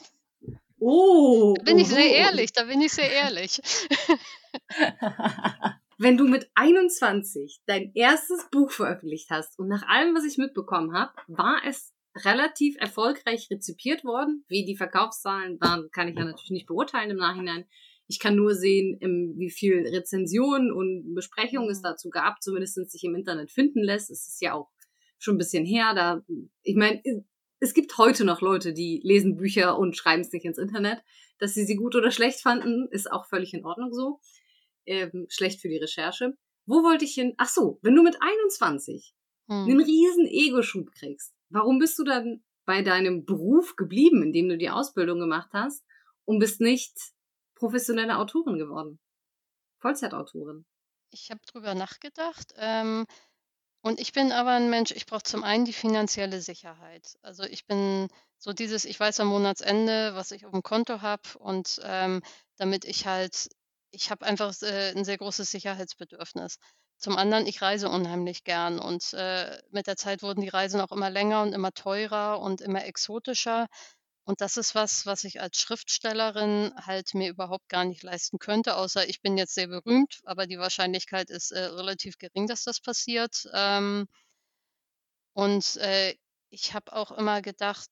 Oh. 0.86 1.54
Da 1.56 1.62
bin 1.62 1.78
ich 1.78 1.86
oh, 1.86 1.94
sehr 1.94 2.10
oh. 2.10 2.14
ehrlich, 2.14 2.52
da 2.52 2.64
bin 2.64 2.82
ich 2.82 2.92
sehr 2.92 3.10
ehrlich. 3.10 3.58
Wenn 5.98 6.18
du 6.18 6.28
mit 6.28 6.50
21 6.54 7.62
dein 7.64 7.90
erstes 7.94 8.50
Buch 8.50 8.70
veröffentlicht 8.70 9.30
hast 9.30 9.58
und 9.58 9.68
nach 9.68 9.88
allem, 9.88 10.14
was 10.14 10.26
ich 10.26 10.36
mitbekommen 10.36 10.92
habe, 10.92 11.14
war 11.26 11.62
es 11.66 11.94
relativ 12.24 12.76
erfolgreich 12.78 13.48
rezipiert 13.50 14.04
worden. 14.04 14.44
Wie 14.48 14.66
die 14.66 14.76
Verkaufszahlen 14.76 15.58
waren, 15.58 15.88
kann 15.90 16.08
ich 16.08 16.18
ja 16.18 16.24
natürlich 16.24 16.50
nicht 16.50 16.66
beurteilen 16.66 17.12
im 17.12 17.16
Nachhinein. 17.16 17.64
Ich 18.06 18.18
kann 18.18 18.36
nur 18.36 18.54
sehen, 18.54 18.98
wie 19.38 19.50
viel 19.50 19.88
Rezensionen 19.88 20.70
und 20.70 21.14
Besprechungen 21.14 21.70
es 21.70 21.80
dazu 21.80 22.10
gab, 22.10 22.42
zumindest 22.42 22.90
sich 22.90 23.04
im 23.04 23.14
Internet 23.14 23.50
finden 23.50 23.82
lässt. 23.82 24.10
Es 24.10 24.28
ist 24.28 24.42
ja 24.42 24.52
auch 24.52 24.68
schon 25.18 25.36
ein 25.36 25.38
bisschen 25.38 25.64
her. 25.64 25.94
Da, 25.94 26.22
ich 26.62 26.76
meine, 26.76 27.00
es 27.64 27.72
gibt 27.72 27.96
heute 27.96 28.26
noch 28.26 28.42
Leute, 28.42 28.74
die 28.74 29.00
lesen 29.02 29.36
Bücher 29.36 29.78
und 29.78 29.96
schreiben 29.96 30.20
es 30.20 30.30
nicht 30.32 30.44
ins 30.44 30.58
Internet. 30.58 31.02
Dass 31.38 31.54
sie 31.54 31.64
sie 31.64 31.76
gut 31.76 31.96
oder 31.96 32.10
schlecht 32.10 32.42
fanden, 32.42 32.88
ist 32.90 33.10
auch 33.10 33.24
völlig 33.24 33.54
in 33.54 33.64
Ordnung 33.64 33.92
so. 33.94 34.20
Ähm, 34.84 35.26
schlecht 35.30 35.62
für 35.62 35.68
die 35.68 35.78
Recherche. 35.78 36.36
Wo 36.66 36.82
wollte 36.82 37.06
ich 37.06 37.14
hin? 37.14 37.32
Ach 37.38 37.48
so, 37.48 37.78
wenn 37.80 37.94
du 37.94 38.02
mit 38.02 38.18
21 38.20 39.14
Hm. 39.48 39.64
einen 39.64 39.80
riesen 39.80 40.26
Ego-Schub 40.26 40.90
kriegst, 40.92 41.34
warum 41.48 41.78
bist 41.78 41.98
du 41.98 42.04
dann 42.04 42.44
bei 42.66 42.82
deinem 42.82 43.24
Beruf 43.24 43.76
geblieben, 43.76 44.22
in 44.22 44.32
dem 44.32 44.48
du 44.48 44.58
die 44.58 44.70
Ausbildung 44.70 45.18
gemacht 45.18 45.50
hast 45.52 45.84
und 46.26 46.38
bist 46.38 46.60
nicht 46.60 46.94
professionelle 47.54 48.18
Autorin 48.18 48.58
geworden? 48.58 49.00
Vollzeitautorin. 49.80 50.66
Ich 51.10 51.30
habe 51.30 51.40
drüber 51.46 51.74
nachgedacht. 51.74 52.52
Ähm, 52.56 53.06
und 53.84 54.00
ich 54.00 54.12
bin 54.12 54.32
aber 54.32 54.52
ein 54.52 54.70
Mensch, 54.70 54.90
ich 54.92 55.06
brauche 55.06 55.22
zum 55.22 55.44
einen 55.44 55.64
die 55.66 55.72
finanzielle 55.74 56.40
Sicherheit. 56.40 57.16
Also 57.22 57.44
ich 57.44 57.66
bin 57.66 58.08
so 58.38 58.52
dieses, 58.54 58.84
ich 58.86 58.98
weiß 58.98 59.20
am 59.20 59.28
Monatsende, 59.28 60.14
was 60.14 60.30
ich 60.30 60.46
auf 60.46 60.52
dem 60.52 60.62
Konto 60.62 61.02
habe 61.02 61.22
und 61.38 61.80
ähm, 61.84 62.22
damit 62.56 62.84
ich 62.86 63.06
halt, 63.06 63.48
ich 63.90 64.10
habe 64.10 64.24
einfach 64.26 64.54
äh, 64.62 64.92
ein 64.96 65.04
sehr 65.04 65.18
großes 65.18 65.50
Sicherheitsbedürfnis. 65.50 66.56
Zum 66.98 67.18
anderen, 67.18 67.46
ich 67.46 67.60
reise 67.60 67.90
unheimlich 67.90 68.44
gern 68.44 68.78
und 68.78 69.12
äh, 69.12 69.58
mit 69.70 69.86
der 69.86 69.96
Zeit 69.96 70.22
wurden 70.22 70.40
die 70.40 70.48
Reisen 70.48 70.80
auch 70.80 70.92
immer 70.92 71.10
länger 71.10 71.42
und 71.42 71.52
immer 71.52 71.72
teurer 71.72 72.40
und 72.40 72.62
immer 72.62 72.84
exotischer. 72.86 73.66
Und 74.26 74.40
das 74.40 74.56
ist 74.56 74.74
was, 74.74 75.04
was 75.04 75.24
ich 75.24 75.40
als 75.40 75.58
Schriftstellerin 75.58 76.72
halt 76.76 77.12
mir 77.12 77.28
überhaupt 77.28 77.68
gar 77.68 77.84
nicht 77.84 78.02
leisten 78.02 78.38
könnte, 78.38 78.76
außer 78.76 79.06
ich 79.06 79.20
bin 79.20 79.36
jetzt 79.36 79.54
sehr 79.54 79.66
berühmt, 79.68 80.20
aber 80.24 80.46
die 80.46 80.58
Wahrscheinlichkeit 80.58 81.28
ist 81.28 81.50
äh, 81.50 81.64
relativ 81.64 82.16
gering, 82.18 82.46
dass 82.46 82.64
das 82.64 82.80
passiert. 82.80 83.46
Ähm, 83.52 84.08
und 85.34 85.76
äh, 85.76 86.14
ich 86.48 86.72
habe 86.72 86.92
auch 86.94 87.12
immer 87.12 87.42
gedacht, 87.42 87.88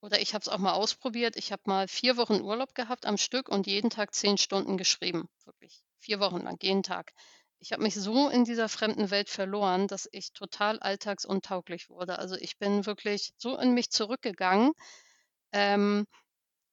oder 0.00 0.20
ich 0.20 0.34
habe 0.34 0.42
es 0.42 0.48
auch 0.48 0.58
mal 0.58 0.72
ausprobiert, 0.74 1.36
ich 1.36 1.50
habe 1.50 1.62
mal 1.64 1.88
vier 1.88 2.16
Wochen 2.18 2.42
Urlaub 2.42 2.74
gehabt 2.74 3.06
am 3.06 3.16
Stück 3.16 3.48
und 3.48 3.66
jeden 3.66 3.90
Tag 3.90 4.14
zehn 4.14 4.36
Stunden 4.36 4.76
geschrieben. 4.76 5.28
Wirklich. 5.44 5.82
Vier 5.98 6.20
Wochen 6.20 6.42
lang, 6.42 6.58
jeden 6.62 6.82
Tag. 6.82 7.12
Ich 7.58 7.72
habe 7.72 7.82
mich 7.82 7.94
so 7.94 8.28
in 8.28 8.44
dieser 8.44 8.68
fremden 8.68 9.10
Welt 9.10 9.30
verloren, 9.30 9.88
dass 9.88 10.08
ich 10.12 10.32
total 10.32 10.78
alltagsuntauglich 10.78 11.88
wurde. 11.88 12.18
Also 12.18 12.36
ich 12.36 12.58
bin 12.58 12.86
wirklich 12.86 13.32
so 13.38 13.58
in 13.58 13.72
mich 13.72 13.90
zurückgegangen 13.90 14.72
ähm, 15.52 16.06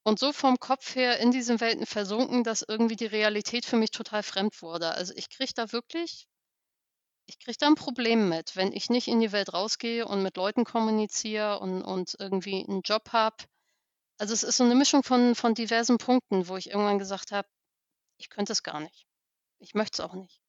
und 0.04 0.20
so 0.20 0.34
vom 0.34 0.58
Kopf 0.60 0.96
her 0.96 1.20
in 1.20 1.32
diesen 1.32 1.60
Welten 1.62 1.86
versunken, 1.86 2.44
dass 2.44 2.64
irgendwie 2.68 2.96
die 2.96 3.06
Realität 3.08 3.66
für 3.66 3.78
mich 3.78 3.92
total 3.92 4.24
fremd 4.24 4.62
wurde. 4.62 4.92
Also 4.92 5.14
ich 5.16 5.30
kriege 5.30 5.54
da 5.56 5.72
wirklich, 5.72 6.28
ich 7.28 7.40
kriege 7.40 7.58
da 7.60 7.68
ein 7.68 7.76
Problem 7.76 8.30
mit, 8.30 8.56
wenn 8.56 8.72
ich 8.72 8.90
nicht 8.90 9.08
in 9.08 9.20
die 9.20 9.32
Welt 9.32 9.54
rausgehe 9.54 10.06
und 10.08 10.22
mit 10.22 10.38
Leuten 10.38 10.64
kommuniziere 10.64 11.60
und, 11.60 11.82
und 11.82 12.16
irgendwie 12.20 12.64
einen 12.68 12.82
Job 12.84 13.12
habe. 13.14 13.38
Also 14.20 14.34
es 14.34 14.44
ist 14.44 14.58
so 14.58 14.64
eine 14.64 14.76
Mischung 14.76 15.04
von, 15.04 15.36
von 15.36 15.56
diversen 15.56 15.98
Punkten, 15.98 16.48
wo 16.48 16.56
ich 16.56 16.70
irgendwann 16.70 17.00
gesagt 17.00 17.32
habe, 17.32 17.48
ich 18.18 18.30
könnte 18.30 18.54
es 18.54 18.64
gar 18.64 18.80
nicht. 18.80 19.08
Ich 19.60 19.74
möchte 19.74 20.02
es 20.02 20.08
auch 20.08 20.14
nicht. 20.14 20.40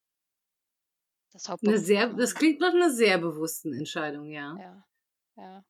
Das 1.33 1.49
Eine 1.49 1.77
sehr, 1.77 2.07
das 2.13 2.35
klingt 2.35 2.59
nach 2.61 2.73
einer 2.73 2.89
sehr 2.89 3.17
bewussten 3.17 3.73
Entscheidung, 3.73 4.27
ja. 4.29 4.55
Ja, 4.57 4.87
ja. 5.35 5.63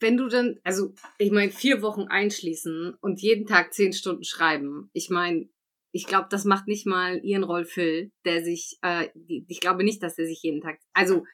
Wenn 0.00 0.16
du 0.16 0.28
dann, 0.28 0.58
also 0.64 0.94
ich 1.18 1.30
meine, 1.30 1.50
vier 1.50 1.82
Wochen 1.82 2.02
einschließen 2.02 2.94
und 3.00 3.20
jeden 3.20 3.46
Tag 3.46 3.74
zehn 3.74 3.92
Stunden 3.92 4.24
schreiben, 4.24 4.90
ich 4.92 5.10
meine, 5.10 5.48
ich 5.90 6.06
glaube, 6.06 6.28
das 6.30 6.44
macht 6.44 6.68
nicht 6.68 6.86
mal 6.86 7.20
Ian 7.24 7.44
Rolf 7.44 7.70
Phil, 7.70 8.12
der 8.24 8.44
sich, 8.44 8.78
äh, 8.82 9.08
ich 9.48 9.60
glaube 9.60 9.84
nicht, 9.84 10.02
dass 10.02 10.18
er 10.18 10.26
sich 10.26 10.42
jeden 10.42 10.60
Tag, 10.60 10.78
also 10.92 11.24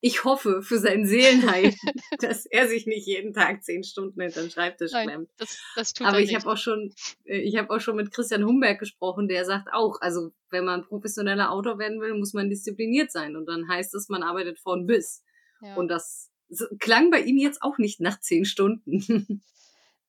ich 0.00 0.22
hoffe 0.24 0.60
für 0.60 0.78
sein 0.78 1.06
Seelenheil, 1.06 1.72
dass 2.20 2.44
er 2.44 2.68
sich 2.68 2.86
nicht 2.86 3.06
jeden 3.06 3.32
Tag 3.32 3.64
zehn 3.64 3.82
Stunden 3.84 4.20
hinter 4.20 4.42
den 4.42 4.50
Schreibtisch 4.50 4.92
nein, 4.92 5.08
klemmt. 5.08 5.30
das, 5.38 5.58
das 5.76 5.92
tut 5.94 6.06
Aber 6.06 6.18
er 6.18 6.24
ich 6.24 6.34
habe 6.34 6.46
auch 6.46 6.58
schon, 6.58 6.92
äh, 7.24 7.38
ich 7.38 7.56
habe 7.56 7.70
auch 7.70 7.80
schon 7.80 7.96
mit 7.96 8.12
Christian 8.12 8.44
Humberg 8.44 8.78
gesprochen, 8.78 9.28
der 9.28 9.46
sagt 9.46 9.68
auch, 9.72 10.02
also 10.02 10.32
wenn 10.50 10.66
man 10.66 10.84
professioneller 10.84 11.50
Autor 11.50 11.78
werden 11.78 12.02
will, 12.02 12.12
muss 12.14 12.34
man 12.34 12.50
diszipliniert 12.50 13.10
sein 13.10 13.34
und 13.34 13.46
dann 13.46 13.66
heißt 13.66 13.94
es, 13.94 14.10
man 14.10 14.22
arbeitet 14.22 14.58
von 14.58 14.84
bis. 14.84 15.24
Ja. 15.62 15.74
Und 15.76 15.88
das 15.88 16.30
so, 16.54 16.66
klang 16.78 17.10
bei 17.10 17.20
ihm 17.20 17.38
jetzt 17.38 17.62
auch 17.62 17.78
nicht 17.78 18.00
nach 18.00 18.20
zehn 18.20 18.44
Stunden. 18.44 19.42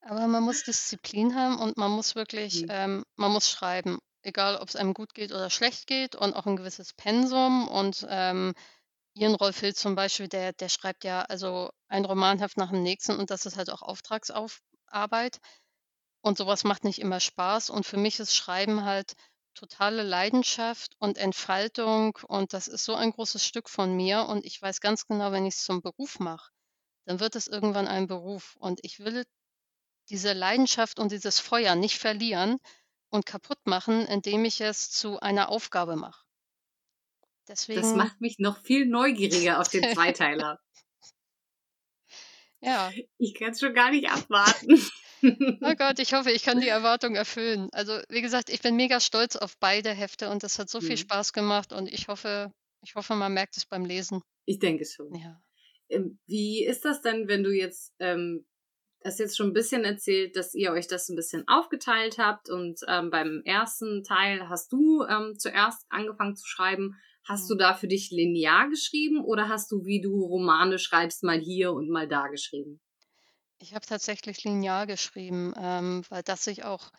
Aber 0.01 0.27
man 0.27 0.43
muss 0.43 0.63
Disziplin 0.63 1.35
haben 1.35 1.57
und 1.59 1.77
man 1.77 1.91
muss 1.91 2.15
wirklich, 2.15 2.63
Mhm. 2.63 2.67
ähm, 2.69 3.03
man 3.15 3.31
muss 3.31 3.49
schreiben, 3.49 3.99
egal 4.21 4.57
ob 4.57 4.69
es 4.69 4.75
einem 4.75 4.93
gut 4.93 5.13
geht 5.13 5.31
oder 5.31 5.49
schlecht 5.49 5.87
geht 5.87 6.15
und 6.15 6.35
auch 6.35 6.45
ein 6.45 6.55
gewisses 6.57 6.93
Pensum. 6.93 7.67
Und 7.67 8.05
ähm, 8.09 8.53
Ian 9.15 9.35
Rolf 9.35 9.59
Hill 9.59 9.75
zum 9.75 9.95
Beispiel, 9.95 10.27
der, 10.27 10.53
der 10.53 10.69
schreibt 10.69 11.03
ja 11.03 11.23
also 11.23 11.71
ein 11.87 12.05
Romanheft 12.05 12.57
nach 12.57 12.71
dem 12.71 12.83
nächsten 12.83 13.17
und 13.17 13.31
das 13.31 13.45
ist 13.45 13.57
halt 13.57 13.69
auch 13.71 13.81
Auftragsarbeit. 13.81 15.39
Und 16.21 16.37
sowas 16.37 16.63
macht 16.63 16.83
nicht 16.83 16.99
immer 16.99 17.19
Spaß. 17.19 17.69
Und 17.69 17.85
für 17.85 17.97
mich 17.97 18.19
ist 18.19 18.35
Schreiben 18.35 18.83
halt 18.83 19.13
totale 19.55 20.03
Leidenschaft 20.03 20.95
und 20.99 21.17
Entfaltung. 21.17 22.17
Und 22.27 22.53
das 22.53 22.67
ist 22.67 22.85
so 22.85 22.93
ein 22.95 23.11
großes 23.11 23.45
Stück 23.45 23.69
von 23.69 23.95
mir. 23.95 24.27
Und 24.27 24.45
ich 24.45 24.61
weiß 24.61 24.81
ganz 24.81 25.07
genau, 25.07 25.31
wenn 25.31 25.45
ich 25.45 25.55
es 25.55 25.63
zum 25.63 25.81
Beruf 25.81 26.19
mache, 26.19 26.51
dann 27.05 27.19
wird 27.19 27.35
es 27.35 27.47
irgendwann 27.47 27.87
ein 27.87 28.07
Beruf. 28.07 28.55
Und 28.59 28.79
ich 28.83 28.99
will 28.99 29.25
diese 30.09 30.33
Leidenschaft 30.33 30.99
und 30.99 31.11
dieses 31.11 31.39
Feuer 31.39 31.75
nicht 31.75 31.97
verlieren 31.97 32.59
und 33.09 33.25
kaputt 33.25 33.59
machen, 33.65 34.05
indem 34.05 34.45
ich 34.45 34.61
es 34.61 34.91
zu 34.91 35.19
einer 35.19 35.49
Aufgabe 35.49 35.95
mache. 35.95 36.23
Das 37.45 37.67
Deswegen, 37.67 37.95
macht 37.95 38.21
mich 38.21 38.39
noch 38.39 38.63
viel 38.63 38.85
neugieriger 38.85 39.59
auf 39.59 39.69
den 39.69 39.83
Zweiteiler. 39.93 40.59
ja, 42.59 42.91
Ich 43.17 43.35
kann 43.35 43.51
es 43.51 43.59
schon 43.59 43.73
gar 43.73 43.91
nicht 43.91 44.09
abwarten. 44.09 44.79
Oh 45.61 45.73
Gott, 45.77 45.99
ich 45.99 46.13
hoffe, 46.13 46.31
ich 46.31 46.43
kann 46.43 46.59
die 46.61 46.67
Erwartung 46.67 47.15
erfüllen. 47.15 47.69
Also, 47.71 47.99
wie 48.09 48.21
gesagt, 48.21 48.49
ich 48.49 48.61
bin 48.61 48.75
mega 48.75 48.99
stolz 48.99 49.35
auf 49.35 49.57
beide 49.59 49.91
Hefte 49.91 50.29
und 50.29 50.43
das 50.43 50.59
hat 50.59 50.69
so 50.69 50.81
viel 50.81 50.95
Mhm. 50.95 50.97
Spaß 50.97 51.33
gemacht 51.33 51.73
und 51.73 51.87
ich 51.87 52.07
hoffe, 52.07 52.51
ich 52.83 52.95
hoffe, 52.95 53.15
man 53.15 53.33
merkt 53.33 53.57
es 53.57 53.65
beim 53.65 53.85
Lesen. 53.85 54.21
Ich 54.45 54.59
denke 54.59 54.85
schon. 54.85 55.13
Ja. 55.15 55.41
Ähm, 55.89 56.19
Wie 56.27 56.63
ist 56.65 56.85
das 56.85 57.01
denn, 57.01 57.27
wenn 57.27 57.43
du 57.43 57.51
jetzt, 57.51 57.93
ähm, 57.99 58.45
hast 59.03 59.19
jetzt 59.19 59.37
schon 59.37 59.47
ein 59.47 59.53
bisschen 59.53 59.83
erzählt, 59.83 60.35
dass 60.35 60.53
ihr 60.55 60.71
euch 60.71 60.87
das 60.87 61.09
ein 61.09 61.15
bisschen 61.15 61.47
aufgeteilt 61.47 62.17
habt 62.17 62.49
und 62.49 62.79
ähm, 62.87 63.09
beim 63.11 63.41
ersten 63.45 64.03
Teil 64.03 64.49
hast 64.49 64.71
du 64.71 65.03
ähm, 65.03 65.35
zuerst 65.37 65.85
angefangen 65.89 66.35
zu 66.35 66.47
schreiben. 66.47 66.95
Hast 67.27 67.49
du 67.49 67.55
da 67.55 67.73
für 67.73 67.87
dich 67.87 68.11
linear 68.11 68.69
geschrieben 68.69 69.23
oder 69.23 69.49
hast 69.49 69.71
du, 69.71 69.83
wie 69.85 70.01
du 70.01 70.23
Romane 70.23 70.77
schreibst, 70.79 71.23
mal 71.23 71.39
hier 71.39 71.71
und 71.73 71.89
mal 71.89 72.07
da 72.07 72.27
geschrieben? 72.27 72.79
Ich 73.59 73.73
habe 73.73 73.85
tatsächlich 73.85 74.43
linear 74.43 74.85
geschrieben, 74.85 75.53
ähm, 75.57 76.03
weil 76.09 76.23
das 76.23 76.43
sich 76.43 76.63
auch 76.65 76.91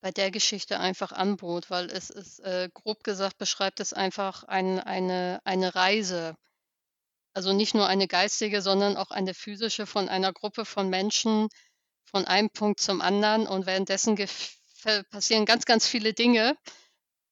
bei 0.00 0.10
der 0.10 0.30
Geschichte 0.30 0.78
einfach 0.78 1.12
anbot, 1.12 1.70
weil 1.70 1.90
es 1.90 2.10
ist, 2.10 2.40
äh, 2.40 2.68
grob 2.72 3.02
gesagt, 3.02 3.38
beschreibt 3.38 3.80
es 3.80 3.92
einfach 3.92 4.44
ein, 4.44 4.78
eine, 4.78 5.40
eine 5.44 5.74
Reise. 5.74 6.36
Also 7.34 7.52
nicht 7.52 7.74
nur 7.74 7.86
eine 7.86 8.06
geistige, 8.06 8.62
sondern 8.62 8.96
auch 8.96 9.10
eine 9.10 9.34
physische 9.34 9.86
von 9.86 10.08
einer 10.08 10.32
Gruppe 10.32 10.64
von 10.64 10.88
Menschen 10.88 11.48
von 12.04 12.24
einem 12.24 12.50
Punkt 12.50 12.80
zum 12.80 13.00
anderen 13.00 13.46
und 13.46 13.66
währenddessen 13.66 14.16
passieren 15.10 15.44
ganz, 15.44 15.64
ganz 15.64 15.86
viele 15.86 16.14
Dinge. 16.14 16.56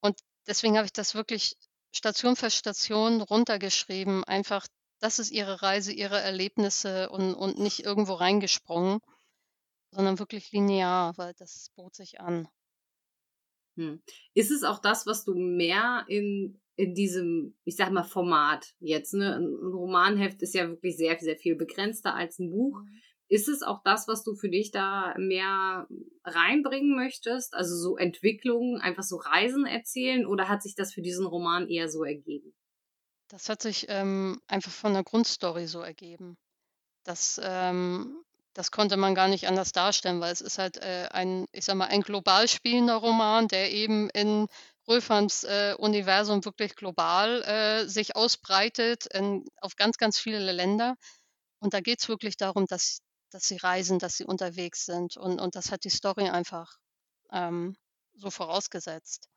Und 0.00 0.18
deswegen 0.46 0.76
habe 0.76 0.86
ich 0.86 0.92
das 0.92 1.14
wirklich 1.14 1.56
Station 1.92 2.36
für 2.36 2.50
Station 2.50 3.20
runtergeschrieben. 3.22 4.24
Einfach, 4.24 4.66
das 5.04 5.18
ist 5.18 5.30
ihre 5.30 5.60
Reise, 5.60 5.92
ihre 5.92 6.18
Erlebnisse 6.18 7.10
und, 7.10 7.34
und 7.34 7.58
nicht 7.58 7.84
irgendwo 7.84 8.14
reingesprungen, 8.14 9.00
sondern 9.90 10.18
wirklich 10.18 10.50
linear, 10.50 11.12
weil 11.18 11.34
das 11.34 11.70
bot 11.76 11.94
sich 11.94 12.22
an. 12.22 12.48
Hm. 13.76 14.00
Ist 14.32 14.50
es 14.50 14.62
auch 14.62 14.78
das, 14.78 15.06
was 15.06 15.26
du 15.26 15.34
mehr 15.34 16.06
in, 16.08 16.58
in 16.76 16.94
diesem, 16.94 17.54
ich 17.64 17.76
sag 17.76 17.92
mal, 17.92 18.04
Format 18.04 18.72
jetzt, 18.80 19.12
ne? 19.12 19.36
Ein 19.36 19.44
Romanheft 19.44 20.40
ist 20.40 20.54
ja 20.54 20.66
wirklich 20.70 20.96
sehr, 20.96 21.18
sehr 21.20 21.36
viel 21.36 21.56
begrenzter 21.56 22.14
als 22.14 22.38
ein 22.38 22.50
Buch. 22.50 22.80
Mhm. 22.80 23.00
Ist 23.28 23.48
es 23.48 23.62
auch 23.62 23.82
das, 23.84 24.08
was 24.08 24.24
du 24.24 24.34
für 24.34 24.48
dich 24.48 24.70
da 24.70 25.14
mehr 25.18 25.86
reinbringen 26.24 26.96
möchtest? 26.96 27.52
Also 27.52 27.76
so 27.76 27.98
Entwicklungen, 27.98 28.80
einfach 28.80 29.02
so 29.02 29.16
Reisen 29.16 29.66
erzählen 29.66 30.24
oder 30.24 30.48
hat 30.48 30.62
sich 30.62 30.74
das 30.74 30.94
für 30.94 31.02
diesen 31.02 31.26
Roman 31.26 31.68
eher 31.68 31.90
so 31.90 32.04
ergeben? 32.04 32.54
Das 33.28 33.48
hat 33.48 33.62
sich 33.62 33.86
ähm, 33.88 34.40
einfach 34.48 34.72
von 34.72 34.92
der 34.94 35.02
Grundstory 35.04 35.66
so 35.66 35.80
ergeben. 35.80 36.36
Das, 37.04 37.40
ähm, 37.42 38.24
das 38.54 38.70
konnte 38.70 38.96
man 38.96 39.14
gar 39.14 39.28
nicht 39.28 39.48
anders 39.48 39.72
darstellen, 39.72 40.20
weil 40.20 40.32
es 40.32 40.40
ist 40.40 40.58
halt 40.58 40.76
äh, 40.78 41.08
ein, 41.10 41.46
ich 41.52 41.64
sag 41.64 41.76
mal, 41.76 41.86
ein 41.88 42.02
global 42.02 42.48
spielender 42.48 42.96
Roman, 42.96 43.48
der 43.48 43.72
eben 43.72 44.10
in 44.10 44.46
Röferns 44.88 45.44
äh, 45.44 45.74
Universum 45.78 46.44
wirklich 46.44 46.76
global 46.76 47.42
äh, 47.42 47.88
sich 47.88 48.16
ausbreitet 48.16 49.06
in, 49.06 49.46
auf 49.60 49.76
ganz, 49.76 49.96
ganz 49.96 50.18
viele 50.18 50.52
Länder. 50.52 50.96
Und 51.60 51.74
da 51.74 51.80
geht 51.80 52.00
es 52.00 52.08
wirklich 52.08 52.36
darum, 52.36 52.66
dass 52.66 53.00
dass 53.34 53.48
sie 53.48 53.56
reisen, 53.56 53.98
dass 53.98 54.16
sie 54.16 54.24
unterwegs 54.24 54.84
sind. 54.84 55.16
Und, 55.16 55.40
und 55.40 55.56
das 55.56 55.72
hat 55.72 55.82
die 55.82 55.90
Story 55.90 56.28
einfach 56.30 56.78
ähm, 57.32 57.76
so 58.14 58.30
vorausgesetzt. 58.30 59.28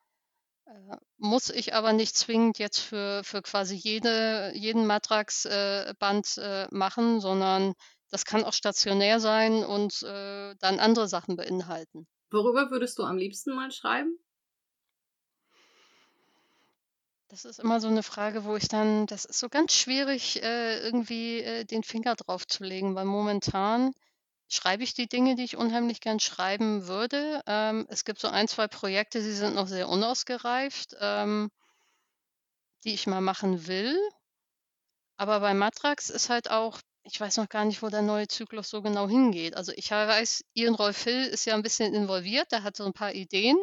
Äh, 0.67 0.97
muss 1.17 1.49
ich 1.49 1.73
aber 1.73 1.93
nicht 1.93 2.15
zwingend 2.15 2.59
jetzt 2.59 2.79
für, 2.79 3.23
für 3.23 3.41
quasi 3.41 3.75
jede, 3.75 4.51
jeden 4.53 4.85
Matrax-Band 4.85 6.37
äh, 6.37 6.63
äh, 6.63 6.67
machen, 6.71 7.21
sondern 7.21 7.73
das 8.09 8.25
kann 8.25 8.43
auch 8.43 8.53
stationär 8.53 9.19
sein 9.19 9.63
und 9.63 10.03
äh, 10.03 10.55
dann 10.59 10.79
andere 10.79 11.07
Sachen 11.07 11.35
beinhalten. 11.35 12.07
Worüber 12.31 12.71
würdest 12.71 12.97
du 12.99 13.03
am 13.03 13.17
liebsten 13.17 13.55
mal 13.55 13.71
schreiben? 13.71 14.17
Das 17.29 17.43
ist 17.43 17.59
immer 17.59 17.81
so 17.81 17.87
eine 17.87 18.03
Frage, 18.03 18.45
wo 18.45 18.55
ich 18.55 18.69
dann 18.69 19.05
das 19.05 19.25
ist 19.25 19.39
so 19.39 19.49
ganz 19.49 19.73
schwierig, 19.73 20.41
äh, 20.43 20.79
irgendwie, 20.79 21.65
den 21.65 21.83
Finger 21.83 22.15
drauf 22.15 22.47
zu 22.47 22.63
legen, 22.63 22.95
weil 22.95 23.05
momentan 23.05 23.93
schreibe 24.47 24.83
ich 24.83 24.93
die 24.93 25.07
Dinge, 25.07 25.35
die 25.35 25.43
ich 25.43 25.57
unheimlich 25.57 26.01
gern 26.01 26.19
schreiben 26.19 26.87
würde. 26.87 27.41
Ähm, 27.47 27.85
es 27.89 28.05
gibt 28.05 28.19
so 28.19 28.27
ein, 28.29 28.47
2 28.47 28.67
Projekte, 28.67 29.21
die 29.21 29.31
sind 29.31 29.55
noch 29.55 29.67
sehr 29.67 29.89
unausgereift, 29.89 30.95
ähm 30.99 31.49
die 32.83 32.93
ich 32.93 33.05
mal 33.07 33.21
machen 33.21 33.67
will. 33.67 33.97
Aber 35.17 35.39
bei 35.39 35.53
Matrax 35.53 36.09
ist 36.09 36.29
halt 36.29 36.49
auch 36.49 36.79
ich 37.09 37.19
weiß 37.21 37.37
noch 37.37 37.47
gar 37.47 37.63
nicht, 37.63 37.81
wo 37.81 37.87
der 37.89 38.01
neue 38.01 38.27
Zyklus 38.27 38.69
so 38.69 38.81
genau 38.81 39.07
hingeht. 39.07 39.55
Also, 39.55 39.71
ich 39.75 39.91
weiß, 39.91 40.43
Ian 40.55 40.75
Rolf 40.75 41.03
Hill 41.03 41.23
ist 41.27 41.45
ja 41.45 41.53
ein 41.53 41.63
bisschen 41.63 41.93
involviert, 41.93 42.51
der 42.51 42.63
hat 42.63 42.75
so 42.75 42.83
ein 42.83 42.91
paar 42.93 43.13
Ideen. 43.13 43.57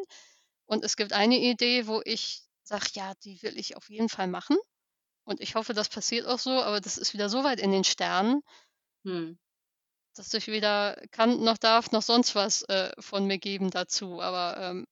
Und 0.67 0.85
es 0.85 0.97
gibt 0.97 1.13
eine 1.13 1.39
Idee, 1.39 1.87
wo 1.87 2.01
ich 2.05 2.43
sage, 2.63 2.87
ja, 2.95 3.13
die 3.25 3.43
will 3.43 3.59
ich 3.59 3.77
auf 3.77 3.91
jeden 3.91 4.09
Fall 4.09 4.29
machen. 4.29 4.57
Und 5.25 5.41
ich 5.41 5.57
hoffe, 5.57 5.75
das 5.75 5.89
passiert 5.91 6.27
auch 6.27 6.39
so, 6.39 6.53
aber 6.53 6.81
das 6.81 6.99
ist 6.99 7.15
wieder 7.15 7.29
so 7.31 7.45
weit 7.45 7.61
in 7.61 7.73
den 7.73 7.85
Sternen, 7.85 8.43
hm. 9.05 9.39
Dass 10.15 10.33
ich 10.35 10.47
weder 10.49 11.01
kann 11.11 11.43
noch 11.43 11.59
darf 11.59 11.93
noch 11.93 12.03
sonst 12.03 12.35
was 12.35 12.63
äh, 12.69 12.91
von 12.99 13.27
mir 13.27 13.39
geben 13.39 13.71
dazu. 13.71 14.21
Aber 14.21 14.61
ähm, 14.61 14.87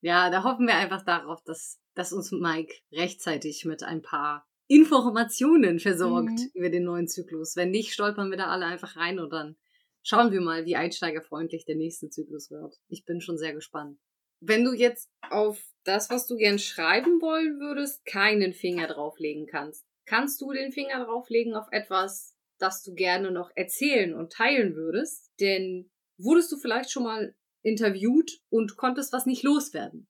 ja, 0.00 0.30
da 0.30 0.44
hoffen 0.44 0.66
wir 0.66 0.76
einfach 0.76 1.02
darauf, 1.02 1.42
dass, 1.44 1.80
dass 1.94 2.12
uns 2.12 2.30
Mike 2.30 2.74
rechtzeitig 2.92 3.64
mit 3.64 3.82
ein 3.82 4.02
paar 4.02 4.46
Informationen 4.66 5.78
versorgt 5.78 6.30
mhm. 6.30 6.50
über 6.54 6.70
den 6.70 6.84
neuen 6.84 7.08
Zyklus. 7.08 7.56
Wenn 7.56 7.70
nicht, 7.70 7.92
stolpern 7.92 8.30
wir 8.30 8.38
da 8.38 8.46
alle 8.46 8.66
einfach 8.66 8.96
rein 8.96 9.18
und 9.18 9.30
dann 9.30 9.56
schauen 10.02 10.32
wir 10.32 10.40
mal, 10.40 10.64
wie 10.64 10.76
einsteigerfreundlich 10.76 11.64
der 11.64 11.76
nächste 11.76 12.10
Zyklus 12.10 12.50
wird. 12.50 12.76
Ich 12.88 13.04
bin 13.04 13.20
schon 13.20 13.38
sehr 13.38 13.54
gespannt. 13.54 13.98
Wenn 14.40 14.64
du 14.64 14.72
jetzt 14.72 15.08
auf 15.30 15.62
das, 15.84 16.10
was 16.10 16.26
du 16.26 16.36
gern 16.36 16.58
schreiben 16.58 17.20
wollen 17.20 17.58
würdest, 17.58 18.04
keinen 18.04 18.52
Finger 18.52 18.86
drauflegen 18.86 19.46
kannst, 19.46 19.86
kannst 20.06 20.40
du 20.40 20.52
den 20.52 20.72
Finger 20.72 21.04
drauflegen 21.04 21.54
auf 21.54 21.66
etwas, 21.70 22.33
das 22.58 22.82
du 22.82 22.94
gerne 22.94 23.30
noch 23.30 23.50
erzählen 23.54 24.14
und 24.14 24.32
teilen 24.32 24.74
würdest? 24.74 25.30
Denn 25.40 25.90
wurdest 26.18 26.50
du 26.52 26.56
vielleicht 26.56 26.90
schon 26.90 27.04
mal 27.04 27.34
interviewt 27.62 28.40
und 28.50 28.76
konntest 28.76 29.12
was 29.12 29.26
nicht 29.26 29.42
loswerden? 29.42 30.08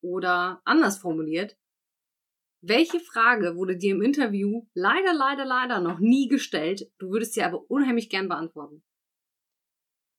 Oder 0.00 0.60
anders 0.64 0.98
formuliert, 0.98 1.56
welche 2.60 3.00
Frage 3.00 3.56
wurde 3.56 3.76
dir 3.76 3.94
im 3.94 4.02
Interview 4.02 4.66
leider, 4.74 5.12
leider, 5.12 5.44
leider 5.44 5.80
noch 5.80 5.98
nie 5.98 6.28
gestellt? 6.28 6.90
Du 6.98 7.10
würdest 7.10 7.34
sie 7.34 7.42
aber 7.42 7.70
unheimlich 7.70 8.08
gern 8.08 8.28
beantworten. 8.28 8.82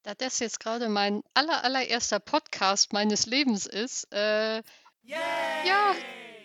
Da 0.04 0.14
das 0.14 0.40
jetzt 0.40 0.60
gerade 0.60 0.88
mein 0.88 1.24
aller, 1.34 1.64
allererster 1.64 2.20
Podcast 2.20 2.94
meines 2.94 3.26
Lebens 3.26 3.66
ist, 3.66 4.08
äh, 4.14 4.62
ja, 5.02 5.96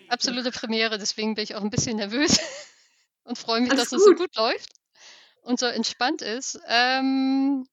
absolute 0.09 0.49
Premiere, 0.51 0.97
deswegen 0.97 1.35
bin 1.35 1.43
ich 1.43 1.53
auch 1.53 1.61
ein 1.61 1.69
bisschen 1.69 1.97
nervös 1.97 2.39
und 3.23 3.37
freue 3.37 3.61
mich, 3.61 3.71
Alles 3.71 3.89
dass 3.89 3.99
es 3.99 4.03
so 4.03 4.15
gut 4.15 4.35
läuft 4.35 4.80
und 5.41 5.59
so 5.59 5.65
entspannt 5.65 6.21
ist. 6.21 6.59
Ähm, 6.67 7.65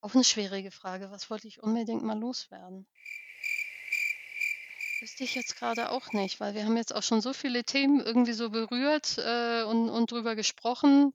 auch 0.00 0.14
eine 0.14 0.24
schwierige 0.24 0.70
Frage. 0.70 1.10
Was 1.10 1.30
wollte 1.30 1.48
ich 1.48 1.62
unbedingt 1.62 2.02
mal 2.02 2.18
loswerden? 2.18 2.86
Wüsste 5.00 5.24
ich 5.24 5.34
jetzt 5.34 5.56
gerade 5.56 5.90
auch 5.90 6.12
nicht, 6.12 6.40
weil 6.40 6.54
wir 6.54 6.64
haben 6.64 6.76
jetzt 6.76 6.94
auch 6.94 7.02
schon 7.02 7.20
so 7.22 7.32
viele 7.32 7.64
Themen 7.64 8.00
irgendwie 8.00 8.34
so 8.34 8.50
berührt 8.50 9.16
äh, 9.18 9.62
und, 9.62 9.88
und 9.88 10.10
drüber 10.10 10.36
gesprochen. 10.36 11.12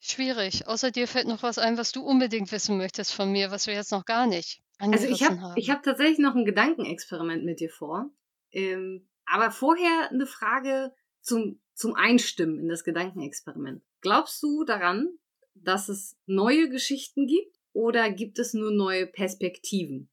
Schwierig. 0.00 0.66
Außer 0.66 0.90
dir 0.90 1.08
fällt 1.08 1.26
noch 1.26 1.42
was 1.42 1.58
ein, 1.58 1.76
was 1.76 1.92
du 1.92 2.02
unbedingt 2.02 2.52
wissen 2.52 2.78
möchtest 2.78 3.12
von 3.12 3.30
mir, 3.30 3.50
was 3.50 3.66
wir 3.66 3.74
jetzt 3.74 3.92
noch 3.92 4.04
gar 4.04 4.26
nicht 4.26 4.62
Also 4.78 5.06
ich 5.06 5.22
habe 5.24 5.40
haben. 5.40 5.54
ich 5.56 5.70
hab 5.70 5.82
tatsächlich 5.82 6.18
noch 6.18 6.36
ein 6.36 6.44
Gedankenexperiment 6.44 7.44
mit 7.44 7.60
dir 7.60 7.70
vor. 7.70 8.10
Ähm, 8.50 9.08
aber 9.26 9.50
vorher 9.50 10.08
eine 10.10 10.26
Frage 10.26 10.94
zum, 11.20 11.60
zum 11.74 11.94
Einstimmen 11.94 12.58
in 12.58 12.68
das 12.68 12.84
Gedankenexperiment. 12.84 13.82
Glaubst 14.00 14.42
du 14.42 14.64
daran, 14.64 15.18
dass 15.54 15.88
es 15.88 16.16
neue 16.26 16.68
Geschichten 16.68 17.26
gibt 17.28 17.56
oder 17.72 18.10
gibt 18.10 18.38
es 18.40 18.54
nur 18.54 18.72
neue 18.72 19.06
Perspektiven? 19.06 20.10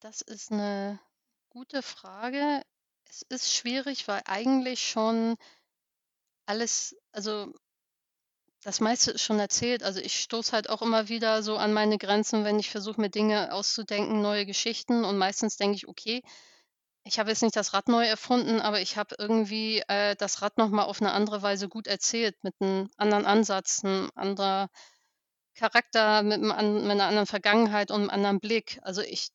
Das 0.00 0.20
ist 0.20 0.52
eine 0.52 1.00
gute 1.48 1.82
Frage. 1.82 2.62
Es 3.08 3.22
ist 3.22 3.52
schwierig, 3.54 4.06
weil 4.08 4.20
eigentlich 4.26 4.82
schon 4.86 5.36
alles 6.46 6.94
also, 7.12 7.52
das 8.64 8.80
meiste 8.80 9.12
ist 9.12 9.22
schon 9.22 9.38
erzählt. 9.38 9.82
Also, 9.84 10.00
ich 10.00 10.20
stoße 10.20 10.52
halt 10.52 10.68
auch 10.70 10.82
immer 10.82 11.08
wieder 11.08 11.42
so 11.44 11.56
an 11.56 11.72
meine 11.72 11.98
Grenzen, 11.98 12.44
wenn 12.44 12.58
ich 12.58 12.70
versuche, 12.70 13.00
mir 13.00 13.10
Dinge 13.10 13.52
auszudenken, 13.52 14.20
neue 14.22 14.46
Geschichten 14.46 15.04
und 15.04 15.18
meistens 15.18 15.56
denke 15.56 15.76
ich: 15.76 15.86
„Okay, 15.88 16.22
ich 17.04 17.18
habe 17.18 17.30
jetzt 17.30 17.42
nicht 17.42 17.56
das 17.56 17.74
Rad 17.74 17.88
neu 17.88 18.04
erfunden, 18.06 18.60
aber 18.60 18.80
ich 18.80 18.96
habe 18.96 19.16
irgendwie, 19.18 19.80
äh, 19.88 20.14
das 20.16 20.42
Rad 20.42 20.58
noch 20.58 20.68
mal 20.70 20.84
auf 20.84 21.00
eine 21.00 21.12
andere 21.12 21.42
Weise 21.42 21.68
gut 21.68 21.86
erzählt, 21.88 22.36
mit 22.44 22.54
einem 22.60 22.90
anderen 22.96 23.26
Ansatz, 23.26 23.82
'n 23.84 24.08
anderer 24.14 24.68
Charakter, 25.56 26.22
mit 26.24 26.40
'nem 26.42 26.52
an 26.52 26.86
mit 26.88 26.96
'ner 26.98 27.06
anderen 27.06 27.26
Vergangenheit 27.28 27.90
und 27.92 28.02
einem 28.02 28.10
anderen 28.10 28.40
Blick.“ 28.40 28.78
Also, 28.82 29.02
ich 29.02 29.28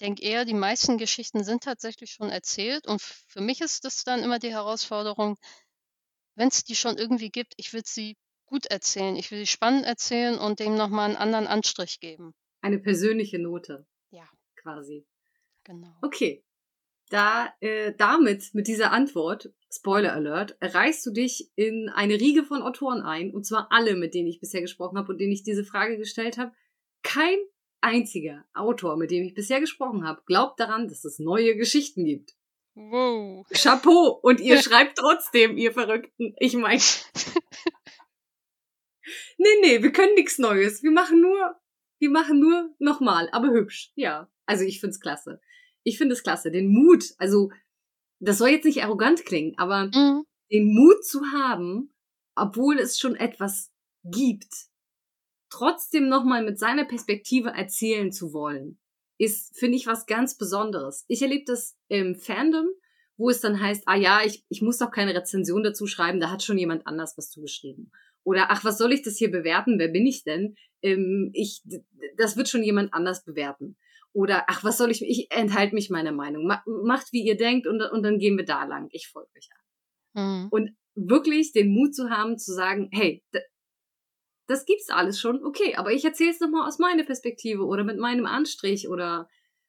denke 0.00 0.22
eher, 0.24 0.44
die 0.46 0.54
meisten 0.54 0.98
Geschichten 0.98 1.44
sind 1.44 1.64
tatsächlich 1.64 2.12
schon 2.12 2.30
erzählt 2.30 2.86
und 2.88 3.02
für 3.02 3.40
mich 3.42 3.60
ist 3.62 3.84
das 3.84 4.04
dann 4.04 4.22
immer 4.24 4.38
die 4.40 4.52
Herausforderung 4.52 5.36
wenn 6.36 6.48
es 6.48 6.64
die 6.64 6.74
schon 6.74 6.96
irgendwie 6.98 7.30
gibt, 7.30 7.54
ich 7.56 7.72
will 7.72 7.82
sie 7.84 8.16
gut 8.46 8.66
erzählen. 8.66 9.16
Ich 9.16 9.30
will 9.30 9.38
sie 9.38 9.46
spannend 9.46 9.86
erzählen 9.86 10.38
und 10.38 10.58
dem 10.60 10.74
nochmal 10.76 11.06
einen 11.10 11.16
anderen 11.16 11.46
Anstrich 11.46 12.00
geben. 12.00 12.34
Eine 12.62 12.78
persönliche 12.78 13.38
Note. 13.38 13.86
Ja. 14.12 14.28
Quasi. 14.56 15.06
Genau. 15.64 16.04
Okay. 16.04 16.42
Da, 17.10 17.52
äh, 17.60 17.92
damit, 17.96 18.54
mit 18.54 18.66
dieser 18.66 18.92
Antwort, 18.92 19.52
Spoiler 19.70 20.14
Alert, 20.14 20.56
reißt 20.60 21.04
du 21.06 21.10
dich 21.10 21.50
in 21.54 21.88
eine 21.88 22.14
Riege 22.14 22.44
von 22.44 22.62
Autoren 22.62 23.02
ein, 23.02 23.32
und 23.32 23.44
zwar 23.44 23.68
alle, 23.70 23.96
mit 23.96 24.14
denen 24.14 24.28
ich 24.28 24.40
bisher 24.40 24.60
gesprochen 24.60 24.98
habe 24.98 25.12
und 25.12 25.18
denen 25.18 25.32
ich 25.32 25.42
diese 25.42 25.64
Frage 25.64 25.98
gestellt 25.98 26.38
habe. 26.38 26.52
Kein 27.02 27.38
einziger 27.80 28.44
Autor, 28.54 28.96
mit 28.96 29.10
dem 29.10 29.24
ich 29.24 29.34
bisher 29.34 29.60
gesprochen 29.60 30.06
habe, 30.06 30.22
glaubt 30.26 30.58
daran, 30.58 30.88
dass 30.88 31.04
es 31.04 31.18
neue 31.18 31.56
Geschichten 31.56 32.04
gibt. 32.04 32.34
Wow. 32.74 33.46
Chapeau. 33.52 34.18
Und 34.22 34.40
ihr 34.40 34.58
schreibt 34.62 34.98
trotzdem, 34.98 35.56
ihr 35.56 35.72
Verrückten. 35.72 36.34
Ich 36.38 36.54
meine. 36.54 36.80
nee, 39.38 39.48
nee, 39.60 39.82
wir 39.82 39.92
können 39.92 40.14
nichts 40.14 40.38
Neues. 40.38 40.82
Wir 40.82 40.90
machen 40.90 41.20
nur, 41.20 41.56
wir 41.98 42.10
machen 42.10 42.40
nur 42.40 42.74
nochmal, 42.78 43.28
aber 43.32 43.50
hübsch. 43.50 43.92
Ja. 43.94 44.30
Also 44.46 44.64
ich 44.64 44.80
find's 44.80 45.00
klasse. 45.00 45.40
Ich 45.84 45.98
finde 45.98 46.14
es 46.14 46.22
klasse. 46.22 46.50
Den 46.50 46.68
Mut, 46.68 47.14
also, 47.18 47.50
das 48.20 48.38
soll 48.38 48.48
jetzt 48.48 48.64
nicht 48.64 48.82
arrogant 48.82 49.24
klingen, 49.24 49.54
aber 49.56 49.86
mhm. 49.86 50.24
den 50.50 50.74
Mut 50.74 51.04
zu 51.04 51.20
haben, 51.32 51.94
obwohl 52.34 52.78
es 52.78 52.98
schon 52.98 53.14
etwas 53.14 53.70
gibt, 54.02 54.52
trotzdem 55.50 56.08
nochmal 56.08 56.44
mit 56.44 56.58
seiner 56.58 56.84
Perspektive 56.84 57.50
erzählen 57.50 58.10
zu 58.10 58.32
wollen 58.32 58.78
ist, 59.18 59.56
finde 59.56 59.76
ich, 59.76 59.86
was 59.86 60.06
ganz 60.06 60.36
Besonderes. 60.36 61.04
Ich 61.08 61.22
erlebe 61.22 61.44
das 61.46 61.76
im 61.88 62.16
Fandom, 62.16 62.66
wo 63.16 63.30
es 63.30 63.40
dann 63.40 63.60
heißt, 63.60 63.84
ah 63.86 63.94
ja, 63.94 64.20
ich, 64.24 64.44
ich 64.48 64.60
muss 64.60 64.78
doch 64.78 64.90
keine 64.90 65.14
Rezension 65.14 65.62
dazu 65.62 65.86
schreiben, 65.86 66.20
da 66.20 66.30
hat 66.30 66.42
schon 66.42 66.58
jemand 66.58 66.86
anders 66.86 67.16
was 67.16 67.30
zugeschrieben. 67.30 67.92
Oder 68.24 68.50
ach, 68.50 68.64
was 68.64 68.78
soll 68.78 68.92
ich 68.92 69.02
das 69.02 69.16
hier 69.16 69.30
bewerten? 69.30 69.78
Wer 69.78 69.88
bin 69.88 70.06
ich 70.06 70.24
denn? 70.24 70.56
Ähm, 70.82 71.30
ich, 71.34 71.62
das 72.16 72.36
wird 72.36 72.48
schon 72.48 72.62
jemand 72.62 72.92
anders 72.92 73.24
bewerten. 73.24 73.76
Oder, 74.14 74.44
ach, 74.46 74.62
was 74.62 74.78
soll 74.78 74.90
ich, 74.90 75.02
ich 75.02 75.26
enthalte 75.30 75.74
mich 75.74 75.90
meiner 75.90 76.12
Meinung. 76.12 76.46
Macht, 76.46 77.12
wie 77.12 77.24
ihr 77.24 77.36
denkt 77.36 77.66
und, 77.66 77.82
und 77.82 78.02
dann 78.02 78.18
gehen 78.18 78.38
wir 78.38 78.44
da 78.44 78.64
lang. 78.64 78.88
Ich 78.92 79.08
folge 79.08 79.28
euch 79.36 79.48
an. 80.14 80.42
Mhm. 80.42 80.48
Und 80.50 80.70
wirklich 80.94 81.52
den 81.52 81.68
Mut 81.68 81.94
zu 81.94 82.08
haben, 82.10 82.38
zu 82.38 82.54
sagen, 82.54 82.88
hey, 82.92 83.24
das 84.46 84.64
gibt's 84.66 84.90
alles 84.90 85.18
schon, 85.18 85.44
okay, 85.44 85.74
aber 85.74 85.92
ich 85.92 86.04
erzähle 86.04 86.30
es 86.30 86.40
nochmal 86.40 86.68
aus 86.68 86.78
meiner 86.78 87.04
Perspektive 87.04 87.64
oder 87.64 87.82
mit 87.82 87.98
meinem 87.98 88.26
Anstrich 88.26 88.88
oder 88.88 89.28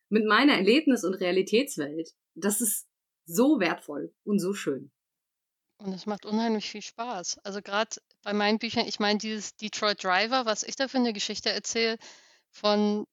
mit 0.10 0.26
meiner 0.26 0.54
Erlebnis- 0.54 1.04
und 1.04 1.16
Realitätswelt. 1.16 2.12
Das 2.36 2.62
ist 2.62 2.88
so 3.26 3.60
wertvoll 3.60 4.14
und 4.24 4.40
so 4.40 4.54
schön. 4.54 4.92
Und 5.78 5.94
es 5.94 6.06
macht 6.06 6.26
unheimlich 6.26 6.70
viel 6.70 6.82
Spaß. 6.82 7.40
Also 7.44 7.62
gerade 7.62 7.96
bei 8.22 8.34
meinen 8.34 8.60
Büchern, 8.60 8.86
ich 8.88 9.00
meine, 9.00 9.18
dieses 9.18 9.56
Detroit 9.56 10.04
Driver, 10.04 10.46
was 10.46 10.64
ich 10.64 10.76
da 10.76 10.88
für 10.88 10.98
eine 10.98 11.14
Geschichte 11.14 11.50
erzähle, 11.50 11.98
von 12.50 13.06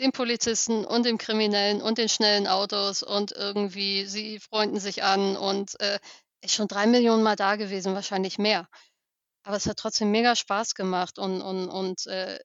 dem 0.00 0.12
Polizisten 0.12 0.84
und 0.84 1.04
dem 1.06 1.18
Kriminellen 1.18 1.80
und 1.80 1.98
den 1.98 2.08
schnellen 2.08 2.46
Autos 2.46 3.02
und 3.02 3.32
irgendwie 3.32 4.06
sie 4.06 4.40
freunden 4.40 4.80
sich 4.80 5.02
an 5.04 5.36
und 5.36 5.78
äh, 5.80 5.98
ist 6.40 6.54
schon 6.54 6.68
drei 6.68 6.86
Millionen 6.86 7.22
Mal 7.22 7.36
da 7.36 7.56
gewesen, 7.56 7.94
wahrscheinlich 7.94 8.38
mehr. 8.38 8.68
Aber 9.44 9.56
es 9.56 9.66
hat 9.66 9.78
trotzdem 9.78 10.10
mega 10.10 10.36
Spaß 10.36 10.74
gemacht 10.74 11.18
und, 11.18 11.42
und, 11.42 11.68
und 11.68 12.06
äh, 12.06 12.38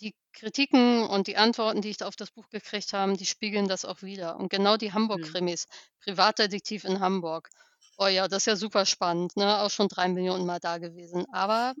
die 0.00 0.14
Kritiken 0.32 1.06
und 1.06 1.26
die 1.26 1.36
Antworten, 1.36 1.82
die 1.82 1.90
ich 1.90 1.98
da 1.98 2.08
auf 2.08 2.16
das 2.16 2.30
Buch 2.30 2.48
gekriegt 2.48 2.92
habe, 2.92 3.16
die 3.16 3.26
spiegeln 3.26 3.68
das 3.68 3.84
auch 3.84 4.02
wieder. 4.02 4.36
Und 4.36 4.48
genau 4.48 4.76
die 4.76 4.88
mhm. 4.88 4.94
Hamburg-Krimis, 4.94 5.66
Privatdetektiv 6.02 6.84
in 6.84 7.00
Hamburg. 7.00 7.50
Oh 7.98 8.06
ja, 8.06 8.28
das 8.28 8.42
ist 8.42 8.46
ja 8.46 8.56
super 8.56 8.86
spannend, 8.86 9.36
ne? 9.36 9.60
Auch 9.60 9.70
schon 9.70 9.88
drei 9.88 10.08
Millionen 10.08 10.46
Mal 10.46 10.60
da 10.60 10.78
gewesen. 10.78 11.26
Aber 11.32 11.74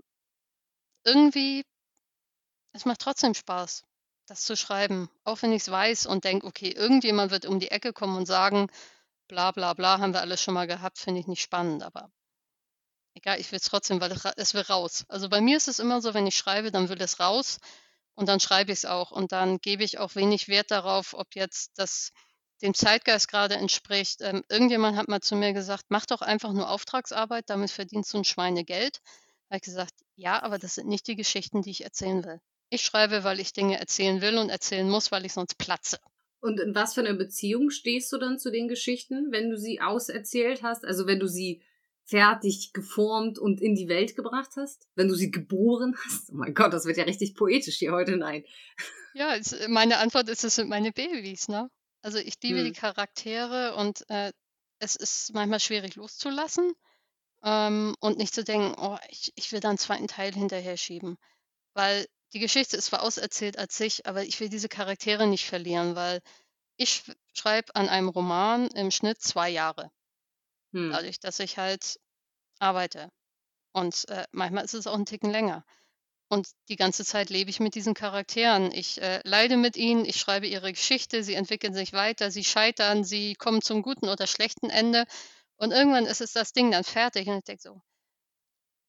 irgendwie, 1.04 1.64
es 2.72 2.84
macht 2.84 3.00
trotzdem 3.00 3.34
Spaß, 3.34 3.84
das 4.30 4.42
zu 4.42 4.56
schreiben. 4.56 5.10
Auch 5.24 5.42
wenn 5.42 5.52
ich 5.52 5.62
es 5.62 5.70
weiß 5.70 6.06
und 6.06 6.24
denke, 6.24 6.46
okay, 6.46 6.70
irgendjemand 6.70 7.30
wird 7.32 7.46
um 7.46 7.60
die 7.60 7.70
Ecke 7.70 7.92
kommen 7.92 8.16
und 8.16 8.26
sagen, 8.26 8.68
bla 9.28 9.50
bla 9.52 9.74
bla, 9.74 9.98
haben 9.98 10.14
wir 10.14 10.20
alles 10.20 10.42
schon 10.42 10.54
mal 10.54 10.66
gehabt, 10.66 10.98
finde 10.98 11.20
ich 11.20 11.26
nicht 11.26 11.42
spannend. 11.42 11.82
Aber 11.82 12.10
Egal, 13.14 13.40
ich 13.40 13.50
will 13.50 13.58
es 13.58 13.64
trotzdem, 13.64 14.00
weil 14.00 14.12
es 14.36 14.54
will 14.54 14.62
raus. 14.62 15.04
Also 15.08 15.28
bei 15.28 15.40
mir 15.40 15.56
ist 15.56 15.68
es 15.68 15.78
immer 15.78 16.00
so, 16.00 16.14
wenn 16.14 16.26
ich 16.26 16.36
schreibe, 16.36 16.70
dann 16.70 16.88
will 16.88 17.00
es 17.02 17.18
raus 17.20 17.58
und 18.14 18.28
dann 18.28 18.40
schreibe 18.40 18.72
ich 18.72 18.78
es 18.78 18.84
auch 18.84 19.10
und 19.10 19.32
dann 19.32 19.58
gebe 19.58 19.82
ich 19.84 19.98
auch 19.98 20.14
wenig 20.14 20.48
Wert 20.48 20.70
darauf, 20.70 21.14
ob 21.14 21.34
jetzt 21.34 21.72
das 21.76 22.12
dem 22.62 22.74
Zeitgeist 22.74 23.28
gerade 23.28 23.56
entspricht. 23.56 24.20
Ähm, 24.20 24.44
irgendjemand 24.48 24.96
hat 24.96 25.08
mal 25.08 25.20
zu 25.20 25.34
mir 25.34 25.52
gesagt, 25.52 25.86
mach 25.88 26.06
doch 26.06 26.22
einfach 26.22 26.52
nur 26.52 26.70
Auftragsarbeit, 26.70 27.48
damit 27.48 27.70
verdienst 27.70 28.12
du 28.14 28.18
ein 28.18 28.24
Schweinegeld. 28.24 29.00
Da 29.48 29.54
habe 29.54 29.56
ich 29.56 29.62
gesagt, 29.62 29.94
ja, 30.16 30.42
aber 30.42 30.58
das 30.58 30.76
sind 30.76 30.88
nicht 30.88 31.06
die 31.06 31.16
Geschichten, 31.16 31.62
die 31.62 31.70
ich 31.70 31.84
erzählen 31.84 32.24
will. 32.24 32.40
Ich 32.70 32.82
schreibe, 32.82 33.24
weil 33.24 33.40
ich 33.40 33.52
Dinge 33.52 33.78
erzählen 33.78 34.22
will 34.22 34.38
und 34.38 34.48
erzählen 34.48 34.88
muss, 34.88 35.10
weil 35.12 35.26
ich 35.26 35.32
sonst 35.32 35.58
platze. 35.58 35.98
Und 36.40 36.58
in 36.58 36.74
was 36.74 36.94
für 36.94 37.00
einer 37.00 37.14
Beziehung 37.14 37.70
stehst 37.70 38.12
du 38.12 38.18
dann 38.18 38.38
zu 38.38 38.50
den 38.50 38.68
Geschichten, 38.68 39.30
wenn 39.30 39.50
du 39.50 39.58
sie 39.58 39.80
auserzählt 39.80 40.62
hast? 40.62 40.84
Also 40.84 41.06
wenn 41.06 41.20
du 41.20 41.26
sie 41.26 41.62
fertig 42.04 42.72
geformt 42.72 43.38
und 43.38 43.60
in 43.60 43.74
die 43.74 43.88
Welt 43.88 44.16
gebracht 44.16 44.52
hast? 44.56 44.88
Wenn 44.94 45.08
du 45.08 45.14
sie 45.14 45.30
geboren 45.30 45.94
hast? 46.04 46.30
Oh 46.30 46.36
mein 46.36 46.54
Gott, 46.54 46.72
das 46.72 46.86
wird 46.86 46.96
ja 46.96 47.04
richtig 47.04 47.34
poetisch 47.34 47.76
hier 47.76 47.92
heute. 47.92 48.16
Nein. 48.16 48.44
Ja, 49.14 49.36
meine 49.68 49.98
Antwort 49.98 50.28
ist, 50.28 50.44
es 50.44 50.54
sind 50.54 50.68
meine 50.68 50.92
Babys, 50.92 51.48
ne? 51.48 51.68
Also 52.02 52.18
ich 52.18 52.34
liebe 52.42 52.60
hm. 52.60 52.64
die 52.64 52.72
Charaktere 52.72 53.74
und 53.74 54.08
äh, 54.08 54.32
es 54.78 54.96
ist 54.96 55.34
manchmal 55.34 55.60
schwierig 55.60 55.96
loszulassen 55.96 56.72
ähm, 57.44 57.94
und 58.00 58.18
nicht 58.18 58.34
zu 58.34 58.44
denken, 58.44 58.74
oh, 58.78 58.96
ich, 59.08 59.32
ich 59.34 59.52
will 59.52 59.60
da 59.60 59.68
einen 59.68 59.78
zweiten 59.78 60.08
Teil 60.08 60.32
hinterher 60.32 60.76
schieben. 60.76 61.16
Weil 61.74 62.06
die 62.32 62.38
Geschichte 62.38 62.76
ist 62.76 62.86
zwar 62.86 63.02
auserzählt 63.02 63.58
als 63.58 63.76
sich, 63.76 64.06
aber 64.06 64.24
ich 64.24 64.38
will 64.40 64.48
diese 64.48 64.68
Charaktere 64.68 65.26
nicht 65.26 65.46
verlieren, 65.46 65.96
weil 65.96 66.20
ich 66.76 67.02
schreibe 67.34 67.74
an 67.74 67.88
einem 67.88 68.08
Roman 68.08 68.68
im 68.68 68.90
Schnitt 68.90 69.20
zwei 69.20 69.50
Jahre. 69.50 69.90
Hm. 70.72 70.90
Dadurch, 70.92 71.20
dass 71.20 71.38
ich 71.40 71.58
halt 71.58 71.98
arbeite. 72.58 73.10
Und 73.72 74.08
äh, 74.08 74.24
manchmal 74.32 74.64
ist 74.64 74.74
es 74.74 74.86
auch 74.86 74.94
ein 74.94 75.06
Ticken 75.06 75.30
länger. 75.30 75.64
Und 76.28 76.48
die 76.68 76.76
ganze 76.76 77.04
Zeit 77.04 77.28
lebe 77.28 77.50
ich 77.50 77.58
mit 77.58 77.74
diesen 77.74 77.92
Charakteren. 77.92 78.70
Ich 78.72 79.02
äh, 79.02 79.20
leide 79.24 79.56
mit 79.56 79.76
ihnen, 79.76 80.04
ich 80.04 80.16
schreibe 80.16 80.46
ihre 80.46 80.72
Geschichte, 80.72 81.24
sie 81.24 81.34
entwickeln 81.34 81.74
sich 81.74 81.92
weiter, 81.92 82.30
sie 82.30 82.44
scheitern, 82.44 83.02
sie 83.02 83.34
kommen 83.34 83.62
zum 83.62 83.82
guten 83.82 84.08
oder 84.08 84.28
schlechten 84.28 84.70
Ende. 84.70 85.06
Und 85.56 85.72
irgendwann 85.72 86.06
ist 86.06 86.20
es 86.20 86.32
das 86.32 86.52
Ding 86.52 86.70
dann 86.70 86.84
fertig 86.84 87.26
und 87.26 87.38
ich 87.38 87.44
denke 87.44 87.62
so, 87.62 87.82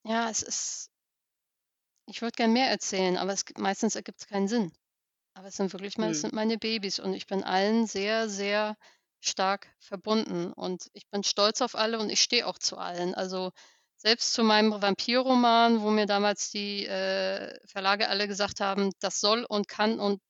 ja, 0.03 0.29
es 0.29 0.43
ist, 0.43 0.90
ich 2.05 2.21
würde 2.21 2.35
gern 2.35 2.53
mehr 2.53 2.69
erzählen, 2.69 3.17
aber 3.17 3.33
es, 3.33 3.45
meistens 3.57 3.95
ergibt 3.95 4.19
es 4.19 4.27
keinen 4.27 4.47
Sinn. 4.47 4.71
Aber 5.33 5.47
es 5.47 5.55
sind 5.55 5.71
wirklich 5.73 5.97
es 5.97 6.03
hm. 6.03 6.13
sind 6.13 6.33
meine 6.33 6.57
Babys 6.57 6.99
und 6.99 7.13
ich 7.13 7.27
bin 7.27 7.43
allen 7.43 7.87
sehr, 7.87 8.29
sehr 8.29 8.75
stark 9.21 9.73
verbunden 9.79 10.51
und 10.51 10.89
ich 10.93 11.07
bin 11.09 11.23
stolz 11.23 11.61
auf 11.61 11.75
alle 11.75 11.99
und 11.99 12.09
ich 12.09 12.21
stehe 12.21 12.47
auch 12.47 12.57
zu 12.57 12.77
allen. 12.77 13.13
Also 13.15 13.51
selbst 13.97 14.33
zu 14.33 14.43
meinem 14.43 14.81
Vampirroman, 14.81 15.81
wo 15.81 15.91
mir 15.91 16.07
damals 16.07 16.49
die 16.49 16.85
äh, 16.85 17.55
Verlage 17.67 18.09
alle 18.09 18.27
gesagt 18.27 18.59
haben, 18.59 18.91
das 18.99 19.19
soll 19.19 19.45
und 19.47 19.67
kann 19.67 19.99
und 19.99 20.21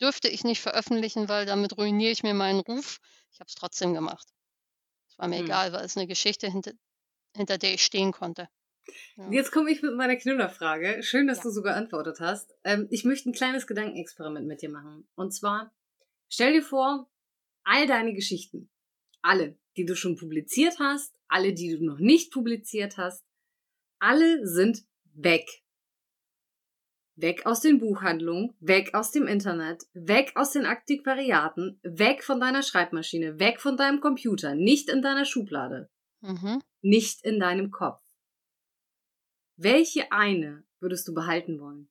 dürfte 0.00 0.28
ich 0.28 0.42
nicht 0.42 0.60
veröffentlichen, 0.60 1.28
weil 1.28 1.46
damit 1.46 1.76
ruiniere 1.76 2.10
ich 2.10 2.22
mir 2.22 2.34
meinen 2.34 2.60
Ruf. 2.60 2.98
Ich 3.30 3.40
habe 3.40 3.48
es 3.48 3.54
trotzdem 3.54 3.94
gemacht. 3.94 4.26
Es 5.08 5.18
war 5.18 5.28
mir 5.28 5.38
hm. 5.38 5.44
egal, 5.44 5.72
weil 5.72 5.84
es 5.84 5.96
eine 5.96 6.06
Geschichte 6.06 6.50
hinter, 6.50 6.72
hinter 7.36 7.58
der 7.58 7.74
ich 7.74 7.84
stehen 7.84 8.12
konnte. 8.12 8.48
Ja. 9.16 9.30
Jetzt 9.30 9.52
komme 9.52 9.70
ich 9.70 9.82
mit 9.82 9.94
meiner 9.94 10.16
Knüllerfrage. 10.16 11.02
Schön, 11.02 11.26
dass 11.26 11.38
ja. 11.38 11.44
du 11.44 11.50
so 11.50 11.62
geantwortet 11.62 12.20
hast. 12.20 12.54
Ähm, 12.64 12.86
ich 12.90 13.04
möchte 13.04 13.30
ein 13.30 13.34
kleines 13.34 13.66
Gedankenexperiment 13.66 14.46
mit 14.46 14.62
dir 14.62 14.70
machen. 14.70 15.06
Und 15.14 15.32
zwar, 15.32 15.74
stell 16.28 16.52
dir 16.52 16.62
vor, 16.62 17.08
all 17.64 17.86
deine 17.86 18.14
Geschichten, 18.14 18.70
alle, 19.22 19.56
die 19.76 19.84
du 19.84 19.96
schon 19.96 20.16
publiziert 20.16 20.78
hast, 20.78 21.14
alle, 21.28 21.54
die 21.54 21.76
du 21.76 21.84
noch 21.84 21.98
nicht 21.98 22.32
publiziert 22.32 22.96
hast, 22.96 23.24
alle 23.98 24.46
sind 24.46 24.84
weg. 25.14 25.46
Weg 27.16 27.46
aus 27.46 27.60
den 27.60 27.78
Buchhandlungen, 27.78 28.54
weg 28.58 28.92
aus 28.92 29.12
dem 29.12 29.28
Internet, 29.28 29.84
weg 29.92 30.32
aus 30.34 30.50
den 30.50 30.66
Antiquariaten, 30.66 31.78
weg 31.82 32.24
von 32.24 32.40
deiner 32.40 32.62
Schreibmaschine, 32.62 33.38
weg 33.38 33.60
von 33.60 33.76
deinem 33.76 34.00
Computer, 34.00 34.56
nicht 34.56 34.90
in 34.90 35.00
deiner 35.00 35.24
Schublade, 35.24 35.88
mhm. 36.20 36.60
nicht 36.82 37.24
in 37.24 37.38
deinem 37.38 37.70
Kopf. 37.70 38.03
Welche 39.56 40.10
eine 40.10 40.64
würdest 40.80 41.06
du 41.06 41.14
behalten 41.14 41.60
wollen? 41.60 41.88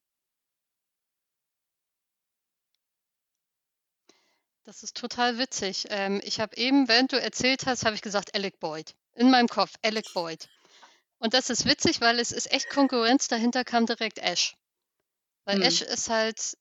Das 4.66 4.82
ist 4.82 4.96
total 4.96 5.38
witzig. 5.38 5.88
Ähm, 5.90 6.22
ich 6.24 6.40
habe 6.40 6.56
eben, 6.56 6.88
während 6.88 7.12
du 7.12 7.20
erzählt 7.20 7.66
hast, 7.66 7.86
habe 7.86 7.96
ich 7.96 8.02
gesagt 8.02 8.34
Alec 8.34 8.60
Boyd. 8.60 8.96
In 9.14 9.30
meinem 9.30 9.48
Kopf, 9.48 9.74
Alec 9.82 10.14
Boyd. 10.14 10.50
Und 11.20 11.34
das 11.34 11.50
ist 11.50 11.66
witzig, 11.66 12.02
weil 12.02 12.20
es 12.20 12.32
ist 12.32 12.52
echt 12.52 12.70
Konkurrenz. 12.70 13.28
Dahinter 13.28 13.64
kam 13.64 13.86
direkt 13.86 14.20
Ash. 14.20 14.56
Weil 15.46 15.58
hm. 15.58 15.64
Ash 15.64 15.82
ist 15.82 16.10
halt, 16.10 16.58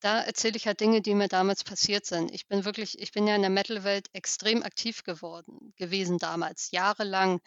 da 0.00 0.20
erzähle 0.22 0.56
ich 0.56 0.66
halt 0.66 0.80
Dinge, 0.80 1.02
die 1.02 1.14
mir 1.14 1.28
damals 1.28 1.64
passiert 1.64 2.06
sind. 2.06 2.32
Ich 2.32 2.46
bin 2.46 2.64
wirklich, 2.64 2.98
ich 2.98 3.12
bin 3.12 3.26
ja 3.26 3.36
in 3.36 3.42
der 3.42 3.50
Metal-Welt 3.50 4.08
extrem 4.12 4.62
aktiv 4.62 5.04
geworden, 5.04 5.74
gewesen 5.76 6.18
damals, 6.18 6.70
jahrelang. 6.70 7.40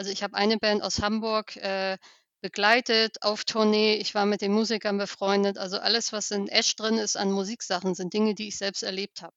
Also 0.00 0.12
ich 0.12 0.22
habe 0.22 0.32
eine 0.34 0.56
Band 0.56 0.82
aus 0.82 1.02
Hamburg, 1.02 1.56
äh, 1.56 1.98
begleitet 2.40 3.22
auf 3.22 3.44
Tournee. 3.44 3.96
Ich 3.96 4.14
war 4.14 4.24
mit 4.24 4.40
den 4.40 4.50
Musikern 4.50 4.96
befreundet. 4.96 5.58
Also 5.58 5.78
alles, 5.78 6.10
was 6.10 6.30
in 6.30 6.48
Ash 6.48 6.74
drin 6.74 6.96
ist 6.96 7.18
an 7.18 7.30
Musiksachen, 7.30 7.94
sind 7.94 8.14
Dinge, 8.14 8.34
die 8.34 8.48
ich 8.48 8.56
selbst 8.56 8.82
erlebt 8.82 9.20
habe. 9.20 9.34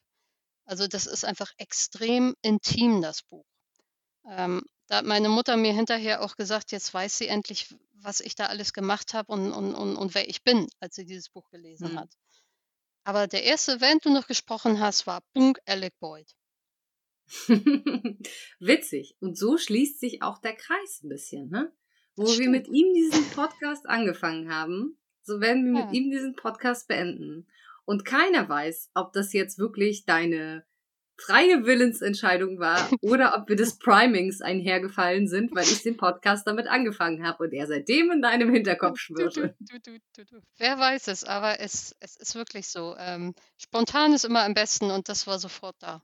Also 0.64 0.88
das 0.88 1.06
ist 1.06 1.26
einfach 1.26 1.52
extrem 1.58 2.34
intim, 2.42 3.02
das 3.02 3.24
Buch. 3.24 3.44
Ähm, 4.26 4.64
da 4.88 5.00
hat 5.00 5.06
meine 5.06 5.28
Mutter 5.28 5.58
mir 5.58 5.74
hinterher 5.74 6.22
auch 6.22 6.38
gesagt, 6.38 6.72
jetzt 6.72 6.94
weiß 6.94 7.18
sie 7.18 7.28
endlich, 7.28 7.76
was 7.96 8.22
ich 8.22 8.36
da 8.36 8.46
alles 8.46 8.72
gemacht 8.72 9.14
habe 9.14 9.34
und, 9.34 9.52
und, 9.52 9.76
und, 9.76 9.98
und 9.98 10.16
wer 10.16 10.30
ich 10.30 10.44
bin, 10.44 10.70
als 10.80 10.96
sie 10.96 11.04
dieses 11.04 11.28
Buch 11.28 11.50
gelesen 11.50 11.92
mhm. 11.92 12.00
hat. 12.00 12.10
Aber 13.04 13.28
der 13.28 13.44
erste, 13.44 13.82
wenn 13.82 13.98
du 13.98 14.14
noch 14.14 14.28
gesprochen 14.28 14.80
hast, 14.80 15.08
war 15.08 15.20
Bunk 15.34 15.60
Alec 15.66 16.00
Boyd. 16.00 16.34
Witzig. 18.60 19.16
Und 19.20 19.38
so 19.38 19.58
schließt 19.58 20.00
sich 20.00 20.22
auch 20.22 20.40
der 20.40 20.56
Kreis 20.56 21.02
ein 21.04 21.10
bisschen, 21.10 21.50
ne? 21.50 21.72
Wo 22.16 22.26
wir 22.26 22.50
mit 22.50 22.68
ihm 22.68 22.94
diesen 22.94 23.26
Podcast 23.32 23.88
angefangen 23.88 24.54
haben, 24.54 25.00
so 25.24 25.42
werden 25.42 25.66
wir 25.66 25.80
ja. 25.80 25.86
mit 25.86 25.96
ihm 25.96 26.12
diesen 26.12 26.36
Podcast 26.36 26.88
beenden. 26.88 27.48
Und 27.86 28.06
keiner 28.06 28.48
weiß, 28.48 28.92
ob 28.94 29.14
das 29.14 29.34
jetzt 29.34 29.58
wirklich 29.58 30.06
deine 30.06 30.66
freie 31.18 31.66
Willensentscheidung 31.66 32.60
war 32.60 32.78
oder 33.02 33.36
ob 33.38 33.50
wir 33.50 33.56
des 33.56 33.78
Primings 33.78 34.42
einhergefallen 34.42 35.28
sind, 35.28 35.54
weil 35.56 35.64
ich 35.64 35.84
den 35.84 35.98
Podcast 35.98 36.48
damit 36.48 36.68
angefangen 36.68 37.26
habe 37.26 37.44
und 37.44 37.54
er 37.54 37.68
seitdem 37.68 38.12
in 38.12 38.22
deinem 38.22 38.52
Hinterkopf 38.52 39.00
schwirrte. 39.00 39.56
Du, 39.60 40.00
Wer 40.58 40.78
weiß 40.78 41.08
es, 41.08 41.24
aber 41.24 41.60
es, 41.60 41.96
es 42.00 42.16
ist 42.16 42.36
wirklich 42.36 42.68
so. 42.68 42.96
Ähm, 42.98 43.36
spontan 43.58 44.14
ist 44.14 44.26
immer 44.26 44.44
am 44.44 44.54
besten 44.54 44.92
und 44.92 45.10
das 45.10 45.28
war 45.28 45.40
sofort 45.40 45.76
da. 45.80 46.04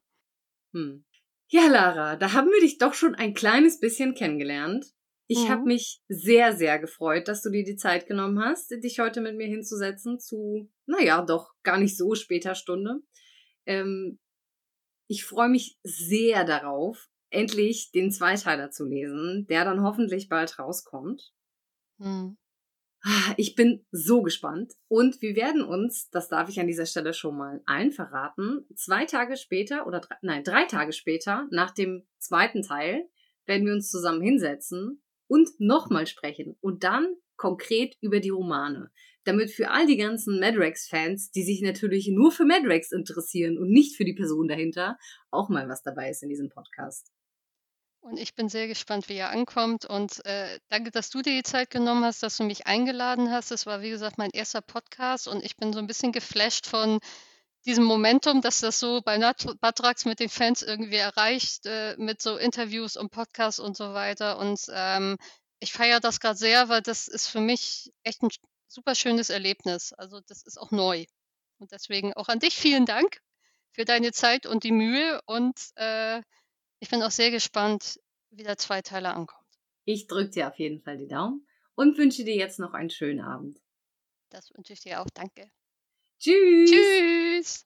Hm. 0.74 1.04
Ja, 1.52 1.68
Lara, 1.68 2.16
da 2.16 2.34
haben 2.34 2.50
wir 2.50 2.62
dich 2.62 2.78
doch 2.78 2.94
schon 2.94 3.16
ein 3.16 3.34
kleines 3.34 3.80
bisschen 3.80 4.14
kennengelernt. 4.14 4.86
Ich 5.28 5.46
Mhm. 5.46 5.50
habe 5.50 5.64
mich 5.64 6.02
sehr, 6.08 6.56
sehr 6.56 6.78
gefreut, 6.78 7.28
dass 7.28 7.42
du 7.42 7.50
dir 7.50 7.64
die 7.64 7.76
Zeit 7.76 8.06
genommen 8.08 8.40
hast, 8.40 8.70
dich 8.70 9.00
heute 9.00 9.20
mit 9.22 9.36
mir 9.36 9.48
hinzusetzen 9.48 10.20
zu, 10.20 10.70
naja, 10.86 11.24
doch 11.24 11.54
gar 11.64 11.80
nicht 11.80 11.98
so 11.98 12.14
später 12.14 12.54
Stunde. 12.54 13.02
Ähm, 13.66 14.20
ich 15.08 15.26
freue 15.26 15.50
mich 15.50 15.80
sehr 15.84 16.46
darauf, 16.46 17.10
endlich 17.32 17.92
den 17.92 18.12
Zweiteiler 18.12 18.70
zu 18.70 18.86
lesen, 18.86 19.48
der 19.50 19.66
dann 19.66 19.82
hoffentlich 19.82 20.30
bald 20.30 20.60
rauskommt. 20.60 21.34
Hm. 22.00 22.38
Ah, 23.02 23.34
Ich 23.38 23.56
bin 23.56 23.86
so 23.92 24.22
gespannt. 24.22 24.74
Und 24.88 25.22
wir 25.22 25.36
werden 25.36 25.64
uns, 25.64 26.10
das 26.10 26.28
darf 26.28 26.50
ich 26.50 26.60
an 26.60 26.68
dieser 26.68 26.86
Stelle 26.86 27.14
schon 27.14 27.38
mal 27.38 27.62
allen 27.66 27.92
verraten, 27.92 28.66
zwei 28.76 29.06
Tage 29.06 29.38
später 29.38 29.88
oder 29.88 30.02
drei, 30.02 30.16
nein, 30.22 30.44
drei 30.44 30.66
Tage 30.66 30.92
später, 30.92 31.48
nach 31.52 31.72
dem 31.72 32.06
zweiten 32.18 32.62
Teil, 32.62 33.08
werden 33.46 33.66
wir 33.66 33.74
uns 33.74 33.90
zusammen 33.90 34.22
hinsetzen 34.22 35.02
und 35.28 35.50
nochmal 35.60 36.08
sprechen. 36.08 36.58
Und 36.62 36.84
dann 36.84 37.16
konkret 37.38 37.96
über 38.02 38.20
die 38.20 38.30
Romane. 38.30 38.92
Damit 39.24 39.52
für 39.52 39.70
all 39.70 39.86
die 39.86 39.98
ganzen 39.98 40.40
Madrex-Fans, 40.40 41.32
die 41.32 41.44
sich 41.44 41.62
natürlich 41.62 42.10
nur 42.10 42.32
für 42.32 42.46
Madrex 42.46 42.92
interessieren 42.92 43.58
und 43.58 43.70
nicht 43.70 43.96
für 43.96 44.06
die 44.06 44.14
Person 44.14 44.48
dahinter, 44.48 44.98
auch 45.32 45.50
mal 45.50 45.70
was 45.70 45.84
dabei 45.84 46.10
ist 46.10 46.22
in 46.22 46.30
diesem 46.30 46.50
Podcast. 46.50 47.12
Und 48.02 48.18
ich 48.18 48.34
bin 48.34 48.50
sehr 48.50 48.68
gespannt, 48.68 49.10
wie 49.10 49.16
er 49.16 49.30
ankommt. 49.30 49.86
Und 49.86 50.26
äh, 50.26 50.60
danke, 50.70 50.92
dass 50.92 51.10
du 51.10 51.22
dir 51.22 51.34
die 51.34 51.44
Zeit 51.44 51.70
genommen 51.70 52.04
hast, 52.06 52.24
dass 52.24 52.38
du 52.38 52.44
mich 52.44 52.66
eingeladen 52.66 53.30
hast. 53.30 53.52
Das 53.52 53.66
war, 53.66 53.82
wie 53.82 53.90
gesagt, 53.90 54.18
mein 54.18 54.32
erster 54.32 54.62
Podcast 54.62 55.28
und 55.28 55.44
ich 55.44 55.58
bin 55.58 55.74
so 55.74 55.80
ein 55.80 55.88
bisschen 55.88 56.12
geflasht 56.12 56.66
von 56.66 57.00
diesem 57.66 57.84
Momentum, 57.84 58.42
dass 58.42 58.62
das 58.62 58.80
so 58.80 59.02
bei 59.02 59.18
Batrax 59.60 60.06
mit 60.06 60.20
den 60.20 60.30
Fans 60.30 60.62
irgendwie 60.62 60.96
erreicht, 60.96 61.66
äh, 61.66 61.96
mit 61.98 62.22
so 62.22 62.38
Interviews 62.38 62.96
und 62.96 63.12
Podcasts 63.12 63.60
und 63.60 63.76
so 63.76 63.94
weiter. 63.94 64.40
Und 64.40 64.62
ähm, 64.74 65.18
ich 65.60 65.74
feiere 65.74 66.00
das 66.00 66.20
gerade 66.20 66.38
sehr, 66.38 66.70
weil 66.70 66.82
das 66.82 67.08
ist 67.08 67.28
für 67.28 67.42
mich 67.42 67.92
echt 68.04 68.24
ein 68.24 68.30
super 68.68 68.96
schönes 68.96 69.30
Erlebnis. 69.30 69.94
Also 69.94 70.22
das 70.22 70.44
ist 70.44 70.58
auch 70.58 70.72
neu. 70.72 71.06
Und 71.58 71.72
deswegen 71.74 72.14
auch 72.14 72.30
an 72.30 72.40
dich 72.40 72.56
vielen 72.56 72.86
Dank 72.86 73.20
für 73.74 73.84
deine 73.84 74.14
Zeit 74.14 74.46
und 74.46 74.64
die 74.64 74.72
Mühe. 74.72 75.22
Und 75.26 75.60
äh, 75.76 76.22
ich 76.80 76.90
bin 76.90 77.04
auch 77.04 77.12
sehr 77.12 77.32
gespannt, 77.32 78.00
wie 78.32 78.44
der 78.44 78.58
Zweiteiler 78.58 79.16
ankommt. 79.16 79.46
Ich 79.86 80.08
drücke 80.08 80.30
dir 80.30 80.48
auf 80.48 80.58
jeden 80.60 80.82
Fall 80.82 80.98
die 80.98 81.08
Daumen 81.08 81.46
und 81.76 81.98
wünsche 81.98 82.24
dir 82.24 82.36
jetzt 82.36 82.60
noch 82.60 82.74
einen 82.74 82.90
schönen 82.90 83.22
Abend. 83.22 83.60
Das 84.30 84.54
wünsche 84.54 84.74
ich 84.74 84.82
dir 84.82 85.02
auch. 85.02 85.08
Danke. 85.14 85.52
Tschüss! 86.20 86.72
Tschüss. 86.72 87.66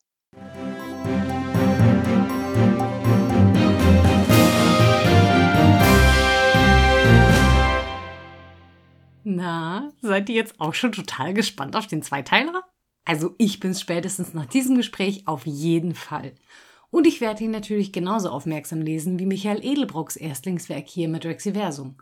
Na, 9.26 9.92
seid 10.02 10.28
ihr 10.28 10.34
jetzt 10.34 10.60
auch 10.60 10.74
schon 10.74 10.92
total 10.92 11.34
gespannt 11.34 11.76
auf 11.76 11.86
den 11.86 12.02
Zweiteiler? 12.02 12.62
Also 13.04 13.34
ich 13.38 13.60
bin's 13.60 13.80
spätestens 13.80 14.34
nach 14.34 14.46
diesem 14.46 14.76
Gespräch 14.76 15.26
auf 15.26 15.46
jeden 15.46 15.94
Fall. 15.94 16.34
Und 16.94 17.08
ich 17.08 17.20
werde 17.20 17.42
ihn 17.42 17.50
natürlich 17.50 17.90
genauso 17.90 18.28
aufmerksam 18.28 18.80
lesen 18.80 19.18
wie 19.18 19.26
Michael 19.26 19.64
Edelbrocks 19.64 20.14
Erstlingswerk 20.14 20.86
hier 20.86 21.08
mit 21.08 21.24
Rexiversum. 21.24 21.96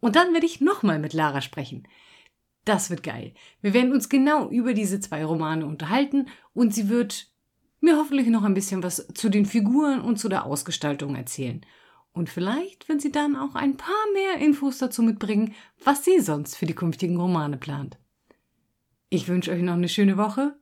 Und 0.00 0.16
dann 0.16 0.32
werde 0.32 0.46
ich 0.46 0.60
nochmal 0.60 0.98
mit 0.98 1.12
Lara 1.12 1.40
sprechen. 1.40 1.86
Das 2.64 2.90
wird 2.90 3.04
geil. 3.04 3.34
Wir 3.60 3.72
werden 3.72 3.92
uns 3.92 4.08
genau 4.08 4.50
über 4.50 4.74
diese 4.74 4.98
zwei 4.98 5.24
Romane 5.24 5.64
unterhalten 5.64 6.26
und 6.54 6.74
sie 6.74 6.88
wird 6.88 7.30
mir 7.78 7.96
hoffentlich 7.96 8.26
noch 8.30 8.42
ein 8.42 8.54
bisschen 8.54 8.82
was 8.82 9.06
zu 9.14 9.28
den 9.28 9.46
Figuren 9.46 10.00
und 10.00 10.18
zu 10.18 10.28
der 10.28 10.44
Ausgestaltung 10.44 11.14
erzählen. 11.14 11.64
Und 12.10 12.28
vielleicht, 12.28 12.88
wenn 12.88 12.98
sie 12.98 13.12
dann 13.12 13.36
auch 13.36 13.54
ein 13.54 13.76
paar 13.76 13.94
mehr 14.12 14.44
Infos 14.44 14.78
dazu 14.78 15.04
mitbringen, 15.04 15.54
was 15.84 16.04
sie 16.04 16.18
sonst 16.18 16.56
für 16.56 16.66
die 16.66 16.74
künftigen 16.74 17.16
Romane 17.16 17.58
plant. 17.58 17.96
Ich 19.08 19.28
wünsche 19.28 19.52
euch 19.52 19.62
noch 19.62 19.74
eine 19.74 19.88
schöne 19.88 20.16
Woche. 20.16 20.56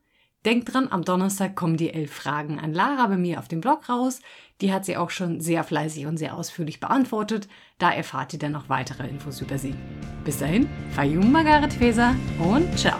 Denkt 0.45 0.73
dran, 0.73 0.87
am 0.89 1.03
Donnerstag 1.03 1.55
kommen 1.55 1.77
die 1.77 1.93
elf 1.93 2.11
Fragen 2.11 2.59
an 2.59 2.73
Lara 2.73 3.05
bei 3.07 3.17
mir 3.17 3.37
auf 3.37 3.47
dem 3.47 3.61
Blog 3.61 3.87
raus. 3.89 4.21
Die 4.59 4.73
hat 4.73 4.85
sie 4.85 4.97
auch 4.97 5.11
schon 5.11 5.39
sehr 5.39 5.63
fleißig 5.63 6.07
und 6.07 6.17
sehr 6.17 6.35
ausführlich 6.35 6.79
beantwortet. 6.79 7.47
Da 7.77 7.91
erfahrt 7.91 8.33
ihr 8.33 8.39
dann 8.39 8.51
noch 8.51 8.67
weitere 8.67 9.07
Infos 9.07 9.41
über 9.41 9.59
sie. 9.59 9.75
Bis 10.23 10.39
dahin, 10.39 10.67
Fayum 10.95 11.31
Margaret 11.31 11.73
Feser 11.73 12.15
und 12.39 12.77
ciao. 12.77 12.97